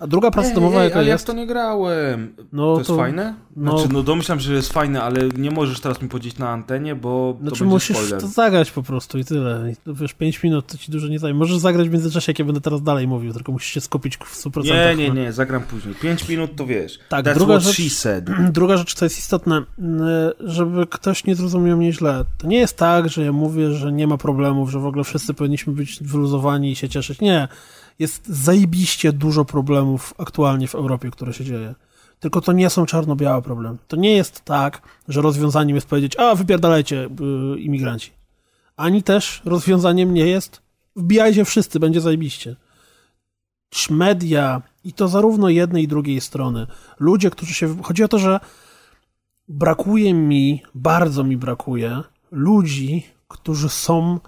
A 0.00 0.06
druga 0.06 0.30
praca 0.30 0.48
ej, 0.48 0.54
domowa, 0.54 0.78
ej, 0.78 0.84
jaka 0.84 0.98
ale 0.98 1.08
jest... 1.08 1.28
ja 1.28 1.34
to 1.34 1.40
nie 1.40 1.46
grałem. 1.46 2.34
No, 2.52 2.72
to 2.72 2.78
jest 2.78 2.88
to, 2.88 2.96
fajne? 2.96 3.34
No, 3.56 3.78
znaczy, 3.78 3.92
no 3.92 4.02
domyślam, 4.02 4.40
że 4.40 4.54
jest 4.54 4.72
fajne, 4.72 5.02
ale 5.02 5.28
nie 5.28 5.50
możesz 5.50 5.80
teraz 5.80 6.02
mi 6.02 6.08
powiedzieć 6.08 6.38
na 6.38 6.50
antenie, 6.50 6.94
bo 6.94 7.36
znaczy, 7.40 7.58
to 7.58 7.64
musisz 7.64 7.96
spoiler. 7.96 8.20
to 8.20 8.28
zagrać 8.28 8.70
po 8.70 8.82
prostu 8.82 9.18
i 9.18 9.24
tyle. 9.24 9.72
I 9.72 9.94
wiesz, 9.94 10.14
5 10.14 10.42
minut 10.42 10.66
to 10.66 10.78
ci 10.78 10.92
dużo 10.92 11.08
nie 11.08 11.18
zajmie. 11.18 11.38
Możesz 11.38 11.58
zagrać 11.58 11.88
w 11.88 11.92
międzyczasie, 11.92 12.30
jak 12.30 12.38
ja 12.38 12.44
będę 12.44 12.60
teraz 12.60 12.82
dalej 12.82 13.08
mówił, 13.08 13.32
tylko 13.32 13.52
musisz 13.52 13.72
się 13.72 13.80
skupić 13.80 14.16
w 14.16 14.44
100%. 14.44 14.64
Nie, 14.64 14.94
nie, 14.96 15.10
nie, 15.10 15.32
zagram 15.32 15.62
później. 15.62 15.94
5 15.94 16.28
minut 16.28 16.56
to 16.56 16.66
wiesz. 16.66 16.98
Tak, 17.08 17.26
That's 17.26 17.34
druga 17.34 17.60
rzecz, 17.60 17.80
druga 18.52 18.76
rzecz, 18.76 18.94
co 18.94 19.04
jest 19.04 19.18
istotne, 19.18 19.62
żeby 20.40 20.86
ktoś 20.86 21.24
nie 21.24 21.34
zrozumiał 21.34 21.76
mnie 21.76 21.92
źle. 21.92 22.24
To 22.38 22.46
nie 22.46 22.58
jest 22.58 22.76
tak, 22.76 23.08
że 23.08 23.24
ja 23.24 23.32
mówię, 23.32 23.72
że 23.72 23.92
nie 23.92 24.06
ma 24.06 24.16
problemów, 24.16 24.70
że 24.70 24.78
w 24.78 24.86
ogóle 24.86 25.04
wszyscy 25.04 25.34
powinniśmy 25.34 25.72
być 25.72 25.98
wyluzowani 26.00 26.72
i 26.72 26.76
się 26.76 26.88
cieszyć. 26.88 27.20
Nie 27.20 27.48
jest 27.98 28.26
zajebiście 28.26 29.12
dużo 29.12 29.44
problemów 29.44 30.14
aktualnie 30.18 30.68
w 30.68 30.74
Europie, 30.74 31.10
które 31.10 31.32
się 31.32 31.44
dzieje. 31.44 31.74
Tylko 32.20 32.40
to 32.40 32.52
nie 32.52 32.70
są 32.70 32.86
czarno-białe 32.86 33.42
problemy. 33.42 33.78
To 33.88 33.96
nie 33.96 34.16
jest 34.16 34.44
tak, 34.44 34.82
że 35.08 35.20
rozwiązaniem 35.20 35.74
jest 35.74 35.86
powiedzieć, 35.86 36.16
a 36.18 36.34
wypierdalajcie 36.34 37.08
yy, 37.20 37.60
imigranci. 37.60 38.10
Ani 38.76 39.02
też 39.02 39.42
rozwiązaniem 39.44 40.14
nie 40.14 40.26
jest, 40.26 40.62
wbijajcie 40.96 41.44
wszyscy, 41.44 41.80
będzie 41.80 42.00
zajebiście. 42.00 42.56
Media 43.90 44.62
i 44.84 44.92
to 44.92 45.08
zarówno 45.08 45.48
jednej 45.48 45.82
i 45.82 45.88
drugiej 45.88 46.20
strony. 46.20 46.66
Ludzie, 46.98 47.30
którzy 47.30 47.54
się... 47.54 47.82
Chodzi 47.82 48.04
o 48.04 48.08
to, 48.08 48.18
że 48.18 48.40
brakuje 49.48 50.14
mi, 50.14 50.62
bardzo 50.74 51.24
mi 51.24 51.36
brakuje 51.36 52.02
ludzi, 52.30 53.06
którzy 53.28 53.68
są 53.68 54.20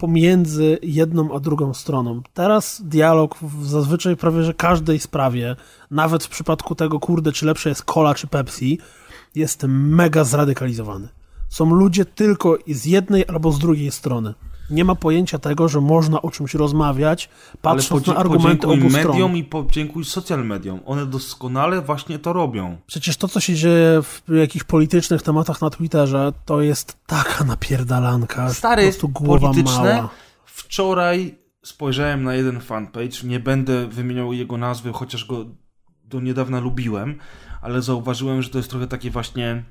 pomiędzy 0.00 0.78
jedną 0.82 1.34
a 1.34 1.40
drugą 1.40 1.74
stroną. 1.74 2.22
Teraz 2.34 2.82
dialog 2.84 3.38
w 3.42 3.66
zazwyczaj 3.66 4.16
prawie 4.16 4.42
że 4.42 4.54
każdej 4.54 4.98
sprawie, 4.98 5.56
nawet 5.90 6.24
w 6.24 6.28
przypadku 6.28 6.74
tego, 6.74 7.00
kurde, 7.00 7.32
czy 7.32 7.46
lepsze 7.46 7.68
jest 7.68 7.84
cola 7.84 8.14
czy 8.14 8.26
Pepsi, 8.26 8.78
jest 9.34 9.64
mega 9.68 10.24
zradykalizowany. 10.24 11.08
Są 11.48 11.74
ludzie 11.74 12.04
tylko 12.04 12.58
z 12.68 12.84
jednej 12.84 13.24
albo 13.28 13.52
z 13.52 13.58
drugiej 13.58 13.90
strony. 13.90 14.34
Nie 14.70 14.84
ma 14.84 14.94
pojęcia 14.94 15.38
tego, 15.38 15.68
że 15.68 15.80
można 15.80 16.22
o 16.22 16.30
czymś 16.30 16.54
rozmawiać, 16.54 17.28
patrząc 17.62 18.06
na 18.06 18.16
argumenty 18.16 18.66
obu 18.66 18.90
stron. 18.90 19.06
mediom 19.06 19.36
i 19.36 19.44
podziękuj 19.44 20.04
social 20.04 20.46
mediom. 20.46 20.80
One 20.86 21.06
doskonale 21.06 21.82
właśnie 21.82 22.18
to 22.18 22.32
robią. 22.32 22.76
Przecież 22.86 23.16
to, 23.16 23.28
co 23.28 23.40
się 23.40 23.54
dzieje 23.54 24.02
w 24.02 24.22
jakichś 24.34 24.64
politycznych 24.64 25.22
tematach 25.22 25.60
na 25.60 25.70
Twitterze, 25.70 26.32
to 26.44 26.62
jest 26.62 26.96
taka 27.06 27.44
napierdalanka. 27.44 28.54
Stary, 28.54 28.82
po 28.82 28.88
prostu 28.88 29.08
głowa 29.08 29.48
polityczne. 29.48 29.94
mała. 29.94 30.08
Wczoraj 30.44 31.38
spojrzałem 31.62 32.22
na 32.22 32.34
jeden 32.34 32.60
fanpage, 32.60 33.24
nie 33.24 33.40
będę 33.40 33.86
wymieniał 33.86 34.32
jego 34.32 34.56
nazwy, 34.56 34.92
chociaż 34.92 35.24
go 35.24 35.44
do 36.04 36.20
niedawna 36.20 36.60
lubiłem, 36.60 37.18
ale 37.62 37.82
zauważyłem, 37.82 38.42
że 38.42 38.48
to 38.48 38.58
jest 38.58 38.70
trochę 38.70 38.86
takie 38.86 39.10
właśnie 39.10 39.64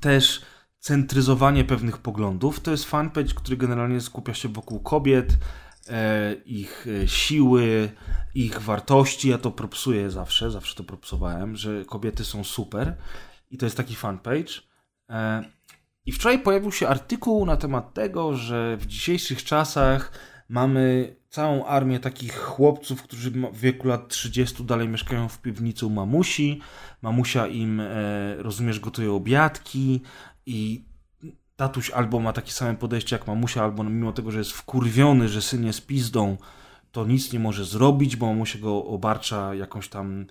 też 0.00 0.42
centryzowanie 0.80 1.64
pewnych 1.64 1.98
poglądów. 1.98 2.60
To 2.60 2.70
jest 2.70 2.84
fanpage, 2.84 3.34
który 3.34 3.56
generalnie 3.56 4.00
skupia 4.00 4.34
się 4.34 4.48
wokół 4.48 4.80
kobiet, 4.80 5.36
e, 5.88 6.34
ich 6.34 6.86
e, 7.02 7.08
siły, 7.08 7.90
ich 8.34 8.60
wartości. 8.60 9.28
Ja 9.28 9.38
to 9.38 9.50
propsuję 9.50 10.10
zawsze, 10.10 10.50
zawsze 10.50 10.76
to 10.76 10.84
propsowałem, 10.84 11.56
że 11.56 11.84
kobiety 11.84 12.24
są 12.24 12.44
super. 12.44 12.96
I 13.50 13.58
to 13.58 13.66
jest 13.66 13.76
taki 13.76 13.94
fanpage. 13.94 14.52
E, 15.10 15.44
I 16.06 16.12
wczoraj 16.12 16.38
pojawił 16.38 16.72
się 16.72 16.88
artykuł 16.88 17.46
na 17.46 17.56
temat 17.56 17.94
tego, 17.94 18.34
że 18.36 18.76
w 18.76 18.86
dzisiejszych 18.86 19.44
czasach 19.44 20.12
mamy 20.48 21.16
całą 21.28 21.66
armię 21.66 22.00
takich 22.00 22.38
chłopców, 22.38 23.02
którzy 23.02 23.30
w 23.30 23.60
wieku 23.60 23.88
lat 23.88 24.08
30 24.08 24.64
dalej 24.64 24.88
mieszkają 24.88 25.28
w 25.28 25.38
piwnicy 25.38 25.86
u 25.86 25.90
mamusi. 25.90 26.60
Mamusia 27.02 27.46
im, 27.46 27.82
rozumiesz, 28.38 28.80
gotuje 28.80 29.12
obiadki 29.12 30.00
i 30.50 30.84
tatuś 31.56 31.90
albo 31.90 32.20
ma 32.20 32.32
takie 32.32 32.52
same 32.52 32.74
podejście 32.74 33.16
jak 33.16 33.26
mamusia, 33.26 33.64
albo 33.64 33.84
mimo 33.84 34.12
tego, 34.12 34.30
że 34.30 34.38
jest 34.38 34.52
wkurwiony, 34.52 35.28
że 35.28 35.42
syn 35.42 35.66
jest 35.66 35.86
pizdą, 35.86 36.36
to 36.92 37.06
nic 37.06 37.32
nie 37.32 37.38
może 37.38 37.64
zrobić, 37.64 38.16
bo 38.16 38.26
mamusia 38.26 38.58
go 38.58 38.84
obarcza 38.84 39.54
jakąś 39.54 39.88
tam, 39.88 40.26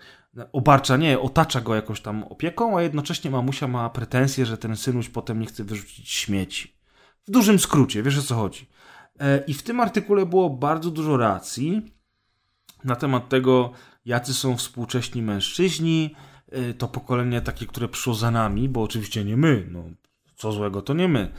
obarcza, 0.52 0.98
nie, 0.98 1.20
otacza 1.20 1.62
go 1.62 1.76
jakąś 1.76 2.02
tam 2.02 2.24
opieką, 2.24 2.78
a 2.78 2.82
jednocześnie 2.82 3.32
mamusia 3.32 3.68
ma 3.68 3.90
pretensje, 3.90 4.46
że 4.46 4.58
ten 4.58 4.76
synuś 4.76 5.10
potem 5.10 5.40
nie 5.40 5.46
chce 5.46 5.64
wyrzucić 5.64 6.10
śmieci. 6.10 6.74
W 7.28 7.32
dużym 7.32 7.60
skrócie, 7.60 8.04
wiesz 8.04 8.18
o 8.18 8.22
co 8.22 8.36
chodzi. 8.36 8.70
E, 9.20 9.44
I 9.48 9.54
w 9.54 9.64
tym 9.64 9.80
artykule 9.80 10.26
było 10.26 10.50
bardzo 10.50 10.92
dużo 10.92 11.18
racji 11.18 11.82
na 12.84 12.96
temat 12.96 13.30
tego, 13.30 13.72
jacy 14.06 14.34
są 14.34 14.58
współcześni 14.58 15.22
mężczyźni, 15.22 16.16
e, 16.52 16.74
to 16.74 16.88
pokolenie 16.88 17.42
takie, 17.42 17.66
które 17.66 17.88
przyszło 17.88 18.14
za 18.14 18.32
nami, 18.32 18.70
bo 18.70 18.84
oczywiście 18.84 19.26
nie 19.26 19.38
my, 19.38 19.68
no 19.72 19.84
co 20.40 20.52
złego 20.52 20.82
to 20.82 20.94
nie 20.94 21.08
my, 21.08 21.32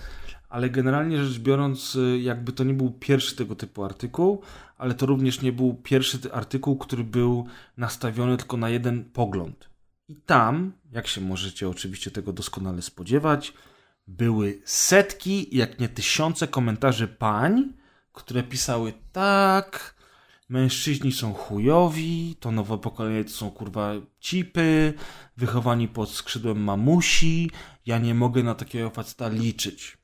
ale 0.48 0.70
generalnie 0.70 1.24
rzecz 1.24 1.38
biorąc, 1.38 1.96
e, 1.96 2.18
jakby 2.18 2.52
to 2.52 2.64
nie 2.64 2.74
był 2.74 2.90
pierwszy 2.90 3.36
tego 3.36 3.56
typu 3.56 3.84
artykuł, 3.84 4.42
ale 4.78 4.94
to 4.94 5.06
również 5.06 5.42
nie 5.42 5.52
był 5.52 5.74
pierwszy 5.74 6.18
artykuł, 6.32 6.78
który 6.78 7.04
był 7.04 7.46
nastawiony 7.76 8.36
tylko 8.36 8.56
na 8.56 8.68
jeden 8.68 9.04
pogląd. 9.04 9.68
I 10.08 10.16
tam, 10.16 10.72
jak 10.92 11.06
się 11.06 11.20
możecie 11.20 11.68
oczywiście 11.68 12.10
tego 12.10 12.32
doskonale 12.32 12.82
spodziewać, 12.82 13.52
były 14.06 14.62
setki, 14.64 15.56
jak 15.56 15.78
nie 15.80 15.88
tysiące 15.88 16.48
komentarzy 16.48 17.08
pań, 17.08 17.72
które 18.12 18.42
pisały 18.42 18.92
tak, 19.12 19.94
mężczyźni 20.50 21.12
są 21.12 21.34
chujowi, 21.34 22.36
to 22.40 22.50
nowe 22.50 22.78
pokolenie 22.78 23.24
to 23.24 23.30
są 23.30 23.50
kurwa 23.50 23.92
cipy, 24.20 24.94
wychowani 25.36 25.88
pod 25.88 26.10
skrzydłem 26.10 26.62
mamusi, 26.64 27.50
ja 27.86 27.98
nie 27.98 28.14
mogę 28.14 28.42
na 28.42 28.54
takiego 28.54 28.90
faceta 28.90 29.28
liczyć. 29.28 29.98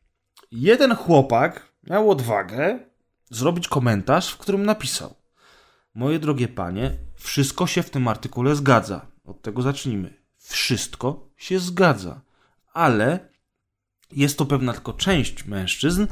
Jeden 0.51 0.95
chłopak 0.95 1.73
miał 1.91 2.11
odwagę 2.11 2.79
zrobić 3.31 3.69
komentarz, 3.69 4.31
w 4.31 4.39
którym 4.39 4.67
napisał 4.67 5.15
Moje 5.95 6.19
drogie 6.19 6.49
panie, 6.49 6.91
wszystko 7.15 7.67
się 7.67 7.83
w 7.83 7.91
tym 7.91 8.09
artykule 8.09 8.57
zgadza. 8.57 9.07
Od 9.25 9.43
tego 9.43 9.63
zacznijmy. 9.63 10.23
Wszystko 10.39 11.29
się 11.37 11.59
zgadza. 11.59 12.21
Ale 12.73 13.29
jest 14.13 14.39
to 14.39 14.47
pewna 14.47 14.73
tylko 14.73 14.93
część 14.93 15.45
mężczyzn, 15.45 16.07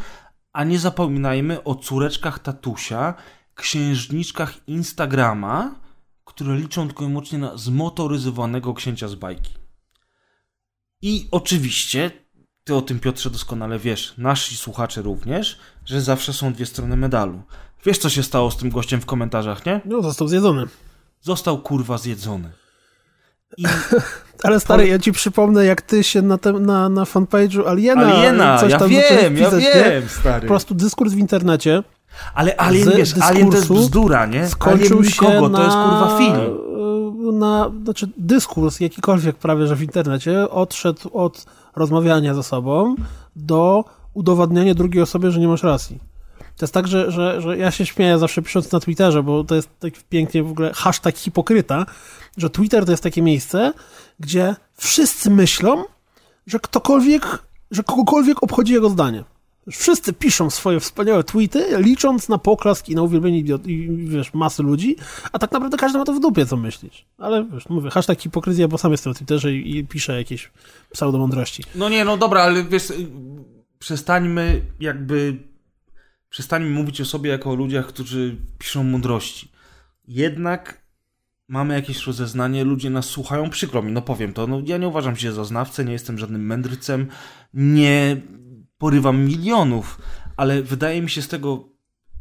a 0.52 0.64
nie 0.64 0.78
zapominajmy 0.78 1.64
o 1.64 1.74
córeczkach 1.74 2.38
tatusia, 2.38 3.14
księżniczkach 3.54 4.68
Instagrama, 4.68 5.74
które 6.24 6.56
liczą 6.56 6.86
tylko 6.86 7.04
i 7.04 7.08
wyłącznie 7.08 7.38
na 7.38 7.56
zmotoryzowanego 7.56 8.74
księcia 8.74 9.08
z 9.08 9.14
bajki. 9.14 9.54
I 11.02 11.28
oczywiście, 11.30 12.10
ty 12.64 12.74
o 12.74 12.82
tym 12.82 13.00
Piotrze 13.00 13.30
doskonale 13.30 13.78
wiesz, 13.78 14.14
nasi 14.18 14.56
słuchacze 14.56 15.02
również, 15.02 15.58
że 15.84 16.00
zawsze 16.00 16.32
są 16.32 16.52
dwie 16.52 16.66
strony 16.66 16.96
medalu. 16.96 17.42
Wiesz 17.84 17.98
co 17.98 18.08
się 18.08 18.22
stało 18.22 18.50
z 18.50 18.56
tym 18.56 18.70
gościem 18.70 19.00
w 19.00 19.06
komentarzach, 19.06 19.66
nie? 19.66 19.80
No, 19.84 20.02
został 20.02 20.28
zjedzony. 20.28 20.66
Został 21.20 21.58
kurwa 21.58 21.98
zjedzony. 21.98 22.52
I 23.56 23.64
Ale 24.44 24.60
stary, 24.60 24.88
ja 24.88 24.98
ci 24.98 25.12
przypomnę, 25.12 25.64
jak 25.64 25.82
ty 25.82 26.04
się 26.04 26.22
na, 26.22 26.38
tem, 26.38 26.66
na, 26.66 26.88
na 26.88 27.04
fanpage'u 27.04 27.68
Aliena, 27.68 28.06
Aliena, 28.06 28.58
coś 28.58 28.72
ja 28.72 28.78
tam 28.78 28.88
wiem, 28.88 29.02
zacząłeś 29.02 29.22
ja 29.22 29.30
pisać, 29.30 29.64
wiem, 29.74 30.02
nie? 30.02 30.08
stary. 30.08 30.40
Po 30.40 30.46
prostu 30.46 30.74
dyskurs 30.74 31.12
w 31.12 31.18
internecie 31.18 31.82
Ale 32.34 32.56
Alien, 32.56 32.90
z 32.90 32.96
wiesz, 32.96 33.14
Alien 33.20 33.50
to 33.50 33.56
jest 33.56 33.72
bzdura, 33.72 34.26
nie? 34.26 34.48
skończył 34.48 34.98
Alien 34.98 35.12
się 35.12 35.26
nikogo, 35.26 35.48
na, 35.48 35.58
to 35.58 35.64
jest 35.64 35.76
kurwa 35.76 36.18
film. 36.18 37.38
Na, 37.38 37.70
znaczy 37.84 38.08
dyskurs 38.16 38.80
jakikolwiek 38.80 39.36
prawie, 39.36 39.66
że 39.66 39.76
w 39.76 39.82
internecie 39.82 40.50
odszedł 40.50 41.10
od 41.12 41.46
rozmawiania 41.76 42.34
ze 42.34 42.42
sobą 42.42 42.94
do 43.36 43.84
udowadniania 44.14 44.74
drugiej 44.74 45.02
osobie, 45.02 45.30
że 45.30 45.40
nie 45.40 45.48
masz 45.48 45.62
racji. 45.62 45.98
To 46.56 46.64
jest 46.64 46.74
tak, 46.74 46.88
że, 46.88 47.10
że, 47.10 47.40
że 47.40 47.58
ja 47.58 47.70
się 47.70 47.86
śmieję 47.86 48.18
zawsze 48.18 48.42
pisząc 48.42 48.72
na 48.72 48.80
Twitterze, 48.80 49.22
bo 49.22 49.44
to 49.44 49.54
jest 49.54 49.68
tak 49.78 49.92
pięknie 50.08 50.42
w 50.42 50.50
ogóle 50.50 50.72
hashtag 50.74 51.16
hipokryta, 51.16 51.86
że 52.36 52.50
Twitter 52.50 52.84
to 52.84 52.90
jest 52.90 53.02
takie 53.02 53.22
miejsce, 53.22 53.72
gdzie 54.20 54.56
wszyscy 54.76 55.30
myślą, 55.30 55.84
że 56.46 56.60
ktokolwiek, 56.60 57.38
że 57.70 57.82
kogokolwiek 57.82 58.42
obchodzi 58.42 58.72
jego 58.72 58.90
zdanie. 58.90 59.24
Wszyscy 59.70 60.12
piszą 60.12 60.50
swoje 60.50 60.80
wspaniałe 60.80 61.24
tweety, 61.24 61.66
licząc 61.78 62.28
na 62.28 62.38
poklask 62.38 62.88
i 62.88 62.94
na 62.94 63.02
uwielbienie 63.02 63.38
i, 63.38 63.88
wiesz, 64.08 64.34
masy 64.34 64.62
ludzi, 64.62 64.96
a 65.32 65.38
tak 65.38 65.52
naprawdę 65.52 65.76
każdy 65.76 65.98
ma 65.98 66.04
to 66.04 66.12
w 66.12 66.20
dupie, 66.20 66.46
co 66.46 66.56
myślisz. 66.56 67.06
Ale 67.18 67.44
wiesz, 67.52 67.68
mówię, 67.68 67.90
hashtag 67.90 68.20
hipokryzja, 68.20 68.68
bo 68.68 68.78
sam 68.78 68.92
jestem 68.92 69.10
na 69.10 69.18
Twitterze 69.18 69.54
i, 69.54 69.76
i 69.76 69.86
piszę 69.86 70.18
jakieś 70.18 70.50
pseudomądrości. 70.92 71.64
No 71.74 71.88
nie, 71.88 72.04
no 72.04 72.16
dobra, 72.16 72.42
ale 72.42 72.64
wiesz, 72.64 72.92
przestańmy 73.78 74.60
jakby, 74.80 75.36
przestańmy 76.28 76.70
mówić 76.70 77.00
o 77.00 77.04
sobie 77.04 77.30
jako 77.30 77.50
o 77.50 77.54
ludziach, 77.54 77.86
którzy 77.86 78.36
piszą 78.58 78.84
mądrości. 78.84 79.48
Jednak 80.08 80.84
mamy 81.48 81.74
jakieś 81.74 82.06
rozeznanie, 82.06 82.64
ludzie 82.64 82.90
nas 82.90 83.06
słuchają, 83.06 83.50
przykro 83.50 83.82
mi, 83.82 83.92
no 83.92 84.02
powiem 84.02 84.32
to, 84.32 84.46
no 84.46 84.62
ja 84.64 84.76
nie 84.76 84.88
uważam 84.88 85.16
się 85.16 85.32
za 85.32 85.44
znawcę, 85.44 85.84
nie 85.84 85.92
jestem 85.92 86.18
żadnym 86.18 86.46
mędrcem, 86.46 87.06
nie 87.54 88.16
porywam 88.78 89.24
milionów, 89.24 89.98
ale 90.36 90.62
wydaje 90.62 91.02
mi 91.02 91.10
się 91.10 91.22
z 91.22 91.28
tego 91.28 91.68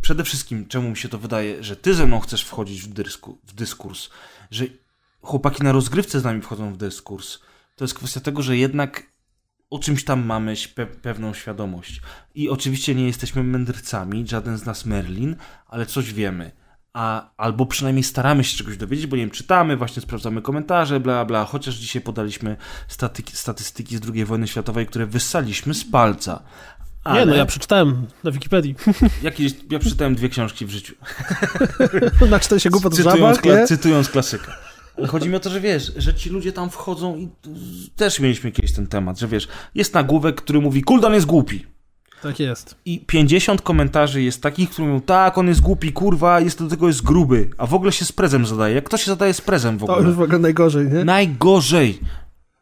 przede 0.01 0.23
wszystkim, 0.23 0.67
czemu 0.67 0.89
mi 0.89 0.97
się 0.97 1.09
to 1.09 1.17
wydaje, 1.17 1.63
że 1.63 1.75
ty 1.75 1.93
ze 1.93 2.07
mną 2.07 2.19
chcesz 2.19 2.43
wchodzić 2.43 2.81
w, 2.81 2.93
dysku, 2.93 3.39
w 3.43 3.53
dyskurs, 3.53 4.09
że 4.51 4.65
chłopaki 5.21 5.63
na 5.63 5.71
rozgrywce 5.71 6.19
z 6.19 6.23
nami 6.23 6.41
wchodzą 6.41 6.73
w 6.73 6.77
dyskurs, 6.77 7.39
to 7.75 7.83
jest 7.83 7.93
kwestia 7.93 8.19
tego, 8.19 8.41
że 8.41 8.57
jednak 8.57 9.13
o 9.69 9.79
czymś 9.79 10.03
tam 10.03 10.25
mamy 10.25 10.55
pe 10.75 10.85
pewną 10.87 11.33
świadomość. 11.33 12.01
I 12.35 12.49
oczywiście 12.49 12.95
nie 12.95 13.07
jesteśmy 13.07 13.43
mędrcami, 13.43 14.27
żaden 14.27 14.57
z 14.57 14.65
nas 14.65 14.85
Merlin, 14.85 15.35
ale 15.67 15.85
coś 15.85 16.13
wiemy. 16.13 16.51
A, 16.93 17.29
albo 17.37 17.65
przynajmniej 17.65 18.03
staramy 18.03 18.43
się 18.43 18.57
czegoś 18.57 18.77
dowiedzieć, 18.77 19.07
bo 19.07 19.15
nie 19.15 19.21
wiem, 19.21 19.31
czytamy, 19.31 19.77
właśnie 19.77 20.01
sprawdzamy 20.01 20.41
komentarze, 20.41 20.99
bla, 20.99 21.25
bla, 21.25 21.45
chociaż 21.45 21.75
dzisiaj 21.75 22.01
podaliśmy 22.01 22.57
statyki, 22.87 23.37
statystyki 23.37 23.97
z 23.97 24.01
II 24.13 24.25
wojny 24.25 24.47
światowej, 24.47 24.87
które 24.87 25.05
wyssaliśmy 25.05 25.73
z 25.73 25.85
palca. 25.85 26.43
Ale 27.03 27.19
Nie, 27.19 27.25
no 27.25 27.35
ja 27.35 27.45
przeczytałem 27.45 28.07
na 28.23 28.31
Wikipedii. 28.31 28.75
jakieś, 29.23 29.51
ja 29.71 29.79
przeczytałem 29.79 30.15
dwie 30.15 30.29
książki 30.29 30.65
w 30.65 30.69
życiu. 30.69 30.95
na 32.29 32.39
czytaj 32.39 32.59
się 32.59 32.69
głupot 32.69 32.95
cytując, 32.95 33.19
żabach, 33.19 33.41
kla- 33.41 33.67
cytując 33.67 34.09
klasyka. 34.09 34.55
Ale 34.97 35.07
chodzi 35.07 35.29
mi 35.29 35.35
o 35.35 35.39
to, 35.39 35.49
że 35.49 35.61
wiesz, 35.61 35.91
że 35.97 36.13
ci 36.13 36.29
ludzie 36.29 36.51
tam 36.51 36.69
wchodzą 36.69 37.17
i 37.17 37.29
też 37.95 38.19
mieliśmy 38.19 38.51
kiedyś 38.51 38.71
ten 38.71 38.87
temat, 38.87 39.19
że 39.19 39.27
wiesz, 39.27 39.47
jest 39.75 39.93
nagłówek, 39.93 40.35
który 40.41 40.61
mówi 40.61 40.81
Kuldan 40.81 41.13
jest 41.13 41.25
głupi. 41.25 41.65
Tak 42.23 42.39
jest. 42.39 42.75
I 42.85 42.99
50 42.99 43.61
komentarzy 43.61 44.21
jest 44.21 44.41
takich, 44.41 44.69
które 44.69 44.87
mówią, 44.87 45.01
tak, 45.01 45.37
on 45.37 45.47
jest 45.47 45.61
głupi, 45.61 45.91
kurwa, 45.93 46.39
jest 46.39 46.63
do 46.63 46.69
tego 46.69 46.87
jest 46.87 47.03
gruby, 47.03 47.49
a 47.57 47.65
w 47.65 47.73
ogóle 47.73 47.91
się 47.91 48.05
z 48.05 48.11
prezem 48.11 48.45
zadaje. 48.45 48.75
Jak 48.75 48.83
kto 48.83 48.97
się 48.97 49.05
zadaje 49.05 49.33
z 49.33 49.41
prezem 49.41 49.77
w 49.77 49.85
To 49.85 49.93
ogóle? 49.93 50.07
już 50.07 50.15
w 50.17 50.21
ogóle 50.21 50.39
najgorzej, 50.39 50.87
nie? 50.87 51.05
Najgorzej. 51.05 51.99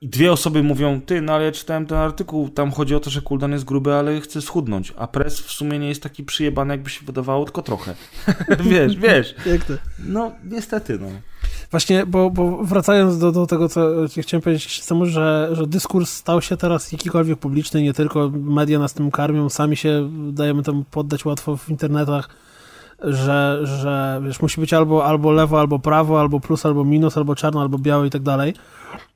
I 0.02 0.10
dwie 0.10 0.32
osoby 0.32 0.64
mówią, 0.64 1.02
ty, 1.02 1.22
no 1.22 1.34
ale 1.34 1.46
ja 1.46 1.52
czytałem 1.52 1.86
ten 1.86 1.98
artykuł, 1.98 2.50
tam 2.50 2.72
chodzi 2.72 2.96
o 2.96 3.00
to, 3.00 3.10
że 3.10 3.22
Kuldan 3.22 3.52
jest 3.52 3.66
gruby, 3.66 3.94
ale 3.94 4.22
chce 4.22 4.42
schudnąć, 4.42 4.94
a 4.98 5.08
prez 5.08 5.40
w 5.42 5.52
sumie 5.52 5.80
nie 5.80 5.88
jest 5.88 6.04
taki 6.04 6.24
przyjebany, 6.24 6.74
jakby 6.74 6.90
się 6.90 7.06
wydawało, 7.06 7.46
tylko 7.46 7.62
trochę. 7.62 7.96
wiesz, 8.72 8.96
wiesz. 8.98 9.36
Piękne. 9.46 9.78
No, 10.00 10.32
niestety, 10.44 11.00
no. 11.00 11.08
Właśnie, 11.72 12.06
bo, 12.06 12.30
bo 12.30 12.64
wracając 12.64 13.18
do, 13.20 13.32
do 13.32 13.48
tego, 13.48 13.70
co 13.70 13.82
chciałem 14.22 14.42
powiedzieć 14.42 14.86
temu, 14.86 15.06
że, 15.06 15.50
że 15.52 15.68
dyskurs 15.68 16.14
stał 16.14 16.42
się 16.42 16.58
teraz 16.58 16.92
jakikolwiek 16.92 17.40
publiczny, 17.40 17.82
nie 17.82 17.94
tylko 17.94 18.32
media 18.34 18.80
nas 18.80 18.94
tym 18.94 19.12
karmią, 19.12 19.50
sami 19.50 19.78
się 19.78 20.10
dajemy 20.32 20.64
temu 20.64 20.84
poddać 20.92 21.26
łatwo 21.26 21.58
w 21.58 21.70
internetach, 21.70 22.30
że, 23.04 23.60
że 23.64 24.22
wiesz, 24.26 24.42
musi 24.42 24.62
być 24.62 24.74
albo, 24.74 25.06
albo 25.06 25.32
lewo, 25.32 25.60
albo 25.60 25.80
prawo, 25.80 26.20
albo 26.20 26.40
plus, 26.40 26.66
albo 26.66 26.84
minus, 26.84 27.18
albo 27.18 27.36
czarno, 27.36 27.62
albo 27.62 27.78
białe 27.78 28.08
i 28.08 28.10
tak 28.10 28.22
dalej. 28.22 28.54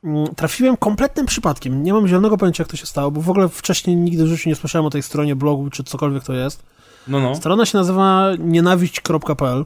Mm, 0.04 0.36
trafiłem 0.36 0.78
kompletnym 0.78 1.26
przypadkiem. 1.26 1.84
Nie 1.84 1.94
mam 1.94 2.08
zielonego 2.08 2.38
pojęcia, 2.38 2.64
jak 2.64 2.72
to 2.72 2.78
się 2.78 2.86
stało, 2.86 3.12
bo 3.12 3.22
w 3.22 3.30
ogóle 3.30 3.50
wcześniej 3.50 3.96
nigdy 3.96 4.24
w 4.24 4.28
życiu 4.28 4.50
nie 4.50 4.56
słyszałem 4.56 4.86
o 4.86 4.90
tej 4.90 5.04
stronie 5.04 5.36
blogu, 5.36 5.70
czy 5.70 5.84
cokolwiek 5.84 6.24
to 6.24 6.34
jest. 6.34 6.64
No, 7.08 7.20
no. 7.20 7.36
Strona 7.36 7.66
się 7.66 7.78
nazywa 7.78 8.32
nienawiść.pl. 8.40 9.66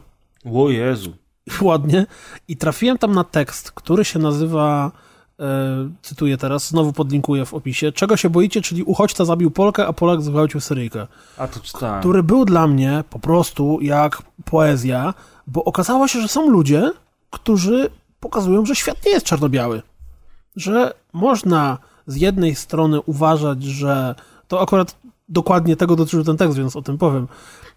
O 0.54 0.70
Jezu. 0.70 1.14
Ładnie. 1.62 2.06
I 2.48 2.58
trafiłem 2.58 2.98
tam 2.98 3.12
na 3.12 3.24
tekst, 3.24 3.72
który 3.72 4.06
się 4.06 4.20
nazywa, 4.20 4.92
e, 5.40 5.90
cytuję 6.02 6.38
teraz, 6.38 6.68
znowu 6.68 6.94
podlinkuję 6.94 7.46
w 7.46 7.54
opisie, 7.54 7.92
czego 7.92 8.18
się 8.18 8.30
boicie, 8.30 8.62
czyli 8.62 8.84
uchodźca 8.84 9.26
zabił 9.26 9.52
Polkę, 9.52 9.88
a 9.88 9.94
Polak 9.94 10.22
zgwałcił 10.22 10.60
Syryjkę. 10.60 11.08
A 11.38 11.48
to 11.48 11.60
czytałem. 11.60 12.00
Który 12.00 12.24
był 12.24 12.46
dla 12.46 12.68
mnie 12.68 13.04
po 13.10 13.20
prostu 13.20 13.80
jak 13.82 14.22
poezja, 14.46 15.14
bo 15.48 15.64
okazało 15.64 16.08
się, 16.08 16.22
że 16.22 16.28
są 16.28 16.50
ludzie, 16.50 16.92
którzy 17.30 17.90
pokazują, 18.20 18.66
że 18.66 18.76
świat 18.76 19.06
nie 19.06 19.12
jest 19.12 19.26
czarno-biały. 19.26 19.82
Że 20.56 20.94
można 21.14 21.78
z 22.08 22.16
jednej 22.16 22.56
strony 22.56 23.02
uważać, 23.02 23.64
że 23.64 24.16
to 24.48 24.62
akurat 24.62 24.96
dokładnie 25.30 25.76
tego 25.76 25.96
dotyczył 25.96 26.24
ten 26.24 26.38
tekst, 26.38 26.58
więc 26.58 26.76
o 26.76 26.82
tym 26.82 26.98
powiem, 26.98 27.28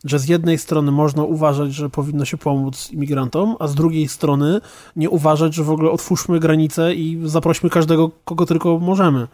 że 0.04 0.18
z 0.18 0.28
jednej 0.28 0.58
strony 0.58 0.92
można 0.92 1.24
uważać, 1.24 1.74
że 1.74 1.90
powinno 1.90 2.24
się 2.24 2.36
pomóc 2.36 2.90
imigrantom, 2.90 3.56
a 3.58 3.68
z 3.68 3.74
drugiej 3.74 4.08
strony 4.08 4.60
nie 4.96 5.10
uważać, 5.10 5.54
że 5.54 5.64
w 5.64 5.70
ogóle 5.70 5.90
otwórzmy 5.90 6.40
granice 6.40 6.94
i 6.94 7.20
zaprośmy 7.24 7.70
każdego, 7.70 8.10
kogo 8.24 8.46
tylko 8.46 8.78
możemy. 8.78 9.28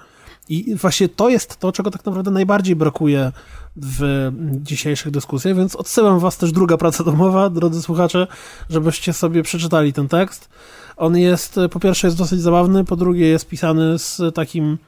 I 0.48 0.74
właśnie 0.74 1.08
to 1.08 1.28
jest 1.28 1.56
to, 1.56 1.72
czego 1.72 1.90
tak 1.90 2.04
naprawdę 2.04 2.30
najbardziej 2.30 2.76
brakuje 2.76 3.32
w 3.76 4.30
dzisiejszych 4.62 5.12
dyskusjach, 5.12 5.56
więc 5.56 5.76
odsyłam 5.76 6.18
was 6.18 6.36
też 6.36 6.52
druga 6.52 6.76
praca 6.76 7.04
domowa, 7.04 7.50
drodzy 7.50 7.82
słuchacze, 7.82 8.26
żebyście 8.70 9.12
sobie 9.12 9.42
przeczytali 9.42 9.92
ten 9.92 10.08
tekst. 10.08 10.48
On 10.96 11.16
jest, 11.16 11.60
po 11.70 11.80
pierwsze 11.80 12.06
jest 12.06 12.16
dosyć 12.16 12.40
zabawny, 12.40 12.84
po 12.84 12.96
drugie 12.96 13.26
jest 13.26 13.48
pisany 13.48 13.98
z 13.98 14.34
takim 14.34 14.78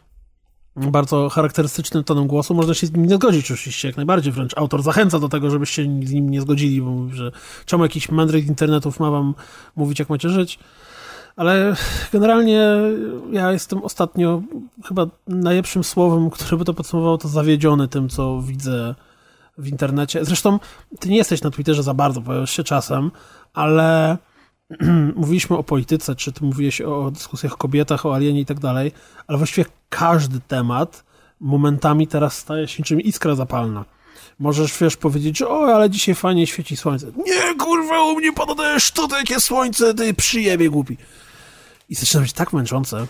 bardzo 0.81 1.28
charakterystycznym 1.28 2.05
tonem 2.05 2.27
głosu. 2.27 2.55
Można 2.55 2.74
się 2.74 2.86
z 2.86 2.93
nim 2.93 3.07
nie 3.07 3.15
zgodzić 3.15 3.51
oczywiście, 3.51 3.89
jak 3.89 3.97
najbardziej. 3.97 4.32
Wręcz 4.32 4.59
autor 4.59 4.82
zachęca 4.82 5.19
do 5.19 5.28
tego, 5.28 5.51
żebyście 5.51 5.82
z 5.82 6.12
nim 6.12 6.31
nie 6.31 6.40
zgodzili, 6.40 6.82
bo 6.82 6.90
mówi, 6.90 7.16
że 7.16 7.32
czemu 7.66 7.82
jakiś 7.82 8.09
mędrych 8.09 8.47
internetów 8.47 9.01
ma 9.01 9.11
wam 9.11 9.35
mówić, 9.77 9.98
jak 9.98 10.11
macie 10.11 10.28
żyć. 10.28 10.59
Ale 11.36 11.77
generalnie 12.12 12.69
ja 13.32 13.52
jestem 13.52 13.82
ostatnio 13.82 14.43
chyba 14.85 15.07
najlepszym 15.28 15.85
słowem, 15.85 16.31
które 16.31 16.57
by 16.57 16.65
to 16.65 16.74
podsumowało, 16.74 17.19
to 17.19 17.28
zawiedziony 17.28 17.89
tym, 17.89 18.09
co 18.09 18.43
widzę 18.43 18.94
w 19.59 19.69
internecie. 19.69 20.24
Zresztą 20.24 20.59
ty 20.98 21.09
nie 21.09 21.16
jesteś 21.16 21.43
na 21.43 21.51
Twitterze 21.51 21.82
za 21.82 21.94
bardzo, 21.94 22.20
pojawiasz 22.20 22.51
się 22.51 22.65
czasem, 22.65 23.11
ale 23.55 24.19
mówiliśmy 25.17 25.57
o 25.57 25.63
polityce, 25.63 26.17
czy 26.17 26.33
ty 26.33 26.45
mówiłeś 26.45 26.81
o 26.81 27.11
dyskusjach 27.11 27.53
o 27.53 27.57
kobietach, 27.57 28.07
o 28.07 28.15
alienie 28.15 28.41
i 28.41 28.47
tak 28.47 28.61
dalej, 28.61 28.93
ale 29.27 29.39
właściwie 29.39 29.67
każdy 29.89 30.41
temat 30.41 31.05
momentami 31.41 32.07
teraz 32.07 32.39
staje 32.39 32.69
się 32.69 32.77
niczym 32.79 33.01
iskra 33.01 33.35
zapalna. 33.35 33.85
Możesz, 34.39 34.79
wiesz, 34.79 34.97
powiedzieć, 34.97 35.39
że 35.39 35.49
o, 35.49 35.75
ale 35.75 35.91
dzisiaj 35.91 36.15
fajnie 36.15 36.47
świeci 36.47 36.77
słońce. 36.77 37.07
Nie, 37.27 37.55
kurwa, 37.59 38.03
u 38.03 38.15
mnie 38.17 38.33
pada 38.33 38.55
deszcz, 38.55 38.91
to 38.91 39.09
jakie 39.19 39.41
słońce, 39.41 39.95
ty 39.95 40.15
przyjemie 40.15 40.71
głupi. 40.71 40.97
I 41.89 41.95
zaczyna 41.95 42.23
być 42.23 42.33
tak 42.33 42.53
męczące. 42.53 43.07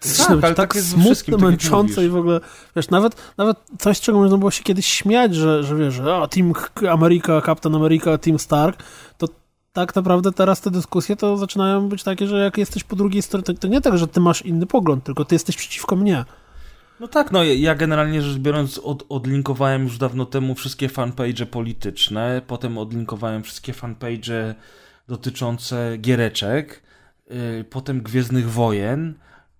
Zaczyna 0.00 0.26
Tak, 0.28 0.36
być 0.36 0.56
tak 0.56 0.74
tak 0.74 0.82
smutne, 0.82 1.32
tak 1.32 1.40
męczące 1.40 2.04
i 2.04 2.08
w 2.08 2.16
ogóle, 2.16 2.40
wiesz, 2.76 2.90
nawet, 2.90 3.16
nawet 3.36 3.56
coś, 3.78 3.98
z 3.98 4.00
czego 4.00 4.18
można 4.18 4.36
było 4.36 4.50
się 4.50 4.62
kiedyś 4.62 4.86
śmiać, 4.86 5.34
że, 5.34 5.64
że 5.64 5.76
wiesz, 5.76 5.94
że 5.94 6.16
o, 6.16 6.28
Team 6.28 6.52
America, 6.90 7.42
Captain 7.46 7.74
America, 7.74 8.18
Team 8.18 8.38
Stark, 8.38 8.82
to 9.18 9.28
tak 9.74 9.96
naprawdę 9.96 10.32
teraz 10.32 10.60
te 10.60 10.70
dyskusje 10.70 11.16
to 11.16 11.36
zaczynają 11.36 11.88
być 11.88 12.02
takie, 12.02 12.26
że 12.26 12.38
jak 12.38 12.58
jesteś 12.58 12.84
po 12.84 12.96
drugiej 12.96 13.22
stronie, 13.22 13.44
to, 13.44 13.54
to 13.54 13.68
nie 13.68 13.80
tak, 13.80 13.98
że 13.98 14.08
ty 14.08 14.20
masz 14.20 14.42
inny 14.42 14.66
pogląd, 14.66 15.04
tylko 15.04 15.24
ty 15.24 15.34
jesteś 15.34 15.56
przeciwko 15.56 15.96
mnie. 15.96 16.24
No 17.00 17.08
tak, 17.08 17.32
no 17.32 17.44
ja 17.44 17.74
generalnie 17.74 18.22
rzecz 18.22 18.38
biorąc 18.38 18.78
od, 18.78 19.04
odlinkowałem 19.08 19.82
już 19.82 19.98
dawno 19.98 20.26
temu 20.26 20.54
wszystkie 20.54 20.88
fanpage 20.88 21.46
polityczne, 21.46 22.42
potem 22.46 22.78
odlinkowałem 22.78 23.42
wszystkie 23.42 23.72
fanpage 23.72 24.54
dotyczące 25.08 25.96
giereczek, 25.98 26.82
yy, 27.30 27.64
potem 27.70 28.02
Gwiezdnych 28.02 28.50
Wojen, 28.50 29.14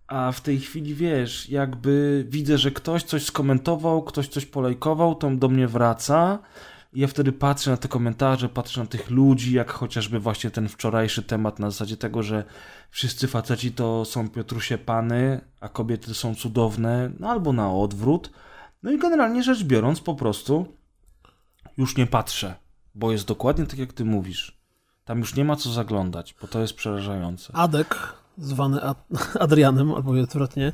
a 0.07 0.33
w 0.33 0.41
tej 0.41 0.61
chwili 0.61 0.95
wiesz, 0.95 1.51
jakby 1.51 2.25
widzę, 2.29 2.59
że 2.59 2.71
ktoś 2.71 3.03
coś 3.03 3.25
skomentował, 3.25 4.03
ktoś 4.03 4.29
coś 4.29 4.47
polajkował, 4.47 5.15
to 5.15 5.31
do 5.31 5.49
mnie 5.49 5.69
wraca 5.69 6.39
i 6.95 7.01
ja 7.01 7.07
wtedy 7.07 7.33
patrzę 7.33 7.71
na 7.71 7.77
te 7.77 7.89
komentarze, 7.89 8.49
patrzę 8.49 8.81
na 8.81 8.87
tych 8.87 9.11
ludzi, 9.11 9.53
jak 9.53 9.71
chociażby 9.71 10.19
właśnie 10.19 10.51
ten 10.51 10.69
wczorajszy 10.69 11.23
temat 11.23 11.59
na 11.59 11.71
zasadzie 11.71 11.97
tego, 11.97 12.23
że 12.23 12.45
wszyscy 12.91 13.29
faceci 13.29 13.73
to 13.73 14.05
są 14.05 14.29
Piotrusie 14.29 14.79
Pany, 14.79 15.41
a 15.61 15.69
kobiety 15.69 16.15
są 16.15 16.35
cudowne, 16.35 17.11
no 17.19 17.29
albo 17.29 17.53
na 17.53 17.73
odwrót. 17.73 18.31
No 18.83 18.91
i 18.91 18.99
generalnie 18.99 19.43
rzecz 19.43 19.65
biorąc, 19.65 20.01
po 20.01 20.15
prostu 20.15 20.67
już 21.77 21.97
nie 21.97 22.07
patrzę, 22.07 22.55
bo 22.95 23.13
jest 23.13 23.27
dokładnie 23.27 23.67
tak, 23.67 23.79
jak 23.79 23.93
ty 23.93 24.05
mówisz. 24.05 24.59
Tam 25.05 25.19
już 25.19 25.35
nie 25.35 25.45
ma 25.45 25.57
co 25.57 25.73
zaglądać, 25.73 26.35
bo 26.41 26.47
to 26.47 26.61
jest 26.61 26.75
przerażające. 26.75 27.57
Adek, 27.57 28.15
zwany 28.39 28.83
Ad 28.83 29.07
Adrianem, 29.41 29.95
albo 29.95 30.11
odwrotnie, 30.11 30.73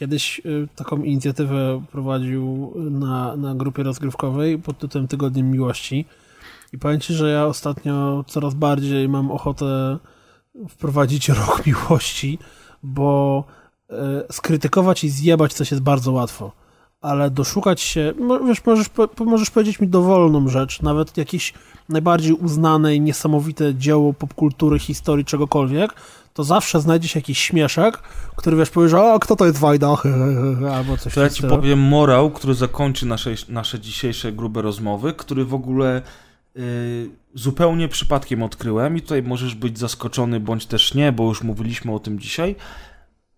kiedyś 0.00 0.40
y, 0.46 0.68
taką 0.76 1.02
inicjatywę 1.02 1.82
prowadził 1.92 2.72
na, 2.76 3.36
na 3.36 3.54
grupie 3.54 3.82
rozgrywkowej 3.82 4.58
pod 4.58 4.78
tytułem 4.78 5.08
Tygodniem 5.08 5.50
Miłości. 5.50 6.04
I 6.72 6.78
powiem 6.78 7.00
ci, 7.00 7.14
że 7.14 7.30
ja 7.30 7.46
ostatnio 7.46 8.24
coraz 8.26 8.54
bardziej 8.54 9.08
mam 9.08 9.30
ochotę 9.30 9.98
wprowadzić 10.68 11.28
rok 11.28 11.62
miłości, 11.66 12.38
bo 12.82 13.44
y, 13.90 13.94
skrytykować 14.32 15.04
i 15.04 15.08
zjebać 15.08 15.52
coś 15.52 15.70
jest 15.70 15.82
bardzo 15.82 16.12
łatwo. 16.12 16.52
Ale 17.00 17.30
doszukać 17.30 17.80
się, 17.80 18.12
wiesz, 18.46 18.66
możesz, 18.66 18.90
możesz 19.18 19.50
powiedzieć 19.50 19.80
mi 19.80 19.88
dowolną 19.88 20.48
rzecz, 20.48 20.82
nawet 20.82 21.16
jakieś 21.16 21.54
najbardziej 21.88 22.32
uznane 22.32 22.94
i 22.94 23.00
niesamowite 23.00 23.74
dzieło 23.74 24.12
popkultury, 24.12 24.78
historii, 24.78 25.24
czegokolwiek, 25.24 25.94
to 26.40 26.44
zawsze 26.44 26.80
znajdzie 26.80 27.08
się 27.08 27.18
jakiś 27.18 27.38
śmieszek, 27.38 27.98
który 28.36 28.56
wiesz, 28.56 28.70
powie, 28.70 28.88
że 28.88 29.12
a 29.12 29.18
kto 29.18 29.36
to 29.36 29.46
jest 29.46 29.58
Wajda, 29.58 29.88
albo 30.76 30.96
coś 30.96 31.14
To 31.14 31.22
ja 31.22 31.30
ci 31.30 31.42
powiem 31.42 31.78
morał, 31.78 32.30
który 32.30 32.54
zakończy 32.54 33.06
nasze, 33.06 33.30
nasze 33.48 33.80
dzisiejsze 33.80 34.32
grube 34.32 34.62
rozmowy, 34.62 35.12
który 35.12 35.44
w 35.44 35.54
ogóle 35.54 36.02
y, 36.56 37.10
zupełnie 37.34 37.88
przypadkiem 37.88 38.42
odkryłem 38.42 38.96
i 38.96 39.02
tutaj 39.02 39.22
możesz 39.22 39.54
być 39.54 39.78
zaskoczony 39.78 40.40
bądź 40.40 40.66
też 40.66 40.94
nie, 40.94 41.12
bo 41.12 41.24
już 41.24 41.42
mówiliśmy 41.42 41.92
o 41.92 41.98
tym 41.98 42.18
dzisiaj. 42.18 42.56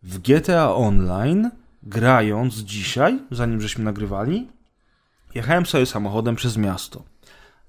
W 0.02 0.18
GTA 0.18 0.74
Online, 0.74 1.50
grając 1.82 2.54
dzisiaj, 2.54 3.18
zanim 3.30 3.60
żeśmy 3.60 3.84
nagrywali, 3.84 4.48
jechałem 5.34 5.66
sobie 5.66 5.86
samochodem 5.86 6.36
przez 6.36 6.56
miasto 6.56 7.11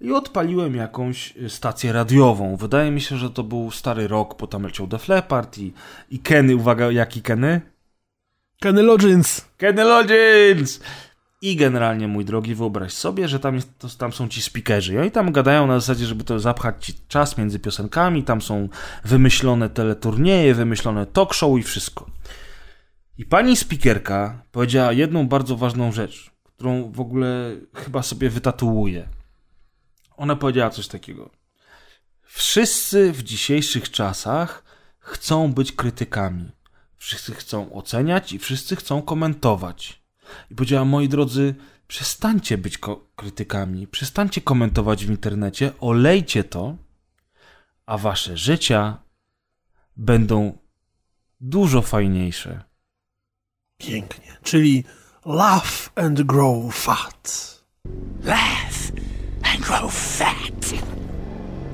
i 0.03 0.11
odpaliłem 0.11 0.75
jakąś 0.75 1.37
y, 1.37 1.49
stację 1.49 1.93
radiową. 1.93 2.55
Wydaje 2.55 2.91
mi 2.91 3.01
się, 3.01 3.17
że 3.17 3.29
to 3.29 3.43
był 3.43 3.71
stary 3.71 4.07
rok, 4.07 4.39
bo 4.39 4.47
tam 4.47 4.63
leciał 4.63 4.87
Def 4.87 5.07
Leppard 5.07 5.57
i, 5.57 5.73
i 6.09 6.19
Kenny, 6.19 6.55
uwaga, 6.55 6.91
jaki 6.91 7.21
Kenny? 7.21 7.61
Kenny 8.59 8.81
Loggins. 8.81 9.45
Kenny 9.57 9.83
Loggins! 9.83 10.79
I 11.41 11.55
generalnie, 11.55 12.07
mój 12.07 12.25
drogi, 12.25 12.55
wyobraź 12.55 12.93
sobie, 12.93 13.27
że 13.27 13.39
tam, 13.39 13.55
jest, 13.55 13.79
to, 13.79 13.87
tam 13.97 14.13
są 14.13 14.27
ci 14.27 14.41
speakerzy. 14.41 14.93
I 14.93 14.97
oni 14.97 15.11
tam 15.11 15.31
gadają 15.31 15.67
na 15.67 15.79
zasadzie, 15.79 16.05
żeby 16.05 16.23
to 16.23 16.39
zapchać 16.39 16.85
ci 16.85 16.93
czas 17.07 17.37
między 17.37 17.59
piosenkami. 17.59 18.23
Tam 18.23 18.41
są 18.41 18.69
wymyślone 19.05 19.69
teleturnieje, 19.69 20.53
wymyślone 20.53 21.05
talk 21.05 21.33
show 21.33 21.59
i 21.59 21.63
wszystko. 21.63 22.05
I 23.17 23.25
pani 23.25 23.55
speakerka 23.55 24.41
powiedziała 24.51 24.93
jedną 24.93 25.27
bardzo 25.27 25.57
ważną 25.57 25.91
rzecz, 25.91 26.31
którą 26.43 26.91
w 26.91 26.99
ogóle 26.99 27.55
chyba 27.73 28.03
sobie 28.03 28.29
wytatuuję. 28.29 29.07
Ona 30.17 30.35
powiedziała 30.35 30.69
coś 30.69 30.87
takiego. 30.87 31.29
Wszyscy 32.23 33.11
w 33.11 33.23
dzisiejszych 33.23 33.91
czasach 33.91 34.63
chcą 34.99 35.53
być 35.53 35.71
krytykami. 35.71 36.51
Wszyscy 36.97 37.33
chcą 37.35 37.73
oceniać 37.73 38.33
i 38.33 38.39
wszyscy 38.39 38.75
chcą 38.75 39.01
komentować. 39.01 40.03
I 40.51 40.55
powiedziała, 40.55 40.85
moi 40.85 41.09
drodzy, 41.09 41.55
przestańcie 41.87 42.57
być 42.57 42.77
ko- 42.77 43.07
krytykami, 43.15 43.87
przestańcie 43.87 44.41
komentować 44.41 45.05
w 45.05 45.09
internecie, 45.09 45.71
olejcie 45.79 46.43
to, 46.43 46.77
a 47.85 47.97
wasze 47.97 48.37
życia 48.37 48.97
będą 49.97 50.57
dużo 51.41 51.81
fajniejsze. 51.81 52.63
Pięknie. 53.77 54.37
Czyli 54.43 54.83
laugh 55.25 55.89
and 55.95 56.21
grow 56.21 56.75
fat. 56.75 57.53
Laugh 58.23 58.91
and 59.53 59.61
grow 59.61 59.87
fat. 59.87 60.73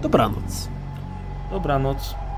Dobranoc. 0.02 0.68
Dobranoc. 1.52 2.29